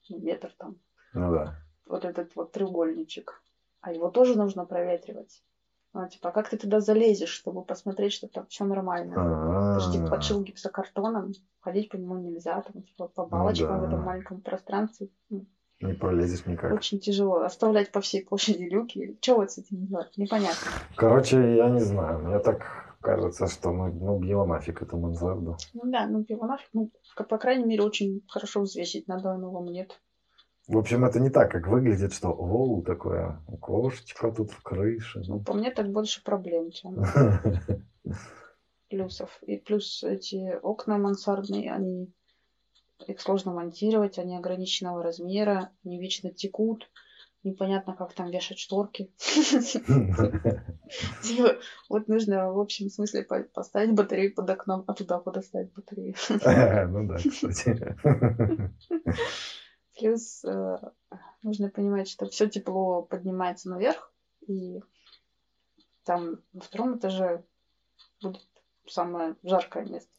метр 0.10 0.56
там. 0.58 0.80
Ну 1.14 1.32
да. 1.34 1.56
Вот 1.86 2.06
этот 2.06 2.36
вот 2.36 2.54
треугольничек. 2.54 3.44
А 3.82 3.94
его 3.94 4.10
тоже 4.10 4.38
нужно 4.38 4.66
проветривать. 4.66 5.42
Ну, 5.94 6.08
типа, 6.08 6.30
а 6.30 6.32
как 6.32 6.50
ты 6.50 6.58
туда 6.58 6.82
залезешь, 6.82 7.30
чтобы 7.30 7.64
посмотреть, 7.64 8.14
что 8.14 8.28
там 8.28 8.46
все 8.48 8.64
нормально? 8.64 9.76
Ты 9.76 9.86
же 9.86 9.92
типа 9.92 10.08
подшил 10.08 10.44
гипсокартоном, 10.44 11.32
ходить 11.62 11.90
по 11.90 11.96
нему 11.96 12.18
нельзя, 12.20 12.62
там, 12.62 12.84
типа, 12.84 13.08
по 13.08 13.26
балочкам 13.26 13.78
ну, 13.78 13.82
да. 13.82 13.86
в 13.86 13.88
этом 13.88 14.02
маленьком 14.04 14.42
пространстве. 14.42 15.10
Ну, 15.30 15.48
Не 15.82 15.94
пролезешь 15.94 16.46
никак. 16.46 16.74
Очень 16.74 17.00
тяжело. 17.00 17.42
Оставлять 17.42 17.92
по 17.92 18.02
всей 18.02 18.24
площади 18.24 18.64
люки. 18.64 19.18
Что 19.22 19.38
вот 19.38 19.52
с 19.52 19.58
этим 19.58 19.88
делать? 19.88 20.16
Непонятно. 20.16 20.72
Короче, 20.96 21.56
я 21.56 21.70
не 21.70 21.80
знаю. 21.80 22.20
Мне 22.20 22.38
так 22.38 22.62
кажется, 23.02 23.48
что 23.48 23.72
ну, 23.72 23.88
ну 23.92 24.20
бьем 24.20 24.48
нафиг 24.48 24.84
эту 24.84 24.96
мансарду. 24.98 25.58
Ну 25.74 25.82
да, 25.86 26.06
ну 26.06 26.20
бьем 26.20 26.40
нафиг. 26.40 26.70
Ну, 26.74 26.92
по 27.16 27.38
крайней 27.40 27.66
мере, 27.66 27.82
очень 27.82 28.22
хорошо 28.28 28.62
взвесить 28.62 29.08
надо, 29.08 29.36
но 29.38 29.50
вам 29.50 29.66
нет. 29.66 30.00
В 30.70 30.78
общем, 30.78 31.04
это 31.04 31.20
не 31.20 31.32
так, 31.32 31.52
как 31.52 31.68
выглядит, 31.68 32.14
что 32.14 32.30
о, 32.30 32.84
такое 32.84 33.42
окошечко 33.48 34.32
тут 34.32 34.52
в 34.52 34.62
крыше. 34.62 35.24
Ну, 35.28 35.40
по 35.40 35.54
мне 35.54 35.72
так 35.72 35.92
больше 35.92 36.24
проблем, 36.24 36.70
чем 36.70 37.04
плюсов. 38.88 39.40
И 39.42 39.58
плюс 39.58 40.04
эти 40.04 40.60
окна 40.62 41.00
мансардные, 41.00 41.74
они 41.74 42.14
их 43.08 43.20
сложно 43.20 43.52
монтировать, 43.52 44.20
они 44.20 44.38
ограниченного 44.38 45.02
размера, 45.02 45.72
они 45.84 46.00
вечно 46.00 46.30
текут. 46.30 46.88
Непонятно, 47.42 47.96
как 47.96 48.14
там 48.14 48.30
вешать 48.30 48.60
шторки. 48.60 49.10
Типа, 51.24 51.56
вот 51.90 52.08
нужно 52.08 52.52
в 52.52 52.60
общем 52.60 52.90
смысле 52.92 53.26
поставить 53.54 53.96
батарею 53.96 54.36
под 54.36 54.48
окном, 54.52 54.84
а 54.86 54.94
туда 54.94 55.18
куда 55.18 55.42
ставить 55.42 55.74
батарею. 55.74 56.14
Ну 56.92 57.08
да, 57.08 57.16
кстати. 57.16 57.96
Плюс 60.00 60.44
э, 60.46 60.78
нужно 61.44 61.70
понимать, 61.70 62.10
что 62.10 62.26
все 62.28 62.48
тепло 62.48 63.04
поднимается 63.04 63.70
наверх, 63.70 64.14
и 64.48 64.80
там 66.04 66.42
на 66.54 66.62
втором 66.62 66.98
этаже 66.98 67.44
будет 68.22 68.48
самое 68.88 69.36
жаркое 69.44 69.86
место. 69.86 70.10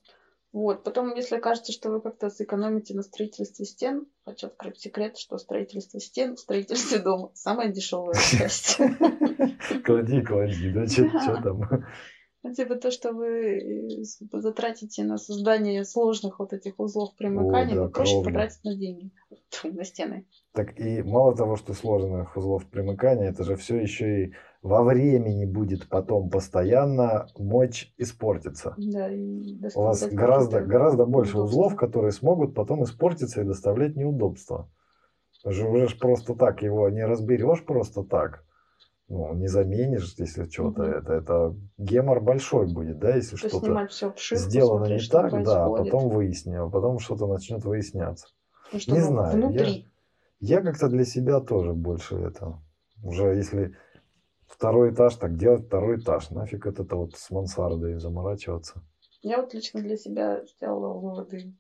Вот. 0.53 0.83
Потом, 0.83 1.15
если 1.15 1.39
кажется, 1.39 1.73
что 1.73 1.91
вы 1.91 2.01
как-то 2.01 2.29
сэкономите 2.29 2.95
на 2.95 3.03
строительстве 3.03 3.65
стен, 3.65 4.07
хочу 4.25 4.49
открыть 4.49 4.81
секрет, 4.81 5.17
что 5.17 5.39
строительство 5.39 5.99
стен 6.01 6.37
в 6.37 6.41
строительстве 6.41 6.99
дома 6.99 7.31
самая 7.35 7.69
дешевая 7.69 8.15
часть. 8.15 8.77
Клади, 9.85 10.23
клади, 10.23 10.73
да 10.73 10.87
что 10.87 11.41
там. 11.43 11.85
Ну, 12.43 12.55
типа 12.55 12.77
то, 12.77 12.91
что 12.91 13.13
вы 13.13 14.01
э, 14.01 14.03
затратите 14.33 15.05
на 15.05 15.19
создание 15.19 15.85
сложных 15.85 16.39
вот 16.39 16.55
этих 16.55 16.81
узлов 16.81 17.15
примыкания, 17.17 17.75
да, 17.75 17.83
вы 17.83 17.91
проще 17.91 18.13
кровно. 18.13 18.31
потратить 18.31 18.65
на 18.65 18.77
деньги, 18.77 19.11
на 19.65 19.85
стены. 19.85 20.27
Так 20.53 20.79
и 20.81 21.03
мало 21.03 21.37
того, 21.37 21.57
что 21.57 21.75
сложных 21.75 22.35
узлов 22.37 22.67
примыкания, 22.67 23.29
это 23.29 23.45
же 23.45 23.57
все 23.57 23.77
еще 23.77 24.25
и 24.25 24.33
во 24.63 24.83
времени 24.83 25.45
будет 25.45 25.89
потом 25.89 26.31
постоянно 26.31 27.27
мочь 27.39 27.93
испортиться. 27.99 28.75
Да, 28.79 29.13
и 29.13 29.59
У 29.75 29.81
вас 29.81 30.03
гораздо, 30.09 30.61
гораздо 30.63 31.05
больше 31.05 31.37
неудобства. 31.37 31.61
узлов, 31.61 31.77
которые 31.77 32.13
смогут 32.13 32.55
потом 32.55 32.85
испортиться 32.85 33.43
и 33.43 33.45
доставлять 33.45 33.97
неудобства. 33.97 34.71
Уже, 35.45 35.67
уже 35.69 35.97
просто 35.97 36.35
так 36.35 36.63
его 36.63 36.89
не 36.89 37.05
разберешь 37.05 37.65
просто 37.65 38.03
так. 38.03 38.45
Ну, 39.11 39.35
не 39.35 39.49
заменишь, 39.49 40.15
если 40.19 40.49
что-то. 40.49 40.83
Мгм. 40.83 40.93
Это, 40.93 41.13
это 41.15 41.57
гемор 41.79 42.21
большой 42.21 42.73
будет, 42.73 43.01
да, 43.01 43.17
если 43.17 43.35
То 43.35 43.49
что-то 43.49 43.87
все 43.89 44.07
обшивку, 44.07 44.49
сделано 44.49 44.87
не 44.87 44.99
что 45.01 45.23
так, 45.23 45.43
да, 45.43 45.65
а 45.65 45.69
происходит. 45.69 45.93
потом 45.93 46.09
выяснил, 46.11 46.67
а 46.67 46.71
потом 46.71 47.01
что-то 47.01 47.27
начнет 47.27 47.65
выясняться. 47.65 48.29
Ну, 48.73 48.79
чтобы 48.79 49.01
знаю, 49.01 49.37
внутри. 49.37 49.89
Я 50.39 50.63
как-то 50.63 50.89
для 50.89 51.05
себя 51.05 51.41
тоже 51.41 51.73
больше 51.73 52.15
это. 52.19 52.63
Уже 53.03 53.35
если 53.35 53.75
второй 54.47 54.93
этаж, 54.95 55.17
так 55.17 55.37
делать 55.37 55.67
второй 55.67 55.99
этаж. 55.99 56.31
Нафиг 56.31 56.67
это 56.67 56.85
вот 56.95 57.17
с 57.17 57.31
мансардой 57.33 57.99
заморачиваться. 57.99 58.81
Я 59.23 59.43
вот 59.43 59.53
лично 59.55 59.81
для 59.83 59.97
себя 59.97 60.45
сделала 60.45 60.95
выводы 60.95 61.53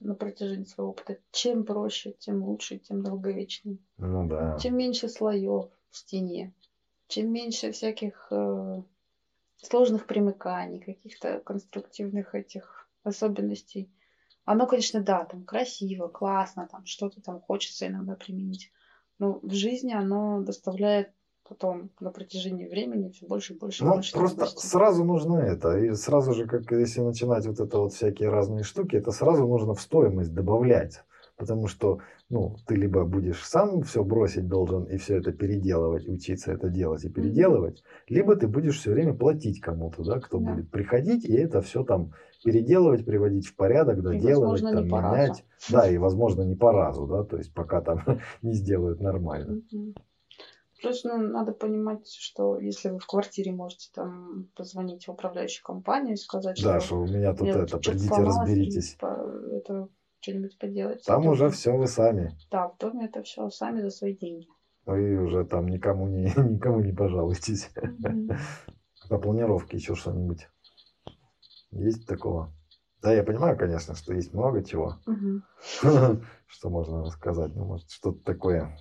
на 0.00 0.16
протяжении 0.16 0.64
своего 0.64 0.90
опыта. 0.90 1.18
Чем 1.30 1.64
проще, 1.64 2.12
тем 2.18 2.42
лучше, 2.42 2.78
тем 2.78 3.04
долговечнее. 3.04 3.78
Ну 3.98 4.26
да. 4.26 4.58
Чем 4.58 4.76
меньше 4.76 5.08
слоев 5.08 5.70
в 5.90 5.96
стене, 5.96 6.52
чем 7.08 7.32
меньше 7.32 7.72
всяких 7.72 8.28
э, 8.30 8.82
сложных 9.56 10.06
примыканий, 10.06 10.80
каких-то 10.80 11.40
конструктивных 11.40 12.34
этих 12.34 12.88
особенностей. 13.02 13.90
Оно, 14.44 14.66
конечно, 14.66 15.00
да, 15.02 15.24
там 15.24 15.44
красиво, 15.44 16.08
классно, 16.08 16.68
там 16.70 16.86
что-то 16.86 17.20
там 17.20 17.40
хочется 17.40 17.86
иногда 17.86 18.14
применить. 18.14 18.70
Но 19.18 19.40
в 19.42 19.52
жизни 19.52 19.92
оно 19.92 20.40
доставляет 20.40 21.10
потом 21.46 21.90
на 22.00 22.10
протяжении 22.10 22.66
времени 22.66 23.10
все 23.10 23.26
больше 23.26 23.54
и 23.54 23.56
больше, 23.56 23.84
Ну, 23.84 23.94
больше 23.94 24.12
просто 24.12 24.36
трудностей. 24.36 24.68
сразу 24.68 25.04
нужно 25.04 25.36
это. 25.38 25.78
И 25.78 25.92
сразу 25.94 26.34
же, 26.34 26.46
как 26.46 26.70
если 26.72 27.00
начинать 27.00 27.46
вот 27.46 27.58
это 27.60 27.78
вот 27.78 27.92
всякие 27.94 28.28
разные 28.28 28.62
штуки, 28.64 28.96
это 28.96 29.10
сразу 29.12 29.46
нужно 29.46 29.74
в 29.74 29.80
стоимость 29.80 30.32
добавлять. 30.34 31.02
Потому 31.38 31.68
что, 31.68 32.00
ну, 32.28 32.56
ты 32.66 32.74
либо 32.74 33.04
будешь 33.04 33.44
сам 33.46 33.82
все 33.82 34.02
бросить 34.04 34.48
должен 34.48 34.84
и 34.84 34.96
все 34.98 35.18
это 35.18 35.32
переделывать, 35.32 36.08
учиться 36.08 36.52
это 36.52 36.68
делать 36.68 37.04
и 37.04 37.10
переделывать, 37.10 37.84
либо 38.08 38.34
ты 38.36 38.48
будешь 38.48 38.78
все 38.78 38.90
время 38.92 39.14
платить 39.14 39.60
кому-то, 39.60 40.02
да, 40.04 40.20
кто 40.20 40.40
Да. 40.44 40.54
будет 40.54 40.70
приходить 40.70 41.24
и 41.24 41.32
это 41.34 41.62
все 41.62 41.84
там 41.84 42.12
переделывать, 42.42 43.04
приводить 43.06 43.46
в 43.46 43.54
порядок, 43.56 44.02
доделывать, 44.02 44.68
возможно, 44.68 44.70
там, 44.70 44.86
менять. 44.88 45.44
Да, 45.68 45.88
и, 45.88 45.96
возможно, 45.98 46.42
не 46.42 46.56
по 46.56 46.72
разу, 46.72 47.06
да, 47.06 47.22
то 47.24 47.36
есть 47.36 47.54
пока 47.54 47.82
там 47.82 48.00
не 48.42 48.52
сделают 48.54 49.00
нормально. 49.00 49.58
Мгм. 49.70 49.94
Плюс, 50.80 51.04
ну, 51.04 51.18
надо 51.18 51.52
понимать, 51.52 52.08
что 52.08 52.58
если 52.60 52.90
вы 52.90 52.98
в 53.00 53.06
квартире 53.06 53.52
можете 53.52 53.90
там 53.94 54.48
позвонить 54.56 55.06
в 55.08 55.12
управляющую 55.12 55.64
компанию 55.64 56.14
и 56.14 56.18
сказать, 56.18 56.58
Да, 56.58 56.78
что 56.78 56.80
что 56.80 57.00
у 57.00 57.06
меня 57.06 57.32
тут 57.32 57.56
это, 57.56 57.78
придите, 57.78 58.22
разберитесь. 58.22 58.98
это 59.00 59.88
что-нибудь 60.20 60.58
поделать. 60.58 61.04
Там 61.04 61.26
уже 61.26 61.50
все 61.50 61.72
вы 61.76 61.86
сами. 61.86 62.36
Да, 62.50 62.68
в 62.68 62.76
доме 62.78 63.06
это 63.06 63.22
все 63.22 63.48
сами 63.50 63.80
за 63.80 63.90
свои 63.90 64.16
деньги. 64.16 64.46
Вы 64.86 65.22
уже 65.22 65.44
там 65.44 65.68
никому 65.68 66.08
не, 66.08 66.24
никому 66.36 66.80
не 66.80 66.92
пожалуйтесь. 66.92 67.70
Мгм. 67.82 68.36
По 69.08 69.18
планировке 69.18 69.76
еще 69.76 69.94
что-нибудь. 69.94 70.48
Есть 71.70 72.06
такого? 72.06 72.52
Да, 73.02 73.12
я 73.12 73.22
понимаю, 73.22 73.56
конечно, 73.56 73.94
что 73.94 74.12
есть 74.12 74.32
много 74.32 74.64
чего, 74.64 74.96
Мгм. 75.06 75.42
что 76.46 76.70
можно 76.70 77.04
рассказать. 77.04 77.54
Ну, 77.54 77.64
может, 77.64 77.90
что-то 77.90 78.18
такое, 78.24 78.76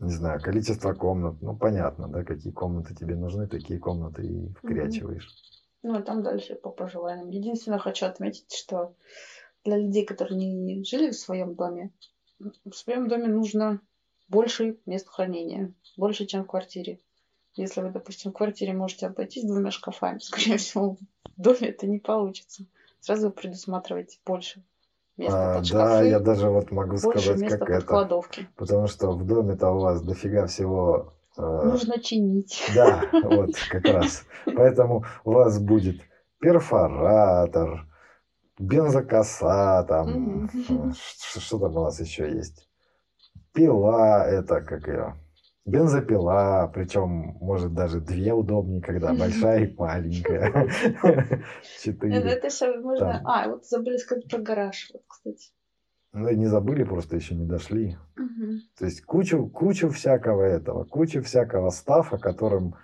не 0.00 0.10
знаю, 0.10 0.40
количество 0.42 0.92
комнат. 0.94 1.40
Ну, 1.40 1.56
понятно, 1.56 2.08
да, 2.08 2.24
какие 2.24 2.52
комнаты 2.52 2.94
тебе 2.94 3.14
нужны, 3.14 3.46
такие 3.46 3.78
комнаты 3.78 4.26
и 4.26 4.48
вкрячиваешь. 4.54 5.28
Ну, 5.82 5.98
и 5.98 6.02
там 6.02 6.22
дальше 6.22 6.54
по 6.54 6.70
пожеланиям. 6.70 7.28
Единственное, 7.28 7.78
хочу 7.78 8.06
отметить, 8.06 8.52
что 8.52 8.94
для 9.64 9.76
людей, 9.78 10.04
которые 10.04 10.36
не 10.36 10.84
жили 10.84 11.10
в 11.10 11.16
своем 11.18 11.54
доме, 11.54 11.90
в 12.38 12.72
своем 12.74 13.08
доме 13.08 13.28
нужно 13.28 13.80
больше 14.28 14.78
мест 14.86 15.08
хранения, 15.08 15.72
больше, 15.96 16.26
чем 16.26 16.44
в 16.44 16.46
квартире. 16.46 16.98
Если 17.54 17.82
вы, 17.82 17.90
допустим, 17.90 18.30
в 18.30 18.34
квартире 18.34 18.72
можете 18.72 19.06
обойтись 19.06 19.44
двумя 19.44 19.70
шкафами, 19.70 20.18
скорее 20.20 20.56
всего, 20.56 20.96
в 21.36 21.40
доме 21.40 21.68
это 21.68 21.86
не 21.86 21.98
получится. 21.98 22.64
Сразу 23.00 23.28
вы 23.28 23.32
предусматриваете 23.32 24.18
больше 24.24 24.62
места 25.16 25.54
А, 25.54 25.58
под 25.58 25.70
да, 25.70 25.86
шкафы, 25.88 26.06
я 26.08 26.20
даже 26.20 26.48
вот 26.48 26.70
могу 26.70 26.96
больше 27.00 27.20
сказать, 27.20 27.40
места 27.42 27.58
как 27.58 27.68
под 27.68 27.76
это. 27.76 27.86
кладовки. 27.86 28.48
Потому 28.56 28.86
что 28.86 29.12
в 29.12 29.26
доме-то 29.26 29.70
у 29.70 29.80
вас 29.80 30.02
дофига 30.02 30.46
всего 30.46 31.12
э, 31.36 31.42
Нужно 31.42 32.00
чинить. 32.00 32.62
Да, 32.74 33.04
вот 33.22 33.50
как 33.68 33.84
раз. 33.84 34.24
Поэтому 34.46 35.04
у 35.24 35.32
вас 35.32 35.60
будет 35.60 36.00
перфоратор, 36.40 37.86
бензокоса, 38.62 39.84
там, 39.88 40.46
э, 40.46 40.92
что 40.94 41.58
там 41.58 41.76
у 41.76 41.84
нас 41.84 42.00
еще 42.00 42.30
есть? 42.30 42.68
Пила, 43.52 44.26
это 44.26 44.60
как 44.60 44.86
ее? 44.88 45.16
Бензопила, 45.64 46.70
причем 46.74 47.36
может 47.40 47.72
даже 47.72 48.00
две 48.00 48.32
удобнее, 48.32 48.82
когда 48.82 49.12
большая 49.18 49.66
и 49.66 49.74
маленькая. 49.76 50.68
Четыре. 51.82 52.16
это 52.16 52.48
все 52.48 52.76
можно... 52.78 53.22
А, 53.24 53.48
вот 53.48 53.66
забыли 53.66 53.96
сказать 53.96 54.28
про 54.28 54.38
гараж, 54.38 54.90
вот, 54.92 55.02
кстати. 55.06 55.50
Ну 56.14 56.30
не 56.30 56.46
забыли, 56.46 56.84
просто 56.84 57.16
еще 57.16 57.34
не 57.34 57.46
дошли. 57.46 57.96
То 58.78 58.84
есть 58.84 59.02
кучу, 59.04 59.48
кучу 59.48 59.88
всякого 59.88 60.42
этого, 60.42 60.84
кучу 60.84 61.22
всякого 61.22 61.70
стафа, 61.70 62.18
которым 62.18 62.74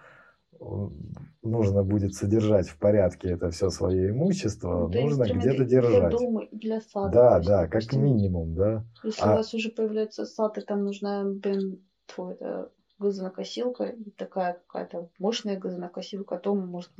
нужно 1.42 1.82
будет 1.84 2.14
содержать 2.14 2.68
в 2.68 2.78
порядке 2.78 3.30
это 3.30 3.50
все 3.50 3.70
свое 3.70 4.10
имущество, 4.10 4.88
Это 4.90 5.00
нужно 5.00 5.24
где-то 5.24 5.62
и 5.62 5.66
Для 5.66 5.66
держать. 5.66 6.10
дома 6.12 6.44
и 6.44 6.56
для 6.56 6.80
сада. 6.80 7.10
Да, 7.12 7.36
есть, 7.36 7.48
да, 7.48 7.68
как 7.68 7.92
минимум, 7.92 8.54
да. 8.54 8.84
Если 9.04 9.22
А- 9.22 9.32
у 9.32 9.36
вас 9.36 9.54
уже 9.54 9.70
появляется 9.70 10.24
сад, 10.24 10.58
и 10.58 10.60
там 10.62 10.84
нужна 10.84 11.24
бен... 11.24 11.80
Тьфу, 12.06 12.30
это 12.30 12.70
газонокосилка, 12.98 13.94
такая 14.16 14.54
какая-то 14.66 15.10
мощная 15.18 15.58
газонокосилка, 15.58 16.38
то 16.38 16.54
может 16.54 16.90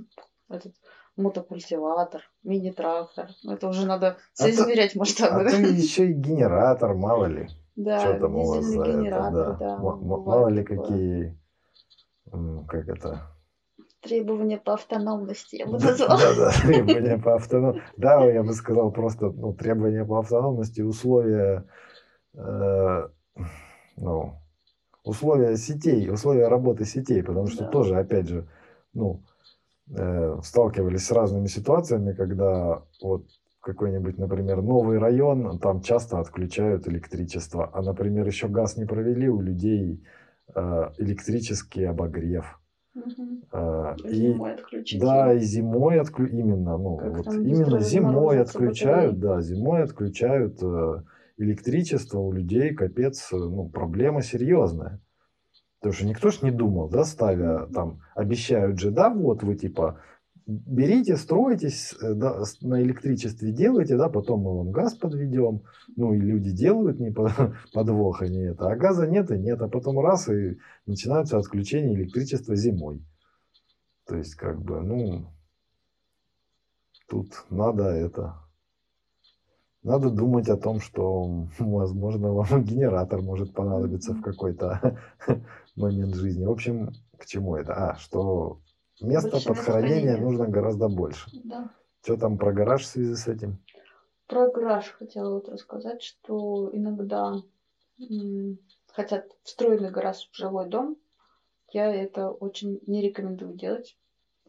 этот 0.51 0.75
мотокультиватор, 1.17 2.23
мини-трактор. 2.45 3.29
Ну, 3.43 3.53
Это 3.53 3.69
уже 3.69 3.87
надо 3.87 4.17
А 4.39 4.43
соизмерять 4.43 4.95
масштабы. 4.97 5.47
А 5.47 5.51
то 5.51 5.57
еще 5.57 6.11
и 6.11 6.13
генератор, 6.13 6.95
мало 6.95 7.25
ли, 7.27 7.49
Да, 7.75 8.01
что 8.01 8.21
там 8.21 8.37
у 8.37 8.45
вас 8.47 8.65
за 8.65 8.83
это, 8.83 9.31
да. 9.33 9.53
да. 9.59 9.79
Мало 9.79 10.49
ли 10.49 10.63
какие, 10.63 11.39
как 12.69 12.89
это, 12.89 13.23
Требования 14.01 14.59
по 14.59 14.75
автономности, 14.75 15.57
я 15.57 15.67
бы 15.67 15.73
назвала. 15.73 16.19
да, 16.19 16.35
да, 16.37 16.51
требования 16.63 17.19
по 17.19 17.35
автономности. 17.35 17.89
Да, 17.97 18.25
я 18.25 18.43
бы 18.43 18.53
сказал 18.53 18.93
просто 18.93 19.31
ну, 19.31 19.53
требования 19.53 20.05
по 20.05 20.21
автономности, 20.21 20.81
условия, 20.83 21.65
э, 22.35 23.09
ну, 23.97 24.35
условия 25.05 25.57
сетей, 25.57 26.09
условия 26.11 26.49
работы 26.49 26.85
сетей, 26.85 27.23
потому 27.23 27.49
что 27.49 27.65
Да. 27.65 27.71
тоже, 27.71 27.97
опять 27.97 28.29
же, 28.29 28.47
ну, 28.95 29.25
э, 29.97 30.39
сталкивались 30.45 31.07
с 31.07 31.11
разными 31.13 31.47
ситуациями, 31.47 32.13
когда 32.13 32.83
вот 33.03 33.27
какой-нибудь, 33.61 34.19
например, 34.19 34.63
новый 34.63 34.99
район, 34.99 35.59
там 35.59 35.83
часто 35.83 36.21
отключают 36.21 36.89
электричество, 36.89 37.71
а, 37.73 37.83
например, 37.83 38.27
еще 38.27 38.49
газ 38.49 38.77
не 38.77 38.87
провели, 38.87 39.29
у 39.29 39.41
людей 39.41 40.03
э, 40.55 40.91
электрический 40.99 41.85
обогрев. 41.85 42.61
Э, 43.53 43.95
и- 44.05 44.33
Зимой 44.33 44.55
отключить. 44.55 45.01
да, 45.01 45.33
и 45.33 45.39
зимой 45.41 46.01
отклю... 46.01 46.27
именно, 46.27 46.77
ну, 46.77 46.97
Как 46.97 47.17
вот 47.17 47.35
именно 47.35 47.81
зимой 47.81 48.41
отключают, 48.41 49.19
да, 49.19 49.41
зимой 49.41 49.83
отключают 49.83 50.63
э, 50.63 51.03
электричество 51.39 52.19
у 52.19 52.33
людей, 52.33 52.75
капец, 52.75 53.33
э, 53.33 53.37
ну, 53.37 53.69
проблема 53.69 54.23
серьезная. 54.23 55.01
Потому 55.81 55.95
что 55.95 56.07
никто 56.07 56.31
ж 56.31 56.43
не 56.43 56.51
думал, 56.51 56.89
да, 56.89 57.05
ставя 57.05 57.67
там, 57.73 58.01
обещают 58.15 58.79
же, 58.81 58.91
да, 58.91 59.11
вот 59.11 59.43
вы 59.43 59.55
типа 59.55 60.01
берите, 60.49 61.17
стройтесь 61.17 61.95
э, 62.01 62.15
да, 62.15 62.43
на 62.63 62.83
электричестве, 62.83 63.53
делайте, 63.53 63.97
да, 63.97 64.09
потом 64.09 64.41
мы 64.41 64.57
вам 64.57 64.71
газ 64.73 64.95
подведем. 64.95 65.63
Ну 65.97 66.15
и 66.15 66.19
люди 66.19 66.51
делают 66.51 66.99
не 66.99 67.11
по- 67.11 67.55
подвох, 67.75 68.23
они 68.23 68.41
это, 68.41 68.71
а 68.71 68.77
газа 68.77 69.07
нет 69.07 69.31
и 69.31 69.39
нет, 69.39 69.61
а 69.61 69.69
потом 69.69 70.01
раз 70.01 70.29
и 70.29 70.59
начинаются 70.87 71.37
отключения 71.37 71.95
электричества 71.95 72.57
зимой. 72.57 73.05
То 74.07 74.17
есть 74.17 74.35
как 74.37 74.61
бы, 74.63 74.81
ну, 74.81 75.27
тут 77.09 77.45
надо 77.51 77.85
это 77.85 78.37
надо 79.83 80.11
думать 80.11 80.49
о 80.49 80.57
том, 80.57 80.81
что, 80.81 81.47
возможно, 81.59 82.33
вам 82.33 82.65
генератор 82.65 83.21
может 83.21 83.53
понадобиться 83.53 84.15
в 84.15 84.23
какой-то 84.23 84.99
момент 85.77 86.15
жизни. 86.15 86.47
В 86.47 86.51
общем, 86.51 86.91
к 87.19 87.27
чему 87.27 87.57
это? 87.57 87.75
А, 87.75 87.97
что 87.97 88.61
места 89.01 89.31
Больше 89.33 89.49
под 89.49 89.59
хранение 89.59 90.17
нужно 90.17 90.47
гораздо 90.49 90.89
больше. 90.89 91.31
Да. 91.45 91.71
Что 92.03 92.17
там 92.17 92.39
про 92.39 92.53
гараж 92.53 92.83
в 92.83 92.87
связи 92.87 93.15
с 93.15 93.27
этим? 93.29 93.59
Про 94.27 94.51
гараж 94.51 94.91
хотела 94.91 95.35
вот 95.35 95.49
рассказать, 95.49 96.03
что 96.03 96.71
иногда 96.73 97.35
м, 97.99 98.59
хотят 98.93 99.27
встроенный 99.43 99.91
гараж 99.91 100.29
в 100.31 100.37
жилой 100.37 100.69
дом. 100.69 100.97
Я 101.73 101.95
это 101.95 102.31
очень 102.31 102.81
не 102.87 103.03
рекомендую 103.03 103.55
делать. 103.55 103.97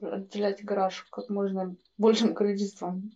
Отделять 0.01 0.63
гараж 0.63 1.05
как 1.11 1.29
можно 1.29 1.75
большим 1.97 2.33
количеством 2.33 3.11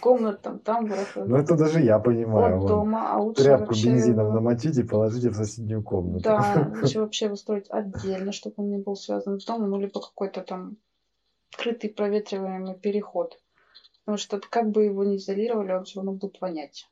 комнат, 0.00 0.42
там, 0.42 0.58
там 0.58 0.86
гараж. 0.86 1.12
Ну, 1.16 1.36
это 1.36 1.56
даже 1.56 1.80
я 1.80 1.98
понимаю. 1.98 2.56
от 2.56 2.62
вон. 2.62 2.68
дома, 2.68 3.12
а 3.12 3.18
лучше 3.18 3.42
Тряпку 3.42 3.66
вообще... 3.66 3.90
бензином 3.90 4.34
намочить 4.34 4.78
и 4.78 4.82
положите 4.82 5.30
в 5.30 5.34
соседнюю 5.34 5.82
комнату. 5.82 6.24
Да, 6.24 6.72
лучше 6.82 7.00
вообще 7.00 7.26
его 7.26 7.36
строить 7.36 7.66
отдельно, 7.70 8.32
чтобы 8.32 8.54
он 8.58 8.70
не 8.70 8.78
был 8.78 8.96
связан 8.96 9.40
с 9.40 9.44
домом, 9.44 9.70
ну, 9.70 9.78
либо 9.78 10.00
какой-то 10.00 10.42
там 10.42 10.76
открытый 11.52 11.90
проветриваемый 11.90 12.74
переход. 12.74 13.38
Потому 14.04 14.18
что 14.18 14.38
как 14.38 14.70
бы 14.70 14.84
его 14.84 15.02
ни 15.02 15.16
изолировали, 15.16 15.72
он 15.72 15.84
все 15.84 16.00
равно 16.00 16.12
будет 16.12 16.38
вонять. 16.38 16.86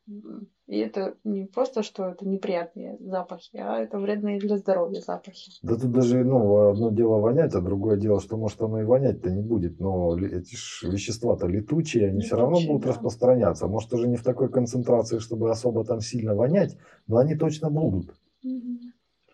И 0.66 0.78
это 0.78 1.14
не 1.24 1.44
просто, 1.44 1.82
что 1.82 2.06
это 2.06 2.26
неприятные 2.26 2.96
запахи, 3.00 3.58
а 3.58 3.80
это 3.80 3.98
вредные 3.98 4.38
для 4.38 4.56
здоровья 4.56 5.02
запахи. 5.02 5.52
Да 5.62 5.76
тут 5.76 5.92
даже, 5.92 6.24
ну, 6.24 6.70
одно 6.70 6.90
дело 6.90 7.18
вонять, 7.18 7.54
а 7.54 7.60
другое 7.60 7.98
дело, 7.98 8.18
что 8.18 8.38
может 8.38 8.62
оно 8.62 8.80
и 8.80 8.84
вонять-то 8.84 9.30
не 9.30 9.42
будет. 9.42 9.78
Но 9.78 10.16
эти 10.16 10.54
ж 10.54 10.84
вещества-то 10.84 11.46
летучие, 11.46 12.08
они 12.08 12.22
все 12.22 12.36
равно 12.36 12.52
Летучие, 12.52 12.72
будут 12.72 12.84
да. 12.84 12.90
распространяться. 12.92 13.66
Может, 13.66 13.92
уже 13.92 14.08
не 14.08 14.16
в 14.16 14.22
такой 14.22 14.50
концентрации, 14.50 15.18
чтобы 15.18 15.50
особо 15.50 15.84
там 15.84 16.00
сильно 16.00 16.34
вонять, 16.34 16.78
но 17.06 17.18
они 17.18 17.34
точно 17.34 17.68
будут. 17.68 18.14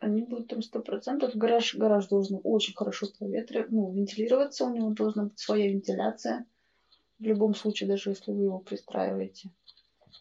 Они 0.01 0.23
будут 0.23 0.49
там 0.49 0.63
сто 0.63 0.81
процентов. 0.81 1.37
Гараж, 1.37 1.77
гараж 1.77 2.09
должен 2.09 2.41
очень 2.43 2.75
хорошо 2.75 3.07
проветривать, 3.17 3.71
ну, 3.71 3.93
вентилироваться, 3.93 4.65
у 4.65 4.75
него 4.75 4.91
должна 4.91 5.25
быть 5.25 5.39
своя 5.39 5.69
вентиляция. 5.69 6.47
В 7.19 7.23
любом 7.25 7.55
случае, 7.55 7.89
даже 7.89 8.11
если 8.11 8.31
вы 8.33 8.45
его 8.45 8.59
пристраиваете. 8.61 9.51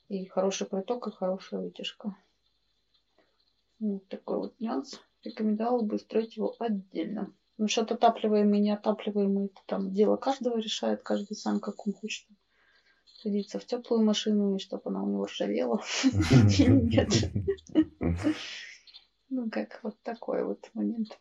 И 0.10 0.26
хороший 0.26 0.68
проток, 0.68 1.08
и 1.08 1.12
хорошая 1.12 1.60
вытяжка. 1.60 2.16
Вот 3.80 4.08
такой 4.08 4.38
вот 4.38 4.60
нюанс. 4.60 5.00
Рекомендовала 5.24 5.82
бы 5.82 6.00
строить 6.00 6.38
его 6.38 6.56
отдельно. 6.60 7.34
Ну, 7.58 7.68
что 7.68 7.82
отапливаемый, 7.82 8.60
неотапливаемый, 8.60 9.48
это 9.48 9.62
там 9.66 9.92
дело 9.94 10.16
каждого 10.16 10.58
решает, 10.58 11.02
каждый 11.04 11.36
сам, 11.36 11.60
как 11.60 11.86
он 11.86 11.94
хочет 11.94 12.28
садиться 13.22 13.60
в 13.60 13.66
теплую 13.66 14.04
машину, 14.04 14.56
и 14.56 14.60
чтобы 14.60 14.84
она 14.86 15.04
у 15.04 15.10
него 15.10 15.26
ржавела. 15.26 15.82
Нет. 16.60 17.10
Ну, 19.30 19.50
как 19.50 19.82
вот 19.84 19.98
такой 20.04 20.46
вот 20.46 20.70
момент. 20.74 21.20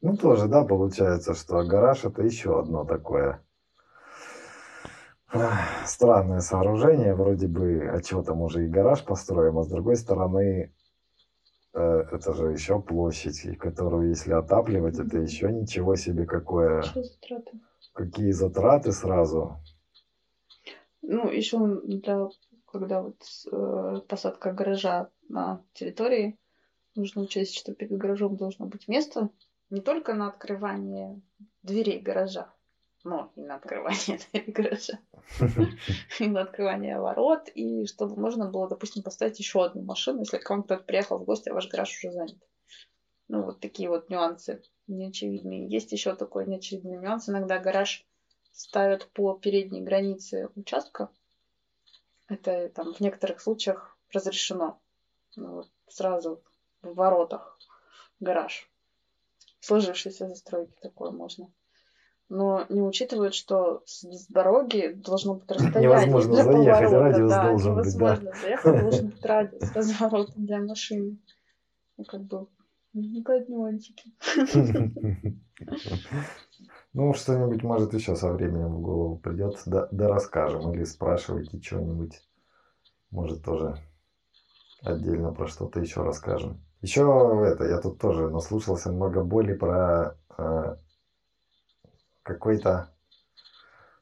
Ну, 0.00 0.16
тоже, 0.16 0.48
да, 0.48 0.64
получается, 0.64 1.34
что 1.34 1.62
гараж 1.62 2.04
это 2.04 2.22
еще 2.22 2.58
одно 2.58 2.84
такое 2.84 3.43
странное 5.86 6.40
сооружение. 6.40 7.14
Вроде 7.14 7.48
бы, 7.48 7.88
а 7.92 8.00
чего 8.02 8.22
там 8.22 8.42
уже 8.42 8.64
и 8.64 8.68
гараж 8.68 9.04
построим, 9.04 9.58
а 9.58 9.64
с 9.64 9.68
другой 9.68 9.96
стороны, 9.96 10.72
э, 11.72 12.04
это 12.12 12.32
же 12.34 12.52
еще 12.52 12.80
площадь, 12.80 13.58
которую, 13.58 14.08
если 14.08 14.32
отапливать, 14.32 14.98
это 14.98 15.18
еще 15.18 15.50
ничего 15.52 15.96
себе 15.96 16.26
какое. 16.26 16.82
Что 16.82 17.02
за 17.02 17.18
траты? 17.20 17.60
Какие 17.92 18.30
затраты 18.32 18.92
сразу. 18.92 19.56
Ну, 21.02 21.30
еще 21.30 21.58
для, 21.84 22.28
когда 22.70 23.02
вот 23.02 23.20
э, 23.52 24.00
посадка 24.08 24.52
гаража 24.52 25.10
на 25.28 25.62
территории, 25.74 26.38
нужно 26.94 27.22
учесть, 27.22 27.56
что 27.56 27.74
перед 27.74 27.96
гаражом 27.96 28.36
должно 28.36 28.66
быть 28.66 28.88
место 28.88 29.28
не 29.70 29.80
только 29.80 30.14
на 30.14 30.28
открывание 30.28 31.20
дверей 31.62 32.00
гаража, 32.00 32.53
но 33.04 33.30
и 33.36 33.42
на 33.42 33.56
открывание 33.56 34.18
дверей 34.32 34.52
гаража, 34.52 34.98
и 36.18 36.26
на 36.26 36.40
открывание 36.42 36.98
ворот, 36.98 37.48
и 37.54 37.86
чтобы 37.86 38.20
можно 38.20 38.50
было, 38.50 38.68
допустим, 38.68 39.02
поставить 39.02 39.38
еще 39.38 39.64
одну 39.64 39.82
машину, 39.82 40.20
если 40.20 40.38
к 40.38 40.50
вам 40.50 40.62
кто-то 40.62 40.82
приехал 40.82 41.18
в 41.18 41.24
гости, 41.24 41.50
а 41.50 41.54
ваш 41.54 41.68
гараж 41.68 41.90
уже 41.90 42.12
занят. 42.12 42.38
Ну, 43.28 43.42
вот 43.44 43.60
такие 43.60 43.88
вот 43.88 44.10
нюансы 44.10 44.62
неочевидные. 44.86 45.68
Есть 45.68 45.92
еще 45.92 46.14
такой 46.14 46.46
неочевидный 46.46 46.98
нюанс. 46.98 47.28
Иногда 47.28 47.58
гараж 47.58 48.06
ставят 48.52 49.10
по 49.12 49.34
передней 49.34 49.80
границе 49.80 50.50
участка. 50.54 51.10
Это 52.28 52.68
там 52.68 52.92
в 52.92 53.00
некоторых 53.00 53.40
случаях 53.40 53.96
разрешено. 54.12 54.78
Ну, 55.36 55.54
вот 55.54 55.70
сразу 55.88 56.42
в 56.82 56.94
воротах 56.94 57.58
гараж. 58.20 58.70
Сложившейся 59.60 60.28
застройки 60.28 60.74
такое 60.82 61.10
можно. 61.10 61.50
Но 62.28 62.64
не 62.68 62.80
учитывают, 62.80 63.34
что 63.34 63.82
с, 63.84 64.26
дороги 64.28 64.92
должно 64.94 65.34
быть 65.34 65.50
расстояние 65.50 65.82
Невозможно 65.82 66.32
для 66.32 66.44
заехать, 66.44 66.66
поворота. 66.66 66.98
радиус 67.00 67.30
да, 67.30 67.48
должен 67.48 67.74
быть, 67.74 67.84
да. 67.84 67.98
невозможно 67.98 68.40
заехать, 68.40 68.80
должен 68.80 69.08
быть 69.08 69.24
радиус 69.24 69.72
разворота 69.74 70.32
для 70.36 70.58
машины. 70.60 71.18
Ну, 71.96 72.04
как 72.04 72.22
бы, 72.22 72.46
ну, 72.92 73.22
как 73.22 73.48
нюансики. 73.48 74.12
Ну, 76.92 77.12
что-нибудь, 77.12 77.64
может, 77.64 77.92
еще 77.92 78.14
со 78.14 78.32
временем 78.32 78.76
в 78.76 78.80
голову 78.80 79.16
придет, 79.16 79.60
да, 79.66 79.88
да 79.90 80.08
расскажем. 80.08 80.72
Или 80.72 80.84
спрашивайте 80.84 81.60
что-нибудь. 81.60 82.22
Может, 83.10 83.44
тоже 83.44 83.76
отдельно 84.80 85.32
про 85.32 85.48
что-то 85.48 85.80
еще 85.80 86.02
расскажем. 86.02 86.60
Еще 86.82 87.02
это, 87.46 87.64
я 87.64 87.80
тут 87.80 87.98
тоже 87.98 88.30
наслушался 88.30 88.92
много 88.92 89.24
боли 89.24 89.54
про 89.54 90.16
э, 90.38 90.76
какой-то 92.24 92.90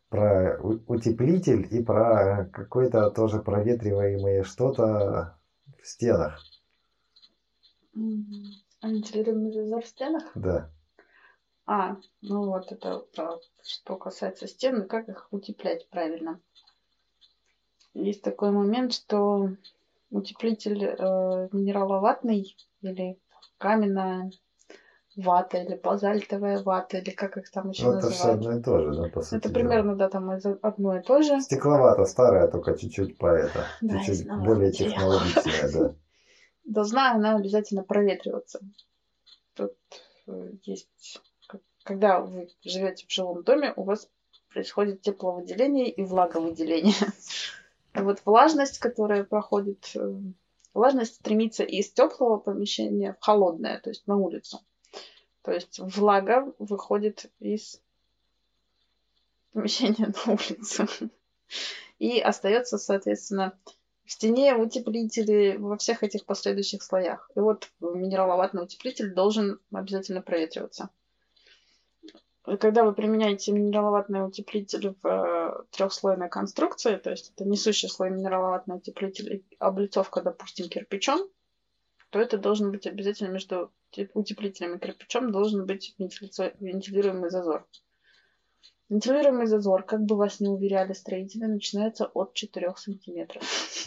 про 0.09 0.59
утеплитель 0.86 1.66
и 1.70 1.81
про 1.81 2.47
какой-то 2.53 3.09
тоже 3.11 3.40
проветриваемое 3.40 4.43
что-то 4.43 5.36
в 5.81 5.86
стенах. 5.86 6.39
М, 7.97 8.24
А 8.82 8.89
вентилируемый 8.90 9.51
зазор 9.53 9.82
в 9.82 9.86
стенах? 9.86 10.24
Да. 10.35 10.70
А, 11.66 11.97
ну 12.20 12.47
вот 12.47 12.70
это 12.70 13.03
что 13.65 13.97
касается 13.97 14.47
стен, 14.47 14.86
как 14.86 15.09
их 15.09 15.27
утеплять 15.32 15.89
правильно. 15.89 16.39
Есть 17.94 18.23
такой 18.23 18.51
момент, 18.51 18.93
что 18.93 19.49
утеплитель 20.11 20.85
э, 20.85 21.49
минераловатный 21.53 22.55
или 22.82 23.16
каменная 23.59 24.31
вата, 25.16 25.59
или 25.59 25.74
базальтовая 25.74 26.62
вата, 26.62 26.98
или 26.98 27.10
как 27.10 27.36
их 27.36 27.51
там 27.51 27.70
еще 27.70 27.84
Ну, 27.90 27.98
это 27.98 28.10
все 28.10 28.28
называют. 28.28 28.40
одно 28.40 28.59
и 28.59 28.62
то 28.62 28.80
же, 28.93 29.01
да, 29.02 29.09
по 29.09 29.22
сути. 29.22 29.34
Это 29.40 29.52
примерно, 29.52 29.94
да, 29.97 30.09
там 30.09 30.32
из- 30.32 30.47
одно 30.62 30.97
и 30.97 31.02
то 31.02 31.22
же. 31.22 31.40
Стекловато 31.40 32.05
старая, 32.05 32.48
только 32.48 32.76
чуть-чуть 32.76 33.18
по 33.18 33.26
это. 33.26 33.64
Да, 33.80 33.98
чуть-чуть 34.05 34.26
более 34.28 34.70
технологичная, 34.72 35.70
да. 35.72 35.94
Должна 36.64 37.12
она 37.12 37.36
обязательно 37.36 37.82
проветриваться. 37.84 38.60
Тут 39.55 39.72
э, 40.28 40.51
есть, 40.62 41.20
когда 41.82 42.20
вы 42.20 42.48
живете 42.62 43.06
в 43.06 43.12
жилом 43.12 43.43
доме, 43.43 43.72
у 43.76 43.82
вас 43.82 44.09
происходит 44.52 45.02
тепловыделение 45.02 45.90
и 45.90 46.02
влаговыделение. 46.05 46.94
Вот 47.94 48.22
влажность, 48.24 48.78
которая 48.78 49.22
проходит, 49.22 49.90
э, 49.97 50.14
влажность 50.72 51.16
стремится 51.16 51.62
из 51.62 51.93
теплого 51.93 52.39
помещения 52.39 53.12
в 53.20 53.22
холодное, 53.22 53.78
то 53.80 53.90
есть 53.90 54.06
на 54.06 54.16
улицу. 54.16 54.60
То 55.43 55.52
есть 55.52 55.78
влага 55.81 56.55
выходит 56.59 57.31
из 57.40 57.81
помещения 59.52 60.06
на 60.06 60.32
улицу. 60.32 60.86
И 61.98 62.20
остается, 62.20 62.78
соответственно, 62.78 63.56
в 64.05 64.12
стене 64.12 64.55
утеплители 64.55 65.56
во 65.59 65.77
всех 65.77 66.02
этих 66.02 66.24
последующих 66.24 66.82
слоях. 66.82 67.31
И 67.35 67.40
вот 67.40 67.70
минераловатный 67.81 68.64
утеплитель 68.64 69.14
должен 69.14 69.60
обязательно 69.73 70.23
проветриваться. 70.23 70.90
Когда 72.43 72.82
вы 72.82 72.93
применяете 72.93 73.52
минераловатный 73.52 74.27
утеплитель 74.27 74.97
в 75.01 75.06
э, 75.06 75.64
трехслойной 75.70 76.28
конструкции, 76.28 76.97
то 76.97 77.10
есть 77.10 77.32
это 77.35 77.48
несущий 77.48 77.89
слой 77.89 78.10
минераловатный 78.10 78.77
утеплитель 78.77 79.44
облицовка, 79.60 80.23
допустим, 80.23 80.69
кирпичом, 80.69 81.20
то 82.12 82.20
это 82.20 82.36
должен 82.36 82.70
быть 82.70 82.86
обязательно 82.86 83.28
между 83.28 83.72
те- 83.90 84.10
утеплителем 84.12 84.74
и 84.74 84.78
кирпичом 84.78 85.32
должен 85.32 85.64
быть 85.64 85.94
вентилируемый 85.98 87.30
зазор. 87.30 87.66
Вентилируемый 88.90 89.47
зазор, 89.47 89.82
как 89.82 90.02
бы 90.02 90.16
вас 90.16 90.39
не 90.39 90.48
уверяли 90.48 90.93
строители, 90.93 91.47
начинается 91.47 92.05
от 92.05 92.34
4 92.34 92.74
сантиметров. 92.76 93.43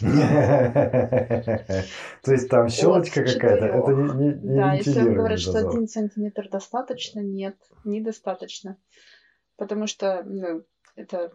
То 2.24 2.32
есть 2.32 2.48
там 2.48 2.68
щелочка 2.68 3.22
какая-то, 3.24 3.66
это 3.66 3.92
не, 3.92 4.32
Да, 4.56 4.72
если 4.72 4.98
вам 5.04 5.14
говорят, 5.14 5.38
что 5.38 5.52
зазор. 5.52 5.70
один 5.70 5.86
сантиметр 5.86 6.48
достаточно, 6.48 7.20
нет, 7.20 7.54
недостаточно. 7.84 8.76
Потому 9.56 9.86
что 9.86 10.24
ну, 10.24 10.64
это 10.96 11.30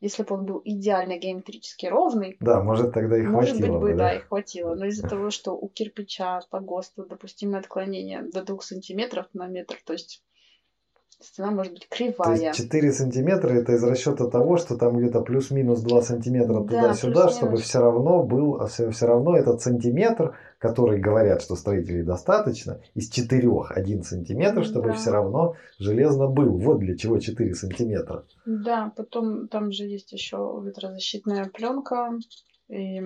Если 0.00 0.22
бы 0.22 0.34
он 0.34 0.44
был 0.44 0.60
идеально 0.64 1.18
геометрически 1.18 1.86
ровный, 1.86 2.36
Да, 2.40 2.62
может 2.62 2.92
тогда 2.92 3.18
и 3.18 3.22
может 3.22 3.56
хватило 3.56 3.78
быть 3.78 3.92
бы, 3.92 3.98
да, 3.98 4.10
да? 4.10 4.14
и 4.14 4.18
хватило. 4.20 4.74
Но 4.74 4.86
из-за 4.86 5.08
того, 5.08 5.30
что 5.30 5.52
у 5.56 5.68
кирпича 5.68 6.42
по 6.50 6.60
ГОСТу 6.60 7.06
допустимое 7.06 7.60
отклонение 7.60 8.22
до 8.22 8.42
2 8.42 8.60
сантиметров 8.60 9.26
на 9.32 9.46
метр, 9.46 9.76
то 9.84 9.94
есть 9.94 10.22
стена 11.20 11.50
может 11.50 11.72
быть 11.72 11.88
То 11.88 11.96
кривая. 11.96 12.36
есть 12.36 12.56
4 12.58 12.92
сантиметра 12.92 13.48
это 13.50 13.72
из 13.72 13.82
расчета 13.82 14.28
того, 14.28 14.56
что 14.58 14.76
там 14.76 14.96
где-то 14.98 15.20
плюс-минус 15.22 15.80
2 15.80 16.02
сантиметра 16.02 16.60
Да, 16.60 16.60
туда-сюда, 16.60 17.28
чтобы 17.28 17.52
плюс-минус. 17.52 17.60
все 17.62 17.80
равно 17.80 18.22
был, 18.22 18.66
все, 18.66 19.06
равно 19.06 19.36
этот 19.36 19.60
сантиметр, 19.62 20.36
который 20.58 21.00
говорят, 21.00 21.42
что 21.42 21.56
строителей 21.56 22.02
достаточно, 22.02 22.80
из 22.94 23.08
4 23.08 23.48
1 23.70 24.02
сантиметр, 24.02 24.64
чтобы 24.64 24.88
Да. 24.88 24.92
все 24.94 25.10
равно 25.10 25.54
железно 25.78 26.28
был. 26.28 26.58
Вот 26.58 26.78
для 26.80 26.96
чего 26.96 27.18
4 27.18 27.54
сантиметра. 27.54 28.24
Да, 28.44 28.92
потом 28.96 29.48
там 29.48 29.72
же 29.72 29.84
есть 29.84 30.12
еще 30.12 30.36
ветрозащитная 30.64 31.46
пленка 31.46 32.10
и, 32.68 33.00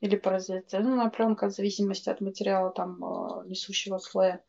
или 0.00 0.16
паразитизированная 0.16 1.10
пленка, 1.10 1.48
в 1.48 1.52
зависимости 1.52 2.08
от 2.08 2.20
материала 2.20 2.70
там 2.70 3.02
э, 3.04 3.48
несущего 3.48 3.98
слоя. 3.98 4.40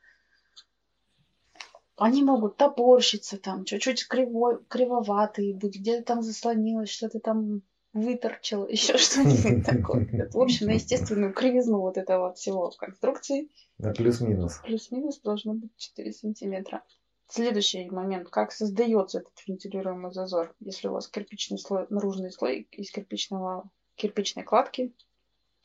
Они 1.98 2.24
могут 2.24 2.58
топорщиться 2.58 3.38
там, 3.38 3.64
чуть-чуть 3.64 4.08
кривой, 4.08 4.60
кривоватые 4.68 5.54
быть, 5.54 5.80
где-то 5.80 6.04
там 6.04 6.22
заслонилось, 6.22 6.90
что-то 6.90 7.20
там 7.20 7.62
выторчило, 7.94 8.68
еще 8.70 8.98
что-нибудь 8.98 9.66
такое. 9.66 10.30
В 10.34 10.40
общем, 10.40 10.68
на 10.68 10.72
естественную 10.74 11.34
кривизну 11.34 11.80
вот 11.80 11.98
этого 11.98 12.34
всего 12.34 12.70
конструкции 12.78 13.50
На 13.78 13.94
плюс-минус. 13.94 14.60
плюс-минус 14.64 15.20
должно 15.22 15.54
быть 15.54 15.72
4 15.78 16.12
сантиметра. 16.12 16.84
Следующий 17.28 17.90
момент. 17.90 18.30
Как 18.30 18.52
создается 18.52 19.20
этот 19.20 19.34
вентилируемый 19.48 20.12
зазор? 20.12 20.54
Если 20.60 20.88
у 20.88 20.92
вас 20.92 21.08
кирпичный 21.08 21.58
слой, 21.58 21.88
наружный 21.90 22.32
слой 22.32 22.68
из 22.72 22.92
кирпичного, 22.92 23.68
кирпичной 23.96 24.44
кладки 24.44 24.94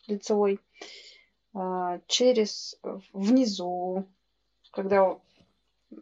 лицевой, 0.06 0.58
а, 1.52 2.00
через 2.06 2.80
внизу, 3.12 4.06
когда 4.72 5.18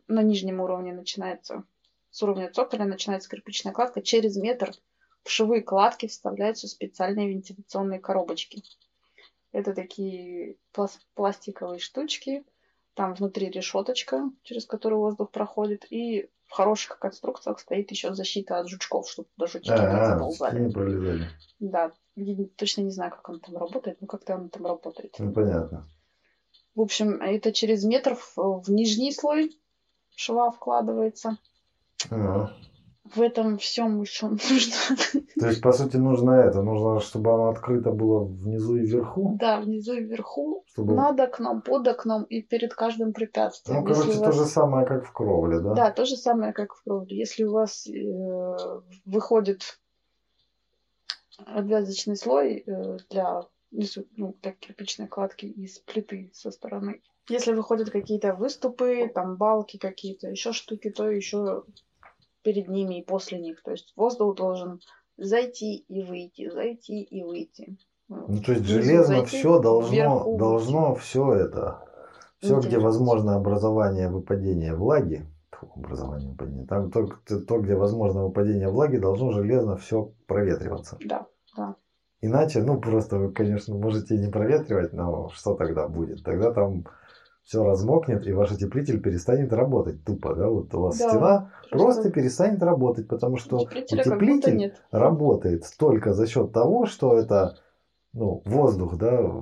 на 0.06 0.22
нижнем 0.22 0.60
уровне 0.60 0.92
начинается, 0.92 1.64
с 2.10 2.22
уровня 2.22 2.50
цоколя 2.50 2.84
начинается 2.84 3.28
кирпичная 3.28 3.72
кладка, 3.72 4.00
через 4.02 4.36
метр 4.36 4.72
в 5.24 5.30
швы 5.30 5.60
кладки 5.60 6.06
вставляются 6.06 6.68
специальные 6.68 7.28
вентиляционные 7.28 8.00
коробочки. 8.00 8.62
Это 9.52 9.74
такие 9.74 10.56
плас- 10.72 11.00
пластиковые 11.14 11.78
штучки, 11.78 12.44
там 12.94 13.14
внутри 13.14 13.48
решеточка, 13.50 14.30
через 14.42 14.66
которую 14.66 15.00
воздух 15.00 15.30
проходит, 15.30 15.86
и 15.90 16.28
в 16.46 16.52
хороших 16.52 16.98
конструкциях 16.98 17.58
стоит 17.60 17.90
еще 17.90 18.12
защита 18.14 18.58
от 18.58 18.68
жучков, 18.68 19.08
чтобы 19.08 19.28
туда 19.36 19.46
жучки 19.46 19.70
не 19.70 19.78
Ага, 19.78 20.14
заползали. 20.14 20.60
не 20.60 20.72
пролезали. 20.72 21.28
Да, 21.60 21.92
я 22.16 22.46
точно 22.56 22.82
не 22.82 22.90
знаю, 22.90 23.10
как 23.10 23.28
он 23.28 23.40
там 23.40 23.56
работает, 23.56 24.00
но 24.00 24.06
как-то 24.06 24.34
он 24.34 24.48
там 24.48 24.66
работает. 24.66 25.14
Ну, 25.18 25.32
понятно. 25.32 25.84
В 26.74 26.80
общем, 26.80 27.20
это 27.20 27.52
через 27.52 27.84
метр 27.84 28.16
в 28.36 28.70
нижний 28.70 29.12
слой 29.12 29.50
шва 30.18 30.50
вкладывается. 30.50 31.38
Ага. 32.10 32.52
В 33.14 33.22
этом 33.22 33.56
всем 33.56 34.00
еще 34.02 34.26
нужно, 34.28 34.96
То 35.40 35.46
есть, 35.48 35.62
по 35.62 35.72
сути, 35.72 35.96
нужно 35.96 36.32
это. 36.32 36.60
Нужно, 36.62 37.00
чтобы 37.00 37.32
оно 37.32 37.48
открыто 37.50 37.90
было 37.92 38.24
внизу 38.24 38.76
и 38.76 38.80
вверху. 38.84 39.36
да, 39.40 39.60
внизу 39.60 39.94
и 39.94 40.02
вверху, 40.02 40.64
Чтобы... 40.66 40.94
над 40.94 41.18
окном, 41.20 41.62
под 41.62 41.86
окном 41.88 42.24
и 42.24 42.42
перед 42.42 42.74
каждым 42.74 43.12
препятствием. 43.12 43.82
Ну, 43.82 43.88
Если 43.88 44.02
короче, 44.02 44.18
у 44.18 44.20
то 44.22 44.26
вас- 44.26 44.36
же 44.36 44.44
самое, 44.44 44.86
как 44.86 45.06
в 45.06 45.12
кровле, 45.12 45.60
да? 45.60 45.74
Да, 45.74 45.90
то 45.92 46.04
же 46.04 46.16
самое, 46.16 46.52
как 46.52 46.74
в 46.74 46.82
кровле. 46.82 47.16
Если 47.16 47.44
у 47.44 47.52
вас 47.52 47.86
э, 47.86 48.80
выходит 49.06 49.80
обвязочный 51.46 52.16
слой 52.16 52.64
э, 52.66 52.96
для, 53.10 53.42
ну, 54.16 54.34
для 54.42 54.52
кирпичной 54.52 55.06
кладки 55.06 55.46
из 55.46 55.78
плиты 55.78 56.30
со 56.34 56.50
стороны, 56.50 57.00
если 57.28 57.52
выходят 57.52 57.90
какие-то 57.90 58.34
выступы, 58.34 59.10
там 59.14 59.36
балки 59.36 59.76
какие-то, 59.76 60.28
еще 60.28 60.52
штуки, 60.52 60.90
то 60.90 61.08
еще 61.08 61.64
перед 62.42 62.68
ними 62.68 63.00
и 63.00 63.04
после 63.04 63.38
них. 63.38 63.62
То 63.62 63.72
есть 63.72 63.92
воздух 63.96 64.36
должен 64.36 64.80
зайти 65.16 65.76
и 65.76 66.02
выйти, 66.02 66.50
зайти 66.50 67.02
и 67.02 67.22
выйти. 67.22 67.76
Ну, 68.08 68.40
то 68.40 68.52
есть 68.52 68.64
Внизу 68.64 68.82
железно 68.82 69.16
зайти, 69.16 69.36
все 69.36 69.58
должно, 69.58 69.92
вверху 69.92 70.38
должно 70.38 70.94
все 70.94 71.34
это, 71.34 71.84
все, 72.38 72.58
где 72.60 72.78
возможно 72.78 73.34
образование 73.34 74.08
выпадения 74.08 74.74
влаги, 74.74 75.26
Тьфу, 75.52 75.70
образование 75.76 76.30
выпадения, 76.30 76.66
там 76.66 76.90
то, 76.90 77.06
то, 77.06 77.58
где 77.58 77.74
возможно 77.74 78.24
выпадение 78.24 78.70
влаги, 78.70 78.96
должно 78.96 79.32
железно 79.32 79.76
все 79.76 80.12
проветриваться. 80.26 80.96
Да. 81.04 81.26
Иначе, 82.20 82.62
ну, 82.62 82.80
просто 82.80 83.18
вы, 83.18 83.32
конечно, 83.32 83.74
можете 83.76 84.16
не 84.16 84.28
проветривать, 84.28 84.92
но 84.92 85.28
что 85.28 85.54
тогда 85.54 85.86
будет? 85.86 86.24
Тогда 86.24 86.52
там 86.52 86.84
все 87.48 87.64
размокнет, 87.64 88.26
и 88.26 88.32
ваш 88.32 88.52
утеплитель 88.52 89.00
перестанет 89.00 89.54
работать 89.54 90.04
тупо, 90.04 90.34
да? 90.34 90.48
Вот 90.48 90.74
у 90.74 90.82
вас 90.82 90.98
Да, 90.98 91.08
стена 91.08 91.52
просто 91.70 91.70
просто 91.70 92.10
перестанет 92.10 92.62
работать, 92.62 93.08
потому 93.08 93.38
что 93.38 93.56
утеплитель 93.56 94.74
работает 94.90 95.64
только 95.78 96.12
за 96.12 96.26
счет 96.26 96.52
того, 96.52 96.84
что 96.84 97.16
это 97.16 97.56
ну, 98.12 98.42
воздух, 98.44 98.98
да, 98.98 99.32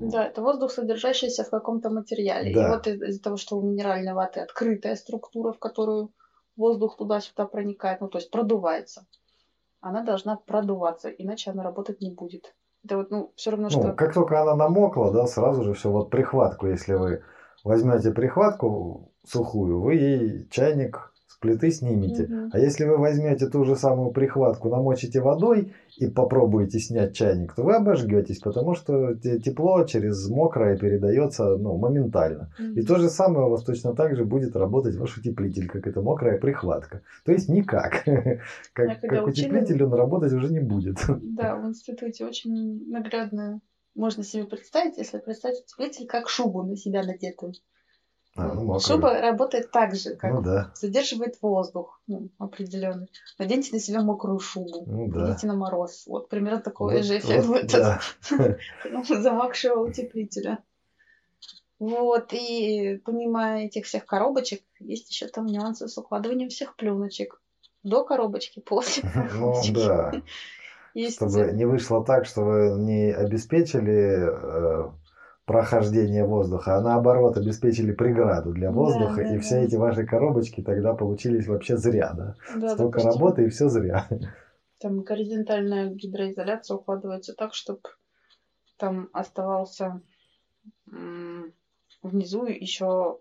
Да, 0.00 0.24
это 0.24 0.42
воздух, 0.42 0.72
содержащийся 0.72 1.44
в 1.44 1.50
каком-то 1.50 1.90
материале. 1.90 2.52
Да. 2.52 2.66
И 2.66 2.70
вот 2.70 2.86
из- 2.88 3.02
из-за 3.02 3.22
того, 3.22 3.36
что 3.36 3.56
у 3.56 3.62
минеральной 3.62 4.14
ваты 4.14 4.40
открытая 4.40 4.96
структура, 4.96 5.52
в 5.52 5.60
которую 5.60 6.10
воздух 6.56 6.96
туда-сюда 6.96 7.46
проникает, 7.46 8.00
ну, 8.00 8.08
то 8.08 8.18
есть 8.18 8.32
продувается, 8.32 9.06
она 9.80 10.02
должна 10.02 10.36
продуваться, 10.36 11.08
иначе 11.08 11.52
она 11.52 11.62
работать 11.62 12.00
не 12.00 12.10
будет. 12.10 12.56
Это 12.84 12.96
вот, 12.96 13.10
ну, 13.12 13.32
все 13.36 13.52
равно, 13.52 13.68
Ну, 13.70 13.70
что... 13.70 13.92
как 13.92 14.12
только 14.12 14.42
она 14.42 14.56
намокла, 14.56 15.12
да, 15.12 15.26
сразу 15.28 15.62
же 15.62 15.74
все, 15.74 15.90
вот 15.90 16.10
прихватку, 16.10 16.66
если 16.66 16.94
вы 16.94 17.22
возьмете 17.64 18.12
прихватку 18.12 19.10
сухую, 19.26 19.80
вы 19.80 19.94
ей 19.94 20.46
чайник 20.50 21.10
с 21.26 21.38
плиты 21.38 21.70
снимете. 21.70 22.24
Мгм. 22.26 22.50
А 22.52 22.58
если 22.58 22.84
вы 22.84 22.96
возьмете 22.98 23.48
ту 23.48 23.64
же 23.64 23.74
самую 23.76 24.12
прихватку, 24.12 24.68
намочите 24.68 25.20
водой 25.20 25.72
и 25.96 26.06
попробуете 26.06 26.78
снять 26.78 27.14
чайник, 27.14 27.54
то 27.54 27.62
вы 27.64 27.74
обожгетесь, 27.74 28.38
потому 28.38 28.74
что 28.74 29.14
те- 29.14 29.38
тепло 29.40 29.84
через 29.84 30.28
мокрое 30.28 30.76
передается 30.76 31.56
ну, 31.56 31.76
моментально. 31.76 32.50
И 32.58 32.62
Мгм. 32.62 32.86
то 32.86 32.96
же 32.98 33.08
самое 33.08 33.46
у 33.46 33.50
вас 33.50 33.64
точно 33.64 33.94
так 33.94 34.14
же 34.16 34.24
будет 34.24 34.54
работать 34.56 34.96
ваш 34.96 35.16
утеплитель, 35.18 35.66
как 35.68 35.86
эта 35.86 36.02
мокрая 36.02 36.38
прихватка. 36.38 37.00
То 37.24 37.32
есть 37.32 37.48
никак. 37.48 38.04
Как, 38.74 39.00
когда 39.00 39.08
как 39.08 39.26
учила- 39.26 39.30
утеплитель 39.30 39.82
он 39.84 39.94
работать 39.94 40.32
уже 40.32 40.52
не 40.52 40.60
будет. 40.60 40.98
Да, 41.08 41.56
в 41.56 41.66
институте 41.66 42.24
очень 42.26 42.90
наглядно 42.90 43.60
можно 43.94 44.22
себе 44.24 44.44
представить, 44.44 44.96
если 44.98 45.18
представить 45.18 45.60
утеплитель 45.64 46.06
как 46.06 46.28
шубу 46.28 46.62
на 46.62 46.76
себя 46.76 47.02
надетую. 47.04 47.54
А, 48.36 48.52
ну, 48.52 48.64
мокрая. 48.64 48.80
Шуба 48.80 49.20
работает 49.20 49.70
так 49.70 49.94
же, 49.94 50.16
как 50.16 50.32
Ну 50.32 50.42
да, 50.42 50.72
задерживает 50.74 51.40
воздух 51.40 52.00
ну, 52.08 52.30
определенный. 52.38 53.08
Наденьте 53.38 53.72
на 53.72 53.78
себя 53.78 54.02
мокрую 54.02 54.40
шубу. 54.40 54.82
ну 54.86 55.06
да. 55.08 55.30
Идите 55.32 55.46
на 55.46 55.54
мороз. 55.54 56.04
Вот 56.06 56.28
примерно 56.28 56.60
такой 56.60 56.96
Вот- 56.96 57.04
же 57.04 57.18
эффект 57.18 57.44
вот 57.46 57.62
будет 57.62 57.74
от 57.76 58.00
ну, 58.90 59.04
замокшего 59.04 59.84
утеплителя. 59.86 60.58
Вот, 61.78 62.32
и 62.32 63.00
помимо 63.04 63.60
этих 63.62 63.84
всех 63.86 64.06
коробочек, 64.06 64.62
есть 64.80 65.10
еще 65.10 65.26
там 65.28 65.46
нюансы 65.46 65.86
с 65.88 65.98
укладыванием 65.98 66.48
всех 66.48 66.76
пленочек. 66.76 67.40
До 67.82 68.04
коробочки, 68.04 68.60
после 68.60 69.02
Ну 69.14 69.28
коробочки. 69.28 69.70
да. 69.72 70.12
Есть 70.94 71.16
Чтобы 71.16 71.52
не 71.52 71.64
вышло 71.64 72.04
так, 72.04 72.24
что 72.24 72.42
вы 72.42 72.80
не 72.80 73.12
обеспечили 73.12 74.28
э, 74.30 74.90
прохождение 75.44 76.24
воздуха, 76.24 76.76
а 76.76 76.80
наоборот 76.80 77.36
обеспечили 77.36 77.92
преграду 77.92 78.52
для 78.52 78.70
Да, 78.70 78.76
воздуха, 78.76 79.16
да, 79.16 79.34
и 79.34 79.38
все 79.38 79.56
да. 79.56 79.60
эти 79.62 79.76
ваши 79.76 80.06
коробочки 80.06 80.62
тогда 80.62 80.94
получились 80.94 81.48
вообще 81.48 81.76
зря, 81.76 82.12
да? 82.16 82.36
да, 82.56 82.74
Столько 82.74 83.00
допустим, 83.00 83.10
работы 83.10 83.44
и 83.44 83.48
все 83.48 83.68
зря. 83.68 84.08
Там 84.80 85.02
горизонтальная 85.02 85.90
гидроизоляция 85.90 86.76
укладывается 86.76 87.34
так, 87.34 87.54
чтобы 87.54 87.80
там 88.76 89.08
оставался 89.12 90.00
внизу 92.02 92.44
еще 92.46 93.18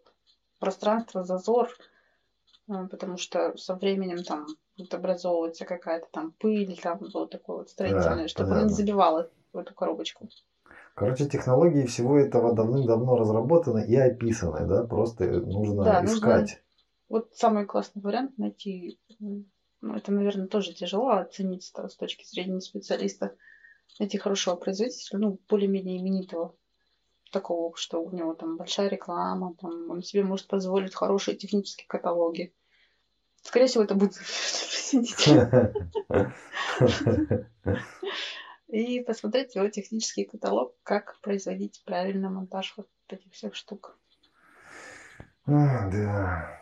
пространство, 0.59 1.23
зазор, 1.23 1.69
потому 2.67 3.17
что 3.17 3.55
со 3.57 3.75
временем 3.75 4.23
там 4.23 4.45
будет 4.77 4.93
образовываться 4.93 5.65
какая-то 5.65 6.07
там 6.11 6.33
пыль, 6.39 6.77
там 6.81 6.99
вот 7.13 7.31
такое 7.31 7.57
вот 7.57 7.69
строительное, 7.69 8.27
Да, 8.27 8.27
чтобы 8.27 8.53
она 8.53 8.63
не 8.63 8.69
понятно. 8.69 8.73
забивала 8.73 9.29
в 9.53 9.57
эту 9.57 9.73
коробочку. 9.73 10.29
Короче, 10.95 11.27
технологии 11.27 11.85
всего 11.85 12.17
этого 12.17 12.55
давным-давно 12.55 13.15
разработаны 13.15 13.85
и 13.85 13.95
описаны, 13.95 14.65
да? 14.67 14.83
Просто 14.83 15.25
нужно 15.25 15.83
Да, 15.83 16.01
нужно 16.01 16.29
искать. 16.37 16.61
Вот 17.09 17.33
самый 17.33 17.65
классный 17.65 18.01
вариант 18.01 18.37
найти, 18.37 18.99
ну 19.19 19.95
это, 19.95 20.11
наверное, 20.11 20.47
тоже 20.47 20.73
тяжело 20.73 21.09
оценить 21.11 21.63
с 21.63 21.95
точки 21.97 22.25
зрения 22.25 22.61
специалиста, 22.61 23.35
найти 23.99 24.17
хорошего 24.17 24.55
производителя, 24.55 25.19
ну, 25.19 25.39
более-менее 25.49 25.99
именитого, 25.99 26.55
такого, 27.33 27.75
что 27.75 28.01
у 28.01 28.11
него 28.11 28.33
там 28.33 28.55
большая 28.55 28.87
реклама, 28.87 29.55
там, 29.59 29.89
он 29.89 30.01
себе 30.01 30.23
может 30.23 30.47
позволить 30.47 30.95
хорошие 30.95 31.35
технические 31.35 31.87
каталоги. 31.87 32.53
Скорее 33.41 33.67
всего, 33.67 33.83
это 33.83 33.95
будет 33.95 34.13
И 38.67 39.01
посмотреть 39.01 39.55
его 39.55 39.67
технический 39.67 40.25
каталог, 40.25 40.75
как 40.83 41.19
производить 41.21 41.83
правильно 41.85 42.29
монтаж 42.29 42.73
вот 42.77 42.87
этих 43.07 43.33
всех 43.33 43.53
штук. 43.53 43.97
Да. 45.45 46.59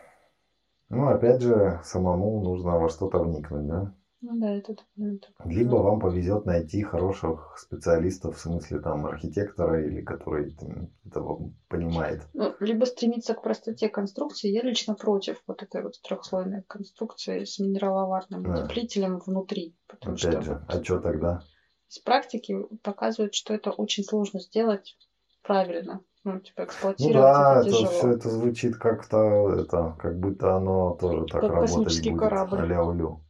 Ну, 0.89 1.07
опять 1.07 1.41
же, 1.41 1.79
самому 1.83 2.43
нужно 2.43 2.77
во 2.77 2.89
что-то 2.89 3.19
вникнуть, 3.19 3.67
да? 3.67 3.93
Ну 4.21 4.39
да, 4.39 4.51
это 4.55 4.75
документ. 4.75 5.29
Либо 5.45 5.75
вам 5.77 5.99
повезет 5.99 6.45
найти 6.45 6.83
хороших 6.83 7.57
специалистов, 7.57 8.37
в 8.37 8.39
смысле 8.39 8.79
там 8.79 9.05
архитектора 9.07 9.83
или 9.83 10.01
который 10.01 10.51
там, 10.51 10.89
это 11.05 11.21
понимает. 11.67 12.27
Ну, 12.33 12.53
либо 12.59 12.85
стремиться 12.85 13.33
к 13.33 13.41
простоте 13.41 13.89
конструкции. 13.89 14.49
Я 14.49 14.61
лично 14.61 14.93
против 14.93 15.41
вот 15.47 15.63
этой 15.63 15.81
вот 15.81 15.93
трехслойной 16.03 16.63
конструкции 16.67 17.43
с 17.43 17.57
минераловатным 17.59 18.43
Да. 18.43 18.53
утеплителем 18.63 19.17
внутри. 19.25 19.75
Потому 19.87 20.15
Опять 20.15 20.31
что 20.33 20.41
же, 20.41 20.65
а 20.67 20.83
что 20.83 20.99
тогда? 20.99 21.41
из 21.89 21.99
практики 21.99 22.55
показывает, 22.83 23.33
что 23.33 23.53
это 23.53 23.71
очень 23.71 24.03
сложно 24.03 24.39
сделать 24.39 24.95
правильно. 25.43 26.01
Ну, 26.23 26.39
типа 26.39 26.61
Ну 26.61 26.65
эксплуатировать 26.65 27.15
да, 27.33 27.59
это 27.61 27.69
это 27.69 27.85
все 27.87 28.11
это 28.11 28.29
звучит 28.29 28.75
как-то, 28.77 29.51
это, 29.59 29.95
как 29.99 30.19
будто 30.19 30.55
оно 30.55 30.93
тоже 30.93 31.25
так 31.25 31.41
Как 31.41 31.49
работать 31.49 32.03
будет. 32.03 32.19
корабль. 32.19 32.59
а-ля 32.59 32.83
улю. 32.83 33.23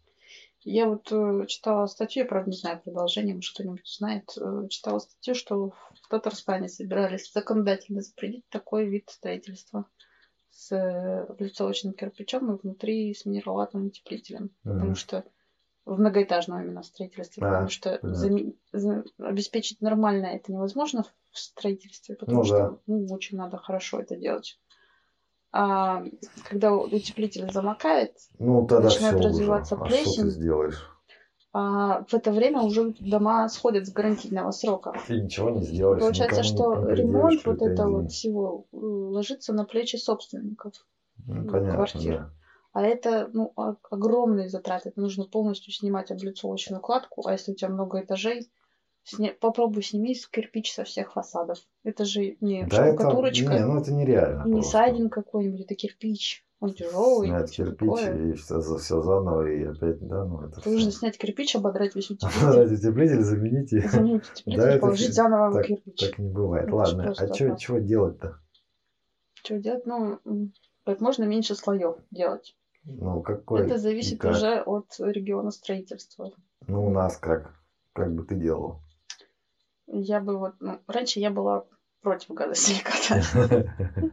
Я 0.64 0.88
вот 0.88 1.12
э, 1.12 1.46
читала 1.48 1.88
статью, 1.88 2.22
я, 2.24 2.30
правда, 2.30 2.52
не 2.52 2.56
знаю 2.58 2.80
продолжение, 2.82 3.34
может, 3.36 3.54
кто-нибудь 3.54 3.88
знает. 3.88 4.30
э, 4.40 4.68
читала 4.70 5.00
статью, 5.00 5.34
что 5.34 5.70
в 5.70 6.08
Татарстане 6.10 6.68
собирались 6.68 7.32
законодательно 7.32 8.02
запретить 8.02 8.48
такой 8.50 8.88
вид 8.88 9.10
строительства 9.10 9.86
с 10.50 10.72
э, 10.72 11.24
облицовочным 11.30 11.94
кирпичом 11.94 12.54
и 12.56 12.60
внутри 12.62 13.14
с 13.14 13.26
минералатным 13.26 13.88
утеплителем. 13.88 14.52
Потому 14.74 14.94
Мгм. 14.94 14.96
что 14.96 15.26
в 15.86 16.00
многоэтажном 16.00 16.62
именно 16.62 16.84
строительстве, 16.84 17.44
А, 17.48 17.48
потому 17.48 17.70
что 17.70 18.02
понятно. 18.02 18.12
заме- 18.12 18.56
за- 18.74 19.04
обеспечить 19.20 19.82
нормально 19.82 20.28
это 20.28 20.52
невозможно 20.52 21.04
в 21.32 21.40
строительстве, 21.40 22.16
потому 22.16 22.44
Ну 22.44 22.46
что 22.46 22.64
да. 22.64 22.76
ну, 22.88 23.06
очень 23.12 23.38
надо 23.38 23.58
хорошо 23.58 24.00
это 24.02 24.16
делать. 24.18 24.60
А 25.53 26.03
когда 26.48 26.73
утеплитель 26.73 27.52
замокает, 27.52 28.14
Ну 28.40 28.65
тогда 28.68 28.86
начинает 28.86 29.19
развиваться 29.22 29.76
уже. 29.76 29.84
А 29.84 29.88
что 29.90 29.98
ты 29.98 30.03
плесень. 30.03 30.30
сделаешь? 30.30 30.88
а 31.53 32.03
в 32.06 32.14
это 32.14 32.32
время 32.32 32.61
уже 32.61 32.94
дома 32.99 33.49
сходят 33.49 33.86
с 33.86 33.91
гарантийного 33.91 34.52
срока. 34.52 34.94
Ты 35.07 35.19
ничего 35.22 35.49
не 35.49 35.64
сделаешь. 35.64 36.02
Получается, 36.02 36.44
что 36.44 36.88
ремонт 36.90 37.45
вот 37.45 37.61
этого 37.61 38.02
вот 38.02 38.11
всего 38.11 38.68
э, 38.72 38.78
ложится 38.78 39.52
на 39.52 39.65
плечи 39.65 39.98
собственников. 39.98 40.73
Ну, 41.28 41.36
ну, 41.44 41.52
понятно, 41.52 41.76
квартир. 41.76 42.18
да. 42.19 42.34
А 42.73 42.84
это 42.84 43.30
ну, 43.34 43.52
огромные 43.90 44.48
затраты. 44.48 44.90
Это 44.90 45.02
нужно 45.02 45.26
полностью 45.26 45.73
снимать 45.73 46.10
облицовочную 46.10 46.82
кладку. 46.82 47.28
А 47.28 47.34
если 47.34 47.52
у 47.52 47.56
тебя 47.56 47.69
много 47.69 48.02
этажей, 48.02 48.49
сня- 49.03 49.34
попробуй 49.40 49.84
сними 49.84 50.15
кирпич 50.32 50.73
со 50.73 50.84
всех 50.84 51.14
фасадов. 51.14 51.57
Это 51.84 52.06
же 52.06 52.38
не 52.41 52.65
Да 52.65 52.86
это, 52.88 52.95
штукатурочка, 52.98 53.53
не, 53.53 53.65
ну 53.65 53.80
это 53.80 53.94
нереально 53.94 54.44
не 54.45 54.52
просто. 54.53 54.72
сайдинг 54.72 55.14
какой-нибудь, 55.14 55.61
это 55.61 55.76
кирпич. 55.76 56.45
Он 56.60 56.73
тяжелый. 56.73 57.28
Снять 57.30 57.52
кирпич 57.52 57.78
такое. 57.90 58.30
и 58.30 58.34
все, 58.34 58.61
все 58.61 59.02
заново, 59.02 59.48
и 59.52 59.64
опять, 59.64 59.99
да, 60.07 60.26
ну 60.26 60.41
это 60.48 60.61
Нужно 60.69 60.91
все. 60.91 60.99
снять 60.99 61.18
кирпич, 61.18 61.56
ободрать 61.56 61.95
весь 61.95 62.10
утеплитель, 62.11 62.45
Ради 62.45 62.73
утеплитель 62.76 63.22
заменить 63.23 63.73
утеплитель, 63.73 64.19
это 64.61 64.80
положить 64.80 65.14
заново 65.14 65.53
так- 65.53 65.65
кирпич. 65.65 65.99
Так 66.10 66.19
не 66.19 66.30
бывает. 66.30 66.68
Это 66.68 66.72
ж 66.86 66.94
Ладно, 66.94 67.15
а 67.18 67.30
чё, 67.30 67.56
чего 67.56 67.80
делать-то? 67.80 68.38
Что 69.34 69.57
делать? 69.57 69.86
Ну, 69.88 70.19
как 70.86 71.02
можно 71.02 71.23
меньше 71.23 71.56
слоев 71.56 71.95
делать. 72.11 72.56
Ну, 72.84 73.22
какой? 73.23 73.65
Это 73.65 73.76
и 73.76 73.78
зависит 73.78 74.23
уже 74.23 74.61
от 74.61 74.94
региона 74.99 75.49
строительства. 75.52 76.32
Ну, 76.68 76.86
у 76.86 76.90
нас 76.91 77.18
как? 77.18 77.56
Как 77.94 78.14
бы 78.14 78.23
ты 78.23 78.36
делал? 78.36 78.82
Я 79.93 80.22
бы 80.22 80.38
вот, 80.38 80.53
ну, 80.59 80.80
раньше 80.88 81.19
я 81.19 81.30
была 81.31 81.65
против 82.01 82.30
газосиликата. 82.30 83.69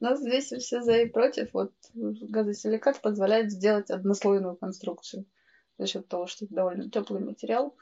Но 0.00 0.16
здесь 0.16 0.46
все 0.46 0.80
за 0.80 0.98
и 0.98 1.06
против. 1.06 1.52
Вот 1.52 1.72
газосиликат 1.94 3.00
позволяет 3.02 3.50
сделать 3.50 3.90
однослойную 3.90 4.56
конструкцию 4.56 5.26
за 5.78 5.86
счет 5.86 6.08
того, 6.08 6.26
что 6.26 6.46
это 6.46 6.54
довольно 6.54 6.88
теплый 6.90 7.22
материал. 7.22 7.76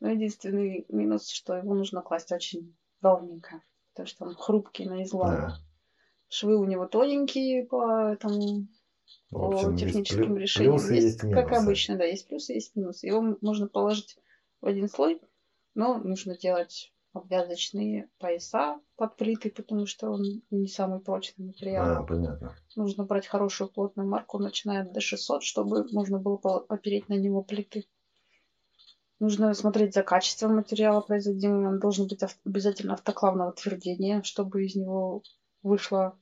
Но 0.00 0.10
единственный 0.10 0.86
минус, 0.88 1.28
что 1.30 1.56
его 1.56 1.74
нужно 1.74 2.00
класть 2.00 2.30
очень 2.32 2.74
ровненько, 3.00 3.60
потому 3.92 4.06
что 4.06 4.24
он 4.24 4.34
хрупкий 4.34 4.86
на 4.86 5.02
излом. 5.02 5.30
Да. 5.30 5.56
Швы 6.28 6.56
у 6.56 6.64
него 6.64 6.86
тоненькие 6.86 7.64
по 7.64 8.12
этому 8.12 8.66
В 9.30 9.38
по 9.38 9.46
общем, 9.48 9.72
есть 9.74 9.84
техническим 9.84 10.34
плю- 10.34 10.36
решениям. 10.36 10.72
плюсы, 10.74 10.94
Есть, 10.94 11.22
есть 11.22 11.34
как 11.34 11.52
обычно, 11.52 11.96
да, 11.96 12.04
есть 12.04 12.28
плюсы, 12.28 12.52
есть 12.52 12.74
минусы. 12.76 13.06
Его 13.06 13.36
можно 13.40 13.66
положить 13.68 14.16
в 14.60 14.66
один 14.66 14.88
слой, 14.88 15.20
но 15.74 15.98
нужно 15.98 16.36
делать 16.36 16.92
обвязочные 17.12 18.08
пояса 18.18 18.80
под 18.96 19.16
плитой, 19.16 19.50
потому 19.50 19.86
что 19.86 20.10
он 20.10 20.42
не 20.50 20.66
самый 20.66 21.00
прочный 21.00 21.46
материал. 21.46 22.02
А, 22.02 22.02
понятно. 22.02 22.56
Нужно 22.74 23.04
брать 23.04 23.26
хорошую 23.26 23.70
плотную 23.70 24.08
марку, 24.08 24.38
начиная 24.38 24.82
от 24.82 24.96
D600, 24.96 25.40
чтобы 25.40 25.86
можно 25.92 26.18
было 26.18 26.36
по- 26.36 26.66
опереть 26.68 27.08
на 27.08 27.14
него 27.14 27.42
плиты. 27.42 27.86
Нужно 29.20 29.54
смотреть 29.54 29.94
за 29.94 30.02
качеством 30.02 30.56
материала 30.56 31.00
производимого. 31.00 31.68
Он 31.68 31.78
должен 31.78 32.08
быть 32.08 32.22
ав- 32.24 32.36
обязательно 32.44 32.94
автоклавного 32.94 33.52
твердения, 33.52 34.22
чтобы 34.22 34.64
из 34.64 34.74
него 34.74 35.22
вышло... 35.62 36.18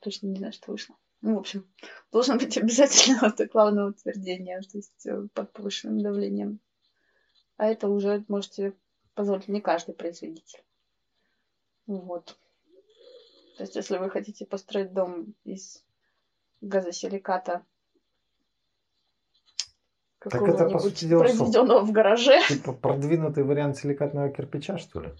Точно 0.00 0.26
не 0.26 0.36
знаю, 0.36 0.52
что 0.52 0.72
вышло. 0.72 0.96
Ну, 1.20 1.36
в 1.36 1.38
общем, 1.38 1.64
должен 2.10 2.38
быть 2.38 2.56
обязательно 2.58 3.20
автоклавного 3.20 3.92
твердения, 3.92 4.60
то 4.60 4.78
есть 4.78 5.06
э, 5.06 5.28
под 5.32 5.52
повышенным 5.52 6.02
давлением. 6.02 6.60
А 7.56 7.66
это 7.66 7.88
уже 7.88 8.24
может 8.28 8.54
себе 8.54 8.74
позволить 9.14 9.48
не 9.48 9.60
каждый 9.60 9.94
производитель. 9.94 10.62
Вот. 11.86 12.36
То 13.56 13.62
есть, 13.62 13.76
если 13.76 13.96
вы 13.96 14.10
хотите 14.10 14.44
построить 14.44 14.92
дом 14.92 15.34
из 15.44 15.82
газосиликата 16.60 17.64
Так 20.18 20.42
это, 20.42 20.68
по 20.68 20.78
сути 20.78 21.06
дела, 21.06 21.20
произведенного 21.20 21.80
в 21.80 21.92
гараже, 21.92 22.40
Типа 22.48 22.72
продвинутый 22.72 23.44
вариант 23.44 23.78
силикатного 23.78 24.30
кирпича, 24.30 24.76
что 24.78 25.00
ли? 25.00 25.10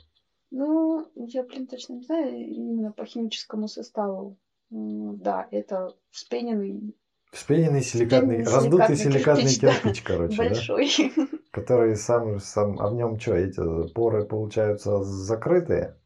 ну, 0.50 1.10
я, 1.14 1.42
блин, 1.44 1.66
точно 1.66 1.94
не 1.94 2.02
знаю, 2.02 2.34
именно 2.34 2.92
по 2.92 3.04
химическому 3.04 3.68
составу. 3.68 4.36
Да, 4.70 5.46
это 5.50 5.94
вспененный, 6.10 6.94
Вспененный 7.32 7.82
силикатный, 7.82 8.44
Вспененный 8.44 8.52
раздутый 8.52 8.96
силикатный 8.96 9.48
силикатный 9.48 9.82
кирпич, 9.82 10.02
да. 10.02 10.08
короче, 10.08 10.36
да? 10.36 10.44
большой. 10.44 10.90
Который 11.50 11.96
сам, 11.96 12.40
сам, 12.40 12.80
а 12.80 12.88
в 12.88 12.94
нем 12.94 13.18
что, 13.18 13.34
эти 13.34 13.92
поры 13.92 14.24
получаются 14.24 15.02
закрытые? 15.02 15.96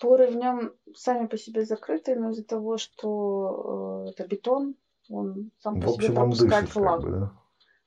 Поры 0.00 0.28
в 0.28 0.36
нем 0.36 0.72
сами 0.94 1.26
по 1.26 1.38
себе 1.38 1.64
закрыты, 1.64 2.16
но 2.16 2.30
из-за 2.30 2.44
того, 2.44 2.76
что 2.76 4.04
э, 4.06 4.10
это 4.10 4.26
бетон, 4.28 4.74
он 5.08 5.50
сам 5.58 5.80
В 5.80 5.84
по 5.84 5.92
себе 5.92 6.06
общем, 6.06 6.10
он 6.10 6.24
пропускает 6.24 6.64
дышит, 6.64 6.74
как 6.74 6.82
влагу. 6.82 7.02
бы, 7.02 7.10
да? 7.12 7.32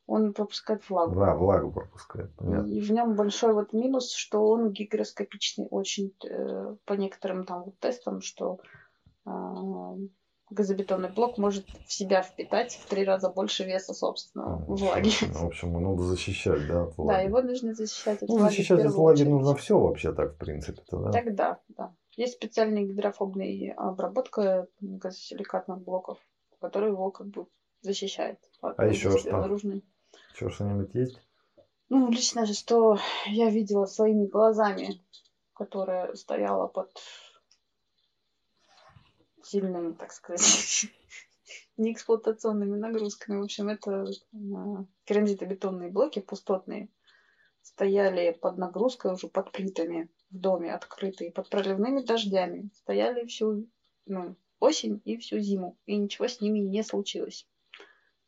Он 0.08 0.34
пропускает 0.34 0.90
влагу. 0.90 1.20
Да, 1.20 1.36
влагу 1.36 1.72
пропускает, 1.72 2.34
понятно. 2.36 2.68
И 2.68 2.82
в 2.82 2.92
нем 2.92 3.16
большой 3.16 3.54
вот 3.54 3.74
минус, 3.74 4.12
что 4.12 4.48
он 4.48 4.72
гигроскопичный 4.72 5.68
очень 5.70 6.16
э, 6.28 6.76
по 6.86 6.94
некоторым 6.94 7.46
там 7.46 7.64
вот 7.64 7.78
тестам, 7.80 8.22
что 8.22 8.60
а, 9.26 9.96
газобетонный 10.52 11.10
блок 11.10 11.38
может 11.38 11.66
в 11.86 11.92
себя 11.94 12.22
впитать 12.22 12.74
в 12.76 12.88
три 12.90 13.04
раза 13.04 13.30
больше 13.30 13.64
веса 13.66 13.94
собственного 13.94 14.66
Ну, 14.68 14.76
влаги. 14.76 15.10
В 15.34 15.46
общем, 15.46 15.70
его 15.70 15.80
надо 15.80 16.04
защищать, 16.04 16.68
да, 16.68 16.84
от 16.84 16.90
Да, 16.98 17.04
влаги. 17.04 17.26
его 17.28 17.42
нужно 17.42 17.74
защищать 17.74 18.22
от 18.24 18.30
Ну, 18.30 18.38
влаги 18.38 18.52
защищать 18.52 18.80
от 18.86 18.94
влаги 18.94 19.16
очередь. 19.22 19.30
нужно 19.32 19.56
все 19.56 19.80
вообще 19.80 20.14
так, 20.14 20.34
в 20.34 20.38
принципе-то, 20.38 20.98
да? 21.00 21.12
Тогда, 21.12 21.60
да. 21.70 21.94
Есть 22.16 22.34
специальная 22.34 22.84
гидрофобная 22.84 23.74
обработка 23.78 24.68
газосиликатных 24.82 25.80
блоков, 25.82 26.18
которая 26.60 26.90
его 26.92 27.12
как 27.12 27.28
бы 27.28 27.46
защищает 27.82 28.40
от 28.62 28.78
А 28.80 28.84
воздействия 28.88 29.18
что? 29.18 29.38
наружной. 29.38 29.84
Что, 30.34 30.50
что-нибудь 30.50 30.94
есть? 30.96 31.22
Ну, 31.90 32.10
лично 32.12 32.46
же, 32.46 32.54
что 32.54 32.98
я 33.26 33.50
видела 33.50 33.86
своими 33.86 34.26
глазами, 34.28 35.02
которая 35.54 36.14
стояла 36.16 36.68
под 36.68 36.90
сильными, 39.50 39.94
так 39.94 40.12
сказать, 40.12 40.86
неэксплуатационными 41.78 42.78
нагрузками. 42.78 43.40
В 43.40 43.44
общем, 43.44 43.70
это 43.70 44.06
а, 44.06 44.86
керамзитобетонные 45.06 45.90
блоки 45.90 46.20
пустотные 46.20 46.90
стояли 47.62 48.32
под 48.32 48.58
нагрузкой 48.58 49.14
уже 49.14 49.28
под 49.28 49.52
плитами 49.52 50.10
в 50.32 50.38
доме 50.38 50.74
открытые, 50.74 51.32
под 51.32 51.50
проливными 51.50 52.02
дождями. 52.02 52.70
Стояли 52.74 53.26
всю 53.26 53.68
ну, 54.06 54.36
осень 54.60 55.02
и 55.06 55.18
всю 55.18 55.40
зиму, 55.40 55.78
и 55.86 55.98
ничего 55.98 56.28
с 56.28 56.42
ними 56.42 56.60
не 56.60 56.84
случилось. 56.84 57.48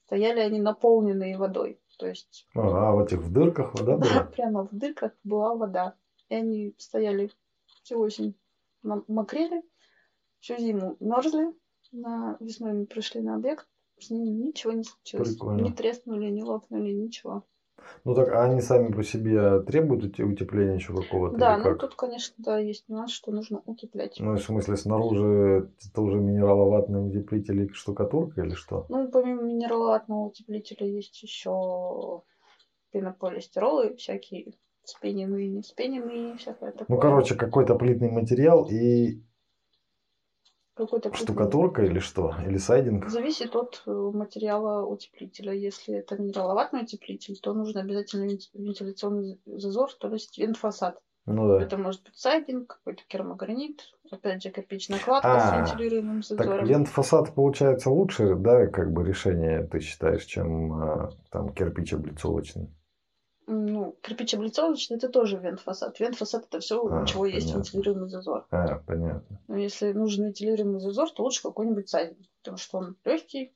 Стояли 0.06 0.40
они 0.40 0.60
наполненные 0.60 1.38
водой. 1.38 1.80
То 1.98 2.08
есть 2.08 2.48
А, 2.56 2.94
в 2.94 3.04
этих 3.04 3.20
в 3.20 3.32
дырках 3.32 3.74
вода 3.76 3.98
да, 3.98 3.98
была? 3.98 4.24
прямо 4.36 4.68
в 4.68 4.76
дырках 4.76 5.12
была 5.24 5.56
вода. 5.56 5.96
И 6.30 6.36
они 6.36 6.76
стояли 6.78 7.30
всю 7.84 8.00
осень, 8.00 8.36
мокрели, 8.84 9.62
всю 10.42 10.58
зиму 10.58 10.98
мерзли, 11.00 11.54
На 11.92 12.38
весной 12.40 12.74
мы 12.74 12.86
пришли 12.86 13.22
на 13.22 13.36
объект, 13.36 13.68
с 14.00 14.10
ними 14.10 14.28
ничего 14.28 14.74
не 14.74 14.84
случилось. 14.84 15.30
Прикольно. 15.30 15.62
Не 15.62 15.72
треснули, 15.72 16.30
не 16.30 16.44
лопнули, 16.44 16.92
ничего. 16.92 17.44
Ну 18.04 18.14
так, 18.14 18.30
а 18.30 18.44
они 18.44 18.62
сами 18.62 18.92
по 18.92 19.04
себе 19.04 19.60
требуют 19.62 20.20
утепления 20.20 20.76
еще 20.76 20.96
какого-то? 20.96 21.38
Да, 21.38 21.58
ну 21.58 21.64
как? 21.64 21.80
тут, 21.80 21.96
конечно, 21.96 22.36
да, 22.38 22.60
есть 22.60 22.88
нюанс, 22.90 23.12
что 23.12 23.32
нужно 23.32 23.62
утеплять. 23.66 24.18
Ну, 24.20 24.36
в 24.36 24.42
смысле, 24.42 24.78
снаружи 24.78 25.72
это 25.90 26.02
уже 26.02 26.20
минераловатный 26.20 27.08
утеплитель 27.08 27.64
и 27.64 27.70
штукатурка 27.70 28.42
или 28.42 28.54
что? 28.54 28.86
Ну, 28.90 29.10
помимо 29.10 29.44
минералатного 29.44 30.28
утеплителя 30.28 30.88
есть 30.88 31.22
еще 31.24 32.24
пенополистиролы 32.92 33.96
всякие, 33.96 34.54
вспененные, 34.84 35.50
не 35.50 35.62
вспененные, 35.62 36.38
всякое 36.38 36.72
такое. 36.72 36.96
Ну, 36.96 37.02
короче, 37.02 37.36
какой-то 37.36 37.76
плитный 37.76 38.12
материал 38.12 38.68
и 38.70 39.24
Какой-то 40.74 41.14
штукатурка 41.14 41.84
или 41.84 42.00
что? 42.00 42.34
Или 42.46 42.58
сайдинг? 42.58 43.10
Зависит 43.10 43.56
от 43.56 43.84
э, 43.86 43.92
материала 43.92 44.86
утеплителя. 44.86 45.54
Если 45.54 45.96
это 45.96 46.16
минераловатный 46.18 46.84
утеплитель, 46.84 47.38
то 47.42 47.54
нужен 47.54 47.78
обязательно 47.78 48.24
вен- 48.24 48.40
вентиляционный 48.54 49.40
зазор, 49.46 49.92
то 50.00 50.08
есть 50.14 50.38
вентфасад. 50.38 51.00
Ну 51.28 51.48
да. 51.48 51.62
Это 51.62 51.78
может 51.78 52.04
быть 52.04 52.16
сайдинг, 52.16 52.68
какой-то 52.68 53.04
керамогранит, 53.08 53.82
опять 54.10 54.42
же 54.42 54.50
кирпичная 54.50 54.98
кладка 55.00 55.40
с 55.40 55.52
А, 55.52 55.58
вентилируемым 55.60 56.22
Так 56.22 56.40
зазором. 56.40 56.66
вент-фасад 56.66 57.36
получается 57.36 57.92
лучше, 57.92 58.36
да, 58.36 58.66
как 58.68 58.92
бы 58.92 59.04
решение, 59.04 59.68
ты 59.68 59.82
считаешь, 59.82 60.24
чем 60.26 60.74
а, 60.74 61.10
там 61.30 61.50
кирпич 61.54 61.94
облицовочный? 61.94 62.70
Ну, 63.54 63.98
кирпич 64.02 64.34
облицовочный 64.34 64.96
это 64.96 65.10
тоже 65.10 65.38
вентфасад. 65.38 66.00
Вентфасад 66.00 66.46
это 66.46 66.62
все, 66.62 66.82
А, 66.88 67.04
у 67.04 67.06
чего 67.06 67.26
есть 67.26 67.52
понятно. 67.52 67.60
вентилируемый 67.60 68.10
зазор. 68.10 68.46
А, 68.50 68.80
понятно. 68.88 69.42
Но 69.50 69.58
если 69.58 69.92
нужен 69.92 70.28
вентилируемый 70.28 70.80
зазор, 70.80 71.12
то 71.12 71.22
лучше 71.24 71.42
какой-нибудь 71.44 71.90
сайдинг, 71.90 72.26
потому 72.42 72.58
что 72.58 72.78
он 72.78 72.96
легкий, 73.04 73.54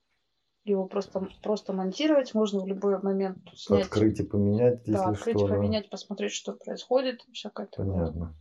его 0.66 0.86
просто, 0.86 1.30
просто 1.42 1.72
монтировать 1.72 2.34
можно 2.34 2.62
в 2.62 2.68
любой 2.68 3.00
момент 3.02 3.38
снять. 3.56 3.86
Открыть 3.86 4.20
и 4.20 4.24
поменять, 4.24 4.80
если 4.80 4.94
да, 4.94 5.10
открыть, 5.12 5.38
что. 5.38 5.48
да. 5.48 5.56
поменять, 5.56 5.90
посмотреть, 5.90 6.34
что 6.34 6.52
происходит, 6.52 7.22
всякое 7.32 7.68
такое. 7.68 7.86
Понятно. 7.86 8.36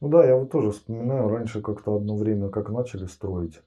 Ну 0.00 0.08
да, 0.10 0.24
я 0.24 0.36
вот 0.36 0.52
тоже 0.52 0.70
вспоминаю, 0.70 1.28
раньше 1.28 1.60
как-то 1.60 1.96
одно 1.96 2.14
время, 2.14 2.50
как 2.50 2.70
начали 2.70 3.06
строить 3.06 3.60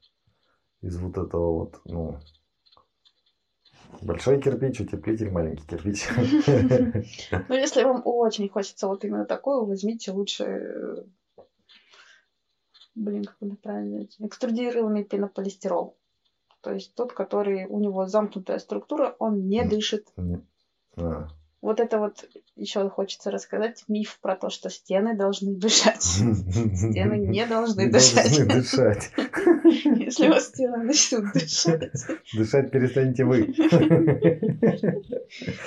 из 0.81 0.97
вот 0.97 1.17
этого 1.17 1.51
вот, 1.51 1.81
ну, 1.83 2.19
большой 4.01 4.41
кирпич, 4.41 4.81
утеплитель, 4.81 5.31
маленький 5.31 5.65
кирпич. 5.65 6.07
Но 7.49 7.55
если 7.55 7.83
вам 7.83 8.01
очень 8.05 8.49
хочется 8.49 8.87
вот 8.87 9.03
именно 9.03 9.25
такое, 9.25 9.61
возьмите 9.65 10.11
лучше, 10.11 11.05
блин, 12.95 13.23
как 13.25 13.37
это 13.41 13.55
правильно 13.55 14.07
экструдированный 14.19 15.03
пенополистирол. 15.03 15.97
То 16.61 16.73
есть 16.73 16.95
тот, 16.95 17.13
который 17.13 17.65
у 17.65 17.79
него 17.79 18.07
замкнутая 18.07 18.59
структура, 18.59 19.15
он 19.19 19.47
не 19.47 19.63
дышит. 19.63 20.07
А. 20.97 21.27
Вот 21.61 21.79
это 21.79 21.97
вот 21.97 22.23
еще 22.55 22.87
хочется 22.89 23.31
рассказать 23.31 23.83
миф 23.87 24.19
про 24.21 24.35
то, 24.35 24.49
что 24.49 24.69
стены 24.69 25.17
должны 25.17 25.55
дышать. 25.55 26.03
Стены 26.03 27.17
не 27.27 27.47
должны 27.47 27.89
дышать. 27.89 28.47
дышать. 28.47 29.11
Если 29.65 30.27
у 30.27 30.31
вас 30.31 30.49
стены 30.49 30.83
начнут 30.83 31.33
дышать, 31.33 31.91
Дышать 32.35 32.71
перестанете 32.71 33.25
вы. 33.25 33.47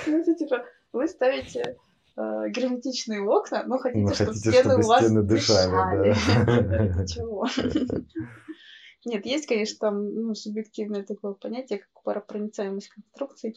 ну 0.06 0.18
это 0.18 0.34
типа 0.36 0.64
вы 0.92 1.08
ставите 1.08 1.76
э, 2.16 2.20
герметичные 2.50 3.22
окна, 3.22 3.64
но 3.66 3.78
хотите, 3.78 4.04
Но 4.04 4.14
чтобы 4.14 4.32
хотите, 4.32 4.50
стены 4.52 4.70
чтобы 4.70 4.84
у 4.84 4.88
вас 4.88 5.04
стены 5.04 5.22
дышали. 5.24 6.10
Это 6.90 7.06
чего? 7.08 7.48
Нет, 9.06 9.24
есть, 9.24 9.46
конечно, 9.46 9.78
там 9.80 10.14
ну, 10.14 10.34
субъективное 10.34 11.02
такое 11.04 11.32
понятие, 11.32 11.78
как 11.80 12.02
паропроницаемость 12.04 12.90
конструкций. 12.90 13.56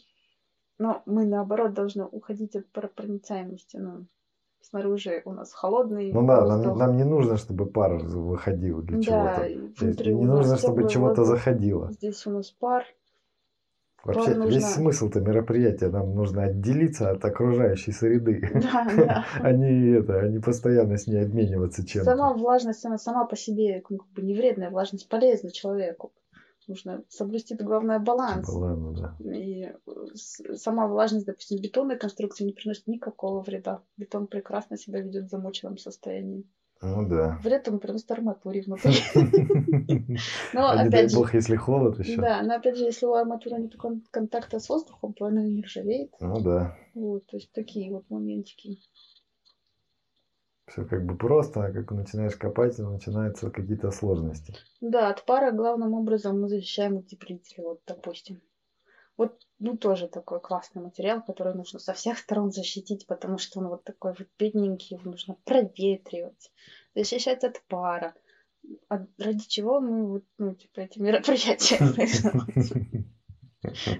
Но 0.80 1.04
мы, 1.06 1.26
наоборот, 1.26 1.74
должны 1.74 2.06
уходить 2.06 2.56
от 2.56 2.68
паропроницаемости. 2.68 3.78
Ну, 3.78 4.06
снаружи 4.62 5.22
у 5.26 5.32
нас 5.32 5.54
холодный 5.54 6.12
Ну 6.12 6.26
да, 6.26 6.46
нам, 6.46 6.78
нам 6.78 6.98
не 6.98 7.04
нужно, 7.04 7.38
чтобы 7.38 7.66
пар 7.66 7.98
выходил 7.98 8.82
для 8.82 8.98
Да, 8.98 9.48
чего-то. 9.48 10.12
Не 10.12 10.26
нужно, 10.26 10.58
чтобы 10.58 10.90
чего-то 10.90 11.24
заходило. 11.26 11.92
Здесь 11.92 12.26
у 12.26 12.32
нас 12.32 12.52
пар. 12.52 12.86
Вообще, 14.04 14.36
Пар 14.36 14.48
весь 14.50 14.66
смысл-то 14.66 15.22
мероприятия, 15.22 15.88
нам 15.88 16.14
нужно 16.14 16.44
отделиться 16.44 17.12
от 17.12 17.24
окружающей 17.24 17.94
среды. 17.94 18.42
Да, 18.54 18.88
да. 18.98 19.26
Они 19.40 19.92
это, 19.92 20.20
они 20.20 20.40
постоянно 20.40 20.98
с 20.98 21.08
ней 21.08 21.24
обмениваться 21.24 21.88
чем-то. 21.88 22.12
Сама 22.12 22.34
влажность, 22.34 22.86
она 22.86 22.98
сама 22.98 23.24
по 23.26 23.38
себе 23.38 23.82
ну, 23.90 24.00
как 24.00 24.10
бы 24.10 24.22
не 24.22 24.34
вредная, 24.34 24.70
влажность 24.72 25.08
полезна 25.08 25.52
человеку. 25.52 26.12
Нужно 26.68 27.04
соблюсти, 27.10 27.56
главное, 27.56 28.00
баланс. 28.00 28.48
Ладно, 28.50 28.94
да. 28.94 29.32
И 29.34 29.64
э, 29.66 29.74
сама 30.16 30.88
влажность, 30.88 31.26
допустим, 31.26 31.62
бетонной 31.62 31.98
конструкции 31.98 32.46
не 32.46 32.54
приносит 32.54 32.88
никакого 32.88 33.42
вреда. 33.42 33.82
Бетон 33.98 34.28
прекрасно 34.28 34.78
себя 34.78 35.02
ведет 35.02 35.26
в 35.26 35.30
замоченном 35.30 35.78
состоянии. 35.78 36.46
Ну 36.82 37.08
да. 37.08 37.40
Вред 37.44 37.68
он 37.70 37.80
приносит 37.80 38.12
арматуре 38.12 38.62
внутри. 38.62 38.92
Но 40.54 40.68
А 40.68 40.76
дай 40.76 40.88
опять 40.88 41.12
же, 41.12 41.18
бог, 41.18 41.34
если 41.34 41.56
холод 41.56 42.00
еще. 42.00 42.20
да, 42.20 42.42
но 42.42 42.56
опять 42.56 42.78
же, 42.78 42.84
если 42.84 43.06
у 43.06 43.14
арматуры 43.14 43.58
нет 43.58 43.76
кон- 43.78 44.04
контакта 44.12 44.60
с 44.60 44.68
воздухом, 44.70 45.14
то 45.14 45.26
она 45.26 45.44
не 45.44 45.62
ржавеет. 45.62 46.14
Ну 46.20 46.42
да. 46.42 46.78
Вот, 46.94 47.26
то 47.26 47.38
есть 47.38 47.52
такие 47.54 47.90
вот 47.92 48.10
моментики. 48.10 48.80
Все 50.68 50.86
как 50.86 51.06
бы 51.06 51.18
просто, 51.18 51.66
а 51.66 51.72
как 51.72 51.92
начинаешь 51.92 52.38
копать, 52.38 52.78
начинаются 52.78 53.52
какие-то 53.52 53.92
сложности. 53.92 54.56
Да, 54.80 55.10
от 55.10 55.26
пара 55.26 55.52
главным 55.52 55.94
образом 55.94 56.40
мы 56.42 56.48
защищаем 56.48 56.98
утеплители, 56.98 57.62
вот, 57.62 57.82
допустим. 57.86 58.42
Вот, 59.18 59.38
ну, 59.60 59.78
тоже 59.78 60.08
такой 60.08 60.40
классный 60.40 60.82
материал, 60.82 61.22
который 61.22 61.54
нужно 61.54 61.80
со 61.80 61.94
всех 61.94 62.18
сторон 62.18 62.52
защитить, 62.52 63.06
потому 63.06 63.38
что 63.38 63.60
он 63.60 63.68
вот 63.68 63.84
такой 63.84 64.16
вот 64.18 64.28
бедненький, 64.40 64.98
его 64.98 65.12
нужно 65.12 65.36
проветривать, 65.44 66.52
защищать 66.96 67.44
от 67.44 67.62
пара. 67.68 68.16
А 68.90 69.06
ради 69.20 69.46
чего 69.48 69.82
мы 69.82 70.08
вот, 70.08 70.24
ну, 70.38 70.56
типа, 70.56 70.80
эти 70.80 70.98
мероприятия? 70.98 71.78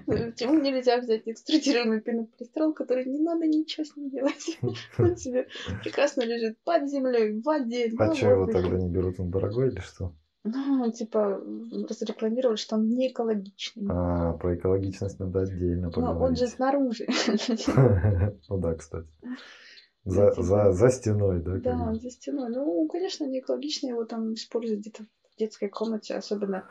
Почему 0.06 0.60
нельзя 0.60 0.98
взять 1.00 1.22
экструдированный 1.26 2.00
пенополистирол, 2.00 2.74
который 2.74 3.06
не 3.06 3.18
надо 3.18 3.46
ничего 3.46 3.84
с 3.84 3.96
ним 3.96 4.10
делать? 4.10 4.58
Он 4.98 5.16
себе 5.16 5.48
прекрасно 5.82 6.22
лежит 6.22 6.58
под 6.64 6.88
землей, 6.88 7.32
в 7.32 7.42
воде, 7.42 7.90
А 7.98 8.14
что 8.14 8.28
его 8.28 8.46
тогда 8.46 8.76
не 8.76 8.88
берут, 8.90 9.18
он 9.18 9.30
дорогой 9.30 9.68
или 9.68 9.80
что? 9.80 10.14
Ну, 10.46 10.90
типа, 10.92 11.40
разрекламировали, 11.88 12.56
что 12.56 12.76
он 12.76 12.90
не 12.90 13.08
экологичный. 13.10 13.86
А, 13.88 14.34
про 14.34 14.54
экологичность 14.54 15.18
надо 15.18 15.40
отдельно 15.40 15.90
Но 15.96 16.12
Ну, 16.12 16.20
он 16.20 16.36
же 16.36 16.46
поговорить. 16.46 16.50
снаружи. 16.50 17.06
Ну 18.50 18.58
да, 18.58 18.74
кстати. 18.74 19.08
За, 20.04 20.32
за, 20.32 20.72
за 20.72 20.90
стеной, 20.90 21.40
да? 21.42 21.56
Да, 21.56 21.94
за 21.94 22.10
стеной. 22.10 22.50
Ну, 22.50 22.86
конечно, 22.88 23.24
не 23.24 23.40
экологично 23.40 23.88
его 23.88 24.04
там 24.04 24.34
использовать 24.34 24.80
где-то 24.80 25.04
в 25.04 25.38
детской 25.38 25.70
комнате, 25.70 26.14
особенно. 26.14 26.68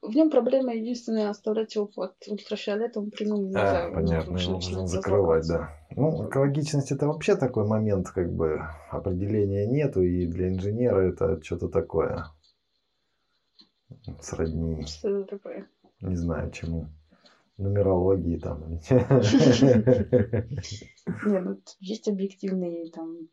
В 0.00 0.14
нем 0.14 0.30
проблема 0.30 0.74
единственная 0.74 1.28
оставлять 1.30 1.74
его 1.74 1.86
под 1.86 2.14
ультрафиолетовым 2.28 3.10
прямым 3.10 3.46
нельзя. 3.46 3.84
А, 3.84 3.88
он 3.88 3.94
понятно, 3.94 4.36
его 4.36 4.52
нужно 4.52 4.86
закрывать, 4.86 5.48
да. 5.48 5.70
Ну, 5.96 6.28
экологичность 6.28 6.92
это 6.92 7.08
вообще 7.08 7.34
такой 7.34 7.66
момент, 7.66 8.08
как 8.10 8.32
бы 8.32 8.62
определения 8.90 9.66
нету, 9.66 10.02
и 10.02 10.26
для 10.26 10.48
инженера 10.50 11.00
это 11.00 11.42
что-то 11.42 11.68
такое. 11.68 12.26
Сродни, 14.20 14.84
Что 14.84 15.08
это 15.08 15.36
такое? 15.36 15.66
не 16.00 16.16
знаю 16.16 16.50
чему. 16.52 16.88
Нумерологии 17.56 18.38
там. 18.38 18.78
Не, 21.24 21.40
ну 21.40 21.60
есть 21.80 22.08
объективные 22.08 22.90
там. 22.92 23.28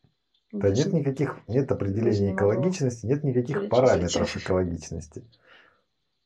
Да 0.51 0.69
нет 0.69 0.93
никаких, 0.93 1.37
нет 1.47 1.71
определения 1.71 2.33
экологичности, 2.33 3.05
нет 3.05 3.23
никаких 3.23 3.69
параметров 3.69 4.35
экологичности. 4.35 5.23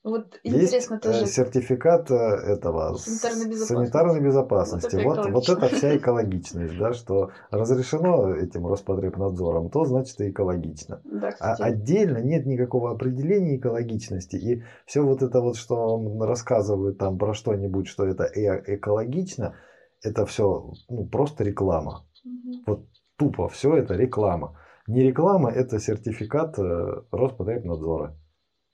Вот 0.01 0.39
Есть 0.43 0.67
интересно 0.67 0.95
э, 0.95 0.99
тоже. 0.99 1.25
сертификат 1.25 2.09
э, 2.09 2.15
этого 2.15 2.93
Санитарной 2.95 3.49
безопасности. 3.49 3.73
санитарной 3.73 4.21
безопасности. 4.21 4.95
Вот 4.95 5.17
это 5.19 5.31
Вот, 5.31 5.47
вот 5.47 5.57
это 5.57 5.75
вся 5.75 5.97
экологичность, 5.97 6.77
да, 6.77 6.93
что 6.93 7.31
разрешено 7.51 8.33
этим 8.33 8.65
Роспотребнадзором, 8.65 9.69
то 9.69 9.83
значит 9.83 10.21
и 10.21 10.29
экологично. 10.29 11.01
Да, 11.03 11.31
А 11.41 11.53
отдельно 11.55 12.19
нет 12.19 12.45
никакого 12.45 12.91
определения 12.91 13.57
экологичности. 13.57 14.37
И 14.37 14.63
все 14.85 15.01
вот 15.01 15.21
это 15.21 15.41
вот, 15.41 15.57
что 15.57 16.01
рассказывают 16.21 16.97
там 16.97 17.17
про 17.17 17.33
что-нибудь, 17.33 17.87
что 17.87 18.05
это 18.05 18.23
э- 18.23 18.75
экологично, 18.75 19.55
это 20.01 20.25
все 20.25 20.71
ну, 20.87 21.07
просто 21.07 21.43
реклама. 21.43 22.05
Мгм. 22.23 22.87
Тупо 23.17 23.49
все 23.49 23.75
это 23.75 23.95
реклама. 23.95 24.57
Не 24.87 25.03
реклама, 25.03 25.51
это 25.51 25.77
сертификат 25.77 26.57
э, 26.57 27.01
Роспотребнадзора. 27.11 28.15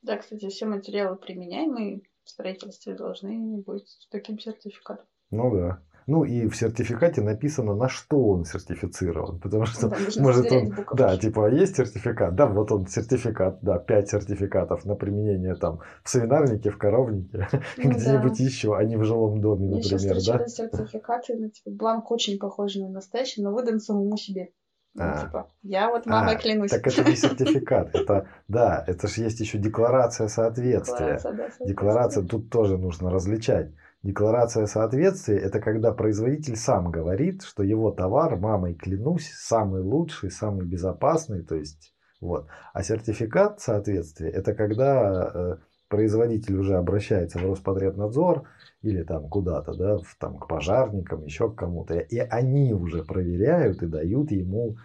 Да, 0.05 0.17
кстати, 0.17 0.47
все 0.49 0.65
материалы, 0.65 1.15
применяемые 1.17 2.01
в 2.23 2.29
строительстве, 2.29 2.93
должны 2.95 3.61
быть 3.65 3.87
с 3.87 4.07
таким 4.09 4.39
сертификатом. 4.39 5.05
Ну 5.31 5.51
да. 5.55 5.79
Ну 6.07 6.23
и 6.23 6.47
в 6.47 6.55
сертификате 6.55 7.21
написано, 7.21 7.73
на 7.73 7.89
что 7.89 8.23
он 8.27 8.45
сертифицирован. 8.45 9.39
Потому 9.39 9.65
что, 9.65 9.89
Да, 9.89 9.97
может, 10.19 10.51
он, 10.51 10.69
буковки. 10.69 10.95
да, 10.95 11.17
типа, 11.17 11.49
есть 11.49 11.75
сертификат, 11.75 12.35
да, 12.35 12.45
вот 12.45 12.71
он 12.71 12.85
сертификат, 12.85 13.57
да, 13.63 13.79
5 13.79 14.09
сертификатов 14.09 14.85
на 14.85 14.93
применение 14.93 15.55
там 15.55 15.79
в 16.03 16.09
свинарнике, 16.09 16.69
в 16.69 16.77
коровнике, 16.77 17.47
Ну 17.77 17.89
где-нибудь 17.89 18.37
да. 18.37 18.43
еще, 18.43 18.75
а 18.77 18.83
не 18.83 18.97
в 18.97 19.03
жилом 19.03 19.41
доме, 19.41 19.67
Я 19.69 19.75
например, 19.77 20.13
да? 20.13 20.19
встречала 20.19 20.47
сертификаты, 20.47 21.35
ну, 21.39 21.49
типа, 21.49 21.71
бланк 21.71 22.11
очень 22.11 22.37
похожий 22.37 22.83
на 22.83 22.89
настоящий, 22.89 23.41
но 23.41 23.51
выдан 23.51 23.79
самому 23.79 24.15
себе. 24.17 24.49
Ну, 24.95 25.03
А. 25.03 25.25
типа, 25.25 25.49
я 25.61 25.89
вот 25.89 26.05
мамой 26.05 26.35
А, 26.35 26.37
клянусь. 26.37 26.71
Так 26.71 26.87
это 26.87 27.03
не 27.03 27.15
сертификат, 27.17 27.89
это, 27.93 28.27
да, 28.47 28.83
это 28.87 29.07
же 29.07 29.21
есть 29.21 29.41
еще 29.41 29.57
декларация 29.57 30.29
соответствия. 30.29 31.17
Декларация, 31.17 31.31
да. 31.33 31.65
Декларация 31.65 32.23
тут 32.23 32.49
тоже 32.49 32.77
нужно 32.77 33.11
различать. 33.11 33.71
Декларация 34.03 34.67
соответствия– 34.67 35.37
это 35.39 35.59
когда 35.59 35.91
производитель 35.91 36.55
сам 36.55 36.91
говорит, 36.91 37.41
что 37.41 37.63
его 37.63 37.91
товар, 37.91 38.37
мамой 38.37 38.75
клянусь, 38.75 39.31
самый 39.33 39.81
лучший, 39.81 40.31
самый 40.31 40.65
безопасный, 40.65 41.43
то 41.43 41.55
есть 41.55 41.93
вот. 42.21 42.47
А 42.73 42.83
сертификат 42.83 43.59
соответствия– 43.59 44.29
это 44.31 44.53
когда 44.53 45.31
э, 45.33 45.55
производитель 45.89 46.57
уже 46.57 46.75
обращается 46.75 47.39
в 47.39 47.45
Роспотребнадзор 47.45 48.43
или 48.85 49.03
там 49.03 49.27
куда-то, 49.29 49.73
да, 49.73 49.97
в, 49.97 50.15
там, 50.19 50.37
к 50.37 50.47
пожарникам, 50.47 51.25
еще 51.25 51.51
к 51.51 51.55
кому-то, 51.55 51.95
и 51.95 52.17
они 52.17 52.73
уже 52.73 53.03
проверяют 53.03 53.81
и 53.81 53.87
дают 53.87 54.31
ему, 54.31 54.77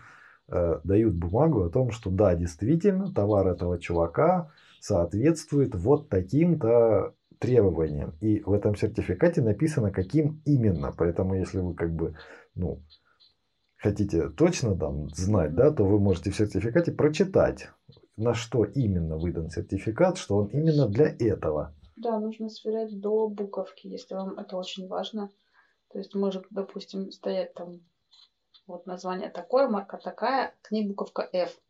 э, 0.48 0.80
дают 0.84 1.14
бумагу 1.14 1.64
о 1.64 1.70
том, 1.70 1.90
что 1.90 2.10
да, 2.10 2.34
действительно, 2.34 3.12
товар 3.12 3.48
этого 3.48 3.78
чувака 3.78 4.50
соответствует 4.80 5.74
вот 5.74 6.08
таким-то 6.08 7.14
требованиям. 7.38 8.14
И 8.20 8.40
в 8.40 8.52
этом 8.52 8.74
сертификате 8.74 9.42
написано, 9.42 9.90
каким 9.90 10.40
именно. 10.44 10.92
Поэтому, 10.96 11.34
если 11.34 11.58
вы 11.58 11.74
как 11.74 11.92
бы, 11.92 12.14
ну, 12.54 12.82
хотите 13.76 14.28
точно 14.30 14.76
там 14.76 15.08
знать, 15.10 15.54
да, 15.54 15.70
то 15.70 15.84
вы 15.84 15.98
можете 15.98 16.30
в 16.30 16.36
сертификате 16.36 16.92
прочитать, 16.92 17.68
на 18.16 18.34
что 18.34 18.64
именно 18.64 19.16
выдан 19.16 19.50
сертификат, 19.50 20.18
что 20.18 20.36
он 20.36 20.46
именно 20.48 20.88
для 20.88 21.14
этого. 21.18 21.74
Да, 22.00 22.18
нужно 22.18 22.48
сверять 22.48 22.98
до 22.98 23.28
буковки, 23.28 23.86
если 23.86 24.14
вам 24.14 24.38
это 24.38 24.56
очень 24.56 24.88
важно. 24.88 25.28
То 25.92 25.98
есть 25.98 26.14
может, 26.14 26.46
допустим, 26.50 27.10
стоять 27.10 27.52
там 27.52 27.80
вот 28.66 28.86
название 28.86 29.28
такое, 29.28 29.68
марка 29.68 29.98
такая, 29.98 30.54
к 30.62 30.70
ней 30.70 30.88
буковка 30.88 31.28
F. 31.30 31.60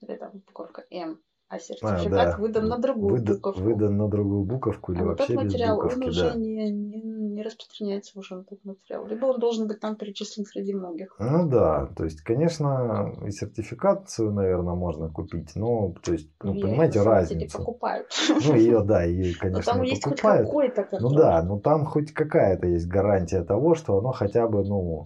Или 0.00 0.16
там 0.16 0.42
буковка 0.46 0.84
М. 0.90 1.20
А 1.48 1.58
сертификат 1.60 2.10
да. 2.10 2.36
выдан 2.38 2.68
на 2.68 2.78
другую 2.78 3.16
Выда- 3.16 3.34
буковку. 3.34 3.60
Выдан 3.62 3.96
на 3.96 4.08
другую 4.08 4.42
буковку 4.44 4.92
или 4.92 5.00
а 5.00 5.04
вот 5.04 5.18
вообще 5.18 5.34
тот 5.34 5.44
без 5.44 5.52
материал, 5.52 5.76
буковки, 5.76 5.94
он 5.98 6.08
уже 6.08 6.30
да. 6.30 6.34
не, 6.36 6.70
не, 6.70 7.02
не 7.40 7.46
распространяется 7.46 8.18
уже 8.18 8.36
на 8.36 8.44
тот 8.44 8.64
материал. 8.64 9.06
Либо 9.06 9.26
он 9.26 9.40
должен 9.40 9.66
быть 9.66 9.80
там 9.80 9.96
перечислен 9.96 10.44
среди 10.44 10.74
многих. 10.74 11.16
Ну 11.18 11.48
да, 11.48 11.86
то 11.96 12.04
есть, 12.04 12.20
конечно, 12.20 13.12
и 13.26 13.30
сертификацию, 13.30 14.32
наверное, 14.32 14.74
можно 14.74 15.08
купить, 15.08 15.52
но, 15.56 15.94
то 16.02 16.12
есть, 16.12 16.30
ну, 16.42 16.54
И 16.54 16.60
понимаете, 16.62 17.02
разницу. 17.02 17.58
покупают. 17.58 18.06
Ну, 18.28 18.54
ее, 18.54 18.82
да, 18.84 19.02
ее, 19.04 19.32
Но 19.34 19.40
конечно, 19.40 19.72
там 19.72 19.82
и 19.82 19.88
есть 19.88 20.04
хоть 20.04 20.12
покупают. 20.16 20.46
какой-то 20.46 20.82
Ну 20.82 20.98
контроль. 21.08 21.16
да, 21.16 21.42
но 21.42 21.58
там 21.60 21.84
хоть 21.86 22.12
какая-то 22.12 22.66
есть 22.66 22.86
гарантия 22.88 23.42
того, 23.42 23.74
что 23.74 23.98
оно 23.98 24.12
хотя 24.12 24.46
бы, 24.46 24.62
ну, 24.64 25.04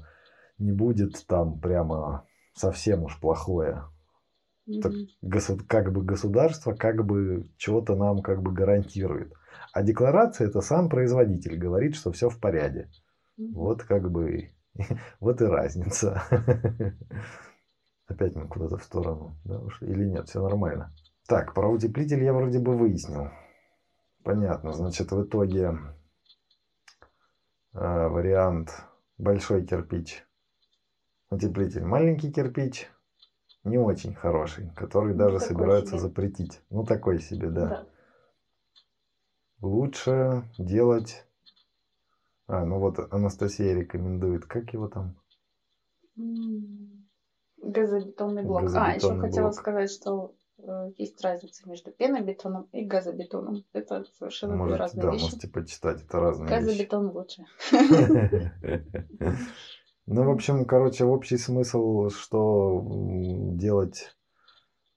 не 0.58 0.72
будет 0.72 1.12
там 1.26 1.58
прямо 1.60 2.26
совсем 2.54 3.04
уж 3.04 3.18
плохое. 3.20 3.84
Так 4.82 4.92
госу- 5.22 5.62
как 5.66 5.92
бы 5.92 6.02
государство 6.02 6.74
как 6.74 7.04
бы 7.04 7.48
чего-то 7.58 7.96
нам 7.96 8.22
как 8.22 8.42
бы 8.42 8.52
гарантирует. 8.52 9.32
А 9.72 9.82
декларация 9.82 10.48
это 10.48 10.60
сам 10.60 10.88
производитель 10.88 11.58
говорит, 11.58 11.96
что 11.96 12.12
все 12.12 12.30
в 12.30 12.38
порядке. 12.40 12.90
Вот 13.36 13.82
как 13.82 14.10
бы 14.10 14.50
вот 15.20 15.40
и 15.42 15.44
разница. 15.44 16.22
Опять 18.06 18.34
мы 18.36 18.48
куда-то 18.48 18.76
в 18.76 18.84
сторону, 18.84 19.36
да, 19.44 19.58
ушли? 19.58 19.88
Или 19.90 20.04
нет, 20.04 20.28
все 20.28 20.42
нормально. 20.42 20.94
Так, 21.26 21.54
про 21.54 21.68
утеплитель 21.68 22.22
я 22.22 22.34
вроде 22.34 22.58
бы 22.58 22.76
выяснил. 22.76 23.30
Понятно, 24.22 24.72
значит, 24.72 25.10
в 25.10 25.24
итоге 25.24 25.78
э, 27.72 28.08
вариант 28.08 28.84
большой 29.16 29.66
кирпич, 29.66 30.24
утеплитель 31.30 31.84
маленький 31.84 32.30
кирпич, 32.30 32.90
не 33.64 33.78
очень 33.78 34.14
хороший, 34.14 34.70
который 34.76 35.14
Ну, 35.14 35.18
даже 35.18 35.38
такой 35.38 35.48
собираются 35.48 35.90
себе. 35.92 35.98
запретить. 35.98 36.62
Ну, 36.70 36.84
такой 36.84 37.20
себе, 37.20 37.50
да. 37.50 37.66
Да. 37.68 37.86
Лучше 39.60 40.44
делать... 40.58 41.26
А, 42.46 42.64
ну 42.66 42.78
вот 42.78 42.98
Анастасия 43.12 43.74
рекомендует, 43.74 44.44
как 44.46 44.72
его 44.74 44.88
там? 44.88 45.16
Газобетонный 47.62 48.42
блок. 48.44 48.70
А, 48.74 48.94
еще 48.94 49.14
Газобетонный 49.14 49.20
хотела 49.20 49.44
блок. 49.48 49.54
сказать, 49.54 49.90
что 49.90 50.34
э, 50.58 50.90
есть 50.98 51.20
разница 51.22 51.68
между 51.68 51.90
пенобетоном 51.92 52.68
и 52.72 52.84
газобетоном. 52.84 53.64
Это 53.72 54.04
совершенно 54.18 54.58
две 54.58 54.76
Можете, 54.76 54.78
разные 54.78 55.02
да, 55.02 55.10
вещи. 55.10 55.22
можете 55.22 55.48
почитать, 55.48 56.02
это 56.02 56.20
разные 56.20 56.54
вещи. 56.54 56.78
Газобетон 56.78 57.08
лучше. 57.08 57.44
Ну, 60.06 60.24
в 60.24 60.30
общем, 60.30 60.66
короче, 60.66 61.04
общий 61.04 61.38
смысл, 61.38 62.10
что 62.10 62.86
делать 63.54 64.14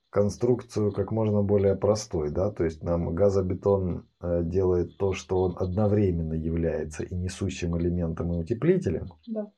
конструкцию 0.10 0.92
как 0.92 1.12
можно 1.12 1.44
более 1.44 1.76
простой, 1.76 2.32
да, 2.32 2.52
то 2.52 2.64
есть 2.64 2.84
нам 2.84 3.14
газобетон 3.14 4.08
э, 4.22 4.42
делает 4.44 4.98
то, 4.98 5.14
что 5.14 5.42
он 5.42 5.56
одновременно 5.58 6.34
является 6.34 7.04
и 7.04 7.16
несущим 7.16 7.78
элементом, 7.78 8.34
и 8.34 8.38
утеплителем. 8.38 9.10
Да. 9.28 9.52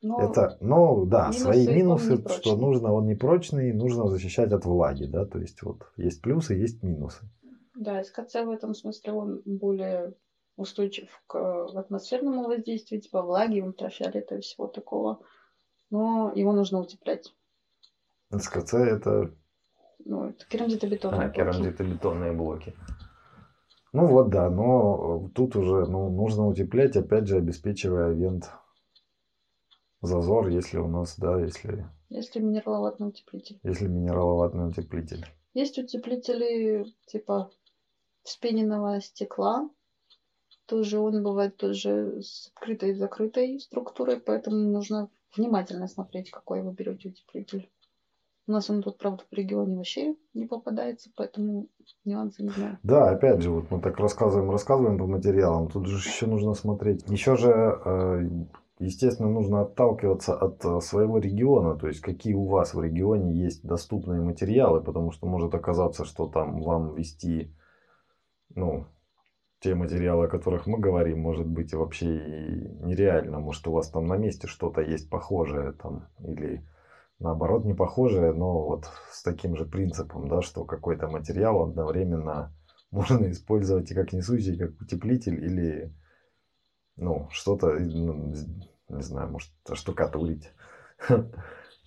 Но 0.00 0.20
Это, 0.20 0.56
ну, 0.60 1.06
да, 1.06 1.26
минусы, 1.26 1.40
свои 1.40 1.66
минусы, 1.66 2.28
что 2.28 2.56
нужно, 2.56 2.92
он 2.92 3.06
непрочный, 3.06 3.72
нужно 3.72 4.08
защищать 4.08 4.52
от 4.52 4.64
влаги, 4.64 5.06
да, 5.06 5.24
то 5.24 5.38
есть 5.38 5.62
вот 5.62 5.82
есть 5.96 6.20
плюсы, 6.20 6.54
есть 6.54 6.82
минусы. 6.82 7.24
да, 7.74 8.02
СКЦ 8.02 8.34
в 8.44 8.50
этом 8.50 8.74
смысле 8.74 9.12
он 9.12 9.42
более 9.44 10.14
устойчив 10.56 11.08
к 11.26 11.36
э, 11.36 11.78
атмосферному 11.78 12.44
воздействию, 12.44 13.00
типа 13.00 13.22
влаги, 13.22 13.60
ультрафиолета 13.60 14.36
и 14.36 14.40
всего 14.40 14.66
такого. 14.66 15.20
Но 15.90 16.32
его 16.34 16.52
нужно 16.52 16.80
утеплять. 16.80 17.34
СКЦ 18.30 18.74
это 18.74 19.34
Ну, 20.04 20.30
это 20.30 20.44
керамзитобетонные 20.46 21.20
А, 21.20 21.24
блоки. 21.24 21.36
керамзитобетонные 21.36 22.32
блоки. 22.32 22.74
Ну 23.92 24.06
вот, 24.06 24.28
да, 24.30 24.50
но 24.50 25.26
э, 25.28 25.34
тут 25.34 25.54
уже 25.56 25.86
ну, 25.86 26.10
нужно 26.10 26.46
утеплять, 26.48 26.96
опять 26.96 27.28
же, 27.28 27.36
обеспечивая 27.36 28.10
вент 28.12 28.50
зазор, 30.02 30.48
если 30.48 30.78
у 30.78 30.88
нас, 30.88 31.16
да, 31.18 31.40
если, 31.40 31.86
Если 32.08 32.40
минераловатный 32.40 33.08
утеплитель. 33.08 33.58
если 33.62 33.86
минераловатный 33.86 34.68
утеплитель. 34.68 35.24
Есть 35.54 35.78
утеплители 35.78 36.84
типа 37.06 37.50
вспененного 38.24 39.00
стекла. 39.00 39.70
Тоже 40.66 40.98
он 40.98 41.22
бывает 41.22 41.56
тоже 41.56 42.22
с 42.22 42.50
открытой 42.54 42.90
и 42.90 42.94
закрытой 42.94 43.60
структурой, 43.60 44.18
поэтому 44.18 44.56
нужно 44.56 45.08
внимательно 45.36 45.88
смотреть, 45.88 46.30
какой 46.30 46.62
вы 46.62 46.72
берете 46.72 47.10
утеплитель. 47.10 47.68
У 48.46 48.52
нас 48.52 48.68
он 48.68 48.82
тут, 48.82 48.98
правда, 48.98 49.24
в 49.30 49.34
регионе 49.34 49.76
вообще 49.76 50.16
не 50.34 50.46
попадается, 50.46 51.10
поэтому 51.16 51.68
нюансы 52.04 52.42
не 52.42 52.50
знаю. 52.50 52.78
Да, 52.82 53.10
опять 53.10 53.40
же, 53.40 53.50
вот 53.50 53.70
мы 53.70 53.80
так 53.80 53.98
рассказываем, 53.98 54.50
рассказываем 54.50 54.98
по 54.98 55.06
материалам, 55.06 55.68
тут 55.68 55.86
же 55.86 55.96
еще 55.96 56.26
нужно 56.26 56.52
смотреть. 56.52 57.08
Еще 57.08 57.36
же, 57.36 57.50
э, 57.50 58.28
естественно, 58.80 59.30
нужно 59.30 59.62
отталкиваться 59.62 60.34
от 60.34 60.62
э, 60.62 60.80
своего 60.82 61.18
региона, 61.18 61.78
то 61.78 61.88
есть 61.88 62.00
какие 62.00 62.34
у 62.34 62.44
вас 62.44 62.74
в 62.74 62.82
регионе 62.82 63.34
есть 63.34 63.64
доступные 63.66 64.20
материалы, 64.20 64.82
потому 64.82 65.10
что 65.10 65.26
может 65.26 65.54
оказаться, 65.54 66.04
что 66.04 66.26
там 66.26 66.60
вам 66.60 66.94
вести, 66.94 67.50
ну, 68.54 68.84
те 69.64 69.74
материалы, 69.74 70.26
о 70.26 70.28
которых 70.28 70.66
мы 70.66 70.78
говорим, 70.78 71.20
может 71.20 71.46
быть 71.46 71.72
вообще 71.72 72.06
и 72.06 72.68
нереально, 72.84 73.38
может 73.38 73.66
у 73.66 73.72
вас 73.72 73.88
там 73.88 74.06
на 74.06 74.18
месте 74.18 74.46
что-то 74.46 74.82
есть 74.82 75.08
похожее 75.08 75.72
там 75.72 76.06
или 76.18 76.62
наоборот 77.18 77.64
не 77.64 77.72
похожее, 77.72 78.34
но 78.34 78.66
вот 78.66 78.90
с 79.10 79.22
таким 79.22 79.56
же 79.56 79.64
принципом, 79.64 80.28
да, 80.28 80.42
что 80.42 80.66
какой-то 80.66 81.08
материал 81.08 81.62
одновременно 81.62 82.52
можно 82.90 83.30
использовать 83.30 83.90
и 83.90 83.94
как 83.94 84.12
несущий, 84.12 84.54
и 84.54 84.58
как 84.58 84.78
утеплитель, 84.82 85.42
или 85.42 85.94
ну, 86.96 87.28
что-то, 87.30 87.68
ну, 87.68 88.34
не 88.90 89.02
знаю, 89.02 89.30
может, 89.30 89.50
штукатурить. 89.72 90.52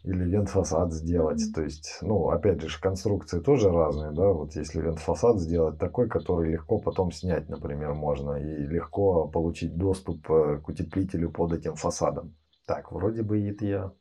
Или 0.08 0.24
вент-фасад 0.24 0.94
сделать. 0.94 1.42
То 1.54 1.64
есть, 1.64 1.98
ну, 2.02 2.30
опять 2.30 2.62
же, 2.62 2.80
конструкции 2.80 3.42
тоже 3.42 3.70
разные, 3.70 4.12
да. 4.12 4.30
Вот 4.30 4.56
если 4.56 4.80
вент-фасад 4.80 5.38
сделать 5.40 5.78
такой, 5.78 6.08
который 6.08 6.54
легко 6.54 6.80
потом 6.80 7.12
снять, 7.12 7.50
например, 7.50 7.94
можно, 7.94 8.36
и 8.36 8.68
легко 8.68 9.28
получить 9.28 9.76
доступ 9.76 10.32
э, 10.32 10.60
к 10.60 10.70
утеплителю 10.70 11.30
под 11.30 11.52
этим 11.52 11.76
фасадом. 11.76 12.34
Так, 12.66 12.94
вроде 12.94 13.22
бы 13.22 13.38
это 13.50 13.66
я, 13.66 13.92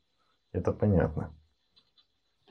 это 0.52 0.70
понятно. 0.70 1.34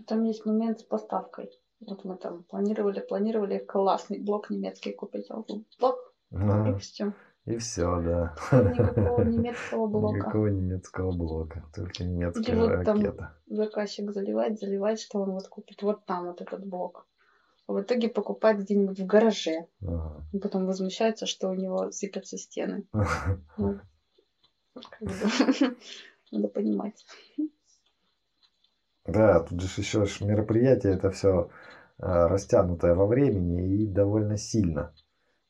Там 0.06 0.24
есть 0.24 0.46
момент 0.46 0.82
с 0.82 0.84
поставкой. 0.84 1.50
Вот 1.80 2.04
мы 2.04 2.18
там 2.18 2.44
планировали, 2.44 3.00
планировали 3.00 3.60
классный 3.60 4.20
блок 4.22 4.50
немецкий 4.50 4.92
купить. 4.92 5.28
А 5.30 5.38
вот 5.38 5.50
блок 5.80 6.14
и 6.32 6.80
все. 6.80 7.14
И 7.46 7.58
все, 7.58 8.02
да. 8.02 8.36
Никакого 8.52 9.22
немецкого 9.22 9.88
блока. 9.88 10.18
Никакого 10.18 10.48
немецкого 10.48 11.12
блока, 11.12 11.64
только 11.76 12.04
немецкая 12.04 12.56
вот 12.56 12.86
там 12.86 12.98
ракета. 12.98 13.38
заказчик 13.48 14.12
заливает, 14.12 14.60
заливает, 14.60 15.00
что 15.00 15.20
он 15.20 15.32
вот 15.32 15.48
купит 15.48 15.84
вот 15.84 16.06
там 16.06 16.26
вот 16.26 16.42
этот 16.42 16.66
блок. 16.66 17.08
А 17.68 17.74
в 17.74 17.82
итоге 17.82 18.10
покупает 18.10 18.60
где-нибудь 18.62 19.00
в 19.00 19.06
гараже. 19.06 19.68
Ага. 19.82 20.24
И 20.34 20.40
потом 20.40 20.66
возмущается, 20.66 21.28
что 21.28 21.50
у 21.50 21.54
него 21.54 21.92
сыпятся 21.92 22.38
стены. 22.38 22.88
Ну, 23.58 23.80
Надо 26.32 26.48
понимать. 26.50 27.06
Да, 29.06 29.42
тут 29.42 29.62
же 29.62 29.82
еще 29.82 30.06
мероприятие 30.26 30.96
это 30.96 31.12
все 31.12 31.50
растянутое 31.98 32.94
во 32.94 33.06
времени 33.06 33.84
и 33.84 33.88
довольно 33.88 34.36
сильно. 34.38 34.94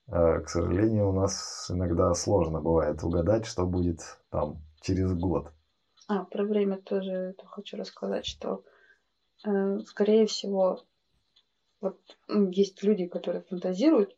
А, 0.07 0.40
К 0.40 0.49
сожалению, 0.49 1.10
у 1.10 1.14
нас 1.14 1.68
иногда 1.69 2.14
сложно 2.14 2.61
бывает 2.61 3.03
угадать, 3.03 3.45
что 3.45 3.65
будет 3.65 4.02
там 4.30 4.61
через 4.82 5.14
год. 5.14 5.52
А, 6.07 6.23
про 6.26 6.44
время 6.44 6.77
тоже 6.77 7.36
хочу 7.45 7.77
рассказать, 7.77 8.26
что, 8.26 8.64
э, 9.45 9.80
скорее 9.86 10.27
всего, 10.27 10.80
вот 11.82 11.99
есть 12.27 12.84
люди, 12.84 13.07
которые 13.07 13.41
фантазируют, 13.44 14.15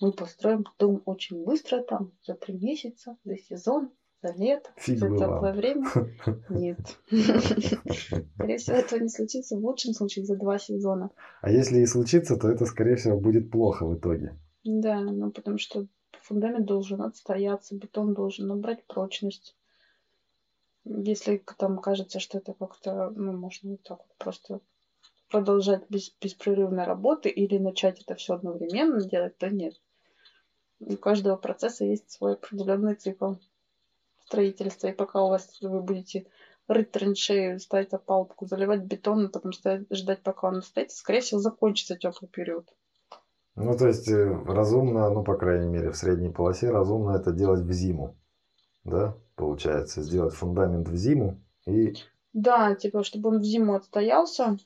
мы 0.00 0.12
построим 0.12 0.64
дом 0.78 1.02
очень 1.04 1.44
быстро, 1.44 1.82
там, 1.82 2.12
за 2.22 2.34
три 2.34 2.54
месяца, 2.54 3.16
за 3.24 3.36
сезон, 3.36 3.90
за 4.22 4.32
лето, 4.32 4.70
Фиг 4.76 4.98
за 4.98 5.08
теплое 5.08 5.52
время. 5.52 5.86
Нет. 6.48 6.78
Скорее 7.06 8.58
всего, 8.58 8.76
этого 8.76 9.00
не 9.00 9.08
случится. 9.08 9.56
В 9.56 9.64
лучшем 9.64 9.94
случае 9.94 10.24
за 10.24 10.36
два 10.36 10.58
сезона. 10.58 11.10
А 11.40 11.50
если 11.50 11.78
и 11.78 11.86
случится, 11.86 12.36
то 12.36 12.48
это, 12.48 12.66
скорее 12.66 12.96
всего, 12.96 13.18
будет 13.18 13.50
плохо 13.50 13.86
в 13.86 13.96
итоге. 13.96 14.36
Да, 14.64 15.00
ну 15.02 15.32
потому 15.32 15.58
что 15.58 15.86
фундамент 16.22 16.64
должен 16.64 17.02
отстояться, 17.02 17.74
бетон 17.74 18.14
должен 18.14 18.46
набрать 18.46 18.86
прочность. 18.86 19.56
Если 21.04 21.40
там 21.56 21.78
кажется, 21.78 22.18
что 22.18 22.38
это 22.38 22.52
как-то, 22.52 23.10
ну, 23.14 23.32
можно 23.32 23.70
вот 23.70 23.82
так 23.84 23.98
вот 23.98 24.14
просто 24.18 24.60
продолжать 25.30 25.82
без, 25.88 26.10
беспрерывной 26.20 26.84
работы 26.84 27.28
или 27.28 27.58
начать 27.58 28.00
это 28.00 28.14
все 28.16 28.34
одновременно 28.34 29.00
делать, 29.04 29.36
то 29.38 29.50
нет. 29.50 29.74
У 30.80 30.96
каждого 30.96 31.36
процесса 31.36 31.84
есть 31.84 32.10
свой 32.10 32.32
определенный 32.32 32.94
цикл 32.94 33.34
строительства. 34.26 34.88
И 34.88 34.92
пока 34.92 35.22
у 35.22 35.28
вас 35.28 35.60
вы 35.60 35.80
будете 35.80 36.26
рыть 36.68 36.92
траншею, 36.92 37.60
ставить 37.60 37.92
опалубку, 37.94 38.46
заливать 38.46 38.82
бетон, 38.84 39.26
а 39.26 39.28
потом 39.28 39.52
стоять- 39.52 39.86
ждать, 39.90 40.22
пока 40.22 40.48
он 40.48 40.62
стоит, 40.62 40.90
скорее 40.92 41.20
всего, 41.20 41.40
закончится 41.40 41.96
теплый 41.96 42.28
период. 42.28 42.68
Ну, 43.60 43.76
то 43.76 43.88
есть 43.88 44.08
э, 44.08 44.42
разумно, 44.46 45.10
ну, 45.10 45.24
по 45.24 45.34
крайней 45.34 45.66
мере, 45.66 45.90
в 45.90 45.96
средней 45.96 46.30
полосе 46.30 46.70
разумно 46.70 47.16
это 47.16 47.32
делать 47.32 47.62
в 47.62 47.72
зиму. 47.72 48.16
Да, 48.84 49.16
получается, 49.34 50.02
сделать 50.02 50.32
фундамент 50.32 50.88
в 50.88 50.94
зиму 50.94 51.40
и 51.66 51.94
Да, 52.32 52.76
типа, 52.76 53.02
чтобы 53.02 53.30
он 53.30 53.40
в 53.40 53.44
зиму 53.44 53.74
отстоялся, 53.74 54.58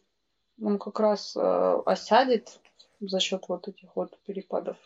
он 0.61 0.79
как 0.79 1.01
раз 1.01 1.35
э, 1.35 1.83
осядет 1.87 2.61
за 3.01 3.19
счет 3.19 3.45
вот 3.49 3.67
этих 3.67 3.97
вот 3.97 4.19
перепадов 4.27 4.77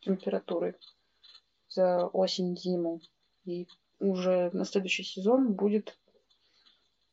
температуры 0.00 0.76
за 1.68 2.06
осень-зиму. 2.06 3.00
И 3.46 3.66
уже 3.98 4.50
на 4.52 4.64
следующий 4.64 5.02
сезон 5.02 5.54
будет 5.54 5.98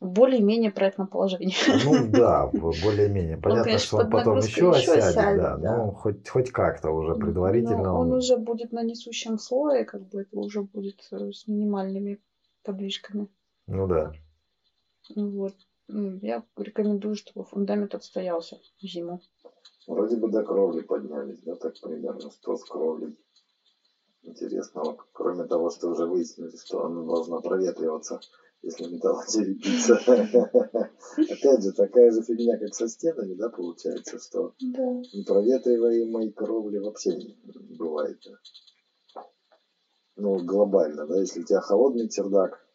более-менее 0.03 0.71
проектном 0.71 1.07
положении. 1.07 1.55
Ну 1.85 2.07
да, 2.11 2.47
более-менее. 2.47 3.37
Понятно, 3.37 3.63
конечно, 3.63 3.85
что 3.87 3.97
он 3.97 4.09
потом 4.09 4.37
еще 4.37 4.51
еще 4.51 4.71
осядет, 4.71 5.03
осядет, 5.03 5.41
да. 5.41 5.57
да. 5.57 5.77
Ну, 5.77 5.91
хоть, 5.91 6.27
хоть 6.27 6.51
как-то 6.51 6.91
уже 6.91 7.15
предварительно 7.15 7.83
Но 7.83 7.99
он 7.99 8.11
он- 8.11 8.17
уже 8.17 8.37
будет 8.37 8.71
на 8.71 8.83
несущем 8.83 9.37
слое, 9.39 9.85
как 9.85 10.07
бы 10.09 10.21
это 10.21 10.37
уже 10.37 10.61
будет 10.61 11.07
э, 11.11 11.31
с 11.31 11.47
минимальными 11.47 12.19
подвижками. 12.63 13.27
Ну 13.67 13.87
да. 13.87 14.11
Ну 15.15 15.29
Вот. 15.29 15.53
Ну, 15.87 16.19
Я 16.21 16.43
рекомендую, 16.57 17.15
чтобы 17.15 17.45
фундамент 17.45 17.93
отстоялся 17.93 18.57
в 18.81 18.85
зиму. 18.85 19.21
Вроде 19.87 20.15
бы 20.15 20.29
до 20.29 20.43
кровли 20.43 20.81
поднялись, 20.81 21.39
да, 21.41 21.55
так 21.55 21.73
примерно, 21.81 22.31
что 22.31 22.55
с 22.55 22.63
кровлей 22.63 23.17
интересного. 24.21 24.97
Кроме 25.11 25.43
того, 25.43 25.69
что 25.69 25.89
уже 25.89 26.05
выяснили, 26.05 26.55
что 26.55 26.85
она 26.85 27.03
должна 27.03 27.41
проветриваться, 27.41 28.21
если 28.63 28.87
металлочерепица. 28.87 29.95
Опять 31.17 31.63
же, 31.63 31.71
такая 31.73 32.11
же 32.11 32.21
фигня, 32.23 32.57
как 32.57 32.73
со 32.73 32.87
стенами, 32.87 33.33
да, 33.35 33.49
получается, 33.49 34.17
что 34.19 34.53
Да. 34.61 35.01
непроветриваемой 35.13 36.31
кровли 36.31 36.79
вообще 36.79 37.15
не 37.15 37.77
бывает. 37.77 38.19
Ну, 40.15 40.43
глобально, 40.45 41.05
да, 41.05 41.19
если 41.19 41.41
у 41.41 41.43
тебя 41.43 41.59
холодный 41.59 42.07
чердак, 42.07 42.65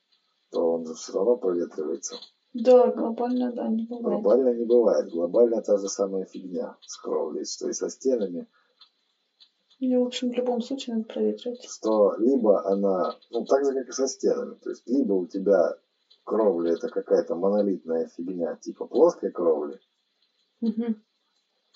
то 0.51 0.75
он 0.75 0.87
же 0.87 0.95
все 0.95 1.13
равно 1.13 1.37
проветривается. 1.37 2.17
Да, 2.53 2.91
глобально, 2.91 3.53
да, 3.53 3.69
не 3.69 3.87
бывает. 3.87 4.23
Глобально 4.23 4.55
не 4.55 4.65
бывает. 4.65 5.11
Глобально 5.11 5.63
та 5.63 5.79
же 5.79 5.89
самая 5.89 6.25
фигня 6.27 6.77
с 6.81 6.97
кровлей, 6.99 7.45
что 7.45 7.69
и 7.69 7.73
со 7.73 7.89
стенами. 7.89 8.47
И, 9.79 9.95
в 9.97 10.03
общем, 10.03 10.31
в 10.31 10.35
любом 10.35 10.61
случае 10.61 10.97
надо 10.97 11.07
проветривать. 11.07 11.63
что 11.63 12.15
либо 12.19 12.67
она, 12.67 13.15
ну 13.31 13.45
так 13.45 13.65
же 13.65 13.73
как 13.73 13.89
и 13.89 13.93
со 13.93 14.09
стенами, 14.09 14.55
то 14.57 14.71
есть 14.71 14.83
либо 14.87 15.13
у 15.13 15.27
тебя 15.27 15.77
кровля 16.25 16.73
это 16.73 16.89
какая-то 16.89 17.37
монолитная 17.37 18.09
фигня 18.09 18.57
типа 18.57 18.87
плоской 18.87 19.31
кровли, 19.31 19.79
Мгм. 20.61 21.03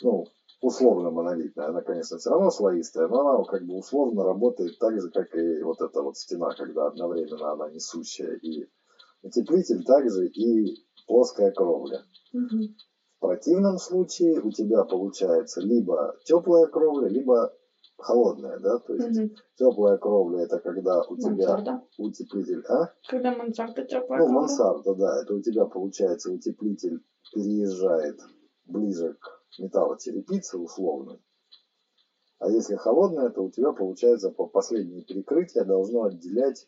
ну 0.02 0.26
условно 0.60 1.10
монолитная, 1.10 1.68
она 1.68 1.80
конечно 1.82 2.18
все 2.18 2.30
равно 2.30 2.50
слоистая, 2.50 3.06
но 3.08 3.20
она 3.20 3.44
как 3.44 3.64
бы 3.64 3.76
условно 3.76 4.24
работает 4.24 4.78
так 4.78 5.00
же 5.00 5.08
как 5.10 5.34
и 5.36 5.62
вот 5.62 5.80
эта 5.80 6.02
вот 6.02 6.16
стена, 6.16 6.50
когда 6.56 6.86
одновременно 6.88 7.52
она 7.52 7.70
несущая 7.70 8.34
и 8.42 8.68
утеплитель, 9.22 9.84
также 9.84 10.26
и 10.26 10.76
плоская 11.06 11.52
кровля. 11.52 12.02
Мгм. 12.32 12.74
В 13.16 13.20
противном 13.20 13.78
случае 13.78 14.40
у 14.40 14.50
тебя 14.50 14.82
получается 14.84 15.60
либо 15.60 16.16
теплая 16.24 16.66
кровля, 16.66 17.08
либо 17.08 17.52
холодная, 18.02 18.58
да, 18.58 18.78
то 18.78 18.94
есть 18.94 19.18
Мгм. 19.18 19.34
теплая 19.56 19.96
кровля 19.96 20.40
это 20.42 20.58
когда 20.58 21.00
у 21.08 21.16
тебя 21.16 21.30
Мансарда. 21.30 21.80
утеплитель, 21.98 22.62
а? 22.68 22.86
Когда 23.08 23.30
мансарда 23.32 23.82
теплая 23.84 24.20
Ну, 24.20 24.26
кровля. 24.26 24.40
мансарда, 24.40 24.94
да, 24.94 25.20
это 25.22 25.34
у 25.34 25.40
тебя 25.40 25.64
получается 25.66 26.30
утеплитель 26.30 26.98
переезжает 27.32 28.20
ближе 28.64 29.14
к 29.20 29.40
металлочерепице 29.58 30.58
условно. 30.58 31.18
А 32.38 32.48
если 32.50 32.74
холодная, 32.74 33.30
то 33.30 33.42
у 33.44 33.50
тебя 33.50 33.72
получается 33.72 34.30
по 34.30 34.46
последнее 34.46 35.02
перекрытие 35.04 35.64
должно 35.64 36.02
отделять 36.04 36.66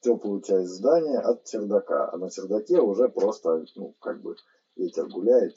теплую 0.00 0.40
часть 0.40 0.68
здания 0.70 1.18
от 1.18 1.44
чердака. 1.44 2.08
А 2.12 2.16
на 2.16 2.28
чердаке 2.30 2.80
уже 2.80 3.08
просто, 3.08 3.64
ну, 3.76 3.94
как 4.00 4.20
бы 4.20 4.34
ветер 4.76 5.06
гуляет, 5.08 5.54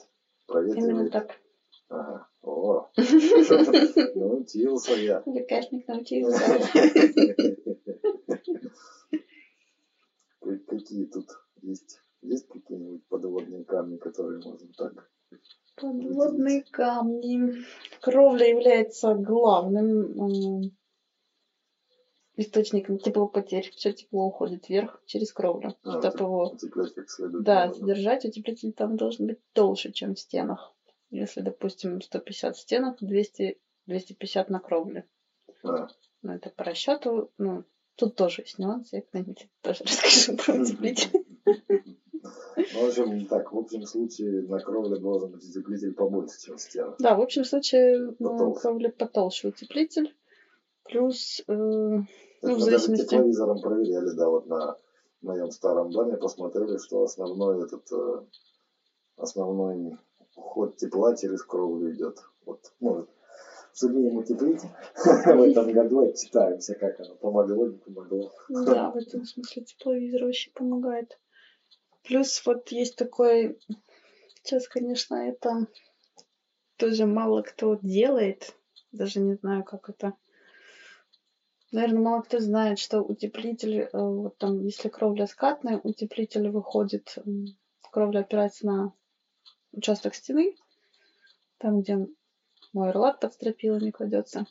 Именно 0.48 0.48
проветривает. 0.48 1.12
так. 1.12 1.40
Ага. 1.90 2.28
О, 2.44 2.88
научился 4.16 4.94
я. 4.94 5.24
Лекарник 5.26 5.88
научился. 5.88 6.40
Как- 10.40 10.66
Какие 10.66 11.06
тут 11.06 11.26
есть? 11.62 12.00
Есть 12.22 12.48
какие-нибудь 12.48 13.04
подводные 13.08 13.64
камни, 13.64 13.98
которые 13.98 14.40
можно 14.44 14.68
так? 14.78 15.10
Подводные 15.76 16.64
камни. 16.72 17.64
Кровля 18.02 18.48
является 18.50 19.14
главным 19.16 20.20
м, 20.20 20.72
источником 22.36 22.98
теплопотерь. 23.00 23.70
Все 23.76 23.94
тепло 23.94 24.26
уходит 24.28 24.68
вверх 24.70 25.02
через 25.06 25.32
кровлю. 25.32 25.74
А, 25.84 26.02
Чтобы 26.02 26.18
его 26.20 26.56
как 26.96 27.10
следует. 27.10 27.44
да, 27.44 27.68
можно. 27.68 27.80
содержать, 27.88 28.26
утеплитель 28.26 28.74
там 28.74 28.96
должен 28.98 29.28
быть 29.28 29.40
толще, 29.54 29.92
чем 29.92 30.16
в 30.16 30.20
стенах. 30.20 30.74
Если, 31.12 31.42
допустим, 31.42 32.02
150 32.02 32.56
в 32.56 32.60
стенах, 32.60 32.98
200, 33.02 33.60
250 33.88 34.50
на 34.50 34.60
кровле. 34.60 35.06
А, 35.64 35.88
Ну, 36.22 36.34
это 36.34 36.50
по 36.52 36.64
расчету. 36.64 37.32
Ну, 37.38 37.64
тут 37.96 38.16
тоже 38.16 38.44
есть 38.44 38.60
нюансы. 38.60 38.98
Я 38.98 39.02
когда-нибудь 39.02 39.48
тоже 39.62 39.84
расскажу 39.86 40.38
про 40.38 40.54
утеплитель. 40.62 41.26
Ну, 41.46 42.86
в 42.86 42.88
общем, 42.88 43.26
так, 43.28 43.52
в 43.52 43.58
общем 43.58 43.84
случае 43.84 44.44
на 44.44 44.60
кровле 44.60 45.00
должен 45.00 45.32
быть 45.32 45.44
утеплитель 45.44 45.94
побольше, 45.94 46.40
чем 46.42 46.58
стена. 46.58 46.96
Да, 47.00 47.16
в 47.16 47.22
общем 47.22 47.44
случае, 47.46 48.16
ну, 48.20 48.30
Потолще. 48.32 48.60
кровля 48.62 48.90
потолще 48.90 49.48
утеплитель. 49.48 50.16
Плюс, 50.84 51.42
э, 51.48 51.54
ну, 51.54 52.06
в 52.42 52.44
мы 52.44 52.50
даже 52.52 52.66
зависимости. 52.66 53.06
тепловизором 53.06 53.62
проверяли, 53.62 54.16
да, 54.16 54.28
вот 54.30 54.48
на 54.48 54.76
моем 55.22 55.52
старом 55.52 55.92
доме 55.92 56.18
посмотрели, 56.18 56.78
что 56.78 57.04
основной 57.04 57.64
этот 57.66 57.92
э, 57.92 58.22
основной 59.18 59.98
уход 60.40 60.78
тепла 60.78 61.16
через 61.16 61.44
кровлю 61.44 61.94
идет. 61.94 62.20
Вот, 62.46 62.74
может, 62.80 63.10
сумеем 63.74 64.18
утеплить 64.18 64.62
в 64.96 65.42
этом 65.42 65.72
году, 65.72 66.10
отчитаемся, 66.10 66.76
как 66.76 67.00
оно 67.00 67.16
помогло, 67.16 67.68
не 67.68 67.78
помогло. 67.78 68.32
Да, 68.50 68.92
в 68.92 68.98
этом 68.98 69.26
смысле 69.26 69.64
тепловизор 69.64 70.24
вообще 70.24 70.52
помогает. 70.52 71.20
Плюс 72.04 72.42
вот 72.46 72.70
есть 72.70 72.96
такой, 72.96 73.60
сейчас, 74.44 74.68
конечно, 74.68 75.16
это 75.16 75.68
тоже 76.78 77.06
мало 77.06 77.42
кто 77.42 77.78
делает, 77.82 78.56
даже 78.92 79.20
не 79.20 79.36
знаю, 79.36 79.64
как 79.64 79.90
это 79.90 80.14
Наверное, 81.72 82.02
мало 82.02 82.22
кто 82.24 82.40
знает, 82.40 82.80
что 82.80 83.02
утеплитель, 83.02 83.82
э, 83.82 83.90
вот 83.94 84.38
там, 84.38 84.64
если 84.66 84.90
кровля 84.90 85.28
скатная, 85.28 85.80
утеплитель 85.84 86.50
выходит, 86.50 87.16
кровля 87.92 88.22
опирается 88.22 88.66
на 88.66 88.94
участок 89.72 90.16
стены, 90.16 90.56
там, 91.58 91.82
где 91.82 92.08
мой 92.74 92.92
релат 92.92 93.20
под 93.20 93.34
стропилами 93.34 93.92
кладется. 93.92 94.46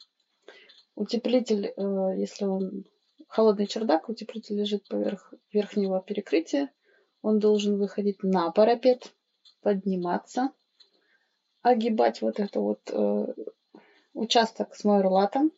Утеплитель, 0.95 1.67
э, 1.67 2.15
если 2.17 2.45
он 2.45 2.85
холодный 3.29 3.67
чердак, 3.67 4.09
утеплитель 4.09 4.57
лежит 4.57 4.89
поверх 4.89 5.33
верхнего 5.53 6.03
перекрытия, 6.03 6.71
он 7.23 7.39
должен 7.39 7.79
выходить 7.79 8.23
на 8.23 8.51
парапет, 8.51 9.13
подниматься, 9.61 10.51
огибать 11.63 12.23
вот 12.23 12.41
это 12.41 12.61
вот 12.61 12.81
э, 12.91 13.35
участок 14.15 14.75
с 14.75 14.85
мойрлатом, 14.85 15.53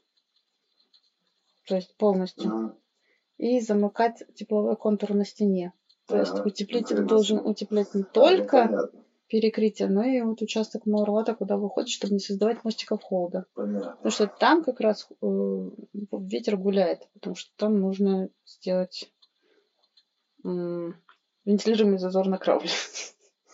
то 1.66 1.76
есть 1.76 1.94
полностью, 1.96 2.76
и 3.38 3.60
замыкать 3.60 4.22
тепловой 4.34 4.76
контур 4.76 5.14
на 5.14 5.24
стене. 5.24 5.72
То 6.06 6.18
есть 6.18 6.34
утеплитель 6.44 7.04
должен 7.04 7.38
утеплять 7.38 7.94
не 7.94 8.02
только 8.02 8.64
а, 8.64 8.90
перекрытие, 9.30 9.88
но 9.88 10.02
и 10.02 10.20
вот 10.20 10.42
участок 10.42 10.86
мойрлата, 10.86 11.34
куда 11.34 11.56
выходит, 11.56 11.88
чтобы 11.88 12.14
не 12.14 12.20
создавать 12.20 12.64
мостиков 12.64 13.02
холода. 13.02 13.46
Понятно. 13.54 13.92
Потому 13.92 14.10
что 14.10 14.26
там 14.26 14.64
как 14.64 14.80
раз 14.80 15.08
э, 15.22 15.70
ветер 16.12 16.56
гуляет, 16.56 17.08
потому 17.14 17.36
что 17.36 17.50
там 17.56 17.80
нужно 17.80 18.28
сделать 18.44 19.10
э, 20.44 20.48
вентилируемый 21.44 21.98
зазор 21.98 22.28
на 22.28 22.38
кровле. 22.38 22.68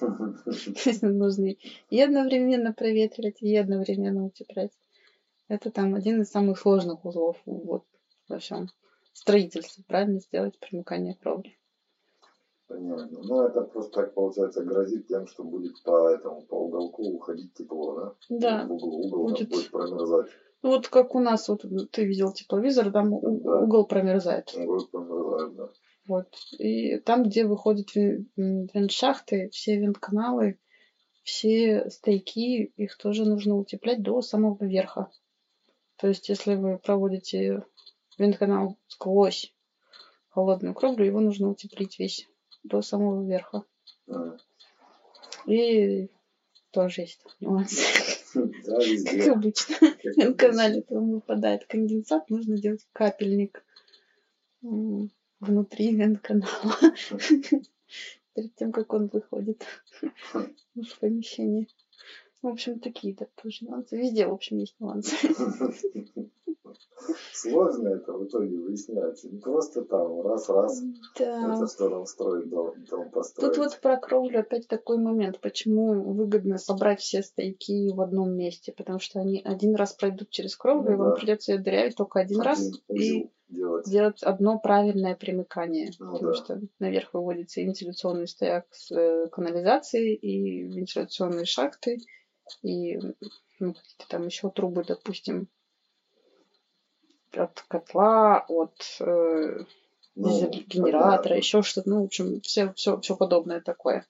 Нужно 1.02 1.54
и 1.90 2.00
одновременно 2.00 2.72
проветривать, 2.72 3.40
и 3.40 3.56
одновременно 3.56 4.26
утеплять. 4.26 4.72
Это 5.48 5.70
там 5.70 5.94
один 5.94 6.22
из 6.22 6.30
самых 6.30 6.58
сложных 6.58 7.04
узлов 7.04 7.36
вот, 7.46 7.84
во 8.28 8.38
всем 8.38 8.68
строительстве. 9.12 9.84
Правильно 9.86 10.20
сделать 10.20 10.58
примыкание 10.58 11.14
кровли. 11.14 11.56
Понятно. 12.68 13.20
Ну, 13.22 13.42
это 13.42 13.62
просто 13.62 13.92
так, 13.92 14.14
получается, 14.14 14.64
грозит 14.64 15.06
тем, 15.06 15.26
что 15.28 15.44
будет 15.44 15.80
по 15.84 16.08
этому, 16.08 16.42
по 16.42 16.54
уголку 16.54 17.04
уходить 17.04 17.54
тепло, 17.54 17.94
да? 17.94 18.14
Да. 18.28 18.66
В 18.66 18.72
угол, 18.72 19.06
угол 19.06 19.28
будет... 19.28 19.48
будет 19.48 19.70
промерзать. 19.70 20.26
Ну, 20.62 20.70
вот 20.70 20.88
как 20.88 21.14
у 21.14 21.20
нас, 21.20 21.48
вот 21.48 21.64
ты 21.92 22.04
видел 22.04 22.32
тепловизор, 22.32 22.90
там 22.90 23.10
да. 23.10 23.60
угол 23.60 23.86
промерзает. 23.86 24.52
Угол 24.56 24.84
промерзает, 24.90 25.54
да. 25.54 25.70
Вот. 26.08 26.26
И 26.58 26.98
там, 26.98 27.24
где 27.24 27.46
выходят 27.46 27.94
вентшахты, 27.94 29.48
все 29.50 29.78
вентканалы, 29.78 30.58
все 31.22 31.88
стейки, 31.90 32.72
их 32.76 32.96
тоже 32.96 33.24
нужно 33.24 33.56
утеплять 33.56 34.02
до 34.02 34.22
самого 34.22 34.64
верха. 34.64 35.10
То 35.96 36.08
есть, 36.08 36.28
если 36.28 36.56
вы 36.56 36.78
проводите 36.78 37.64
вентканал 38.18 38.76
сквозь 38.86 39.54
холодную 40.30 40.74
кровлю, 40.74 41.04
его 41.04 41.20
нужно 41.20 41.50
утеплить 41.50 41.98
весь 41.98 42.28
до 42.66 42.82
самого 42.82 43.26
верха. 43.26 43.64
А. 44.08 44.36
И 45.46 46.08
тоже 46.70 47.02
есть 47.02 47.22
нюансы. 47.40 47.82
как 48.34 49.28
обычно. 49.28 49.76
В 49.76 50.16
вентканале 50.16 50.82
там 50.82 51.10
выпадает 51.10 51.66
конденсат, 51.66 52.28
нужно 52.30 52.58
делать 52.58 52.86
капельник 52.92 53.64
внутри 55.40 55.94
вентканала 55.94 56.76
перед 58.34 58.54
тем, 58.56 58.72
как 58.72 58.92
он 58.92 59.08
выходит 59.08 59.64
в 60.32 60.98
помещение. 61.00 61.66
В 62.46 62.50
общем, 62.50 62.78
такие-то 62.78 63.26
тоже 63.42 63.64
нюансы. 63.64 63.96
Везде, 63.96 64.28
в 64.28 64.32
общем, 64.32 64.58
есть 64.58 64.76
нюансы. 64.78 65.16
Сложно 67.32 67.88
это 67.88 68.12
в 68.12 68.24
итоге 68.24 68.56
выясняется. 68.56 69.28
Не 69.28 69.40
просто 69.40 69.82
там 69.82 70.20
раз-раз 70.20 70.80
да. 71.18 71.56
это 71.56 71.66
что 71.66 71.90
там 71.90 72.06
строить, 72.06 72.48
дом, 72.48 72.84
дом 72.88 73.10
построить. 73.10 73.54
Тут 73.54 73.64
вот 73.64 73.80
про 73.80 73.96
кровлю 73.96 74.38
опять 74.38 74.68
такой 74.68 74.98
момент. 74.98 75.40
Почему 75.40 76.00
выгодно 76.12 76.58
собрать 76.58 77.00
все 77.00 77.22
стояки 77.22 77.92
в 77.92 78.00
одном 78.00 78.32
месте? 78.36 78.72
Потому 78.72 79.00
что 79.00 79.18
они 79.18 79.42
один 79.44 79.74
раз 79.74 79.94
пройдут 79.94 80.30
через 80.30 80.56
кровлю, 80.56 80.90
ну, 80.90 80.92
и 80.92 80.96
вам 80.98 81.10
да. 81.10 81.16
придется 81.16 81.52
ее 81.52 81.58
дырявить 81.58 81.96
только 81.96 82.20
один, 82.20 82.40
один 82.40 82.48
раз. 82.48 82.70
И 82.88 83.28
делать. 83.48 83.90
делать 83.90 84.22
одно 84.22 84.60
правильное 84.60 85.16
примыкание. 85.16 85.90
Ну, 85.98 86.12
потому 86.12 86.30
да. 86.30 86.34
что 86.34 86.60
наверх 86.78 87.12
выводится 87.12 87.60
вентиляционный 87.60 88.28
стояк 88.28 88.66
с 88.70 88.92
э, 88.92 89.26
канализацией 89.32 90.14
и 90.14 90.62
вентиляционные 90.62 91.44
шахты, 91.44 91.98
и 92.62 92.98
ну, 93.58 93.74
какие-то 93.74 94.08
там 94.08 94.26
еще 94.26 94.50
трубы, 94.50 94.84
допустим, 94.84 95.48
от 97.32 97.60
котла, 97.68 98.44
от 98.48 98.96
э, 99.00 99.64
ну, 100.14 100.50
генератора, 100.50 101.36
еще 101.36 101.62
что-то. 101.62 101.90
Ну, 101.90 102.02
в 102.02 102.04
общем, 102.06 102.40
все, 102.40 102.72
все, 102.74 102.98
все 103.00 103.16
подобное 103.16 103.60
такое. 103.60 104.06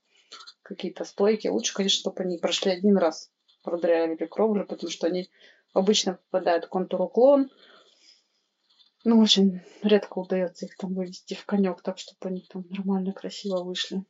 Какие-то 0.62 1.04
стойки. 1.04 1.48
Лучше, 1.48 1.74
конечно, 1.74 2.00
чтобы 2.00 2.22
они 2.22 2.38
прошли 2.38 2.72
один 2.72 2.96
раз, 2.96 3.30
продырявили 3.62 4.26
кровлю, 4.26 4.66
потому 4.66 4.90
что 4.90 5.06
они 5.06 5.30
обычно 5.72 6.14
попадают 6.30 6.64
в 6.64 6.68
контур 6.68 7.02
уклон, 7.02 7.50
ну, 9.04 9.20
очень 9.20 9.60
редко 9.82 10.18
удается 10.18 10.66
их 10.66 10.76
там 10.76 10.92
вывести 10.92 11.34
в 11.34 11.46
конек, 11.46 11.80
так, 11.80 11.96
чтобы 11.96 12.18
они 12.22 12.40
там 12.40 12.64
нормально, 12.70 13.12
красиво 13.12 13.62
вышли. 13.62 14.02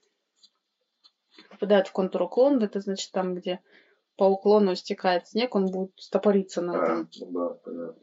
Попадают 1.50 1.88
в 1.88 1.92
контур 1.92 2.22
уклон, 2.22 2.62
это 2.62 2.80
значит 2.80 3.12
там, 3.12 3.34
где 3.34 3.60
по 4.16 4.24
уклону 4.24 4.74
стекает 4.74 5.28
снег, 5.28 5.54
он 5.54 5.66
будет 5.66 5.92
стопориться 5.96 6.62
на 6.62 6.72
этом 6.72 7.08
да, 7.32 7.48
понятно. 7.64 7.96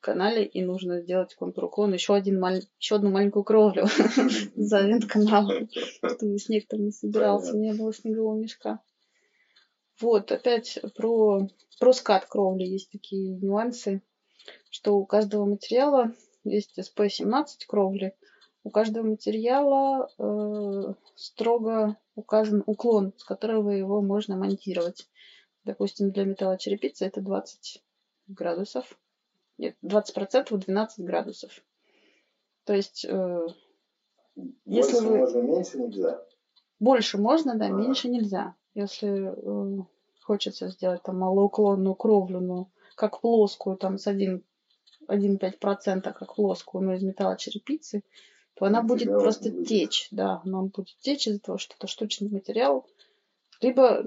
канале, 0.00 0.44
и 0.44 0.62
нужно 0.62 1.00
сделать 1.00 1.34
контур 1.34 1.64
уклон 1.64 1.92
еще, 1.92 2.14
один 2.14 2.40
маль... 2.40 2.62
еще 2.78 2.96
одну 2.96 3.10
маленькую 3.10 3.44
кровлю 3.44 3.86
за 4.54 4.80
вент-каналом, 4.82 5.68
чтобы 5.70 6.38
снег 6.38 6.66
там 6.68 6.84
не 6.84 6.90
собирался, 6.90 7.56
не 7.56 7.72
было 7.72 7.92
снегового 7.92 8.38
мешка. 8.38 8.80
Вот, 10.00 10.32
опять 10.32 10.80
про, 10.96 11.48
про 11.78 11.92
скат 11.92 12.26
кровли 12.26 12.64
есть 12.64 12.90
такие 12.90 13.36
нюансы 13.36 14.02
что 14.70 14.96
у 14.96 15.06
каждого 15.06 15.44
материала 15.44 16.12
есть 16.44 16.78
SP-17 16.78 17.46
кровли. 17.68 18.14
У 18.64 18.70
каждого 18.70 19.06
материала 19.06 20.08
э, 20.18 20.94
строго 21.14 21.96
указан 22.14 22.62
уклон, 22.66 23.12
с 23.16 23.24
которого 23.24 23.70
его 23.70 24.00
можно 24.00 24.36
монтировать. 24.36 25.08
Допустим, 25.64 26.10
для 26.10 26.24
металлочерепицы 26.24 27.06
это 27.06 27.20
20 27.20 27.82
градусов. 28.28 28.98
Нет, 29.58 29.76
20% 29.82 30.56
12 30.56 31.04
градусов. 31.04 31.64
То 32.64 32.74
есть, 32.74 33.04
э, 33.08 33.46
если 34.64 34.92
Больше 34.92 35.08
вы... 35.08 35.18
можно, 35.18 35.38
меньше 35.40 35.78
нельзя? 35.78 36.24
Больше 36.80 37.18
можно, 37.18 37.54
да, 37.56 37.66
а. 37.66 37.70
меньше 37.70 38.08
нельзя. 38.08 38.54
Если 38.74 39.32
э, 39.32 39.82
хочется 40.22 40.68
сделать 40.68 41.02
там 41.02 41.18
малоуклонную 41.18 41.94
кровлю, 41.94 42.40
но 42.40 42.68
как 42.96 43.20
плоскую, 43.20 43.76
там 43.76 43.98
с 43.98 44.06
1 44.06 44.42
1,5% 45.08 46.00
как 46.12 46.34
плоскую, 46.34 46.84
но 46.84 46.94
из 46.94 47.02
металла 47.02 47.36
черепицы, 47.36 48.02
то 48.54 48.64
она 48.64 48.82
будет 48.82 49.08
просто 49.08 49.50
будет. 49.50 49.68
течь. 49.68 50.08
Да, 50.10 50.40
она 50.44 50.62
будет 50.62 50.96
течь 51.00 51.26
из-за 51.26 51.40
того, 51.40 51.58
что 51.58 51.74
это 51.76 51.86
штучный 51.86 52.30
материал. 52.30 52.86
Либо 53.60 54.02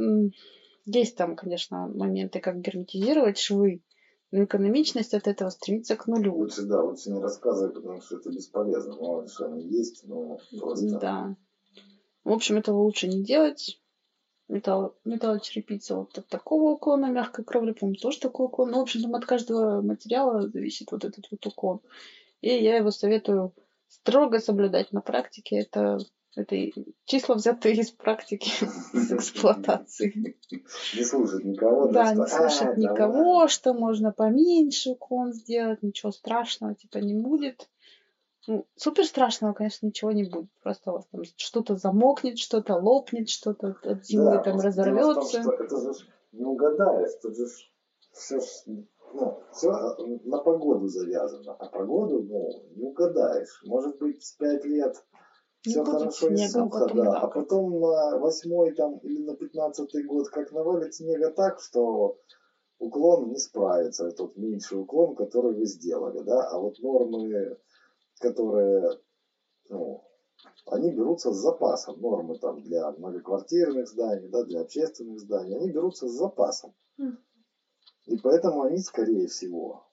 есть 0.88 1.16
там, 1.16 1.36
конечно, 1.36 1.88
моменты, 1.88 2.40
как 2.40 2.62
герметизировать 2.62 3.38
швы, 3.38 3.84
но 4.32 4.44
экономичность 4.44 5.14
от 5.14 5.28
этого 5.28 5.50
стремится 5.50 5.96
к 5.96 6.08
нулю. 6.08 6.36
Лучше, 6.36 6.64
да, 6.64 6.82
лучше 6.82 7.12
не 7.12 7.22
рассказывай, 7.22 7.74
потому 7.74 8.02
что 8.02 8.18
это 8.18 8.30
бесполезно. 8.30 8.96
Мало 8.96 9.28
что 9.28 9.46
они 9.46 9.68
есть, 9.68 10.04
но 10.06 10.40
просто... 10.60 11.00
Да. 11.00 11.36
В 12.24 12.32
общем, 12.32 12.58
этого 12.58 12.82
лучше 12.82 13.08
не 13.08 13.24
делать 13.24 13.80
металл, 14.48 14.98
металлочерепица 15.06 15.96
вот 15.96 16.18
от 16.18 16.28
такого 16.28 16.72
уклона, 16.72 17.08
мягкой 17.08 17.46
кровли, 17.46 17.72
по-моему, 17.72 17.98
тоже 18.02 18.20
такой 18.20 18.48
уклон. 18.48 18.72
Ну, 18.72 18.80
в 18.80 18.82
общем, 18.82 19.02
там 19.02 19.16
от 19.16 19.26
каждого 19.26 19.82
материала 19.82 20.50
зависит 20.50 20.92
вот 20.92 21.06
этот 21.06 21.26
вот 21.32 21.46
уклон. 21.46 21.80
И 22.42 22.50
я 22.50 22.78
его 22.78 22.92
советую 22.92 23.54
строго 23.88 24.40
соблюдать 24.40 24.92
на 24.92 25.02
практике. 25.02 25.60
Это, 25.60 26.00
это 26.38 26.56
числа 27.06 27.36
взятые 27.36 27.76
из 27.76 27.92
практики, 27.92 28.50
из 28.94 29.12
эксплуатации. 29.12 30.38
Не 30.96 31.04
слушать 31.04 31.44
никого. 31.44 31.88
Да, 31.88 32.14
не 32.14 32.28
слушать 32.28 32.78
никого, 32.78 33.48
что 33.48 33.74
можно 33.74 34.12
поменьше 34.12 34.92
уклон 34.92 35.34
сделать, 35.34 35.84
ничего 35.84 36.12
страшного 36.12 36.76
типа 36.76 37.00
не 37.00 37.16
будет. 37.16 37.70
Ну, 38.48 38.66
супер 38.76 39.06
страшного, 39.06 39.54
конечно, 39.54 39.88
ничего 39.88 40.12
не 40.14 40.24
будет. 40.24 40.50
Просто 40.64 40.92
у 40.92 40.96
вас 40.96 41.06
там 41.12 41.24
что-то 41.36 41.76
замокнет, 41.76 42.40
что-то 42.40 42.76
лопнет, 42.76 43.30
что-то 43.30 43.76
от 43.84 44.02
да, 44.10 44.38
там 44.38 44.60
разорвется. 44.62 45.44
Том, 45.44 45.52
это 45.52 45.94
же 45.94 46.06
не 46.32 46.46
угадаешь, 46.46 47.12
это 47.20 47.34
же 47.34 47.46
все, 48.14 48.40
ну, 49.14 49.44
все 49.52 49.70
на 50.24 50.38
погоду 50.38 50.88
завязано. 50.88 51.54
А 51.60 51.66
погоду, 51.66 52.24
ну, 52.24 52.64
не 52.76 52.84
угадаешь. 52.84 53.62
Может 53.66 53.98
быть, 53.98 54.24
пять 54.40 54.64
лет 54.64 54.96
все 55.62 55.84
хорошо 55.84 56.30
и 56.30 56.38
сухо, 56.38 56.80
потом, 56.80 56.98
да. 56.98 57.20
А 57.20 57.28
потом 57.28 57.80
на 57.80 58.18
восьмой 58.20 58.74
там 58.74 58.98
или 59.00 59.24
на 59.24 59.36
пятнадцатый 59.36 60.04
год 60.04 60.30
как 60.30 60.52
навалит 60.52 60.94
снега 60.94 61.32
так, 61.32 61.60
что 61.60 62.18
уклон 62.80 63.30
не 63.30 63.38
справится, 63.38 64.12
тот 64.12 64.38
меньший 64.38 64.80
уклон, 64.80 65.16
который 65.16 65.56
вы 65.56 65.66
сделали, 65.66 66.22
да, 66.24 66.48
а 66.50 66.60
вот 66.60 66.80
нормы, 66.80 67.58
которые, 68.20 69.00
ну, 69.70 70.04
они 70.68 70.92
берутся 70.92 71.32
с 71.32 71.38
запасом, 71.38 72.00
нормы 72.00 72.38
там 72.38 72.62
для 72.62 72.92
многоквартирных 72.92 73.88
зданий, 73.88 74.30
да, 74.30 74.44
для 74.44 74.62
общественных 74.62 75.20
зданий, 75.20 75.56
они 75.56 75.72
берутся 75.72 76.08
с 76.08 76.12
запасом. 76.12 76.76
И 78.06 78.18
поэтому 78.18 78.62
они, 78.62 78.78
скорее 78.78 79.28
всего, 79.28 79.87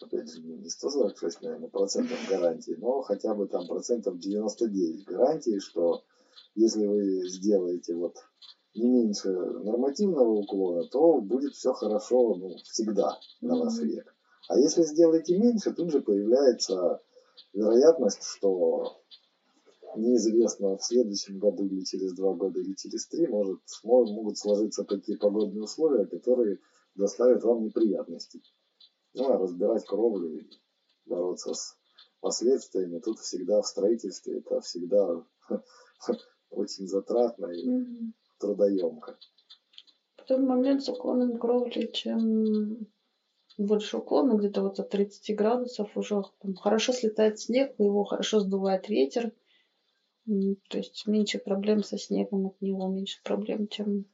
опять 0.00 0.32
же, 0.32 0.40
не 0.42 0.68
146, 0.68 1.42
наверное, 1.42 1.68
процентов 1.68 2.18
гарантии, 2.28 2.76
но 2.78 3.02
хотя 3.02 3.34
бы 3.34 3.46
там 3.46 3.66
процентов 3.66 4.18
99 4.18 5.04
гарантии, 5.04 5.58
что 5.58 6.02
если 6.54 6.86
вы 6.86 7.28
сделаете 7.28 7.94
вот 7.94 8.16
не 8.74 8.88
меньше 8.88 9.30
нормативного 9.30 10.30
уклона, 10.30 10.84
то 10.88 11.20
будет 11.20 11.54
все 11.54 11.72
хорошо 11.72 12.34
ну, 12.36 12.56
всегда 12.64 13.18
на 13.40 13.56
ваш 13.56 13.78
век. 13.78 14.14
А 14.48 14.58
если 14.58 14.82
сделаете 14.82 15.38
меньше, 15.38 15.72
тут 15.72 15.90
же 15.90 16.00
появляется 16.00 17.00
вероятность, 17.52 18.22
что 18.22 19.00
неизвестно 19.96 20.76
в 20.76 20.84
следующем 20.84 21.38
году 21.38 21.64
или 21.66 21.82
через 21.84 22.12
два 22.14 22.34
года 22.34 22.60
или 22.60 22.74
через 22.74 23.06
три 23.06 23.26
может, 23.26 23.60
могут 23.82 24.36
сложиться 24.36 24.84
такие 24.84 25.18
погодные 25.18 25.62
условия, 25.62 26.04
которые 26.04 26.58
доставят 26.94 27.42
вам 27.44 27.64
неприятности. 27.64 28.42
Ну, 29.16 29.32
а 29.32 29.38
разбирать 29.38 29.86
кровлю 29.86 30.40
и 30.40 30.46
бороться 31.06 31.54
с 31.54 31.74
последствиями 32.20 32.98
тут 32.98 33.18
всегда 33.18 33.62
в 33.62 33.66
строительстве 33.66 34.40
это 34.40 34.60
всегда 34.60 35.24
очень 36.50 36.86
затратно 36.86 37.46
и 37.46 37.66
mm-hmm. 37.66 38.12
трудоемко. 38.38 39.18
В 40.18 40.24
тот 40.24 40.40
момент 40.40 40.82
с 40.82 40.90
уклоном 40.90 41.38
кровли, 41.38 41.86
чем 41.94 42.88
больше 43.56 43.96
уклона, 43.96 44.36
где-то 44.36 44.60
вот 44.60 44.78
от 44.80 44.90
30 44.90 45.34
градусов 45.34 45.96
уже 45.96 46.22
там, 46.42 46.54
хорошо 46.54 46.92
слетает 46.92 47.40
снег, 47.40 47.74
его 47.78 48.04
хорошо 48.04 48.40
сдувает 48.40 48.90
ветер. 48.90 49.32
То 50.26 50.76
есть 50.76 51.06
меньше 51.06 51.38
проблем 51.38 51.82
со 51.82 51.96
снегом 51.96 52.48
от 52.48 52.60
него, 52.60 52.86
меньше 52.88 53.22
проблем, 53.22 53.66
тем 53.66 54.04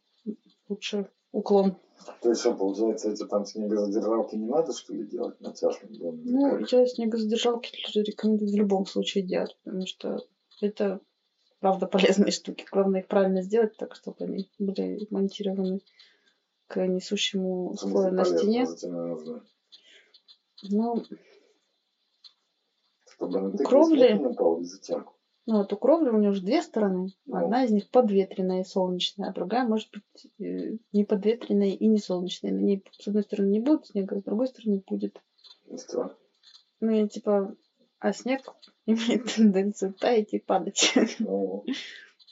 лучше 0.69 1.11
уклон. 1.33 1.77
То 2.21 2.31
есть 2.31 2.41
что, 2.41 2.55
получается, 2.55 3.11
эти 3.11 3.25
там 3.27 3.45
снегозадержалки 3.45 4.37
не 4.37 4.47
надо, 4.47 4.73
что 4.73 4.93
ли, 4.93 5.05
делать 5.07 5.41
на 5.41 5.53
частном 5.53 5.93
доме? 5.95 6.23
Ну, 6.25 6.59
я 6.59 6.87
снегозадержалки 6.87 7.73
рекомендую 7.99 8.51
в 8.51 8.55
любом 8.55 8.87
случае 8.87 9.25
делать, 9.25 9.57
потому 9.65 9.87
что 9.87 10.25
это, 10.61 11.01
правда, 11.61 11.87
полезные 11.87 12.33
штуки. 12.33 12.67
Главное 12.71 13.01
их 13.01 13.09
правильно 13.09 13.43
сделать 13.43 13.77
так, 13.77 13.95
чтобы 13.95 14.25
они 14.25 14.51
были 14.59 15.07
монтированы 15.11 15.81
к 16.67 16.85
несущему 16.87 17.75
слою 17.77 18.13
на 18.13 18.25
стене. 18.25 18.67
Ну, 20.65 21.05
чтобы 23.07 23.41
на 23.41 23.59
кровли... 23.59 24.13
не 24.13 24.27
упал, 24.27 24.63
зачем? 24.63 25.07
Ну, 25.45 25.59
вот 25.59 25.73
у 25.73 25.77
кровли 25.77 26.09
у 26.09 26.19
нее 26.19 26.31
уже 26.31 26.43
две 26.43 26.63
стороны. 26.63 27.09
Одна 27.31 27.65
из 27.65 27.71
них 27.73 27.91
подветренная 27.91 28.61
и 28.61 28.65
солнечная, 28.65 29.31
а 29.31 29.33
другая 29.33 29.67
может 29.67 29.89
быть 29.91 30.27
э, 30.39 30.77
не 30.93 31.05
подветренная 31.05 31.71
и 31.71 31.87
не 31.89 31.99
солнечная. 31.99 32.53
На 32.53 32.61
ней 32.61 32.85
с 32.99 33.09
одной 33.09 33.25
стороны 33.25 33.49
не 33.49 33.61
будет 33.61 33.87
снега, 33.87 34.19
с 34.19 34.23
другой 34.23 34.47
стороны 34.47 34.83
будет. 34.87 35.21
И 35.67 35.77
что? 35.79 36.17
Ну, 36.79 36.91
и 36.91 37.09
типа, 37.09 37.57
а 37.99 38.13
снег 38.13 38.43
имеет 38.87 39.35
тенденцию 39.35 39.95
таять 39.95 40.33
и 40.33 40.39
падать. 40.39 40.95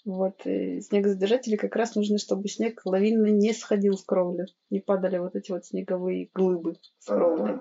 Вот, 0.06 0.46
и 0.46 0.80
снегозадержатели 0.80 1.56
как 1.56 1.76
раз 1.76 1.94
нужны, 1.94 2.16
чтобы 2.16 2.48
снег 2.48 2.80
лавинно 2.86 3.26
не 3.26 3.52
сходил 3.52 3.98
с 3.98 4.02
кровли. 4.02 4.46
Не 4.70 4.80
падали 4.80 5.18
вот 5.18 5.36
эти 5.36 5.52
вот 5.52 5.66
снеговые 5.66 6.30
глыбы 6.32 6.76
с 7.00 7.04
кровли. 7.04 7.60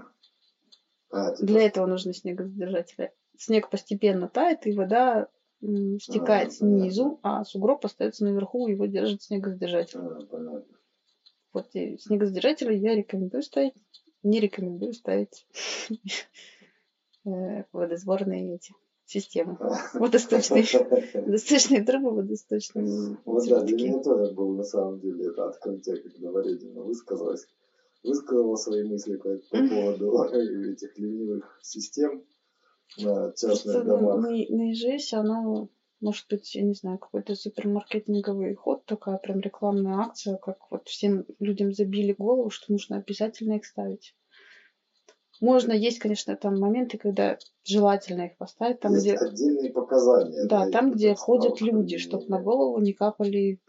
А, 1.11 1.35
типа... 1.35 1.45
Для 1.45 1.63
этого 1.63 1.85
нужны 1.85 2.13
снегозадержатели. 2.13 3.11
Снег 3.37 3.69
постепенно 3.69 4.29
тает, 4.29 4.65
и 4.67 4.71
вода 4.71 5.27
стекает 5.61 6.49
а, 6.49 6.51
снизу, 6.51 7.19
а 7.21 7.43
сугроб 7.43 7.85
остается 7.85 8.23
наверху, 8.23 8.67
его 8.67 8.85
держит 8.85 9.21
снегосдержатель. 9.23 9.99
А, 9.99 10.63
вот 11.53 11.71
снегосдержатели 11.71 12.75
я 12.75 12.95
рекомендую 12.95 13.43
ставить, 13.43 13.73
не 14.23 14.39
рекомендую 14.39 14.93
ставить 14.93 15.47
э, 17.25 17.63
водосборные 17.71 18.55
эти 18.55 18.73
системы. 19.05 19.57
Водосточные, 19.93 20.63
водосточные 21.13 21.83
трубы, 21.83 22.11
водосточные. 22.11 23.17
Вот 23.25 23.47
да, 23.49 23.61
для 23.63 23.75
меня 23.75 23.99
тоже 24.01 24.33
было 24.33 24.55
на 24.55 24.63
самом 24.63 24.99
деле 24.99 25.27
это 25.27 25.49
открытие, 25.49 25.97
когда 25.97 26.31
Варедина 26.31 26.81
высказалась. 26.81 27.47
Высказала 28.01 28.55
свои 28.55 28.83
мысли 28.83 29.17
по 29.17 29.37
поводу 29.51 30.23
этих 30.71 30.97
ленивых 30.97 31.59
систем 31.61 32.23
на 32.97 33.33
частных 33.33 33.85
домах. 33.85 34.17
На, 34.17 34.29
на 34.29 34.71
ИЖС 34.71 35.13
она, 35.13 35.67
может 36.01 36.25
быть, 36.29 36.55
я 36.55 36.63
не 36.63 36.73
знаю, 36.73 36.97
какой-то 36.97 37.35
супермаркетинговый 37.35 38.55
ход, 38.55 38.85
такая 38.85 39.17
прям 39.17 39.39
рекламная 39.39 39.99
акция, 39.99 40.37
как 40.37 40.57
вот 40.71 40.87
всем 40.87 41.25
людям 41.39 41.73
забили 41.73 42.13
голову, 42.13 42.49
что 42.49 42.71
нужно 42.71 42.97
обязательно 42.97 43.53
их 43.53 43.65
ставить. 43.65 44.15
Можно, 45.41 45.71
есть, 45.71 45.99
конечно, 45.99 46.35
там 46.35 46.59
моменты, 46.59 46.97
когда 46.97 47.37
желательно 47.63 48.23
их 48.23 48.37
поставить. 48.37 48.81
Там, 48.81 48.93
есть 48.93 49.05
где... 49.05 49.15
отдельные 49.15 49.71
показания. 49.71 50.45
Да, 50.45 50.69
там, 50.69 50.91
где 50.91 51.15
ходят 51.15 51.61
люди, 51.61 51.97
чтобы 51.97 52.25
на 52.27 52.41
голову 52.41 52.79
не 52.79 52.91
капали 52.91 53.61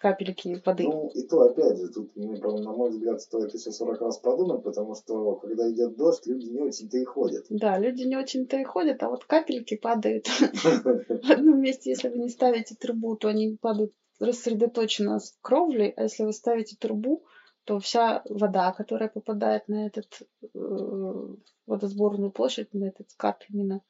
капельки 0.00 0.60
воды. 0.64 0.84
Ну, 0.84 1.10
и 1.14 1.22
то, 1.22 1.42
опять 1.42 1.76
же, 1.76 1.88
тут, 1.88 2.16
на 2.16 2.72
мой 2.72 2.90
взгляд, 2.90 3.20
стоит 3.20 3.52
еще 3.54 3.70
40 3.70 4.00
раз 4.00 4.18
подумать, 4.18 4.62
потому 4.62 4.94
что, 4.94 5.34
когда 5.36 5.70
идет 5.70 5.96
дождь, 5.96 6.26
люди 6.26 6.46
не 6.46 6.60
очень-то 6.60 6.96
и 6.96 7.04
ходят. 7.04 7.44
Да, 7.50 7.78
люди 7.78 8.04
не 8.04 8.16
очень-то 8.16 8.56
и 8.56 8.64
ходят, 8.64 9.02
а 9.02 9.10
вот 9.10 9.24
капельки 9.26 9.76
падают 9.76 10.26
в 10.28 11.30
одном 11.30 11.60
месте. 11.60 11.90
Если 11.90 12.08
вы 12.08 12.18
не 12.18 12.30
ставите 12.30 12.74
трубу, 12.74 13.14
то 13.14 13.28
они 13.28 13.58
падают 13.60 13.92
рассредоточенно 14.18 15.18
в 15.18 15.42
кровле, 15.42 15.92
а 15.96 16.04
если 16.04 16.24
вы 16.24 16.32
ставите 16.32 16.76
трубу, 16.76 17.24
то 17.64 17.78
вся 17.78 18.22
вода, 18.28 18.72
которая 18.72 19.10
попадает 19.10 19.68
на 19.68 19.86
этот 19.86 20.22
э, 20.42 21.36
водосборную 21.66 22.30
площадь, 22.30 22.72
на 22.72 22.86
этот 22.86 23.10
скат 23.10 23.44
именно, 23.50 23.82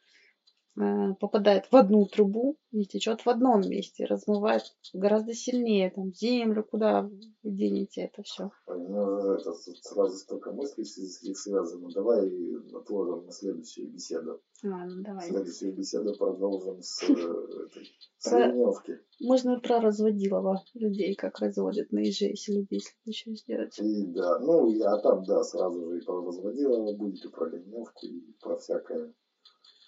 попадает 1.20 1.66
в 1.70 1.76
одну 1.76 2.06
трубу 2.06 2.56
и 2.70 2.84
течет 2.84 3.22
в 3.22 3.28
одном 3.28 3.60
месте, 3.60 4.04
размывает 4.04 4.62
гораздо 4.92 5.34
сильнее 5.34 5.90
там 5.90 6.12
землю, 6.14 6.64
куда 6.64 7.02
вы 7.02 7.50
денете 7.50 8.02
это 8.02 8.22
все. 8.22 8.50
Ну, 8.66 9.32
это 9.32 9.52
сразу 9.52 10.16
столько 10.16 10.52
мыслей 10.52 10.84
с 10.84 11.22
них 11.22 11.38
связано. 11.38 11.88
Давай 11.94 12.30
отложим 12.74 13.26
на 13.26 13.32
следующую 13.32 13.90
беседу. 13.90 14.40
Ладно, 14.62 15.02
давай. 15.02 15.28
Следующую 15.28 15.74
беседу 15.74 16.14
продолжим 16.16 16.82
с 16.82 17.02
э, 17.02 17.12
этой. 17.12 19.00
Можно 19.20 19.58
про 19.60 19.80
разводилова 19.80 20.62
людей, 20.74 21.14
как 21.14 21.38
разводят 21.38 21.92
на 21.92 22.02
ИЖ, 22.02 22.22
если 22.22 22.52
людей 22.52 22.80
следующее 22.80 23.36
сделать. 23.36 23.78
И 23.78 24.06
да, 24.06 24.38
ну, 24.38 24.70
а 24.84 24.98
там, 24.98 25.24
да, 25.24 25.42
сразу 25.42 25.90
же 25.90 25.98
и 25.98 26.04
про 26.04 26.24
разводилова 26.24 26.94
будет, 26.96 27.24
и 27.24 27.28
про 27.28 27.48
леневку, 27.48 28.06
и 28.06 28.32
про 28.40 28.56
всякое 28.58 29.12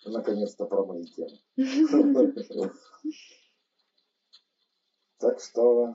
наконец-то 0.10 0.66
про 0.66 0.84
мои 0.84 1.04
темы. 1.04 1.38
Так 5.18 5.38
что 5.38 5.94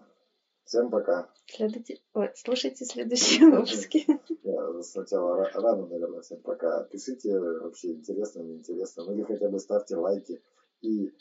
всем 0.64 0.90
пока. 0.90 1.30
Следуйте, 1.48 2.00
ой, 2.14 2.32
слушайте 2.34 2.86
следующие 2.86 3.50
выпуски. 3.50 4.06
Я 4.42 4.82
сначала 4.84 5.50
рано, 5.54 5.86
наверное, 5.86 6.22
всем 6.22 6.42
пока. 6.42 6.86
Пишите 6.86 7.38
вообще 7.38 7.92
интересно, 7.92 8.44
неинтересно. 8.44 9.04
Ну 9.04 9.12
или 9.12 9.24
хотя 9.24 9.50
бы 9.50 9.60
ставьте 9.60 9.98
лайки 9.98 10.42
и 10.80 11.12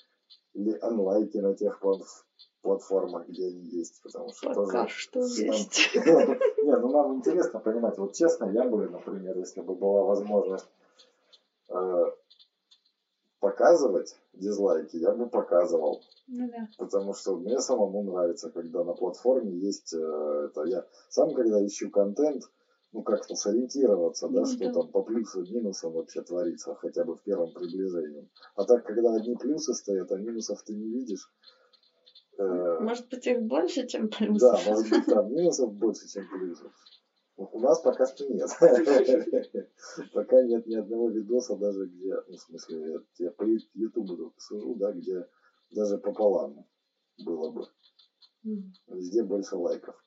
или 0.55 0.79
анлайки 0.81 1.39
на 1.39 1.55
тех 1.55 1.81
платформах, 2.63 3.29
где 3.29 3.47
они 3.47 3.65
есть, 3.67 4.01
потому 4.03 4.33
что 4.33 4.55
Пока 4.55 4.83
тоже... 4.83 4.95
что 4.95 5.21
есть. 5.21 5.91
Не, 5.95 6.77
ну 6.79 6.89
нам 6.89 7.17
интересно 7.17 7.61
понимать, 7.61 7.99
вот 7.99 8.15
честно, 8.15 8.47
я 8.51 8.65
бы, 8.65 8.89
например, 8.89 9.37
если 9.39 9.61
бы 9.61 9.75
была 9.75 10.05
возможность 10.05 10.67
э, 11.69 12.05
показывать 13.47 14.17
дизлайки, 14.35 14.97
я 14.97 15.13
бы 15.13 15.29
показывал. 15.29 16.03
Ну, 16.27 16.51
да. 16.51 16.69
Потому 16.79 17.15
что 17.15 17.37
мне 17.37 17.61
самому 17.61 18.03
нравится, 18.03 18.51
когда 18.51 18.83
на 18.83 18.93
платформе 18.93 19.53
есть 19.53 19.95
э, 19.95 20.49
это. 20.51 20.65
Я 20.65 20.85
сам, 21.09 21.33
когда 21.33 21.65
ищу 21.65 21.91
контент, 21.91 22.43
ну 22.93 23.03
как-то 23.03 23.37
сориентироваться, 23.37 24.29
да, 24.29 24.41
ну, 24.41 24.47
что 24.47 24.67
да. 24.67 24.73
там 24.73 24.89
по 24.89 25.03
плюсу 25.03 25.43
минусам 25.43 25.93
вообще 25.93 26.23
творится, 26.23 26.75
хотя 26.75 27.05
бы 27.05 27.15
в 27.15 27.23
первом 27.23 27.53
приближении. 27.53 28.29
А 28.57 28.65
так, 28.65 28.85
когда 28.85 29.15
одни 29.15 29.37
плюсы 29.37 29.75
стоят, 29.75 30.11
а 30.11 30.17
минусов 30.17 30.63
ты 30.65 30.75
не 30.75 30.89
видишь. 30.89 31.31
Э, 32.39 32.79
может 32.81 33.09
быть, 33.09 33.27
их 33.29 33.43
больше, 33.43 33.87
чем 33.87 34.09
плюсов. 34.09 34.61
Да, 34.65 34.71
может 34.73 34.91
быть, 34.91 35.07
там 35.07 35.33
минусов 35.33 35.73
больше, 35.73 36.09
чем 36.09 36.29
плюсов. 36.29 36.73
У 37.37 37.61
нас 37.61 37.81
пока 37.81 38.07
что 38.07 38.27
нет. 38.27 38.49
Пока 40.15 40.43
нет 40.43 40.67
ни 40.67 40.75
одного 40.75 41.11
видоса, 41.11 41.57
даже 41.57 41.87
где, 41.87 42.15
ну, 42.29 42.37
в 42.37 42.41
смысле, 42.41 43.01
я 43.19 43.31
по 43.31 43.45
Ютубу 43.75 44.33
сужу, 44.39 44.75
да, 44.77 44.93
где 44.93 45.29
даже 45.71 45.99
пополам 45.99 46.67
было 47.19 47.51
бы. 47.51 47.67
Везде 48.87 49.23
больше 49.23 49.57
лайков. 49.57 50.03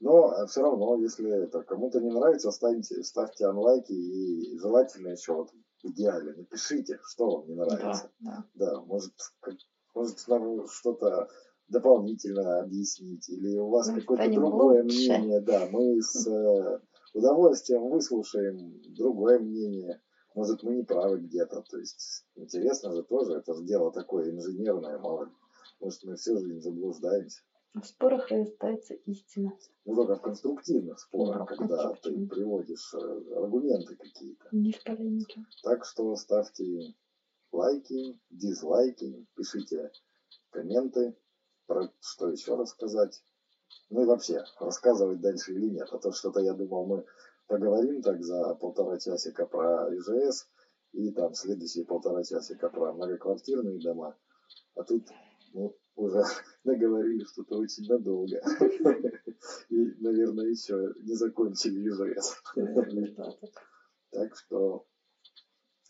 Но 0.00 0.46
все 0.46 0.62
равно, 0.62 0.96
если 0.96 1.44
это 1.44 1.62
кому-то 1.62 2.00
не 2.00 2.10
нравится, 2.10 2.50
ставьте, 2.50 3.02
ставьте 3.02 3.46
анлайки 3.46 3.92
и 3.92 4.56
желательно 4.58 5.08
еще 5.08 5.34
вот 5.34 5.50
в 5.82 5.88
идеале 5.90 6.32
напишите, 6.34 6.98
что 7.02 7.38
вам 7.38 7.48
не 7.48 7.54
нравится. 7.54 8.10
Да, 8.20 8.44
Да, 8.54 8.80
может, 8.82 9.12
как- 9.40 9.56
может 9.94 10.26
нам 10.28 10.66
что-то 10.68 11.28
дополнительно 11.68 12.60
объяснить, 12.60 13.28
или 13.28 13.56
у 13.58 13.68
вас 13.68 13.88
Мы 13.88 14.00
какое-то 14.00 14.30
другое 14.32 14.82
лучше. 14.82 14.96
мнение, 14.96 15.40
да, 15.40 15.68
мы 15.70 16.00
с 16.00 16.26
э, 16.26 16.80
удовольствием 17.14 17.88
выслушаем 17.88 18.80
другое 18.94 19.38
мнение. 19.38 20.00
Может, 20.34 20.62
мы 20.62 20.74
не 20.76 20.82
правы 20.84 21.18
где-то. 21.20 21.62
То 21.68 21.78
есть 21.78 22.24
интересно 22.36 22.92
же 22.94 23.02
тоже, 23.02 23.34
это 23.34 23.54
же 23.54 23.64
дело 23.64 23.92
такое 23.92 24.30
инженерное, 24.30 24.98
мало 24.98 25.24
ли. 25.24 25.30
Может, 25.80 26.04
мы 26.04 26.16
всю 26.16 26.38
жизнь 26.38 26.60
заблуждаемся. 26.60 27.42
В 27.74 27.84
спорах 27.84 28.28
рождается 28.30 28.94
истина. 28.94 29.52
Ну, 29.84 29.94
только 29.94 30.16
в 30.16 30.22
конструктивных 30.22 30.98
спорах, 30.98 31.38
Да, 31.38 31.44
когда 31.44 31.92
ты 31.94 32.26
приводишь 32.26 32.94
э, 32.94 33.34
аргументы 33.36 33.94
какие-то. 33.96 34.48
Не 34.52 34.72
в 34.72 34.82
полемике. 34.82 35.44
Так 35.62 35.84
что 35.84 36.16
ставьте 36.16 36.94
лайки, 37.52 38.18
дизлайки, 38.30 39.26
пишите 39.36 39.90
комменты, 40.50 41.14
про 41.68 41.92
что 42.00 42.30
еще 42.30 42.56
рассказать. 42.56 43.22
Ну 43.90 44.02
и 44.02 44.06
вообще, 44.06 44.42
рассказывать 44.58 45.20
дальше 45.20 45.52
или 45.52 45.68
нет. 45.68 45.88
А 45.92 45.98
то 45.98 46.10
что-то 46.10 46.40
я 46.40 46.54
думал, 46.54 46.86
мы 46.86 47.04
поговорим 47.46 48.02
так 48.02 48.24
за 48.24 48.54
полтора 48.54 48.98
часика 48.98 49.46
про 49.46 49.94
ИЖС 49.94 50.48
и 50.92 51.12
там 51.12 51.34
следующие 51.34 51.84
полтора 51.84 52.24
часика 52.24 52.68
про 52.70 52.92
многоквартирные 52.92 53.78
дома. 53.78 54.16
А 54.74 54.82
тут 54.82 55.06
ну, 55.52 55.76
уже 55.94 56.24
наговорили 56.64 57.24
что-то 57.24 57.58
очень 57.58 57.86
надолго. 57.86 58.36
И, 59.68 59.94
наверное, 60.00 60.46
еще 60.46 60.94
не 61.02 61.14
закончили 61.14 61.86
ИЖС. 61.88 62.42
Так 64.10 64.36
что 64.36 64.86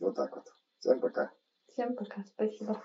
вот 0.00 0.16
так 0.16 0.34
вот. 0.34 0.44
Всем 0.80 1.00
пока. 1.00 1.32
Всем 1.68 1.94
пока. 1.94 2.24
Спасибо. 2.34 2.82